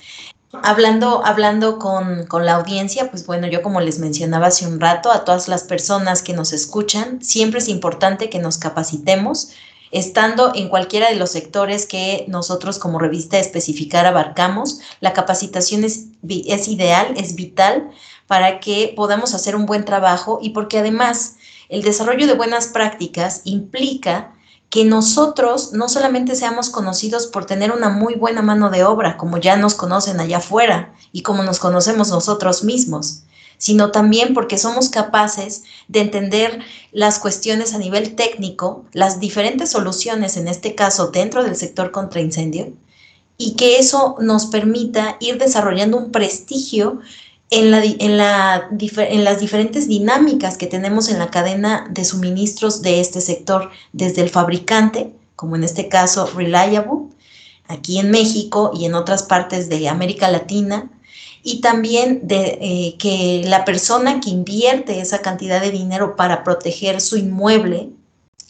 Hablando, 0.62 1.26
hablando 1.26 1.80
con, 1.80 2.28
con, 2.28 2.46
la 2.46 2.54
audiencia, 2.54 3.10
pues 3.10 3.26
bueno, 3.26 3.48
yo 3.48 3.64
como 3.64 3.82
les 3.82 3.98
mencionaba 3.98 4.48
hace 4.48 4.68
un 4.68 4.80
rato, 4.80 5.12
a 5.12 5.26
todas 5.26 5.48
las 5.48 5.64
personas 5.64 6.22
que 6.22 6.34
nos 6.34 6.54
escuchan, 6.54 7.24
siempre 7.24 7.58
es 7.58 7.68
importante 7.68 8.30
que 8.30 8.38
nos 8.38 8.60
capacitemos, 8.60 9.54
estando 9.90 10.52
en 10.54 10.70
cualquiera 10.70 11.10
de 11.10 11.16
los 11.16 11.32
sectores 11.32 11.88
que 11.88 12.26
nosotros 12.28 12.78
como 12.78 13.00
revista 13.00 13.40
especificar 13.40 14.06
abarcamos. 14.06 14.80
La 15.00 15.14
capacitación 15.14 15.84
es, 15.84 16.06
es 16.30 16.68
ideal, 16.68 17.16
es 17.18 17.34
vital 17.34 17.90
para 18.28 18.60
que 18.60 18.94
podamos 18.96 19.34
hacer 19.34 19.56
un 19.56 19.66
buen 19.66 19.86
trabajo 19.86 20.38
y 20.40 20.52
porque 20.52 20.78
además 20.78 21.38
el 21.72 21.84
desarrollo 21.84 22.28
de 22.28 22.34
buenas 22.34 22.68
prácticas 22.68 23.42
implica 23.46 24.36
que 24.70 24.84
nosotros 24.84 25.72
no 25.72 25.88
solamente 25.88 26.36
seamos 26.36 26.70
conocidos 26.70 27.28
por 27.28 27.46
tener 27.46 27.72
una 27.72 27.90
muy 27.90 28.16
buena 28.16 28.42
mano 28.42 28.70
de 28.70 28.84
obra, 28.84 29.16
como 29.16 29.38
ya 29.38 29.56
nos 29.56 29.74
conocen 29.74 30.20
allá 30.20 30.38
afuera 30.38 30.94
y 31.14 31.24
como 31.24 31.44
nos 31.44 31.60
conocemos 31.60 32.10
nosotros 32.10 32.66
mismos, 32.66 33.24
sino 33.58 33.92
también 33.92 34.34
porque 34.34 34.58
somos 34.58 34.90
capaces 34.90 35.64
de 35.88 36.02
entender 36.02 36.60
las 36.92 37.20
cuestiones 37.20 37.74
a 37.74 37.78
nivel 37.78 38.16
técnico, 38.16 38.84
las 38.92 39.22
diferentes 39.22 39.70
soluciones, 39.70 40.36
en 40.36 40.50
este 40.50 40.76
caso 40.76 41.08
dentro 41.08 41.42
del 41.42 41.56
sector 41.56 41.92
contra 41.92 42.20
incendio, 42.20 42.74
y 43.38 43.56
que 43.56 43.78
eso 43.78 44.18
nos 44.20 44.48
permita 44.48 45.16
ir 45.22 45.38
desarrollando 45.38 45.98
un 45.98 46.12
prestigio 46.12 47.00
en, 47.52 47.70
la, 47.70 47.84
en, 47.84 48.18
la, 48.18 48.70
en, 48.80 49.24
las 49.26 49.40
diferentes 49.40 49.88
dinámicas 49.88 50.58
que 50.58 50.68
tenemos 50.68 51.10
en 51.10 51.20
la 51.20 51.30
cadena 51.30 51.86
de 51.92 52.06
suministros 52.06 52.82
de 52.82 53.02
este 53.02 53.20
sector, 53.20 53.70
desde 53.92 54.22
el 54.22 54.30
fabricante, 54.30 55.14
como 55.36 55.58
en 55.58 55.66
este 55.66 55.90
caso 55.90 56.28
Reliable, 56.34 57.10
aquí 57.68 58.00
en 58.00 58.10
México 58.10 58.72
y 58.74 58.86
en 58.86 58.96
otras 58.96 59.24
partes 59.24 59.68
de 59.68 59.90
América 59.90 60.32
Latina, 60.32 60.90
y 61.44 61.60
también 61.60 62.22
de 62.24 62.58
eh, 62.62 62.96
que 62.98 63.44
la 63.46 63.66
persona 63.66 64.22
que 64.22 64.30
invierte 64.30 65.02
esa 65.02 65.20
cantidad 65.20 65.60
de 65.60 65.72
dinero 65.72 66.16
para 66.16 66.46
proteger 66.46 67.02
su 67.02 67.18
inmueble, 67.18 67.90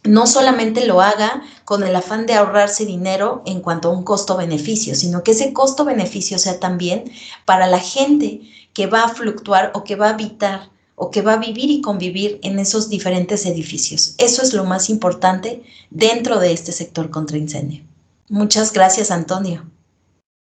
no 0.04 0.28
solamente 0.28 0.86
lo 0.86 1.02
haga 1.02 1.42
con 1.66 1.84
el 1.84 1.96
afán 1.96 2.26
de 2.26 2.34
ahorrarse 2.34 2.86
dinero 2.86 3.42
en 3.46 3.62
cuanto 3.62 3.90
a 3.90 3.92
un 3.92 4.04
costo-beneficio, 4.04 4.94
sino 4.94 5.24
que 5.24 5.32
ese 5.32 5.54
costo-beneficio 5.54 6.38
sea 6.38 6.60
también 6.60 7.06
para 7.46 7.68
la 7.68 7.80
gente 7.80 8.42
que 8.74 8.88
va 8.88 9.04
a 9.04 9.10
fluctuar 9.10 9.72
o 9.74 9.84
que 9.84 9.96
va 9.96 10.08
a 10.08 10.14
habitar 10.14 10.70
o 10.96 11.10
que 11.10 11.22
va 11.22 11.34
a 11.34 11.38
vivir 11.38 11.72
y 11.72 11.82
convivir 11.82 12.40
en 12.44 12.60
esos 12.60 12.88
diferentes 12.88 13.46
edificios. 13.46 14.14
Eso 14.20 14.44
es 14.44 14.54
lo 14.54 14.66
más 14.66 14.90
importante 14.90 15.64
dentro 15.90 16.40
de 16.40 16.54
este 16.54 16.72
sector 16.72 17.10
contra 17.10 17.38
incendio. 17.38 17.84
Muchas 18.30 18.72
gracias, 18.72 19.10
Antonio. 19.10 19.66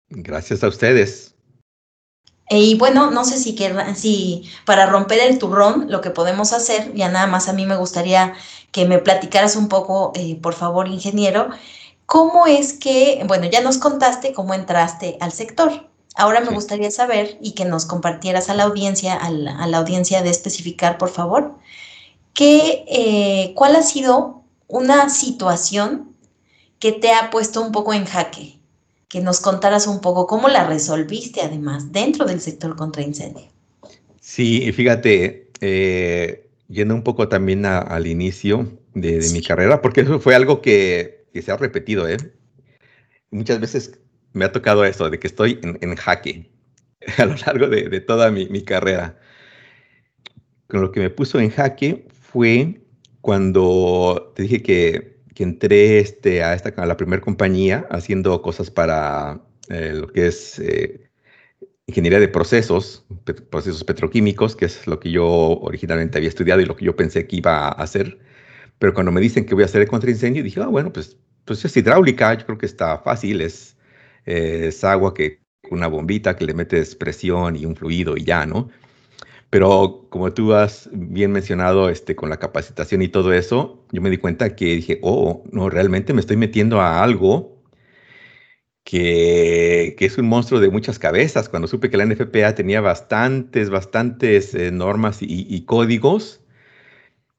Gracias 0.10 0.64
a 0.64 0.68
ustedes. 0.68 1.34
Y 2.50 2.76
bueno, 2.76 3.10
no 3.10 3.24
sé 3.24 3.38
si, 3.38 3.58
si 3.96 4.52
para 4.66 4.86
romper 4.86 5.20
el 5.20 5.40
turrón 5.40 5.90
lo 5.90 6.02
que 6.02 6.10
podemos 6.10 6.52
hacer, 6.52 6.94
ya 6.94 7.10
nada 7.10 7.26
más 7.26 7.48
a 7.48 7.54
mí 7.54 7.66
me 7.66 7.78
gustaría 7.78 8.34
que 8.72 8.86
me 8.86 9.00
platicaras 9.00 9.56
un 9.56 9.70
poco, 9.70 10.12
eh, 10.16 10.38
por 10.42 10.54
favor, 10.54 10.88
ingeniero, 10.88 11.50
cómo 12.06 12.48
es 12.48 12.74
que, 12.74 13.24
bueno, 13.28 13.46
ya 13.50 13.62
nos 13.62 13.78
contaste 13.78 14.34
cómo 14.34 14.54
entraste 14.54 15.18
al 15.22 15.32
sector, 15.32 15.90
Ahora 16.16 16.42
me 16.42 16.52
gustaría 16.52 16.92
saber 16.92 17.38
y 17.42 17.54
que 17.54 17.66
nos 17.66 17.86
compartieras 17.86 18.50
a 18.50 18.54
la 18.54 18.64
audiencia, 18.64 19.16
a 19.16 19.32
la, 19.32 19.78
audiencia 19.78 20.22
de 20.22 20.30
especificar, 20.30 20.98
por 20.98 21.10
favor, 21.10 21.56
que, 22.34 22.84
eh, 22.88 23.54
cuál 23.56 23.76
ha 23.76 23.82
sido 23.82 24.44
una 24.68 25.10
situación 25.10 26.16
que 26.80 26.92
te 26.92 27.12
ha 27.12 27.30
puesto 27.32 27.62
un 27.62 27.72
poco 27.72 27.94
en 27.94 28.06
jaque, 28.06 28.60
que 29.08 29.22
nos 29.22 29.40
contaras 29.40 29.88
un 29.88 30.02
poco 30.02 30.28
cómo 30.28 30.50
la 30.50 30.66
resolviste 30.66 31.42
además 31.42 31.92
dentro 31.92 32.26
del 32.26 32.42
sector 32.42 32.76
contra 32.76 33.02
incendio. 33.02 33.48
Sí, 34.20 34.72
fíjate, 34.72 35.50
eh, 35.62 36.48
yendo 36.68 36.94
un 36.94 37.04
poco 37.04 37.28
también 37.28 37.66
al 37.66 38.06
inicio 38.06 38.78
de, 38.94 39.28
mi 39.32 39.42
carrera, 39.42 39.82
porque 39.82 40.02
eso 40.02 40.20
fue 40.20 40.36
algo 40.36 40.62
que, 40.62 41.26
que 41.34 41.42
se 41.42 41.52
ha 41.52 41.58
repetido, 41.58 42.08
¿eh? 42.08 42.18
Muchas 43.32 43.60
veces 43.60 44.00
me 44.34 44.46
ha 44.46 44.52
tocado 44.52 44.84
eso, 44.84 45.10
de 45.10 45.20
que 45.20 45.28
estoy 45.28 45.60
en, 45.64 45.96
jaque 45.96 46.52
a 47.18 47.26
lo 47.26 47.36
largo 47.36 47.68
de, 47.68 48.02
toda 48.02 48.32
mi, 48.32 48.64
carrera. 48.64 49.20
Con 50.68 50.82
lo 50.82 50.92
que 50.92 51.00
me 51.00 51.10
puso 51.10 51.40
en 51.40 51.50
jaque 51.50 52.08
fue 52.12 52.82
cuando 53.22 54.34
te 54.36 54.44
dije 54.44 54.62
que, 54.64 55.14
entré 55.36 56.00
este, 56.00 56.42
a, 56.42 56.54
esta, 56.54 56.70
a 56.82 56.86
la 56.86 56.96
primera 56.96 57.22
compañía 57.22 57.86
haciendo 57.90 58.42
cosas 58.42 58.72
para 58.72 59.42
eh, 59.68 59.94
lo 59.94 60.08
que 60.08 60.28
es 60.28 60.58
eh, 60.60 61.10
ingeniería 61.88 62.20
de 62.20 62.30
procesos, 62.30 63.06
procesos 63.50 63.84
petroquímicos, 63.84 64.56
que 64.56 64.66
es 64.66 64.88
lo 64.88 65.00
que 65.00 65.12
yo 65.12 65.26
originalmente 65.28 66.18
había 66.18 66.30
estudiado 66.30 66.62
y 66.62 66.66
lo 66.66 66.76
que 66.76 66.86
yo 66.86 66.96
pensé 66.96 67.28
que 67.28 67.38
iba 67.38 67.68
a 67.68 67.72
hacer. 67.72 68.20
Pero 68.80 68.94
cuando 68.94 69.12
me 69.12 69.22
dicen 69.22 69.46
que 69.46 69.54
voy 69.54 69.64
a 69.64 69.66
hacer 69.66 69.82
el 69.82 69.88
contraincendio, 69.88 70.44
dije, 70.44 70.62
ah, 70.62 70.68
bueno, 70.68 70.94
pues, 70.94 71.18
pues 71.46 71.64
es 71.66 71.76
hidráulica, 71.76 72.34
yo 72.36 72.46
creo 72.46 72.58
que 72.58 72.66
está 72.66 73.00
fácil, 73.00 73.42
es 73.42 73.73
es 74.26 74.84
agua 74.84 75.14
que 75.14 75.42
una 75.72 75.88
bombita 75.88 76.36
que 76.36 76.46
le 76.46 76.54
metes 76.54 76.96
presión 76.96 77.56
y 77.56 77.66
un 77.66 77.76
fluido 77.76 78.18
y 78.18 78.24
ya, 78.24 78.46
¿no? 78.46 78.70
Pero 79.50 80.08
como 80.10 80.34
tú 80.34 80.54
has 80.54 80.90
bien 80.92 81.32
mencionado, 81.32 81.90
este, 81.90 82.16
con 82.16 82.30
la 82.30 82.40
capacitación 82.40 83.02
y 83.04 83.08
todo 83.10 83.34
eso, 83.34 83.86
yo 83.92 84.02
me 84.02 84.10
di 84.10 84.18
cuenta 84.18 84.56
que 84.56 84.66
dije, 84.76 85.00
oh, 85.04 85.44
no, 85.52 85.70
realmente 85.70 86.14
me 86.14 86.22
estoy 86.22 86.38
metiendo 86.38 86.82
a 86.82 87.04
algo 87.04 87.62
que, 88.84 89.96
que 89.98 90.06
es 90.06 90.18
un 90.18 90.28
monstruo 90.28 90.60
de 90.60 90.70
muchas 90.70 91.00
cabezas. 91.00 91.50
Cuando 91.50 91.68
supe 91.68 91.90
que 91.90 91.98
la 91.98 92.06
NFPA 92.06 92.56
tenía 92.56 92.82
bastantes, 92.82 93.70
bastantes 93.70 94.56
eh, 94.56 94.72
normas 94.72 95.22
y, 95.22 95.48
y 95.50 95.66
códigos, 95.66 96.42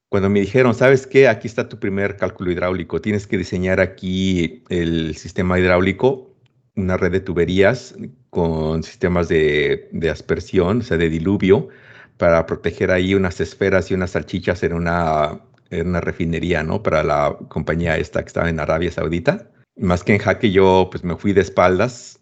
cuando 0.09 0.31
me 0.31 0.41
dijeron, 0.41 0.75
¿sabes 0.75 1.07
qué? 1.09 1.27
Aquí 1.29 1.49
está 1.49 1.69
tu 1.69 1.81
primer 1.81 2.17
cálculo 2.17 2.53
hidráulico, 2.53 3.01
tienes 3.01 3.27
que 3.27 3.37
diseñar 3.37 3.81
aquí 3.81 4.63
el 4.69 5.17
sistema 5.17 5.59
hidráulico, 5.59 6.34
una 6.77 6.97
red 6.97 7.13
de 7.13 7.21
tuberías 7.21 7.95
con 8.31 8.83
sistemas 8.83 9.29
de, 9.29 9.89
de 9.93 10.11
aspersión, 10.11 10.81
o 10.81 10.83
sea, 10.83 10.97
de 10.97 11.09
diluvio, 11.09 11.69
para 12.17 12.47
proteger 12.47 12.91
ahí 12.91 13.15
unas 13.15 13.41
esferas 13.41 13.91
y 13.91 13.95
unas 13.95 14.11
salchichas 14.11 14.63
en 14.63 14.73
una, 14.73 15.41
en 15.71 15.89
una 15.89 16.01
refinería, 16.01 16.63
¿no? 16.63 16.83
Para 16.83 17.03
la 17.03 17.37
compañía 17.49 17.97
esta 17.97 18.23
que 18.23 18.29
estaba 18.29 18.49
en 18.49 18.61
Arabia 18.61 18.91
Saudita. 18.91 19.51
Más 19.77 20.05
que 20.05 20.15
en 20.15 20.19
jaque, 20.21 20.51
yo 20.51 20.89
pues 20.91 21.05
me 21.05 21.17
fui 21.17 21.33
de 21.33 21.41
espaldas 21.41 22.21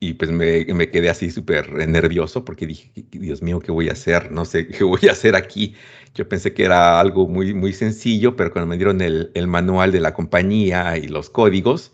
y 0.00 0.14
pues 0.14 0.30
me, 0.30 0.64
me 0.66 0.90
quedé 0.90 1.10
así 1.10 1.30
súper 1.30 1.70
nervioso 1.86 2.44
porque 2.44 2.66
dije, 2.66 2.90
Dios 3.10 3.42
mío, 3.42 3.60
¿qué 3.60 3.70
voy 3.70 3.88
a 3.88 3.92
hacer? 3.92 4.30
No 4.32 4.44
sé 4.44 4.66
qué 4.66 4.84
voy 4.84 5.00
a 5.08 5.12
hacer 5.12 5.36
aquí. 5.36 5.74
Yo 6.14 6.28
pensé 6.28 6.52
que 6.54 6.64
era 6.64 7.00
algo 7.00 7.28
muy, 7.28 7.54
muy 7.54 7.72
sencillo, 7.72 8.34
pero 8.36 8.50
cuando 8.50 8.66
me 8.66 8.76
dieron 8.76 9.00
el, 9.00 9.30
el 9.34 9.46
manual 9.46 9.92
de 9.92 10.00
la 10.00 10.14
compañía 10.14 10.96
y 10.96 11.06
los 11.06 11.30
códigos, 11.30 11.92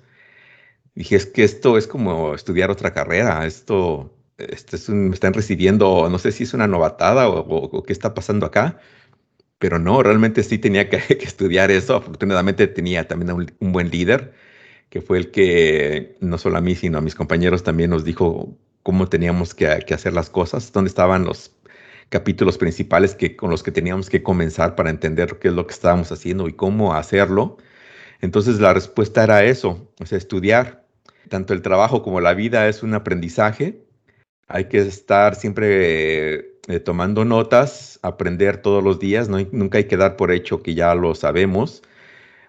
dije, 0.97 1.17
es 1.17 1.27
que 1.27 1.45
esto 1.45 1.79
es 1.79 1.87
como 1.87 2.35
estudiar 2.35 2.71
otra 2.71 2.93
carrera. 2.93 3.47
Esto 3.47 4.17
este 4.39 4.77
es 4.77 4.89
un, 4.89 5.09
me 5.09 5.15
están 5.15 5.33
recibiendo, 5.35 6.09
no 6.11 6.19
sé 6.19 6.33
si 6.33 6.45
es 6.45 6.55
una 6.55 6.67
novatada 6.67 7.29
o, 7.29 7.83
qué 7.85 7.93
está 7.93 8.15
pasando 8.15 8.47
acá, 8.47 8.79
pero 9.59 9.79
no, 9.79 10.03
realmente 10.03 10.43
sí 10.43 10.59
tenía 10.59 10.89
que, 10.91 10.97
estudiar 11.21 11.71
eso. 11.71 11.97
Afortunadamente 11.97 12.67
tenía 12.69 13.09
también 13.09 13.33
un, 13.61 13.73
buen 13.73 13.91
líder, 13.91 14.35
que 14.91 15.01
fue 15.03 15.19
el 15.19 15.31
que 15.31 16.17
no 16.21 16.39
solo 16.39 16.59
a 16.59 16.61
mí, 16.61 16.75
sino 16.75 16.99
a 16.99 17.01
mis 17.01 17.15
compañeros 17.15 17.63
también 17.63 17.91
nos 17.91 18.05
dijo 18.05 18.57
cómo 18.83 19.09
teníamos 19.09 19.55
que, 19.55 19.69
hacer 19.69 20.13
las 20.13 20.31
cosas, 20.31 20.73
dónde 20.73 20.89
estaban 20.89 21.25
los 21.25 21.53
capítulos 22.09 22.59
principales 22.59 23.15
que, 23.15 23.37
con 23.37 23.51
los 23.51 23.63
que 23.63 23.73
teníamos 23.73 24.11
que 24.11 24.23
comenzar 24.23 24.77
para 24.77 24.91
entender 24.91 25.39
qué 25.41 25.49
es 25.49 25.55
lo 25.55 25.67
que 25.67 25.75
estábamos 25.75 26.13
haciendo 26.13 26.49
y 26.49 26.53
cómo 26.55 26.95
hacerlo. 26.95 27.59
Entonces 28.21 28.61
la 28.61 28.73
respuesta 28.75 29.25
era 29.25 29.45
eso, 29.45 29.93
o 30.01 30.07
sea, 30.07 30.19
estudiar. 30.19 30.86
Tanto 31.29 31.55
el 31.55 31.63
trabajo 31.63 32.03
como 32.03 32.21
la 32.21 32.35
vida 32.35 32.69
es 32.69 32.83
un 32.83 32.95
aprendizaje 32.95 33.87
hay 34.49 34.67
que 34.67 34.79
estar 34.79 35.35
siempre 35.35 36.59
eh, 36.69 36.81
tomando 36.85 37.25
notas, 37.25 37.99
aprender 38.03 38.59
todos 38.59 38.83
los 38.83 38.99
días, 38.99 39.29
no, 39.29 39.39
nunca 39.53 39.79
hay 39.79 39.85
que 39.85 39.97
dar 39.97 40.17
por 40.17 40.31
hecho 40.31 40.63
que 40.63 40.75
ya 40.75 40.95
lo 40.95 41.15
sabemos. 41.15 41.83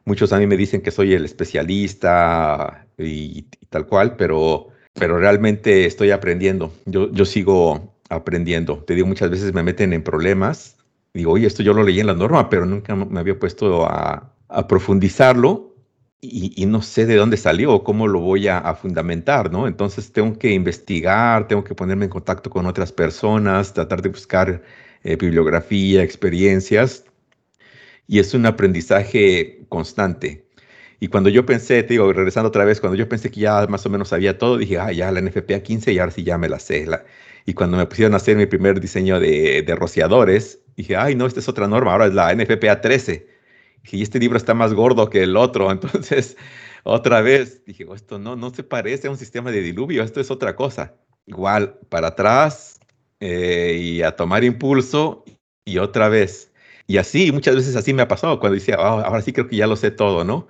Muchos 0.05 0.31
a 0.31 0.37
mí 0.37 0.47
me 0.47 0.57
dicen 0.57 0.81
que 0.81 0.91
soy 0.91 1.13
el 1.13 1.25
especialista 1.25 2.87
y, 2.97 3.43
tal 3.69 3.87
cual, 3.87 4.15
pero, 4.15 4.69
pero 4.93 5.17
realmente 5.19 5.85
estoy 5.85 6.11
aprendiendo. 6.11 6.71
Yo, 6.85 7.11
yo 7.11 7.25
sigo 7.25 7.93
aprendiendo. 8.09 8.83
Te 8.85 8.95
digo, 8.95 9.07
muchas 9.07 9.29
veces 9.29 9.53
me 9.53 9.63
meten 9.63 9.91
en 9.91 10.03
problemas. 10.03 10.77
Digo, 11.13 11.33
oye, 11.33 11.47
esto 11.47 11.63
yo 11.63 11.73
lo 11.73 11.83
leí 11.83 11.99
en 11.99 12.07
la 12.07 12.13
norma, 12.13 12.49
pero 12.49 12.65
nunca 12.65 12.95
me 12.95 13.19
había 13.19 13.37
puesto 13.37 13.85
a, 13.85 14.33
a 14.47 14.67
profundizarlo 14.67 15.75
y, 16.21 16.65
no 16.65 16.81
sé 16.81 17.05
de 17.05 17.15
dónde 17.15 17.37
salió 17.37 17.83
cómo 17.83 18.07
lo 18.07 18.19
voy 18.19 18.47
a, 18.47 18.73
fundamentar, 18.75 19.51
¿no? 19.51 19.67
Entonces 19.67 20.11
tengo 20.11 20.37
que 20.39 20.51
investigar, 20.51 21.47
tengo 21.47 21.63
que 21.63 21.75
ponerme 21.75 22.05
en 22.05 22.11
contacto 22.11 22.49
con 22.49 22.65
otras 22.65 22.91
personas, 22.91 23.73
tratar 23.73 24.01
de 24.01 24.09
buscar 24.09 24.63
eh, 25.03 25.15
bibliografía, 25.15 26.03
experiencias, 26.03 27.05
y 28.07 28.19
es 28.19 28.33
un 28.33 28.45
aprendizaje 28.45 29.65
constante. 29.69 30.47
Y 30.99 31.09
cuando 31.09 31.29
yo 31.29 31.45
pensé, 31.45 31.83
te 31.83 31.93
digo, 31.93 32.11
regresando 32.13 32.49
otra 32.49 32.65
vez, 32.65 32.81
cuando 32.81 32.97
yo 32.97 33.07
pensé 33.09 33.29
que 33.31 33.41
ya 33.41 33.67
más 33.67 33.85
o 33.85 33.89
menos 33.89 34.09
sabía 34.09 34.37
todo, 34.37 34.57
dije, 34.57 34.79
ah, 34.79 34.91
ya 34.91 35.11
la 35.11 35.21
NFPA 35.21 35.59
15 35.61 35.93
y 35.93 35.99
ahora 35.99 36.11
sí 36.11 36.23
ya 36.23 36.37
me 36.37 36.49
la 36.49 36.59
sé. 36.59 36.87
y 37.45 37.53
cuando 37.53 37.77
me 37.77 37.85
pusieron 37.85 38.13
a 38.13 38.17
hacer 38.17 38.37
mi 38.37 38.45
primer 38.47 38.79
diseño 38.81 39.19
de, 39.19 39.61
de 39.63 39.75
rociadores, 39.75 40.61
dije, 40.75 40.95
ay, 40.97 41.15
no, 41.15 41.27
esta 41.27 41.39
es 41.39 41.49
otra 41.49 41.67
norma, 41.67 41.91
ahora 41.93 42.07
es 42.07 42.13
la 42.13 42.33
NFPA 42.33 42.81
13 42.81 43.36
y 43.95 44.01
este 44.01 44.19
libro 44.19 44.37
está 44.37 44.53
más 44.53 44.73
gordo 44.73 45.09
que 45.09 45.23
el 45.23 45.37
otro. 45.37 45.71
Entonces, 45.71 46.37
otra 46.83 47.21
vez 47.21 47.63
dije, 47.65 47.85
oh, 47.87 47.95
esto 47.95 48.19
no, 48.19 48.35
no 48.35 48.53
se 48.53 48.63
parece 48.63 49.07
a 49.07 49.11
un 49.11 49.17
sistema 49.17 49.51
de 49.51 49.61
diluvio, 49.61 50.03
esto 50.03 50.19
es 50.19 50.31
otra 50.31 50.55
cosa. 50.55 50.95
Igual, 51.25 51.79
para 51.89 52.07
atrás 52.09 52.79
eh, 53.19 53.77
y 53.79 54.01
a 54.01 54.15
tomar 54.15 54.43
impulso 54.43 55.25
y 55.65 55.77
otra 55.79 56.09
vez. 56.09 56.53
Y 56.87 56.97
así, 56.97 57.31
muchas 57.31 57.55
veces 57.55 57.75
así 57.75 57.93
me 57.93 58.01
ha 58.03 58.07
pasado 58.07 58.39
cuando 58.39 58.55
decía, 58.55 58.75
ah, 58.79 59.01
ahora 59.05 59.21
sí 59.21 59.33
creo 59.33 59.47
que 59.47 59.57
ya 59.57 59.67
lo 59.67 59.75
sé 59.75 59.91
todo, 59.91 60.23
¿no? 60.23 60.47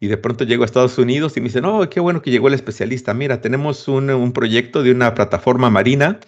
Y 0.00 0.08
de 0.08 0.16
pronto 0.18 0.44
llego 0.44 0.62
a 0.64 0.66
Estados 0.66 0.98
Unidos 0.98 1.36
y 1.36 1.40
me 1.40 1.46
dicen, 1.46 1.64
oh, 1.64 1.88
qué 1.88 2.00
bueno 2.00 2.22
que 2.22 2.30
llegó 2.30 2.48
el 2.48 2.54
especialista. 2.54 3.14
Mira, 3.14 3.40
tenemos 3.40 3.88
un, 3.88 4.10
un 4.10 4.32
proyecto 4.32 4.82
de 4.82 4.90
una 4.92 5.14
plataforma 5.14 5.70
marina 5.70 6.20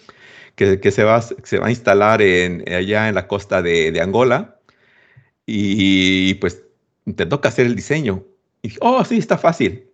que, 0.55 0.81
que 0.81 0.91
se, 0.93 1.05
va, 1.05 1.21
se 1.21 1.59
va 1.59 1.67
a 1.67 1.71
instalar 1.71 2.23
en, 2.23 2.65
allá 2.73 3.09
en 3.09 3.15
la 3.17 3.27
costa 3.29 3.63
de 3.63 4.01
Angola 4.01 4.58
y 5.51 6.35
pues 6.35 6.63
te 7.17 7.27
toca 7.27 7.49
hacer 7.49 7.67
el 7.67 7.75
diseño. 7.75 8.25
Y 8.63 8.69
dije, 8.69 8.79
oh, 8.83 9.05
sí, 9.05 9.19
está 9.19 9.39
fácil. 9.39 9.89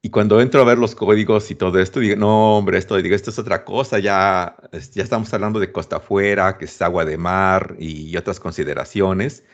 Y 0.00 0.10
cuando 0.10 0.40
entro 0.40 0.60
a 0.60 0.64
ver 0.64 0.78
los 0.78 0.94
códigos 0.94 1.50
y 1.50 1.56
todo 1.56 1.78
esto, 1.80 2.00
digo, 2.00 2.16
no, 2.16 2.56
hombre, 2.58 2.78
esto, 2.78 2.96
digo, 2.96 3.14
esto 3.14 3.30
es 3.30 3.38
otra 3.38 3.64
cosa, 3.64 3.98
ya, 3.98 4.56
ya 4.92 5.02
estamos 5.02 5.32
hablando 5.34 5.58
de 5.58 5.72
costa 5.72 5.96
afuera, 5.96 6.56
que 6.56 6.66
es 6.66 6.80
agua 6.82 7.04
de 7.04 7.18
mar 7.18 7.74
y 7.78 8.16
otras 8.16 8.38
consideraciones. 8.38 9.44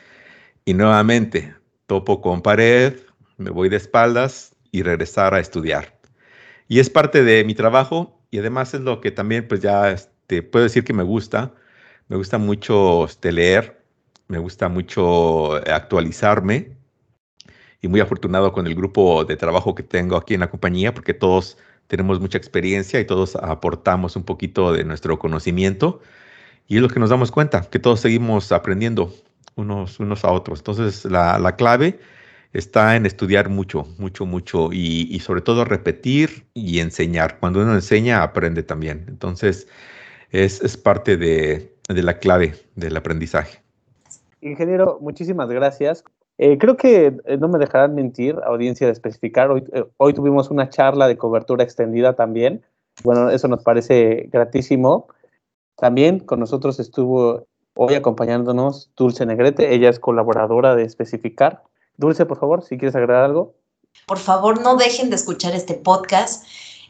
Y 0.65 0.73
nuevamente, 0.75 1.55
topo 1.87 2.21
con 2.21 2.41
pared, 2.41 2.99
me 3.37 3.49
voy 3.49 3.69
de 3.69 3.77
espaldas 3.77 4.55
y 4.71 4.83
regresar 4.83 5.33
a 5.33 5.39
estudiar. 5.39 5.99
Y 6.67 6.79
es 6.79 6.89
parte 6.89 7.23
de 7.23 7.43
mi 7.43 7.55
trabajo 7.55 8.19
y 8.31 8.39
además 8.39 8.73
es 8.73 8.81
lo 8.81 9.01
que 9.01 9.11
también, 9.11 9.47
pues 9.47 9.61
ya 9.61 9.91
este, 9.91 10.43
puedo 10.43 10.63
decir 10.63 10.83
que 10.83 10.93
me 10.93 11.03
gusta. 11.03 11.53
Me 12.07 12.17
gusta 12.17 12.37
mucho 12.37 13.05
este, 13.05 13.31
leer, 13.31 13.74
me 14.27 14.37
gusta 14.39 14.69
mucho 14.69 15.57
eh, 15.59 15.71
actualizarme 15.71 16.77
y 17.81 17.87
muy 17.87 17.99
afortunado 17.99 18.51
con 18.51 18.67
el 18.67 18.75
grupo 18.75 19.25
de 19.25 19.37
trabajo 19.37 19.75
que 19.75 19.83
tengo 19.83 20.15
aquí 20.17 20.33
en 20.33 20.39
la 20.41 20.49
compañía 20.49 20.93
porque 20.93 21.13
todos 21.13 21.57
tenemos 21.87 22.19
mucha 22.19 22.37
experiencia 22.37 22.99
y 22.99 23.05
todos 23.05 23.35
aportamos 23.35 24.15
un 24.15 24.23
poquito 24.23 24.73
de 24.73 24.83
nuestro 24.83 25.19
conocimiento 25.19 26.01
y 26.67 26.77
es 26.77 26.81
lo 26.81 26.89
que 26.89 26.99
nos 26.99 27.11
damos 27.11 27.31
cuenta, 27.31 27.61
que 27.69 27.79
todos 27.79 27.99
seguimos 27.99 28.51
aprendiendo 28.51 29.13
unos, 29.55 29.99
unos 29.99 30.25
a 30.25 30.31
otros. 30.31 30.59
Entonces 30.59 31.05
la, 31.05 31.37
la 31.39 31.55
clave 31.55 31.99
está 32.53 32.95
en 32.95 33.05
estudiar 33.05 33.49
mucho, 33.49 33.85
mucho, 33.97 34.25
mucho 34.25 34.69
y, 34.71 35.07
y, 35.15 35.19
sobre 35.19 35.41
todo 35.41 35.65
repetir 35.65 36.45
y 36.53 36.79
enseñar. 36.79 37.39
Cuando 37.39 37.61
uno 37.61 37.73
enseña, 37.73 38.23
aprende 38.23 38.63
también. 38.63 39.05
Entonces 39.07 39.67
es, 40.31 40.61
es 40.61 40.77
parte 40.77 41.17
de, 41.17 41.75
de 41.89 42.03
la 42.03 42.19
clave 42.19 42.55
del 42.75 42.97
aprendizaje. 42.97 43.64
Ingeniero, 44.45 44.99
muchísimas 45.01 45.49
gracias. 45.49 46.03
Eh, 46.37 46.57
creo 46.59 46.77
que 46.77 47.17
eh, 47.25 47.37
no 47.37 47.47
me 47.47 47.57
dejarán 47.57 47.95
mentir, 47.95 48.37
audiencia, 48.45 48.87
de 48.87 48.93
especificar. 48.93 49.49
Hoy, 49.49 49.63
eh, 49.73 49.85
hoy 49.97 50.13
tuvimos 50.13 50.51
una 50.51 50.69
charla 50.69 51.07
de 51.07 51.17
cobertura 51.17 51.63
extendida 51.63 52.13
también. 52.13 52.63
Bueno, 53.03 53.29
eso 53.31 53.47
nos 53.47 53.63
parece 53.63 54.29
gratísimo. 54.31 55.07
También 55.75 56.19
con 56.19 56.39
nosotros 56.39 56.79
estuvo 56.79 57.47
hoy 57.73 57.95
acompañándonos 57.95 58.91
Dulce 58.95 59.25
Negrete. 59.25 59.73
Ella 59.73 59.89
es 59.89 59.99
colaboradora 59.99 60.75
de 60.75 60.83
Especificar. 60.83 61.63
Dulce, 61.97 62.25
por 62.25 62.37
favor, 62.37 62.63
si 62.63 62.77
quieres 62.77 62.95
agregar 62.95 63.23
algo. 63.23 63.55
Por 64.05 64.19
favor, 64.19 64.61
no 64.61 64.75
dejen 64.75 65.09
de 65.09 65.15
escuchar 65.15 65.55
este 65.55 65.73
podcast. 65.73 66.45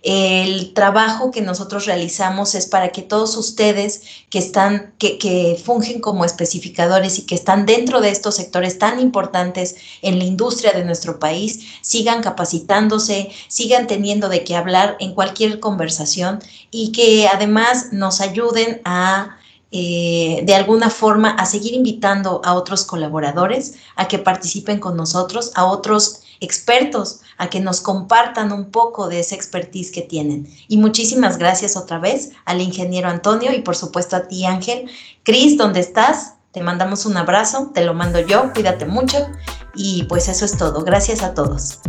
El 0.07 0.75
trabajo 0.75 1.31
que 1.31 1.41
nosotros 1.41 1.87
realizamos 1.87 2.53
es 2.53 2.67
para 2.67 2.89
que 2.89 3.01
todos 3.01 3.35
ustedes 3.37 4.03
que 4.29 4.37
están, 4.37 4.93
que, 4.99 5.17
que 5.17 5.59
fungen 5.65 5.99
como 5.99 6.25
especificadores 6.25 7.17
y 7.17 7.25
que 7.25 7.33
están 7.33 7.65
dentro 7.65 8.01
de 8.01 8.11
estos 8.11 8.35
sectores 8.35 8.77
tan 8.77 8.99
importantes 8.99 9.77
en 10.03 10.19
la 10.19 10.25
industria 10.25 10.73
de 10.73 10.85
nuestro 10.85 11.17
país, 11.17 11.79
sigan 11.81 12.21
capacitándose, 12.21 13.31
sigan 13.47 13.87
teniendo 13.87 14.29
de 14.29 14.43
qué 14.43 14.55
hablar 14.55 14.95
en 14.99 15.15
cualquier 15.15 15.59
conversación 15.59 16.37
y 16.69 16.91
que 16.91 17.27
además 17.27 17.87
nos 17.91 18.21
ayuden 18.21 18.81
a 18.85 19.37
eh, 19.71 20.41
de 20.43 20.53
alguna 20.53 20.91
forma 20.91 21.31
a 21.31 21.47
seguir 21.47 21.73
invitando 21.73 22.41
a 22.45 22.53
otros 22.53 22.85
colaboradores 22.85 23.73
a 23.95 24.07
que 24.07 24.19
participen 24.19 24.79
con 24.79 24.95
nosotros, 24.95 25.51
a 25.55 25.65
otros 25.65 26.21
expertos 26.39 27.21
a 27.37 27.49
que 27.49 27.59
nos 27.59 27.81
compartan 27.81 28.51
un 28.51 28.71
poco 28.71 29.07
de 29.07 29.19
esa 29.19 29.35
expertise 29.35 29.91
que 29.91 30.01
tienen. 30.01 30.47
Y 30.67 30.77
muchísimas 30.77 31.37
gracias 31.37 31.75
otra 31.75 31.99
vez 31.99 32.31
al 32.45 32.61
ingeniero 32.61 33.09
Antonio 33.09 33.53
y 33.53 33.61
por 33.61 33.75
supuesto 33.75 34.15
a 34.15 34.27
ti 34.27 34.45
Ángel. 34.45 34.89
Cris, 35.23 35.57
¿dónde 35.57 35.79
estás? 35.79 36.33
Te 36.51 36.61
mandamos 36.61 37.05
un 37.05 37.17
abrazo, 37.17 37.71
te 37.73 37.83
lo 37.83 37.93
mando 37.93 38.19
yo, 38.19 38.53
cuídate 38.53 38.85
mucho 38.85 39.27
y 39.75 40.03
pues 40.03 40.29
eso 40.29 40.45
es 40.45 40.57
todo. 40.57 40.83
Gracias 40.83 41.21
a 41.21 41.33
todos. 41.33 41.79